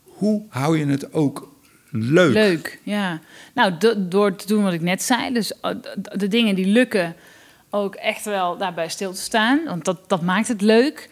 Hoe 0.03 0.43
hou 0.49 0.79
je 0.79 0.87
het 0.87 1.13
ook 1.13 1.53
leuk? 1.91 2.33
Leuk, 2.33 2.79
ja. 2.83 3.21
Nou, 3.55 3.73
door 4.09 4.37
te 4.37 4.47
doen 4.47 4.63
wat 4.63 4.73
ik 4.73 4.81
net 4.81 5.03
zei, 5.03 5.33
dus 5.33 5.53
de 6.13 6.29
dingen 6.29 6.55
die 6.55 6.67
lukken 6.67 7.15
ook 7.75 7.95
echt 7.95 8.25
wel 8.25 8.57
daarbij 8.57 8.89
stil 8.89 9.13
te 9.13 9.21
staan. 9.21 9.61
Want 9.65 9.85
dat, 9.85 10.09
dat 10.09 10.23
maakt 10.23 10.49
het 10.49 10.61
leuk. 10.61 11.09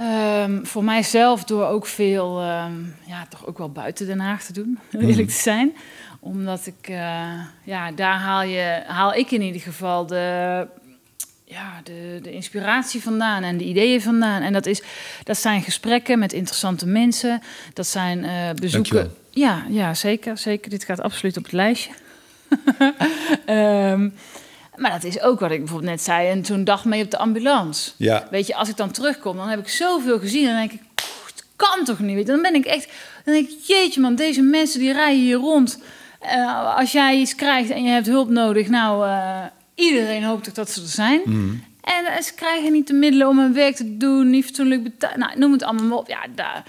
Um, 0.00 0.66
voor 0.66 0.84
mijzelf 0.84 1.44
door 1.44 1.66
ook 1.66 1.86
veel, 1.86 2.42
um, 2.42 2.94
ja, 3.06 3.26
toch 3.28 3.46
ook 3.46 3.58
wel 3.58 3.70
buiten 3.70 4.06
Den 4.06 4.20
Haag 4.20 4.42
te 4.42 4.52
doen, 4.52 4.78
mm. 4.90 5.00
eerlijk 5.00 5.28
te 5.28 5.34
zijn. 5.34 5.76
Omdat 6.20 6.66
ik, 6.66 6.88
uh, 6.88 7.40
ja, 7.64 7.92
daar 7.92 8.18
haal, 8.18 8.42
je, 8.42 8.82
haal 8.86 9.14
ik 9.14 9.30
in 9.30 9.42
ieder 9.42 9.60
geval 9.60 10.06
de, 10.06 10.66
ja, 11.44 11.80
de, 11.84 12.18
de 12.22 12.32
inspiratie 12.32 13.02
vandaan 13.02 13.42
en 13.42 13.56
de 13.56 13.64
ideeën 13.64 14.02
vandaan. 14.02 14.42
En 14.42 14.52
dat, 14.52 14.66
is, 14.66 14.82
dat 15.24 15.36
zijn 15.38 15.62
gesprekken 15.62 16.18
met 16.18 16.32
interessante 16.32 16.86
mensen. 16.86 17.42
Dat 17.72 17.86
zijn 17.86 18.24
uh, 18.24 18.50
bezoeken. 18.60 19.14
Ja, 19.30 19.64
ja, 19.68 19.94
zeker, 19.94 20.38
zeker. 20.38 20.70
Dit 20.70 20.84
gaat 20.84 21.00
absoluut 21.00 21.36
op 21.36 21.42
het 21.42 21.52
lijstje. 21.52 21.92
um, 23.46 24.14
Maar 24.76 24.90
dat 24.90 25.04
is 25.04 25.20
ook 25.20 25.40
wat 25.40 25.50
ik 25.50 25.58
bijvoorbeeld 25.58 25.90
net 25.90 26.02
zei. 26.02 26.28
En 26.28 26.42
toen 26.42 26.64
dag 26.64 26.84
mee 26.84 27.04
op 27.04 27.10
de 27.10 27.18
ambulance. 27.18 27.90
Ja. 27.96 28.26
Weet 28.30 28.46
je, 28.46 28.54
als 28.54 28.68
ik 28.68 28.76
dan 28.76 28.90
terugkom, 28.90 29.36
dan 29.36 29.48
heb 29.48 29.58
ik 29.58 29.68
zoveel 29.68 30.18
gezien. 30.18 30.48
En 30.48 30.56
dan 30.56 30.68
denk 30.68 30.72
ik, 30.72 30.82
kan 31.56 31.84
toch 31.84 31.98
niet? 31.98 32.26
Dan 32.26 32.42
ben 32.42 32.54
ik 32.54 32.64
echt, 32.64 32.88
dan 33.24 33.34
denk 33.34 33.48
ik, 33.48 33.58
jeetje 33.66 34.00
man, 34.00 34.14
deze 34.14 34.42
mensen 34.42 34.80
die 34.80 34.92
rijden 34.92 35.20
hier 35.20 35.36
rond. 35.36 35.78
Uh, 36.22 36.76
als 36.76 36.92
jij 36.92 37.16
iets 37.16 37.34
krijgt 37.34 37.70
en 37.70 37.84
je 37.84 37.90
hebt 37.90 38.06
hulp 38.06 38.28
nodig, 38.28 38.68
nou, 38.68 39.06
uh, 39.06 39.44
iedereen 39.74 40.24
hoopt 40.24 40.44
toch 40.44 40.54
dat 40.54 40.70
ze 40.70 40.80
er 40.80 40.88
zijn. 40.88 41.20
Mm. 41.24 41.62
En 41.80 42.22
ze 42.24 42.34
krijgen 42.34 42.72
niet 42.72 42.86
de 42.86 42.92
middelen 42.92 43.28
om 43.28 43.38
hun 43.38 43.52
werk 43.52 43.76
te 43.76 43.96
doen, 43.96 44.30
niet 44.30 44.44
fatsoenlijk 44.44 44.82
betalen. 44.82 45.18
Nou, 45.18 45.38
noem 45.38 45.52
het 45.52 45.62
allemaal 45.62 45.98
op. 45.98 46.08
Ja, 46.08 46.26
daar, 46.34 46.64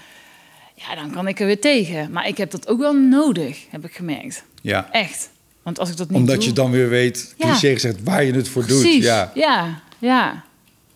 ja, 0.74 0.94
dan 0.94 1.10
kan 1.10 1.28
ik 1.28 1.40
er 1.40 1.46
weer 1.46 1.60
tegen. 1.60 2.10
Maar 2.10 2.28
ik 2.28 2.36
heb 2.36 2.50
dat 2.50 2.68
ook 2.68 2.78
wel 2.78 2.94
nodig, 2.94 3.66
heb 3.70 3.84
ik 3.84 3.94
gemerkt. 3.94 4.44
Ja. 4.62 4.88
Echt. 4.90 5.30
Want 5.62 5.78
als 5.78 5.90
ik 5.90 5.96
dat 5.96 6.08
niet 6.08 6.18
Omdat 6.18 6.34
doe... 6.34 6.44
je 6.44 6.52
dan 6.52 6.70
weer 6.70 6.88
weet, 6.88 7.34
cliché 7.38 7.72
gezegd, 7.72 8.02
waar 8.02 8.24
je 8.24 8.32
het 8.32 8.48
voor 8.48 8.64
Precies. 8.64 8.94
doet. 8.94 9.02
Ja. 9.02 9.32
ja, 9.34 9.80
ja, 9.98 10.44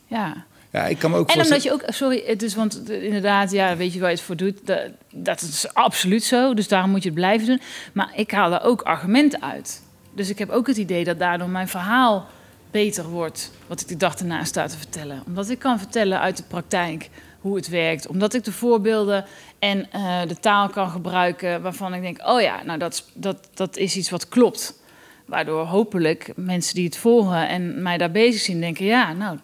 ja. 0.07 0.45
ja, 0.71 0.87
ik 0.87 0.99
kan 0.99 1.11
me 1.11 1.17
ook 1.17 1.31
En 1.31 1.43
omdat 1.43 1.63
je 1.63 1.73
ook, 1.73 1.83
sorry, 1.87 2.23
het 2.27 2.43
is 2.43 2.55
want 2.55 2.91
eh, 2.91 3.05
inderdaad, 3.05 3.51
ja, 3.51 3.77
weet 3.77 3.93
je 3.93 4.01
waar 4.01 4.11
je 4.11 4.17
het 4.17 4.25
voor 4.25 4.37
doet, 4.37 4.59
dat, 4.65 4.81
dat 5.11 5.41
is 5.41 5.75
absoluut 5.75 6.25
zo. 6.25 6.55
Dus 6.55 6.69
daarom 6.69 6.91
moet 6.91 7.03
je 7.03 7.09
het 7.09 7.19
blijven 7.19 7.47
doen. 7.47 7.61
Maar 7.93 8.13
ik 8.17 8.31
haal 8.31 8.51
daar 8.51 8.65
ook 8.65 8.83
argumenten 8.83 9.43
uit. 9.43 9.83
Dus 10.15 10.29
ik 10.29 10.39
heb 10.39 10.51
ook 10.51 10.67
het 10.67 10.77
idee 10.77 11.05
dat 11.05 11.19
daardoor 11.19 11.49
mijn 11.49 11.69
verhaal 11.69 12.29
beter 12.71 13.09
wordt, 13.09 13.51
wat 13.67 13.81
ik 13.81 13.89
de 13.89 13.97
dag 13.97 14.19
erna 14.19 14.45
sta 14.45 14.67
te 14.67 14.77
vertellen. 14.77 15.23
Omdat 15.27 15.51
ik 15.51 15.59
kan 15.59 15.79
vertellen 15.79 16.21
uit 16.21 16.37
de 16.37 16.43
praktijk 16.49 17.11
hoe 17.43 17.57
het 17.57 17.69
werkt. 17.69 18.07
Omdat 18.07 18.35
ik 18.35 18.45
de 18.45 18.53
voorbeelden 18.53 19.25
en 19.59 19.91
eh, 19.93 20.21
de 20.29 20.37
taal 20.41 20.69
kan 20.69 20.91
gebruiken 20.91 21.63
waarvan 21.63 21.95
ik 21.95 22.03
denk, 22.03 22.29
oh 22.29 22.41
ja, 22.41 22.63
nou 22.63 22.79
dat, 22.79 22.93
is- 22.93 23.05
dat, 23.15 23.49
dat 23.55 23.77
is 23.77 23.97
iets 23.97 24.11
wat 24.11 24.29
klopt. 24.29 24.81
Waardoor 25.27 25.65
hopelijk 25.65 26.33
mensen 26.37 26.75
die 26.75 26.85
het 26.85 26.97
volgen 26.97 27.49
en 27.49 27.83
mij 27.83 27.99
daar 27.99 28.11
bezig 28.11 28.41
zien 28.41 28.61
denken, 28.61 28.85
ja, 28.85 29.13
nou, 29.13 29.39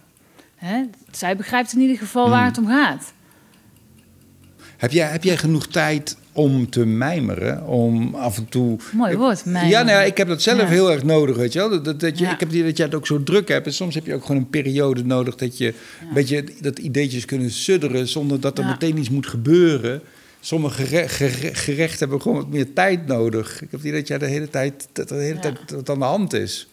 hè, 0.57 0.82
zij 1.11 1.36
begrijpt 1.36 1.72
in 1.72 1.80
ieder 1.80 1.99
geval 1.99 2.30
waar 2.30 2.44
het 2.44 2.59
om 2.59 2.66
gaat. 2.66 3.12
Heb 4.76 4.90
jij, 4.92 5.07
heb 5.09 5.24
jij 5.24 5.36
genoeg 5.36 5.66
tijd 5.66 6.16
om 6.39 6.70
te 6.70 6.86
mijmeren? 6.86 7.66
Om 7.66 8.14
af 8.14 8.36
en 8.36 8.49
toe... 8.49 8.76
Mooi 8.93 9.16
woord, 9.16 9.45
mijmeren. 9.45 9.68
Ja, 9.68 9.82
nou 9.82 9.99
ja, 9.99 10.05
ik 10.05 10.16
heb 10.16 10.28
dat 10.28 10.43
zelf 10.43 10.61
Ja. 10.61 10.66
heel 10.66 10.91
erg 10.93 11.03
nodig, 11.03 11.36
weet 11.36 11.53
je 11.53 11.59
wel. 11.59 11.68
Dat, 11.70 11.84
dat, 11.84 12.01
dat 12.01 12.18
je, 12.18 12.24
Ja. 12.24 12.32
Ik 12.32 12.41
heb 12.41 12.51
die 12.51 12.64
dat 12.64 12.76
jij 12.76 12.86
het 12.86 12.95
ook 12.95 13.07
zo 13.07 13.22
druk 13.22 13.49
hebt. 13.49 13.66
En 13.66 13.72
soms 13.72 13.95
heb 13.95 14.07
je 14.07 14.14
ook 14.14 14.22
gewoon 14.24 14.36
een 14.36 14.51
periode 14.51 15.05
nodig 15.05 15.34
dat 15.34 15.59
je 15.59 15.66
een 15.66 16.14
beetje 16.14 16.45
dat 16.61 16.78
ideetjes 16.78 17.24
kunnen 17.24 17.51
sudderen... 17.51 18.09
zonder 18.09 18.41
dat 18.41 18.59
er 18.59 18.64
meteen 18.64 18.99
iets 18.99 19.11
moet 19.11 19.26
gebeuren. 19.26 20.03
Sommige 20.41 20.86
gere- 20.86 21.09
gere- 21.09 21.55
gerechten 21.55 21.99
hebben 21.99 22.20
gewoon 22.22 22.36
wat 22.36 22.49
meer 22.49 22.72
tijd 22.72 23.07
nodig. 23.07 23.62
Ik 23.62 23.70
heb 23.70 23.80
idee 23.80 23.93
dat 23.93 24.09
jij 24.09 24.18
de 24.18 24.26
hele 24.26 24.49
tijd, 24.51 24.89
dat 24.93 25.09
de 25.09 25.14
hele 25.14 25.39
tijd 25.39 25.59
wat 25.70 25.91
aan 25.91 25.99
de 25.99 26.05
hand 26.05 26.32
is. 26.32 26.68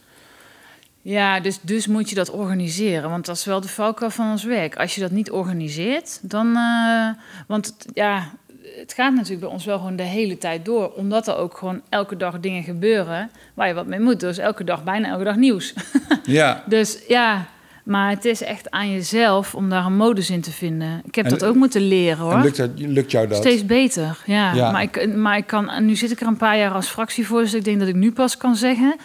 Ja, 1.02 1.40
dus, 1.40 1.60
dus 1.62 1.88
moet 1.88 2.10
je 2.10 2.16
dat 2.16 2.30
organiseren. 2.32 3.10
Want 3.10 3.26
dat 3.26 3.36
is 3.36 3.46
wel 3.46 3.62
de 3.62 3.68
valkuil 3.68 4.12
van 4.12 4.32
ons 4.32 4.44
werk. 4.44 4.76
Als 4.76 4.96
je 4.96 5.02
dat 5.02 5.12
niet 5.12 5.32
organiseert, 5.32 6.20
dan... 6.22 6.56
eh, 6.56 7.10
want 7.48 7.76
ja, 7.94 8.34
het 8.80 8.94
gaat 8.94 9.14
natuurlijk 9.14 9.40
bij 9.42 9.50
ons 9.50 9.66
wel 9.66 9.78
gewoon 9.78 9.96
de 9.96 10.04
hele 10.04 10.38
tijd 10.38 10.66
door. 10.66 10.92
Omdat 10.94 11.28
er 11.28 11.36
ook 11.38 11.58
gewoon 11.58 11.82
elke 11.90 12.18
dag 12.18 12.40
dingen 12.40 12.64
gebeuren 12.64 13.30
waar 13.54 13.68
je 13.68 13.74
wat 13.74 13.88
mee 13.88 14.00
moet. 14.00 14.20
Dus 14.20 14.38
elke 14.38 14.64
dag, 14.64 14.84
bijna 14.84 15.08
elke 15.10 15.24
dag 15.24 15.36
nieuws. 15.36 15.74
Ja, 16.24 16.64
Dus 16.68 17.00
ja, 17.08 17.46
maar 17.84 18.10
het 18.10 18.26
is 18.26 18.42
echt 18.44 18.72
aan 18.72 18.92
jezelf 18.92 19.56
om 19.56 19.70
daar 19.70 19.86
een 19.86 19.96
modus 19.96 20.30
in 20.30 20.42
te 20.42 20.52
vinden. 20.52 21.02
Ik 21.06 21.16
heb 21.16 21.26
En- 21.26 21.32
dat 21.32 21.46
ook 21.46 21.56
moeten 21.56 21.82
leren 21.88 22.18
hoor. 22.18 22.40
lukt, 22.42 22.58
dat, 22.58 22.70
lukt 22.76 23.12
jou 23.12 23.28
dat? 23.28 23.38
Steeds 23.38 23.66
beter, 23.66 24.18
ja. 24.26 24.54
Ja. 24.54 24.72
Maar, 24.72 24.82
ik, 24.82 25.16
maar 25.16 25.38
ik 25.38 25.48
kan, 25.48 25.70
en 25.70 25.86
nu 25.86 25.96
zit 25.96 26.12
ik 26.12 26.22
er 26.22 26.28
een 26.28 26.38
paar 26.38 26.58
jaar 26.58 26.72
als 26.72 26.88
fractievoorzitter. 26.88 27.60
Ik 27.60 27.66
denk 27.66 27.80
dat 27.80 27.88
ik 27.88 27.96
nu 27.96 28.12
pas 28.12 28.38
kan 28.38 28.56
zeggen 28.56 28.96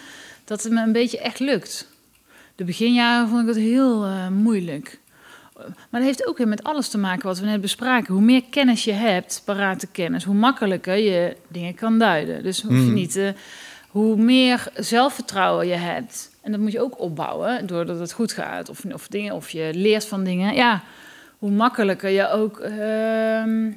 dat 0.45 0.63
het 0.63 0.71
me 0.71 0.81
een 0.81 0.91
beetje 0.91 1.19
echt 1.19 1.39
lukt. 1.39 1.87
De 2.55 2.63
beginjaren 2.63 3.27
vond 3.27 3.41
ik 3.41 3.47
dat 3.47 3.55
heel 3.55 4.05
eh, 4.05 4.27
moeilijk. 4.27 4.99
Maar 5.89 5.99
dat 6.01 6.09
heeft 6.09 6.27
ook 6.27 6.37
weer 6.37 6.47
met 6.47 6.63
alles 6.63 6.87
te 6.89 6.97
maken 6.97 7.27
wat 7.27 7.39
we 7.39 7.45
net 7.45 7.61
bespraken. 7.61 8.13
Hoe 8.13 8.23
meer 8.23 8.43
kennis 8.49 8.83
je 8.83 8.91
hebt, 8.91 9.41
parate 9.45 9.87
kennis, 9.87 10.23
hoe 10.23 10.35
makkelijker 10.35 10.95
je 10.97 11.35
dingen 11.47 11.75
kan 11.75 11.99
duiden. 11.99 12.43
Dus 12.43 12.61
hoef 12.61 12.71
je 12.71 12.77
Mhm. 12.77 12.93
niet, 12.93 13.15
eh, 13.15 13.29
hoe 13.87 14.15
meer 14.15 14.67
zelfvertrouwen 14.75 15.67
je 15.67 15.73
hebt. 15.75 16.29
En 16.41 16.51
dat 16.51 16.59
moet 16.61 16.71
je 16.71 16.81
ook 16.81 16.99
opbouwen, 17.01 17.67
doordat 17.67 17.99
het 17.99 18.11
goed 18.13 18.31
gaat. 18.31 18.69
Of, 18.69 18.83
of, 18.93 19.07
dingen, 19.07 19.33
of 19.35 19.49
je 19.49 19.69
leert 19.73 20.05
van 20.05 20.23
dingen. 20.23 20.53
Ja, 20.53 20.81
hoe 21.37 21.51
makkelijker 21.51 22.09
je 22.09 22.29
ook 22.29 22.59
ehm, 22.59 23.71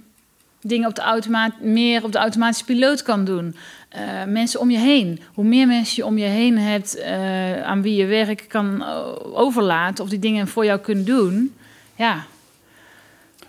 dingen 0.62 0.88
op 0.88 0.94
de 0.94 1.02
automaat, 1.02 1.60
meer 1.60 2.04
op 2.04 2.12
de 2.12 2.18
automatische 2.18 2.64
piloot 2.64 3.02
kan 3.02 3.24
doen. 3.24 3.56
Eh, 3.88 4.24
mensen 4.26 4.60
om 4.60 4.70
je 4.70 4.78
heen. 4.78 5.20
Hoe 5.34 5.44
meer 5.44 5.66
mensen 5.66 5.96
je 5.96 6.06
om 6.06 6.18
je 6.18 6.24
heen 6.24 6.58
hebt 6.58 6.96
eh, 6.96 7.62
aan 7.62 7.82
wie 7.82 7.94
je 7.94 8.06
werk 8.06 8.44
kan 8.48 8.84
overlaten, 9.34 10.04
of 10.04 10.10
die 10.10 10.18
dingen 10.18 10.48
voor 10.48 10.64
jou 10.64 10.80
kunnen 10.80 11.04
doen. 11.04 11.54
Ja, 11.96 12.26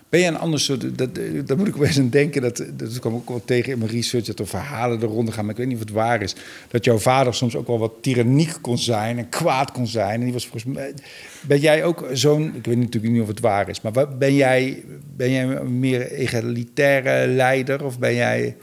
Ben 0.08 0.20
jij 0.20 0.28
een 0.28 0.38
ander 0.38 0.60
soort... 0.60 0.98
Dat, 0.98 1.14
daar 1.46 1.56
moet 1.56 1.68
ik 1.68 1.76
wel 1.76 1.86
eens 1.86 1.98
aan 1.98 2.08
denken. 2.08 2.42
Dat, 2.42 2.64
dat 2.72 2.98
kwam 2.98 3.14
ook 3.14 3.28
wel 3.28 3.42
tegen 3.44 3.72
in 3.72 3.78
mijn 3.78 3.90
research... 3.90 4.24
dat 4.24 4.38
er 4.38 4.46
verhalen 4.46 5.00
de 5.00 5.06
ronde 5.06 5.32
gaan, 5.32 5.44
maar 5.44 5.52
ik 5.52 5.58
weet 5.60 5.66
niet 5.66 5.76
of 5.76 5.82
het 5.82 5.92
waar 5.92 6.22
is... 6.22 6.34
dat 6.70 6.84
jouw 6.84 6.98
vader 6.98 7.34
soms 7.34 7.56
ook 7.56 7.66
wel 7.66 7.78
wat 7.78 7.92
tyranniek 8.00 8.58
kon 8.60 8.78
zijn... 8.78 9.18
en 9.18 9.28
kwaad 9.28 9.72
kon 9.72 9.86
zijn. 9.86 10.14
En 10.14 10.20
die 10.20 10.32
was 10.32 10.46
volgens 10.46 10.74
mij... 10.74 10.94
Ben 11.40 11.60
jij 11.60 11.84
ook 11.84 12.08
zo'n... 12.12 12.54
Ik 12.54 12.64
weet 12.64 12.76
natuurlijk 12.76 13.12
niet 13.12 13.22
of 13.22 13.28
het 13.28 13.40
waar 13.40 13.68
is... 13.68 13.80
maar 13.80 14.16
ben 14.18 14.34
jij, 14.34 14.84
ben 15.16 15.30
jij 15.30 15.44
een 15.44 15.78
meer 15.78 16.10
egalitaire 16.10 17.26
leider? 17.32 17.84
Of 17.84 17.98
ben 17.98 18.14
jij... 18.14 18.56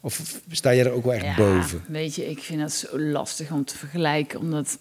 Of 0.00 0.40
sta 0.50 0.74
jij 0.74 0.84
er 0.84 0.92
ook 0.92 1.04
wel 1.04 1.14
echt 1.14 1.24
ja, 1.24 1.36
boven? 1.36 1.84
Weet 1.88 2.14
je, 2.14 2.30
ik 2.30 2.38
vind 2.38 2.60
dat 2.60 2.72
zo 2.72 3.00
lastig 3.00 3.50
om 3.50 3.64
te 3.64 3.78
vergelijken, 3.78 4.40
omdat 4.40 4.78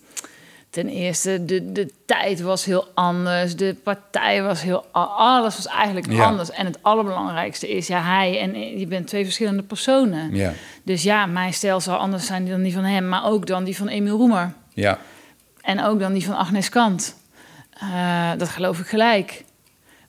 ten 0.77 0.87
eerste 0.89 1.45
de, 1.45 1.71
de 1.71 1.91
tijd 2.05 2.41
was 2.41 2.65
heel 2.65 2.87
anders, 2.93 3.55
de 3.55 3.75
partij 3.83 4.43
was 4.43 4.61
heel, 4.61 4.85
alles 4.91 5.55
was 5.55 5.67
eigenlijk 5.67 6.11
Ja. 6.11 6.23
anders. 6.25 6.51
En 6.51 6.65
het 6.65 6.77
allerbelangrijkste 6.81 7.69
is, 7.69 7.87
ja, 7.87 8.01
hij 8.01 8.39
en 8.39 8.79
je 8.79 8.87
bent 8.87 9.07
twee 9.07 9.23
verschillende 9.23 9.63
personen. 9.63 10.35
Ja, 10.35 10.53
Dus 10.83 11.03
ja, 11.03 11.25
mijn 11.25 11.53
stijl 11.53 11.79
zal 11.79 11.97
anders 11.97 12.25
zijn 12.25 12.45
dan 12.47 12.61
die 12.61 12.73
van 12.73 12.83
hem, 12.83 13.07
maar 13.09 13.25
ook 13.25 13.47
dan 13.47 13.63
die 13.63 13.77
van 13.77 13.87
Emiel 13.87 14.17
Roemer. 14.17 14.53
ja. 14.73 14.99
En 15.61 15.83
ook 15.83 15.99
dan 15.99 16.13
die 16.13 16.25
van 16.25 16.35
Agnes 16.37 16.69
Kant. 16.69 17.15
Eh, 17.79 18.31
dat 18.37 18.49
geloof 18.49 18.79
ik 18.79 18.87
gelijk. 18.87 19.43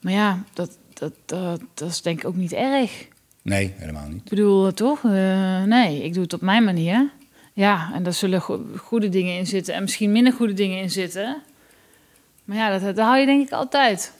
Maar 0.01 0.13
ja, 0.13 0.43
dat, 0.55 0.71
dat, 0.95 1.13
dat, 1.27 1.61
dat 1.75 1.89
is 1.89 2.03
denk 2.03 2.19
ik 2.19 2.27
ook 2.27 2.37
niet 2.37 2.53
erg. 2.53 3.07
Nee, 3.43 3.75
helemaal 3.77 4.09
niet. 4.09 4.23
Ik 4.25 4.29
bedoel, 4.29 4.67
eh, 4.67 4.73
toch? 4.73 5.05
Eh, 5.05 5.63
nee, 5.63 6.05
ik 6.05 6.15
doe 6.15 6.23
het 6.23 6.33
op 6.33 6.41
mijn 6.41 6.65
manier. 6.65 7.11
Ja, 7.59 7.91
en 7.95 8.03
daar 8.03 8.13
zullen 8.13 8.41
go- 8.41 8.65
goede 8.77 9.09
dingen 9.09 9.37
in 9.39 9.47
zitten 9.47 9.75
en 9.75 9.83
misschien 9.83 10.13
minder 10.13 10.33
goede 10.33 10.53
dingen 10.53 10.79
in 10.83 10.91
zitten. 10.91 11.43
Maar 12.45 12.57
ja, 12.57 12.71
dat, 12.79 12.81
dat 12.97 13.07
hou 13.07 13.19
je 13.19 13.27
denk 13.27 13.47
ik 13.47 13.53
altijd. 13.53 14.13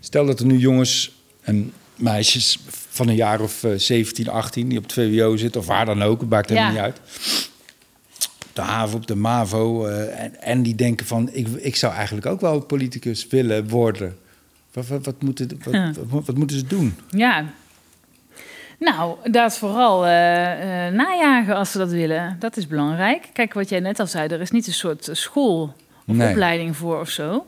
Stel 0.00 0.26
dat 0.26 0.40
er 0.40 0.46
nu 0.46 0.56
jongens 0.58 1.12
en 1.40 1.72
meisjes 1.94 2.58
van 2.68 3.08
een 3.08 3.14
jaar 3.14 3.40
of 3.40 3.64
eh, 3.64 3.70
17, 3.76 4.28
18 4.28 4.68
die 4.68 4.78
op 4.78 4.84
het 4.84 4.92
VWO 4.92 5.36
zitten, 5.36 5.60
of 5.60 5.66
waar 5.66 5.84
dan 5.86 6.02
ook, 6.02 6.20
het 6.20 6.28
maakt 6.30 6.48
helemaal 6.48 6.68
Ja. 6.74 6.76
niet 6.86 6.94
uit. 6.94 7.00
Op 8.46 8.48
de 8.52 8.60
haven, 8.62 8.96
op 8.96 9.06
de 9.06 9.14
MAVO. 9.16 9.86
eh, 9.86 10.22
en, 10.24 10.42
en 10.42 10.62
die 10.62 10.74
denken 10.74 11.06
van, 11.06 11.28
ik, 11.32 11.48
ik 11.48 11.76
zou 11.76 11.94
eigenlijk 11.94 12.26
ook 12.26 12.40
wel 12.40 12.60
politicus 12.60 13.26
willen 13.26 13.68
worden. 13.68 14.18
Wat, 14.72 14.86
wat, 14.86 15.04
wat, 15.04 15.22
moeten, 15.22 15.60
wat, 16.08 16.26
wat 16.26 16.36
moeten 16.36 16.58
ze 16.58 16.66
doen? 16.66 16.94
Ja. 17.10 17.52
Nou, 18.80 19.16
dat 19.30 19.58
vooral 19.58 20.04
eh, 20.06 20.10
najagen 20.92 21.54
als 21.56 21.70
ze 21.72 21.78
dat 21.78 21.90
willen. 21.90 22.36
Dat 22.38 22.56
is 22.56 22.66
belangrijk. 22.66 23.28
Kijk, 23.32 23.54
wat 23.54 23.68
jij 23.68 23.80
net 23.80 24.00
al 24.00 24.06
zei, 24.06 24.28
er 24.28 24.40
is 24.40 24.50
niet 24.50 24.66
een 24.66 24.72
soort 24.72 25.08
school 25.12 25.74
of 26.06 26.14
Nee. 26.14 26.30
opleiding 26.30 26.76
voor 26.76 27.00
of 27.00 27.08
zo. 27.10 27.46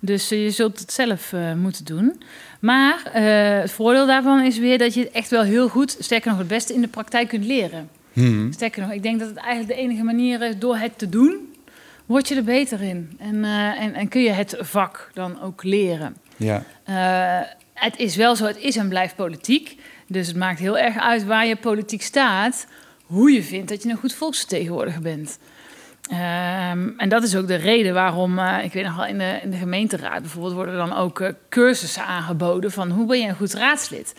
Dus 0.00 0.30
eh, 0.30 0.42
je 0.44 0.50
zult 0.50 0.78
het 0.78 0.92
zelf 0.92 1.32
moeten 1.56 1.84
doen. 1.84 2.22
Maar 2.60 3.00
het 3.12 3.70
voordeel 3.72 4.06
daarvan 4.06 4.42
is 4.42 4.58
weer 4.58 4.78
dat 4.78 4.94
je 4.94 5.00
het 5.00 5.10
echt 5.10 5.30
wel 5.30 5.42
heel 5.42 5.68
goed, 5.68 5.96
sterker 6.00 6.30
nog 6.30 6.38
het 6.38 6.48
beste, 6.48 6.74
in 6.74 6.80
de 6.80 6.88
praktijk 6.88 7.28
kunt 7.28 7.44
leren. 7.44 7.88
Hmm. 8.12 8.52
Sterker 8.52 8.82
nog, 8.82 8.92
ik 8.92 9.02
denk 9.02 9.18
dat 9.18 9.28
het 9.28 9.36
eigenlijk 9.38 9.68
de 9.78 9.82
enige 9.86 10.02
manier 10.02 10.42
is 10.42 10.58
door 10.58 10.76
het 10.76 10.98
te 10.98 11.08
doen, 11.08 11.54
word 12.06 12.28
je 12.28 12.34
er 12.34 12.44
beter 12.44 12.82
in. 12.82 13.16
En, 13.18 13.44
en, 13.78 13.94
en 13.94 14.08
kun 14.08 14.22
je 14.22 14.30
het 14.30 14.56
vak 14.60 15.10
dan 15.14 15.42
ook 15.42 15.62
leren. 15.62 16.16
Ja. 16.36 16.62
Het 17.74 17.96
is 17.96 18.16
wel 18.16 18.36
zo, 18.36 18.44
het 18.46 18.58
is 18.58 18.76
en 18.76 18.88
blijft 18.88 19.16
politiek. 19.16 19.76
Dus 20.06 20.26
het 20.26 20.36
maakt 20.36 20.58
heel 20.58 20.78
erg 20.78 20.98
uit 20.98 21.24
waar 21.24 21.46
je 21.46 21.56
politiek 21.56 22.02
staat, 22.02 22.66
hoe 23.06 23.32
je 23.32 23.42
vindt 23.42 23.68
dat 23.68 23.82
je 23.82 23.88
een 23.88 23.96
goed 23.96 24.14
volksvertegenwoordiger 24.14 25.02
bent. 25.02 25.38
Ehm, 26.10 26.88
en 26.96 27.08
dat 27.08 27.22
is 27.22 27.36
ook 27.36 27.46
de 27.46 27.54
reden 27.54 27.94
waarom, 27.94 28.38
eh, 28.38 28.64
ik 28.64 28.72
weet 28.72 28.84
nog 28.84 28.96
wel, 28.96 29.06
in 29.06 29.18
de, 29.18 29.38
in 29.42 29.50
de 29.50 29.56
gemeenteraad 29.56 30.20
bijvoorbeeld 30.20 30.54
worden 30.54 30.76
dan 30.76 30.96
ook 30.96 31.20
eh, 31.20 31.28
cursussen 31.48 32.04
aangeboden 32.04 32.72
van 32.72 32.90
hoe 32.90 33.06
ben 33.06 33.20
je 33.20 33.28
een 33.28 33.36
goed 33.36 33.54
raadslid. 33.54 34.14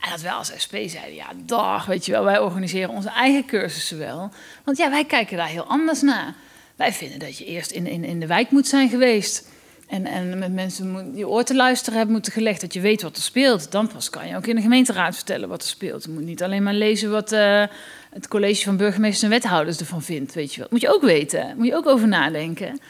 En 0.00 0.10
dat 0.10 0.20
wij 0.20 0.32
als 0.32 0.52
SP 0.64 0.74
zeiden, 0.86 1.14
ja 1.14 1.26
dag, 1.44 1.86
weet 1.86 2.06
je 2.06 2.12
wel, 2.12 2.24
wij 2.24 2.38
organiseren 2.38 2.90
onze 2.90 3.10
eigen 3.10 3.46
cursussen 3.46 3.98
wel. 3.98 4.30
Want 4.64 4.76
ja, 4.76 4.90
wij 4.90 5.04
kijken 5.04 5.36
daar 5.36 5.46
heel 5.46 5.64
anders 5.66 6.02
naar. 6.02 6.34
Wij 6.76 6.92
vinden 6.92 7.18
dat 7.18 7.38
je 7.38 7.44
eerst 7.44 7.70
in, 7.70 7.86
in, 7.86 8.04
in 8.04 8.20
de 8.20 8.26
wijk 8.26 8.50
moet 8.50 8.68
zijn 8.68 8.88
geweest. 8.88 9.48
En, 9.90 10.06
en 10.06 10.38
met 10.38 10.52
mensen 10.52 11.12
je 11.14 11.28
oor 11.28 11.44
te 11.44 11.54
luisteren 11.54 11.94
hebben 11.94 12.14
moeten 12.14 12.32
gelegd, 12.32 12.60
dat 12.60 12.74
je 12.74 12.80
weet 12.80 13.02
wat 13.02 13.16
er 13.16 13.22
speelt. 13.22 13.72
Dan 13.72 13.88
pas 13.92 14.10
kan 14.10 14.28
je 14.28 14.36
ook 14.36 14.46
in 14.46 14.56
de 14.56 14.62
gemeenteraad 14.62 15.14
vertellen 15.14 15.48
wat 15.48 15.62
er 15.62 15.68
speelt. 15.68 16.04
Je 16.04 16.10
moet 16.10 16.24
niet 16.24 16.42
alleen 16.42 16.62
maar 16.62 16.74
lezen 16.74 17.10
wat 17.10 17.32
eh, 17.32 17.64
het 18.10 18.28
college 18.28 18.64
van 18.64 18.76
burgemeesters 18.76 19.22
en 19.22 19.30
wethouders 19.30 19.78
ervan 19.78 20.02
vindt. 20.02 20.34
Weet 20.34 20.54
je 20.54 20.58
wel. 20.60 20.68
Moet 20.70 20.80
je 20.80 20.94
ook 20.94 21.02
weten, 21.02 21.54
moet 21.56 21.66
je 21.66 21.76
ook 21.76 21.86
over 21.86 22.08
nadenken. 22.08 22.80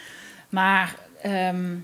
Maar 0.48 0.94
ehm, 1.22 1.74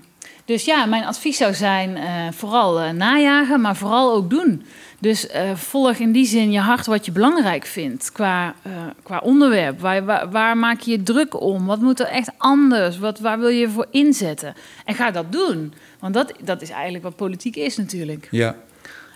Dus 0.45 0.65
ja, 0.65 0.85
mijn 0.85 1.05
advies 1.05 1.37
zou 1.37 1.53
zijn 1.53 1.97
eh, 1.97 2.27
vooral 2.31 2.79
eh, 2.79 2.89
najagen, 2.89 3.61
maar 3.61 3.75
vooral 3.75 4.13
ook 4.13 4.29
doen. 4.29 4.65
Dus 4.99 5.27
eh, 5.27 5.55
volg 5.55 5.95
in 5.95 6.11
die 6.11 6.25
zin 6.25 6.51
je 6.51 6.59
hart 6.59 6.85
wat 6.85 7.05
je 7.05 7.11
belangrijk 7.11 7.65
vindt 7.65 8.11
qua, 8.11 8.55
eh, 8.61 8.71
qua 9.03 9.19
onderwerp. 9.19 9.79
Waar, 9.79 10.05
waar, 10.05 10.31
waar 10.31 10.57
maak 10.57 10.79
je 10.79 10.91
je 10.91 11.03
druk 11.03 11.41
om? 11.41 11.65
Wat 11.65 11.81
moet 11.81 11.99
er 11.99 12.05
echt 12.07 12.31
anders? 12.37 12.97
Wat, 12.97 13.19
waar 13.19 13.39
wil 13.39 13.49
je 13.49 13.69
voor 13.69 13.87
inzetten? 13.91 14.53
En 14.85 14.95
ga 14.95 15.11
dat 15.11 15.31
doen. 15.31 15.73
Want 15.99 16.13
dat, 16.13 16.33
dat 16.43 16.61
is 16.61 16.69
eigenlijk 16.69 17.03
wat 17.03 17.15
politiek 17.15 17.55
is 17.55 17.77
natuurlijk. 17.77 18.27
Ja. 18.31 18.55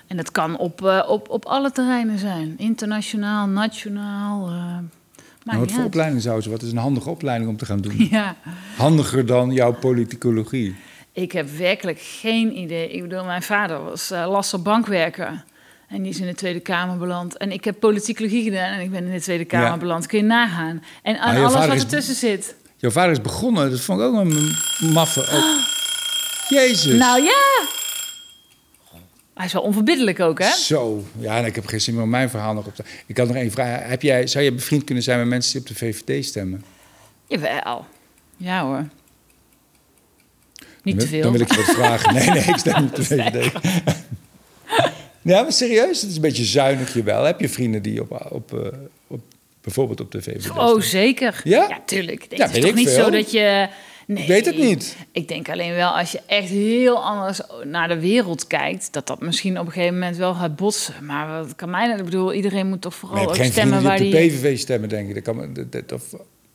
En 0.08 0.18
dat 0.18 0.32
kan 0.32 0.58
op, 0.58 0.86
eh, 0.86 1.06
op, 1.08 1.30
op 1.30 1.46
alle 1.46 1.72
terreinen 1.72 2.20
zijn. 2.20 2.54
Internationaal, 2.58 3.48
nationaal. 3.48 4.50
Maar 5.44 5.58
wat 5.58 5.66
niet 5.66 5.76
voor 5.76 5.84
opleiding 5.84 6.22
zou 6.22 6.42
ze? 6.42 6.50
Wat 6.50 6.62
is 6.62 6.72
een 6.72 6.78
handige 6.78 7.10
opleiding 7.10 7.50
om 7.50 7.58
te 7.58 7.66
gaan 7.66 7.82
doen? 7.82 7.96
Ja, 8.12 8.36
Handiger 8.78 9.26
dan 9.26 9.52
jouw 9.52 9.74
politicologie. 9.74 10.76
ik 11.12 11.32
heb 11.32 11.50
werkelijk 11.50 12.00
geen 12.00 12.58
idee. 12.58 12.90
Ik 12.92 13.02
bedoel, 13.02 13.24
mijn 13.24 13.44
vader 13.44 13.84
was 13.84 14.12
uh, 14.12 14.28
lasser 14.30 14.62
bankwerker. 14.62 15.44
En 15.92 16.02
die 16.02 16.12
is 16.12 16.20
in 16.20 16.26
de 16.26 16.36
Tweede 16.36 16.60
Kamer 16.60 16.98
beland. 16.98 17.38
En 17.38 17.52
ik 17.52 17.64
heb 17.64 17.80
politicologie 17.80 18.44
gedaan 18.44 18.74
en 18.74 18.80
ik 18.80 18.92
ben 18.92 19.06
in 19.06 19.12
de 19.12 19.22
Tweede 19.22 19.46
Kamer 19.46 19.68
Ja. 19.68 19.78
beland. 19.78 20.06
Kun 20.06 20.18
je 20.18 20.24
nagaan. 20.24 20.84
En 21.04 21.20
aan 21.20 21.36
alles 21.38 21.54
wat 21.54 21.76
is- 21.76 21.82
ertussen 21.84 22.16
zit. 22.16 22.56
Jouw 22.78 22.92
vader 22.92 23.12
is 23.12 23.22
begonnen, 23.22 23.70
dat 23.72 23.80
vond 23.82 24.00
ik 24.00 24.06
ook 24.06 24.16
een 24.16 24.52
maffe. 24.94 25.20
ook. 25.22 25.70
Jezus. 26.50 26.98
Nou 26.98 27.22
ja! 27.24 27.66
Hij 29.34 29.46
is 29.46 29.54
wel 29.54 29.62
onverbiddelijk 29.62 30.20
ook, 30.20 30.40
hè? 30.40 30.50
Zo. 30.52 31.06
Ja, 31.20 31.38
en 31.38 31.46
ik 31.46 31.56
heb 31.56 31.66
geen 31.66 31.82
zin 31.82 31.94
meer 31.94 32.04
om 32.04 32.10
mijn 32.10 32.30
verhaal 32.30 32.54
nog 32.54 32.66
op 32.66 32.76
te... 32.76 32.84
Ik 33.06 33.18
had 33.18 33.28
nog 33.28 33.36
één 33.36 33.52
vraag. 33.52 33.82
Heb 33.90 34.02
jij, 34.02 34.28
zou 34.28 34.44
je 34.44 34.54
bevriend 34.54 34.84
kunnen 34.84 35.04
zijn 35.04 35.20
met 35.20 35.28
mensen 35.28 35.52
die 35.52 35.62
op 35.62 35.68
de 35.68 35.76
VVD 35.76 36.26
stemmen? 36.26 36.64
Jawel. 37.28 37.86
Ja 38.38 38.64
hoor. 38.64 38.88
Niet 40.84 41.00
te 41.00 41.08
veel. 41.08 41.22
Dan 41.22 41.32
wil 41.32 41.42
ik 41.42 41.52
je 41.52 41.58
wat 41.66 41.76
vragen. 41.76 42.14
Nee, 42.14 42.30
nee, 42.30 42.44
ik 42.44 42.58
stem 42.58 42.82
niet 42.82 42.90
op 42.90 42.96
de 42.96 43.04
VVD. 43.16 43.52
Ja, 45.22 45.42
maar 45.42 45.52
serieus, 45.52 46.02
het 46.02 46.10
is 46.10 46.16
een 46.16 46.22
beetje 46.22 46.44
zuinig 46.44 46.94
je 46.94 47.04
wel. 47.04 47.24
Heb 47.24 47.40
je 47.40 47.50
vrienden 47.50 47.82
die 47.82 48.02
op, 48.02 48.28
op, 48.32 48.54
eh, 48.54 48.68
op 49.08 49.22
bijvoorbeeld 49.62 50.02
op 50.02 50.12
de 50.12 50.22
VVD 50.22 50.50
Oh, 50.50 50.82
zeker. 50.82 51.42
Ja? 51.44 51.82
tuurlijk. 51.86 52.26
Ja, 52.30 52.46
het 52.48 52.56
is 52.56 52.64
toch 52.64 52.74
niet 52.74 52.90
veel. 52.90 53.04
zo 53.04 53.10
dat 53.10 53.32
je... 53.32 53.68
Nee, 54.08 54.22
Ik 54.22 54.28
weet 54.28 54.46
het 54.46 54.58
niet. 54.58 54.98
Ik 55.12 55.28
denk 55.28 55.50
alleen 55.50 55.74
wel 55.74 55.90
als 55.98 56.12
je 56.12 56.22
echt 56.26 56.50
heel 56.50 57.04
anders 57.04 57.42
naar 57.64 57.88
de 57.88 58.00
wereld 58.00 58.48
kijkt... 58.48 58.94
dat 58.94 59.08
dat 59.08 59.22
misschien 59.22 59.60
op 59.60 59.66
een 59.66 59.72
gegeven 59.72 59.94
moment 59.94 60.18
wel 60.18 60.34
gaat 60.34 60.56
botsen. 60.56 61.06
Maar 61.06 61.28
wat 61.28 61.56
kan 61.56 61.70
mij... 61.70 61.96
Ik 61.98 62.04
bedoel, 62.04 62.34
iedereen 62.34 62.68
moet 62.68 62.82
toch 62.82 62.96
vooral 62.96 63.28
ook 63.28 63.36
stemmen 63.36 63.84
waar 63.84 63.98
die 63.98 64.06
op 64.06 64.12
de 64.12 64.28
PVV 64.28 64.60
stemmen, 64.60 64.90
denk 64.90 65.08
ik. 65.08 65.14
Dat 65.14 65.24
kan, 65.24 65.54
dat, 65.54 65.72
dat, 65.72 65.92
of, 65.92 66.04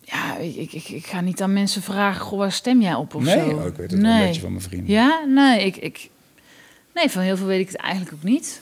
Ja, 0.00 0.36
ik, 0.36 0.72
ik, 0.72 0.88
ik 0.88 1.06
ga 1.06 1.20
niet 1.20 1.40
aan 1.40 1.52
mensen 1.52 1.82
vragen... 1.82 2.20
Goh, 2.20 2.38
waar 2.38 2.52
stem 2.52 2.82
jij 2.82 2.94
op 2.94 3.14
of 3.14 3.22
nee, 3.22 3.38
zo? 3.38 3.48
oh, 3.48 3.66
ik 3.66 3.76
weet 3.76 3.90
het 3.90 4.00
wel 4.00 4.10
een 4.10 4.26
beetje 4.26 4.40
van 4.40 4.50
mijn 4.50 4.64
vrienden. 4.64 4.92
Ja, 4.92 5.24
nee, 5.26 5.64
ik, 5.64 5.76
ik... 5.76 6.08
Nee, 6.96 7.08
van 7.10 7.22
heel 7.22 7.36
veel 7.36 7.46
weet 7.46 7.60
ik 7.60 7.66
het 7.66 7.76
eigenlijk 7.76 8.14
ook 8.14 8.22
niet. 8.22 8.60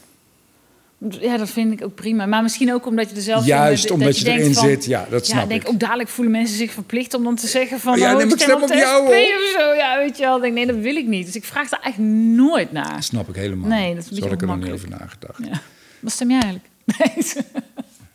Ja, 1.21 1.37
dat 1.37 1.51
vind 1.51 1.73
ik 1.73 1.85
ook 1.85 1.95
prima. 1.95 2.27
Maar 2.27 2.43
misschien 2.43 2.73
ook 2.75 2.87
omdat 2.87 3.11
je 3.11 3.17
er 3.17 3.23
zelf... 3.23 3.45
Juist 3.47 3.83
dat 3.83 3.91
omdat 3.93 4.19
je 4.19 4.31
erin 4.31 4.55
van- 4.55 4.69
zit, 4.69 4.85
ja, 4.85 5.07
dat 5.11 5.27
Ja, 5.27 5.33
snap 5.33 5.43
ik 5.43 5.49
denk 5.49 5.63
ik. 5.63 5.69
ook 5.69 5.81
dadelijk 5.81 6.09
voelen 6.09 6.33
mensen 6.33 6.57
zich 6.57 6.73
verplicht 6.73 7.15
om 7.15 7.25
dan 7.25 7.37
te 7.37 7.47
zeggen 7.47 7.81
van... 7.81 7.93
Oh 7.93 7.99
ja, 7.99 8.11
oh, 8.13 8.17
nee, 8.19 8.27
ik 8.27 8.41
stem 8.41 8.63
op 8.63 8.73
jou, 8.73 9.07
of 9.07 9.55
zo. 9.59 9.75
Ja, 9.75 9.99
weet 9.99 10.17
je 10.17 10.23
wel. 10.23 10.41
Denk, 10.41 10.55
nee, 10.55 10.67
dat 10.67 10.77
wil 10.77 10.97
ik 10.97 11.07
niet. 11.07 11.27
Dus 11.27 11.37
ik 11.37 11.45
vraag 11.45 11.69
daar 11.69 11.81
eigenlijk 11.81 12.15
nooit 12.37 12.73
naar. 12.73 12.93
Dat 12.95 13.05
snap 13.05 13.29
ik 13.29 13.35
helemaal. 13.35 13.69
Nee, 13.69 13.95
dat 13.95 14.05
is 14.05 14.11
een 14.11 14.17
Zo 14.17 14.23
had 14.23 14.33
ik 14.33 14.41
er 14.41 14.47
nog 14.47 14.57
niet 14.59 14.71
over 14.73 14.89
nagedacht. 14.89 15.39
Ja. 15.45 15.61
Wat 16.01 16.13
stem 16.13 16.31
jij 16.31 16.41
eigenlijk? 16.41 16.69
Nee, 16.85 17.45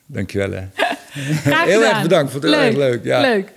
Dankjewel, 0.05 0.51
hè. 0.51 0.67
Heel 1.65 1.83
erg 1.83 2.01
bedankt, 2.01 2.31
vond 2.31 2.43
het 2.43 2.53
heel 2.53 2.61
erg 2.63 2.75
leuk, 2.75 3.03
ja. 3.03 3.21
Leuk. 3.21 3.51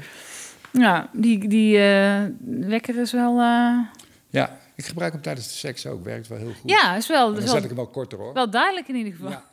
Ja, 0.70 1.08
die, 1.12 1.48
die 1.48 1.78
eh, 1.78 2.20
wekker 2.68 3.00
is 3.00 3.12
wel... 3.12 3.38
eh, 3.40 3.78
Ja, 4.30 4.58
ik 4.74 4.84
gebruik 4.84 5.12
hem 5.12 5.22
tijdens 5.22 5.46
de 5.48 5.52
seks 5.54 5.86
ook. 5.86 6.04
Werkt 6.04 6.28
wel 6.28 6.38
heel 6.38 6.52
goed. 6.60 6.70
ja, 6.70 6.96
is 6.96 7.06
wel, 7.06 7.26
En 7.26 7.32
is 7.32 7.36
dan 7.38 7.44
wel, 7.44 7.54
zet 7.54 7.62
ik 7.62 7.68
hem 7.68 7.76
wel 7.78 7.86
korter, 7.86 8.18
hoor. 8.18 8.32
wel 8.32 8.50
duidelijk 8.50 8.88
in 8.88 8.94
ieder 8.94 9.12
geval. 9.12 9.30
Ja. 9.30 9.44